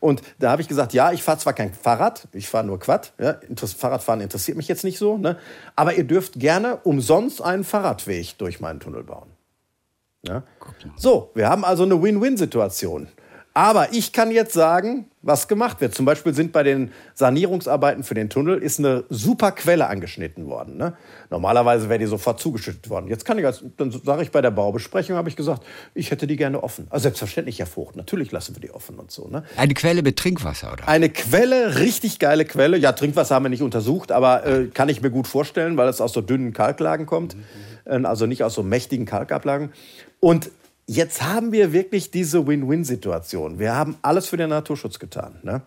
Und 0.00 0.22
da 0.38 0.50
habe 0.50 0.62
ich 0.62 0.68
gesagt, 0.68 0.94
ja, 0.94 1.12
ich 1.12 1.22
fahre 1.22 1.38
zwar 1.38 1.52
kein 1.52 1.74
Fahrrad, 1.74 2.26
ich 2.32 2.48
fahre 2.48 2.66
nur 2.66 2.80
Quad. 2.80 3.12
Ja? 3.20 3.38
Fahrradfahren 3.54 4.22
interessiert 4.22 4.56
mich 4.56 4.68
jetzt 4.68 4.82
nicht 4.82 4.98
so. 4.98 5.18
Ne? 5.18 5.36
Aber 5.76 5.94
ihr 5.94 6.04
dürft 6.04 6.40
gerne 6.40 6.78
umsonst 6.84 7.42
einen 7.42 7.64
Fahrradweg 7.64 8.38
durch 8.38 8.60
meinen 8.60 8.80
Tunnel 8.80 9.04
bauen. 9.04 9.28
Ja? 10.26 10.42
So, 10.96 11.30
wir 11.34 11.48
haben 11.48 11.64
also 11.64 11.84
eine 11.84 12.02
Win-Win-Situation. 12.02 13.08
Aber 13.54 13.92
ich 13.92 14.12
kann 14.12 14.30
jetzt 14.30 14.52
sagen, 14.52 15.06
was 15.20 15.48
gemacht 15.48 15.80
wird. 15.80 15.92
Zum 15.92 16.06
Beispiel 16.06 16.32
sind 16.32 16.52
bei 16.52 16.62
den 16.62 16.92
Sanierungsarbeiten 17.14 18.04
für 18.04 18.14
den 18.14 18.30
Tunnel 18.30 18.58
ist 18.58 18.78
eine 18.78 19.02
super 19.08 19.50
Quelle 19.50 19.88
angeschnitten 19.88 20.46
worden. 20.46 20.76
Ne? 20.76 20.96
Normalerweise 21.28 21.88
wäre 21.88 21.98
die 21.98 22.06
sofort 22.06 22.38
zugeschüttet 22.38 22.88
worden. 22.88 23.08
Jetzt 23.08 23.24
kann 23.24 23.36
ich, 23.36 23.44
als, 23.44 23.64
dann 23.76 23.90
sage 23.90 24.22
ich 24.22 24.30
bei 24.30 24.42
der 24.42 24.52
Baubesprechung, 24.52 25.16
habe 25.16 25.28
ich 25.28 25.34
gesagt, 25.34 25.64
ich 25.94 26.12
hätte 26.12 26.28
die 26.28 26.36
gerne 26.36 26.62
offen. 26.62 26.86
Also 26.88 27.04
selbstverständlich, 27.04 27.58
Herr 27.58 27.66
Vogt, 27.66 27.96
natürlich 27.96 28.30
lassen 28.30 28.54
wir 28.54 28.60
die 28.60 28.70
offen 28.70 28.96
und 28.96 29.10
so. 29.10 29.26
Ne? 29.26 29.42
Eine 29.56 29.74
Quelle 29.74 30.02
mit 30.02 30.16
Trinkwasser, 30.18 30.72
oder? 30.72 30.86
Eine 30.86 31.08
Quelle, 31.08 31.80
richtig 31.80 32.20
geile 32.20 32.44
Quelle. 32.44 32.76
Ja, 32.76 32.92
Trinkwasser 32.92 33.34
haben 33.34 33.44
wir 33.44 33.50
nicht 33.50 33.62
untersucht, 33.62 34.12
aber 34.12 34.46
äh, 34.46 34.66
kann 34.66 34.88
ich 34.88 35.02
mir 35.02 35.10
gut 35.10 35.26
vorstellen, 35.26 35.76
weil 35.76 35.88
es 35.88 36.00
aus 36.00 36.12
so 36.12 36.20
dünnen 36.20 36.52
Kalklagen 36.52 37.06
kommt. 37.06 37.34
Äh, 37.84 38.00
Also 38.04 38.26
nicht 38.26 38.44
aus 38.44 38.54
so 38.54 38.62
mächtigen 38.62 39.04
Kalkablagen. 39.04 39.72
Und 40.20 40.50
jetzt 40.86 41.22
haben 41.22 41.52
wir 41.52 41.72
wirklich 41.72 42.10
diese 42.10 42.46
Win-Win-Situation. 42.46 43.58
Wir 43.58 43.74
haben 43.74 43.96
alles 44.02 44.28
für 44.28 44.36
den 44.36 44.50
Naturschutz 44.50 44.98
getan. 44.98 45.38
Ne? 45.42 45.62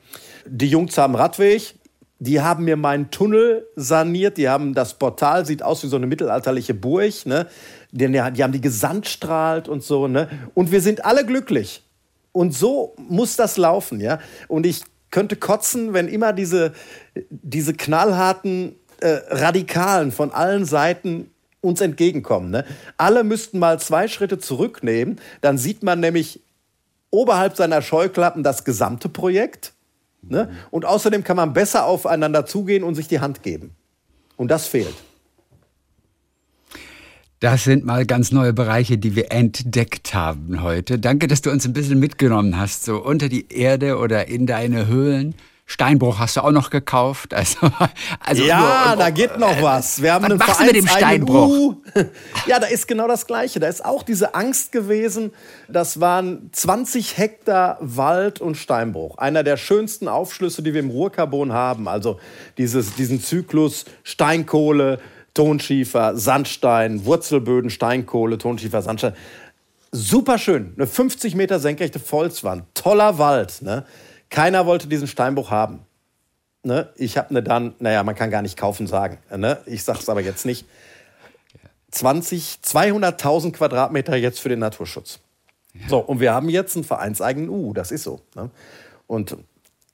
Die 0.45 0.67
Jungs 0.67 0.97
haben 0.97 1.15
Radweg, 1.15 1.75
die 2.19 2.41
haben 2.41 2.65
mir 2.65 2.75
meinen 2.75 3.09
Tunnel 3.11 3.67
saniert, 3.75 4.37
die 4.37 4.49
haben 4.49 4.73
das 4.73 4.95
Portal, 4.95 5.45
sieht 5.45 5.63
aus 5.63 5.83
wie 5.83 5.87
so 5.87 5.95
eine 5.95 6.07
mittelalterliche 6.07 6.73
Burg, 6.73 7.25
ne? 7.25 7.47
die, 7.91 8.07
die 8.07 8.21
haben 8.43 8.51
die 8.51 8.61
gesandstrahlt 8.61 9.67
und 9.67 9.83
so. 9.83 10.07
Ne? 10.07 10.29
Und 10.53 10.71
wir 10.71 10.81
sind 10.81 11.05
alle 11.05 11.25
glücklich. 11.25 11.83
Und 12.31 12.53
so 12.53 12.95
muss 12.97 13.35
das 13.35 13.57
laufen. 13.57 13.99
Ja? 13.99 14.19
Und 14.47 14.65
ich 14.65 14.83
könnte 15.09 15.35
kotzen, 15.35 15.93
wenn 15.93 16.07
immer 16.07 16.31
diese, 16.31 16.73
diese 17.29 17.73
knallharten 17.73 18.75
äh, 19.01 19.19
Radikalen 19.29 20.11
von 20.11 20.31
allen 20.31 20.65
Seiten 20.65 21.30
uns 21.61 21.79
entgegenkommen. 21.81 22.51
Ne? 22.51 22.65
Alle 22.97 23.23
müssten 23.23 23.59
mal 23.59 23.79
zwei 23.79 24.07
Schritte 24.07 24.39
zurücknehmen, 24.39 25.19
dann 25.41 25.57
sieht 25.57 25.83
man 25.83 25.99
nämlich 25.99 26.41
oberhalb 27.11 27.55
seiner 27.55 27.81
Scheuklappen 27.81 28.43
das 28.43 28.63
gesamte 28.63 29.09
Projekt 29.09 29.73
Ne? 30.21 30.49
Und 30.69 30.85
außerdem 30.85 31.23
kann 31.23 31.37
man 31.37 31.53
besser 31.53 31.85
aufeinander 31.85 32.45
zugehen 32.45 32.83
und 32.83 32.95
sich 32.95 33.07
die 33.07 33.19
Hand 33.19 33.43
geben. 33.43 33.71
Und 34.37 34.49
das 34.49 34.67
fehlt. 34.67 34.93
Das 37.39 37.63
sind 37.63 37.85
mal 37.85 38.05
ganz 38.05 38.31
neue 38.31 38.53
Bereiche, 38.53 38.99
die 38.99 39.15
wir 39.15 39.31
entdeckt 39.31 40.13
haben 40.13 40.61
heute. 40.61 40.99
Danke, 40.99 41.27
dass 41.27 41.41
du 41.41 41.49
uns 41.49 41.65
ein 41.65 41.73
bisschen 41.73 41.99
mitgenommen 41.99 42.57
hast, 42.57 42.85
so 42.85 43.03
unter 43.03 43.29
die 43.29 43.51
Erde 43.51 43.97
oder 43.97 44.27
in 44.27 44.45
deine 44.45 44.85
Höhlen. 44.85 45.33
Steinbruch 45.71 46.19
hast 46.19 46.35
du 46.35 46.41
auch 46.41 46.51
noch 46.51 46.69
gekauft. 46.69 47.33
Also, 47.41 47.71
also 48.19 48.43
ja, 48.43 48.87
nur, 48.89 48.97
da 48.97 49.09
geht 49.09 49.39
noch 49.39 49.57
äh, 49.57 49.63
was. 49.63 50.01
Wir 50.01 50.13
haben 50.13 50.23
was 50.23 50.31
einen 50.31 50.37
machst 50.37 50.59
du 50.59 50.65
mit 50.65 50.75
dem 50.75 50.87
Steinbruch? 50.87 51.75
Ja, 52.45 52.59
da 52.59 52.67
ist 52.67 52.87
genau 52.87 53.07
das 53.07 53.25
Gleiche. 53.25 53.59
Da 53.59 53.67
ist 53.67 53.83
auch 53.83 54.03
diese 54.03 54.35
Angst 54.35 54.71
gewesen. 54.71 55.31
Das 55.67 55.99
waren 55.99 56.49
20 56.51 57.17
Hektar 57.17 57.77
Wald 57.79 58.41
und 58.41 58.55
Steinbruch. 58.55 59.17
Einer 59.17 59.43
der 59.43 59.57
schönsten 59.57 60.07
Aufschlüsse, 60.07 60.61
die 60.61 60.73
wir 60.73 60.81
im 60.81 60.89
Ruhrkarbon 60.89 61.53
haben. 61.53 61.87
Also 61.87 62.19
dieses, 62.57 62.93
diesen 62.95 63.21
Zyklus 63.21 63.85
Steinkohle, 64.03 64.99
Tonschiefer, 65.33 66.15
Sandstein, 66.17 67.05
Wurzelböden, 67.05 67.69
Steinkohle, 67.69 68.37
Tonschiefer, 68.37 68.81
Sandstein. 68.81 69.13
Super 69.91 70.37
schön. 70.37 70.73
Eine 70.75 70.85
50 70.85 71.35
Meter 71.35 71.59
senkrechte 71.59 71.99
Volkswand. 71.99 72.65
Toller 72.75 73.17
Wald. 73.17 73.61
Ne? 73.61 73.85
Keiner 74.31 74.65
wollte 74.65 74.87
diesen 74.87 75.07
Steinbruch 75.07 75.51
haben. 75.51 75.85
Ne? 76.63 76.89
Ich 76.95 77.17
habe 77.17 77.33
ne 77.33 77.43
dann, 77.43 77.75
naja, 77.79 78.01
man 78.03 78.15
kann 78.15 78.31
gar 78.31 78.41
nicht 78.41 78.57
kaufen 78.57 78.87
sagen. 78.87 79.19
Ne? 79.35 79.59
Ich 79.67 79.83
sage 79.83 79.99
es 79.99 80.09
aber 80.09 80.21
jetzt 80.21 80.45
nicht. 80.45 80.65
20, 81.91 82.59
200.000 82.63 83.51
Quadratmeter 83.51 84.15
jetzt 84.15 84.39
für 84.39 84.49
den 84.49 84.59
Naturschutz. 84.59 85.19
Ja. 85.73 85.81
So, 85.89 85.99
und 85.99 86.21
wir 86.21 86.33
haben 86.33 86.49
jetzt 86.49 86.75
einen 86.75 86.85
vereinseigenen 86.85 87.49
U, 87.49 87.73
das 87.73 87.91
ist 87.91 88.03
so. 88.03 88.21
Ne? 88.35 88.49
Und 89.05 89.35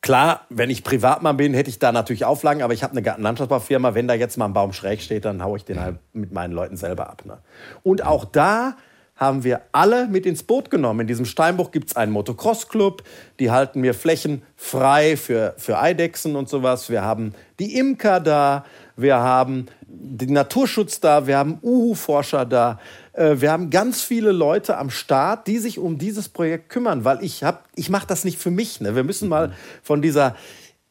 klar, 0.01 0.41
wenn 0.49 0.69
ich 0.69 0.83
Privatmann 0.83 1.37
bin, 1.37 1.55
hätte 1.55 1.71
ich 1.71 1.79
da 1.79 1.91
natürlich 1.91 2.23
Auflagen, 2.23 2.61
aber 2.61 2.73
ich 2.73 2.83
habe 2.83 2.95
eine 2.95 3.17
Landschaftsbaufirma, 3.17 3.95
wenn 3.95 4.07
da 4.07 4.13
jetzt 4.13 4.37
mal 4.37 4.45
ein 4.45 4.53
Baum 4.53 4.73
schräg 4.73 5.01
steht, 5.01 5.25
dann 5.25 5.43
haue 5.43 5.57
ich 5.57 5.65
den 5.65 5.79
halt 5.79 5.97
mit 6.13 6.31
meinen 6.31 6.53
Leuten 6.53 6.77
selber 6.77 7.09
ab. 7.09 7.25
Ne? 7.25 7.39
Und 7.81 8.05
auch 8.05 8.25
da 8.25 8.77
haben 9.17 9.43
wir 9.43 9.61
alle 9.71 10.07
mit 10.07 10.25
ins 10.25 10.43
Boot 10.43 10.69
genommen. 10.69 11.01
In 11.01 11.07
diesem 11.07 11.25
Steinbruch 11.25 11.71
gibt 11.71 11.89
es 11.89 11.95
einen 11.95 12.11
Motocross-Club, 12.11 13.03
die 13.39 13.51
halten 13.51 13.81
mir 13.81 13.93
Flächen 13.93 14.43
frei 14.55 15.17
für, 15.17 15.55
für 15.57 15.79
Eidechsen 15.79 16.35
und 16.35 16.47
sowas. 16.47 16.89
Wir 16.89 17.01
haben 17.01 17.33
die 17.59 17.77
Imker 17.77 18.19
da, 18.19 18.63
wir 18.95 19.17
haben 19.17 19.67
den 19.81 20.33
Naturschutz 20.33 20.99
da, 20.99 21.27
wir 21.27 21.37
haben 21.37 21.59
Uhu-Forscher 21.61 22.45
da. 22.45 22.79
Äh, 23.13 23.35
wir 23.39 23.51
haben 23.51 23.69
ganz 23.69 24.01
viele 24.01 24.31
Leute 24.31 24.77
am 24.77 24.89
Start, 24.89 25.47
die 25.47 25.57
sich 25.57 25.79
um 25.79 25.97
dieses 25.97 26.29
Projekt 26.29 26.69
kümmern, 26.69 27.03
weil 27.03 27.23
ich, 27.23 27.43
ich 27.75 27.89
mache 27.89 28.07
das 28.07 28.23
nicht 28.23 28.37
für 28.37 28.51
mich. 28.51 28.81
Ne? 28.81 28.95
Wir 28.95 29.03
müssen 29.03 29.29
mal 29.29 29.53
von 29.81 30.01
dieser 30.01 30.35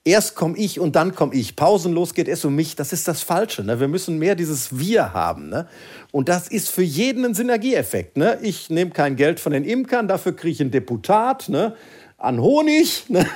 erst 0.07 0.37
komme 0.37 0.57
ich 0.57 0.81
und 0.81 0.97
dann 0.97 1.15
komme 1.15 1.35
ich. 1.35 1.57
Pausenlos 1.57 2.15
geht 2.15 2.29
es 2.29 2.45
um 2.45 2.55
mich. 2.55 2.77
Das 2.77 2.93
ist 2.93 3.09
das 3.09 3.23
Falsche. 3.23 3.65
Ne? 3.65 3.81
Wir 3.81 3.89
müssen 3.89 4.19
mehr 4.19 4.37
dieses 4.37 4.79
Wir 4.79 5.13
haben. 5.13 5.49
Ne? 5.49 5.67
Und 6.13 6.29
das 6.29 6.49
ist 6.49 6.71
für 6.71 6.83
jeden 6.83 7.25
ein 7.25 7.35
Synergieeffekt. 7.35 8.17
Ne? 8.17 8.39
Ich 8.41 8.71
nehme 8.71 8.93
kein 8.93 9.17
Geld 9.17 9.41
von 9.41 9.53
den 9.53 9.65
Imkern, 9.65 10.09
dafür 10.09 10.35
kriege 10.35 10.53
ich 10.53 10.61
ein 10.61 10.71
Deputat. 10.71 11.49
Ne? 11.49 11.75
an 12.19 12.41
Honig. 12.41 13.05
Ne? 13.11 13.27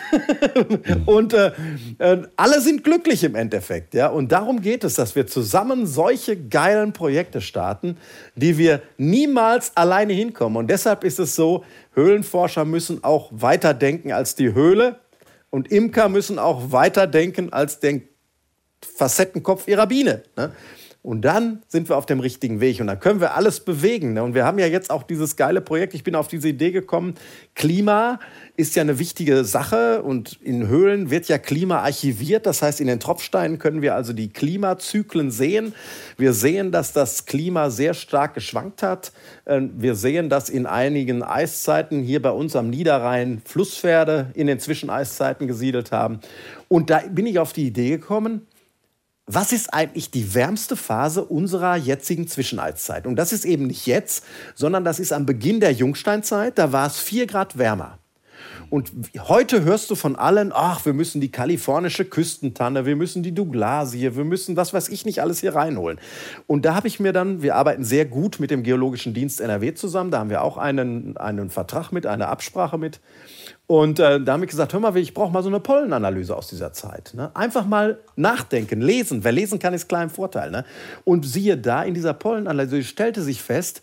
und 1.06 1.34
äh, 1.34 1.52
äh, 1.98 2.22
alle 2.36 2.62
sind 2.62 2.82
glücklich 2.82 3.24
im 3.24 3.34
Endeffekt. 3.34 3.92
Ja? 3.92 4.06
Und 4.06 4.32
darum 4.32 4.62
geht 4.62 4.84
es, 4.84 4.94
dass 4.94 5.14
wir 5.14 5.26
zusammen 5.26 5.86
solche 5.86 6.36
geilen 6.36 6.94
Projekte 6.94 7.42
starten, 7.42 7.98
die 8.36 8.56
wir 8.56 8.80
niemals 8.96 9.76
alleine 9.76 10.14
hinkommen. 10.14 10.56
Und 10.56 10.70
deshalb 10.70 11.04
ist 11.04 11.18
es 11.18 11.34
so, 11.34 11.62
Höhlenforscher 11.94 12.64
müssen 12.64 13.04
auch 13.04 13.28
weiterdenken 13.32 14.12
als 14.12 14.34
die 14.34 14.54
Höhle. 14.54 14.98
Und 15.50 15.70
Imker 15.70 16.08
müssen 16.08 16.38
auch 16.38 16.72
weiter 16.72 17.06
denken 17.06 17.52
als 17.52 17.80
den 17.80 18.08
Facettenkopf 18.82 19.68
ihrer 19.68 19.86
Biene. 19.86 20.22
Ne? 20.36 20.52
Und 21.02 21.22
dann 21.22 21.62
sind 21.66 21.88
wir 21.88 21.96
auf 21.96 22.04
dem 22.04 22.20
richtigen 22.20 22.60
Weg 22.60 22.78
und 22.78 22.86
dann 22.86 23.00
können 23.00 23.22
wir 23.22 23.34
alles 23.34 23.60
bewegen. 23.60 24.12
Ne? 24.12 24.22
Und 24.22 24.34
wir 24.34 24.44
haben 24.44 24.58
ja 24.58 24.66
jetzt 24.66 24.90
auch 24.90 25.02
dieses 25.02 25.36
geile 25.36 25.62
Projekt. 25.62 25.94
Ich 25.94 26.04
bin 26.04 26.14
auf 26.14 26.28
diese 26.28 26.48
Idee 26.48 26.72
gekommen. 26.72 27.14
Klima 27.54 28.20
ist 28.58 28.76
ja 28.76 28.82
eine 28.82 28.98
wichtige 28.98 29.44
Sache 29.44 30.02
und 30.02 30.38
in 30.42 30.68
Höhlen 30.68 31.10
wird 31.10 31.26
ja 31.28 31.38
Klima 31.38 31.78
archiviert. 31.78 32.44
Das 32.44 32.60
heißt, 32.60 32.82
in 32.82 32.86
den 32.86 33.00
Tropfsteinen 33.00 33.58
können 33.58 33.80
wir 33.80 33.94
also 33.94 34.12
die 34.12 34.28
Klimazyklen 34.28 35.30
sehen. 35.30 35.72
Wir 36.18 36.34
sehen, 36.34 36.70
dass 36.70 36.92
das 36.92 37.24
Klima 37.24 37.70
sehr 37.70 37.94
stark 37.94 38.34
geschwankt 38.34 38.82
hat. 38.82 39.12
Ähm, 39.46 39.72
wir 39.78 39.94
sehen, 39.94 40.28
dass 40.28 40.50
in 40.50 40.66
einigen 40.66 41.22
Eiszeiten 41.22 42.02
hier 42.02 42.20
bei 42.20 42.30
uns 42.30 42.54
am 42.56 42.68
Niederrhein 42.68 43.40
Flusspferde 43.46 44.32
in 44.34 44.48
den 44.48 44.60
Zwischeneiszeiten 44.60 45.46
gesiedelt 45.46 45.92
haben. 45.92 46.20
Und 46.68 46.90
da 46.90 47.00
bin 47.10 47.24
ich 47.24 47.38
auf 47.38 47.54
die 47.54 47.66
Idee 47.66 47.88
gekommen, 47.88 48.46
was 49.34 49.52
ist 49.52 49.72
eigentlich 49.72 50.10
die 50.10 50.34
wärmste 50.34 50.74
Phase 50.74 51.24
unserer 51.24 51.76
jetzigen 51.76 52.26
Zwischeneiszeit? 52.26 53.06
Und 53.06 53.16
das 53.16 53.32
ist 53.32 53.44
eben 53.44 53.68
nicht 53.68 53.86
jetzt, 53.86 54.24
sondern 54.54 54.84
das 54.84 54.98
ist 54.98 55.12
am 55.12 55.24
Beginn 55.24 55.60
der 55.60 55.72
Jungsteinzeit. 55.72 56.58
Da 56.58 56.72
war 56.72 56.86
es 56.86 56.98
vier 56.98 57.26
Grad 57.26 57.56
wärmer. 57.56 57.98
Und 58.70 58.92
heute 59.18 59.64
hörst 59.64 59.90
du 59.90 59.96
von 59.96 60.14
allen, 60.14 60.52
ach, 60.54 60.84
wir 60.86 60.92
müssen 60.92 61.20
die 61.20 61.32
kalifornische 61.32 62.04
Küstentanne, 62.04 62.86
wir 62.86 62.94
müssen 62.94 63.24
die 63.24 63.34
Douglasie, 63.34 64.14
wir 64.14 64.24
müssen 64.24 64.56
was 64.56 64.72
weiß 64.72 64.88
ich 64.88 65.04
nicht 65.04 65.20
alles 65.20 65.40
hier 65.40 65.56
reinholen. 65.56 65.98
Und 66.46 66.64
da 66.64 66.76
habe 66.76 66.86
ich 66.86 67.00
mir 67.00 67.12
dann, 67.12 67.42
wir 67.42 67.56
arbeiten 67.56 67.82
sehr 67.82 68.04
gut 68.04 68.38
mit 68.38 68.52
dem 68.52 68.62
Geologischen 68.62 69.12
Dienst 69.12 69.40
NRW 69.40 69.74
zusammen, 69.74 70.12
da 70.12 70.20
haben 70.20 70.30
wir 70.30 70.42
auch 70.42 70.56
einen, 70.56 71.16
einen 71.16 71.50
Vertrag 71.50 71.90
mit, 71.90 72.06
eine 72.06 72.28
Absprache 72.28 72.78
mit. 72.78 73.00
Und 73.66 73.98
äh, 73.98 74.20
da 74.20 74.32
habe 74.32 74.44
ich 74.44 74.50
gesagt, 74.50 74.72
hör 74.72 74.80
mal, 74.80 74.96
ich 74.96 75.14
brauche 75.14 75.32
mal 75.32 75.42
so 75.42 75.48
eine 75.48 75.60
Pollenanalyse 75.60 76.36
aus 76.36 76.48
dieser 76.48 76.72
Zeit. 76.72 77.12
Ne? 77.14 77.30
Einfach 77.34 77.66
mal 77.66 77.98
nachdenken, 78.16 78.80
lesen. 78.80 79.22
Wer 79.24 79.32
lesen 79.32 79.58
kann, 79.58 79.74
ist 79.74 79.88
klar 79.88 80.02
im 80.02 80.10
Vorteil. 80.10 80.50
Ne? 80.50 80.64
Und 81.04 81.24
siehe 81.24 81.56
da, 81.56 81.82
in 81.82 81.94
dieser 81.94 82.14
Pollenanalyse 82.14 82.82
stellte 82.84 83.22
sich 83.22 83.42
fest, 83.42 83.82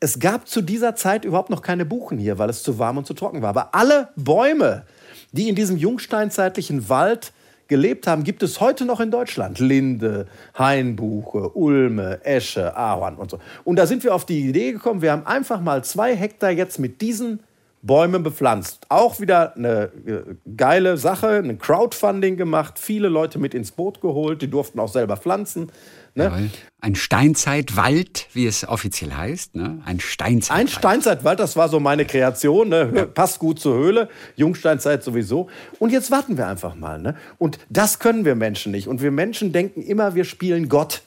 es 0.00 0.18
gab 0.18 0.48
zu 0.48 0.62
dieser 0.62 0.94
Zeit 0.94 1.24
überhaupt 1.24 1.50
noch 1.50 1.62
keine 1.62 1.84
Buchen 1.84 2.18
hier, 2.18 2.38
weil 2.38 2.50
es 2.50 2.62
zu 2.62 2.78
warm 2.78 2.98
und 2.98 3.06
zu 3.06 3.14
trocken 3.14 3.42
war. 3.42 3.50
Aber 3.50 3.74
alle 3.74 4.08
Bäume, 4.16 4.84
die 5.32 5.48
in 5.48 5.54
diesem 5.54 5.76
jungsteinzeitlichen 5.76 6.88
Wald 6.88 7.32
gelebt 7.66 8.06
haben, 8.06 8.24
gibt 8.24 8.42
es 8.42 8.60
heute 8.60 8.84
noch 8.84 9.00
in 9.00 9.10
Deutschland. 9.10 9.58
Linde, 9.58 10.26
Hainbuche, 10.56 11.50
Ulme, 11.50 12.24
Esche, 12.24 12.76
Ahorn 12.76 13.16
und 13.16 13.30
so. 13.30 13.38
Und 13.64 13.76
da 13.76 13.86
sind 13.86 14.04
wir 14.04 14.14
auf 14.14 14.24
die 14.24 14.48
Idee 14.48 14.72
gekommen, 14.72 15.02
wir 15.02 15.12
haben 15.12 15.26
einfach 15.26 15.60
mal 15.60 15.84
zwei 15.84 16.16
Hektar 16.16 16.50
jetzt 16.50 16.78
mit 16.78 17.00
diesen 17.00 17.40
Bäumen 17.82 18.22
bepflanzt. 18.22 18.86
Auch 18.88 19.20
wieder 19.20 19.56
eine 19.56 19.90
äh, 20.06 20.34
geile 20.56 20.96
Sache, 20.96 21.28
ein 21.28 21.58
Crowdfunding 21.58 22.36
gemacht, 22.36 22.78
viele 22.78 23.08
Leute 23.08 23.38
mit 23.38 23.54
ins 23.54 23.70
Boot 23.70 24.00
geholt, 24.00 24.42
die 24.42 24.50
durften 24.50 24.80
auch 24.80 24.88
selber 24.88 25.16
pflanzen. 25.16 25.70
Ne? 26.14 26.50
Ein 26.80 26.96
Steinzeitwald, 26.96 28.26
wie 28.32 28.46
es 28.46 28.66
offiziell 28.66 29.12
heißt. 29.12 29.54
Ne? 29.54 29.80
Ein 29.84 30.00
Steinzeitwald. 30.00 30.60
Ein 30.60 30.68
Steinzeitwald, 30.68 31.38
das 31.38 31.56
war 31.56 31.68
so 31.68 31.78
meine 31.78 32.04
Kreation. 32.04 32.68
Ne? 32.68 32.92
Ja. 32.94 33.06
Passt 33.06 33.38
gut 33.38 33.60
zur 33.60 33.76
Höhle. 33.76 34.08
Jungsteinzeit 34.34 35.04
sowieso. 35.04 35.48
Und 35.78 35.92
jetzt 35.92 36.10
warten 36.10 36.36
wir 36.36 36.48
einfach 36.48 36.74
mal. 36.74 36.98
Ne? 36.98 37.14
Und 37.38 37.58
das 37.68 38.00
können 38.00 38.24
wir 38.24 38.34
Menschen 38.34 38.72
nicht. 38.72 38.88
Und 38.88 39.00
wir 39.00 39.12
Menschen 39.12 39.52
denken 39.52 39.80
immer, 39.80 40.16
wir 40.16 40.24
spielen 40.24 40.68
Gott. 40.68 41.02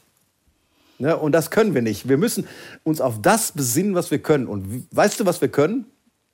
Ne? 0.97 1.17
Und 1.17 1.33
das 1.33 1.51
können 1.51 1.73
wir 1.73 1.81
nicht. 1.81 2.07
Wir 2.07 2.17
müssen 2.17 2.47
uns 2.83 3.01
auf 3.01 3.21
das 3.21 3.51
besinnen, 3.51 3.95
was 3.95 4.11
wir 4.11 4.19
können. 4.19 4.47
Und 4.47 4.87
weißt 4.91 5.19
du, 5.19 5.25
was 5.25 5.41
wir 5.41 5.49
können? 5.49 5.85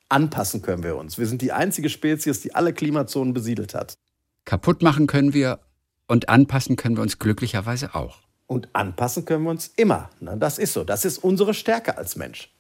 Anpassen 0.10 0.62
können 0.62 0.84
wir 0.84 0.96
uns. 0.96 1.18
Wir 1.18 1.28
sind 1.28 1.42
die 1.42 1.52
einzige 1.52 1.90
Spezies, 1.90 2.42
die 2.42 2.56
alle 2.56 2.74
Klimazonen 2.74 3.34
besiedelt 3.34 3.74
hat. 3.74 3.98
Kaputt 4.46 4.82
machen 4.82 5.08
können 5.08 5.34
wir 5.34 5.60
und 6.08 6.30
anpassen 6.30 6.78
können 6.78 6.96
wir 6.96 7.02
uns 7.02 7.20
glücklicherweise 7.20 7.94
auch. 7.96 8.20
Und 8.46 8.70
anpassen 8.74 9.26
können 9.26 9.44
wir 9.44 9.52
uns 9.52 9.68
immer. 9.76 10.10
Das 10.22 10.58
ist 10.58 10.72
so. 10.74 10.86
Das 10.86 11.04
ist 11.04 11.18
unsere 11.18 11.54
Stärke 11.54 11.98
als 11.98 12.16
Mensch. 12.16 12.54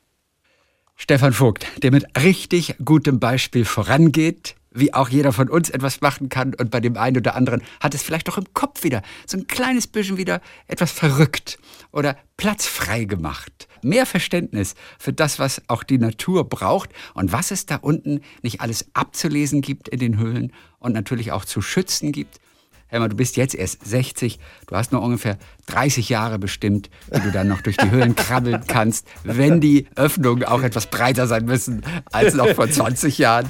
Stefan 0.95 1.31
Vogt, 1.31 1.65
der 1.83 1.91
mit 1.91 2.05
richtig 2.21 2.75
gutem 2.83 3.19
Beispiel 3.19 3.63
vorangeht, 3.63 4.55
wie 4.71 4.93
auch 4.93 5.09
jeder 5.09 5.31
von 5.31 5.49
uns 5.49 5.69
etwas 5.69 6.01
machen 6.01 6.27
kann. 6.27 6.53
Und 6.55 6.71
bei 6.71 6.81
dem 6.81 6.97
einen 6.97 7.17
oder 7.17 7.35
anderen 7.35 7.61
hat 7.79 7.93
es 7.93 8.03
vielleicht 8.03 8.29
auch 8.29 8.37
im 8.37 8.53
Kopf 8.53 8.83
wieder 8.83 9.01
so 9.25 9.37
ein 9.37 9.47
kleines 9.47 9.87
bisschen 9.87 10.17
wieder 10.17 10.41
etwas 10.67 10.91
verrückt 10.91 11.59
oder 11.91 12.17
Platz 12.35 12.65
frei 12.65 13.05
gemacht. 13.05 13.67
Mehr 13.87 14.05
Verständnis 14.05 14.75
für 14.99 15.13
das, 15.13 15.39
was 15.39 15.61
auch 15.67 15.83
die 15.83 15.97
Natur 15.97 16.47
braucht 16.47 16.89
und 17.13 17.31
was 17.31 17.51
es 17.51 17.65
da 17.65 17.77
unten 17.77 18.21
nicht 18.41 18.61
alles 18.61 18.87
abzulesen 18.93 19.61
gibt 19.61 19.87
in 19.87 19.99
den 19.99 20.17
Höhlen 20.17 20.51
und 20.79 20.93
natürlich 20.93 21.31
auch 21.31 21.45
zu 21.45 21.61
schützen 21.61 22.11
gibt. 22.11 22.39
Helmer, 22.89 23.09
du 23.09 23.17
bist 23.17 23.35
jetzt 23.35 23.53
erst 23.53 23.85
60, 23.85 24.39
du 24.67 24.75
hast 24.75 24.93
noch 24.93 25.01
ungefähr 25.01 25.37
30 25.65 26.07
Jahre 26.07 26.39
bestimmt, 26.39 26.89
wie 27.11 27.19
du 27.19 27.31
dann 27.31 27.49
noch 27.49 27.61
durch 27.61 27.75
die 27.75 27.91
Höhlen 27.91 28.15
krabbeln 28.15 28.63
kannst, 28.65 29.05
wenn 29.23 29.59
die 29.59 29.87
Öffnungen 29.95 30.45
auch 30.45 30.61
etwas 30.61 30.87
breiter 30.87 31.27
sein 31.27 31.43
müssen 31.43 31.83
als 32.11 32.33
noch 32.33 32.47
vor 32.49 32.69
20 32.69 33.17
Jahren. 33.17 33.47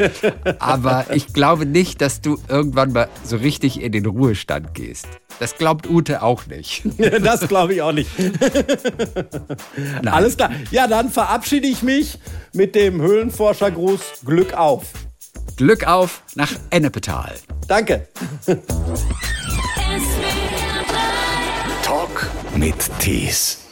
Aber 0.57 1.05
ich 1.13 1.33
glaube 1.33 1.67
nicht, 1.67 2.01
dass 2.01 2.21
du 2.21 2.39
irgendwann 2.47 2.93
mal 2.93 3.09
so 3.23 3.37
richtig 3.37 3.79
in 3.79 3.91
den 3.91 4.07
Ruhestand 4.07 4.73
gehst. 4.73 5.07
Das 5.39 5.55
glaubt 5.55 5.87
Ute 5.87 6.23
auch 6.23 6.47
nicht. 6.47 6.83
das 6.97 7.47
glaube 7.47 7.75
ich 7.75 7.81
auch 7.83 7.91
nicht. 7.91 8.09
Alles 10.05 10.35
klar. 10.35 10.49
Ja, 10.71 10.87
dann 10.87 11.11
verabschiede 11.11 11.67
ich 11.67 11.83
mich 11.83 12.17
mit 12.53 12.73
dem 12.73 13.01
Höhlenforschergruß 13.01 14.21
Glück 14.25 14.55
auf. 14.55 15.06
Glück 15.55 15.87
auf 15.87 16.21
nach 16.35 16.51
Ennepetal. 16.69 17.35
Danke. 17.67 18.07
Talk 21.83 22.29
mit 22.55 22.75
Tees. 22.99 23.66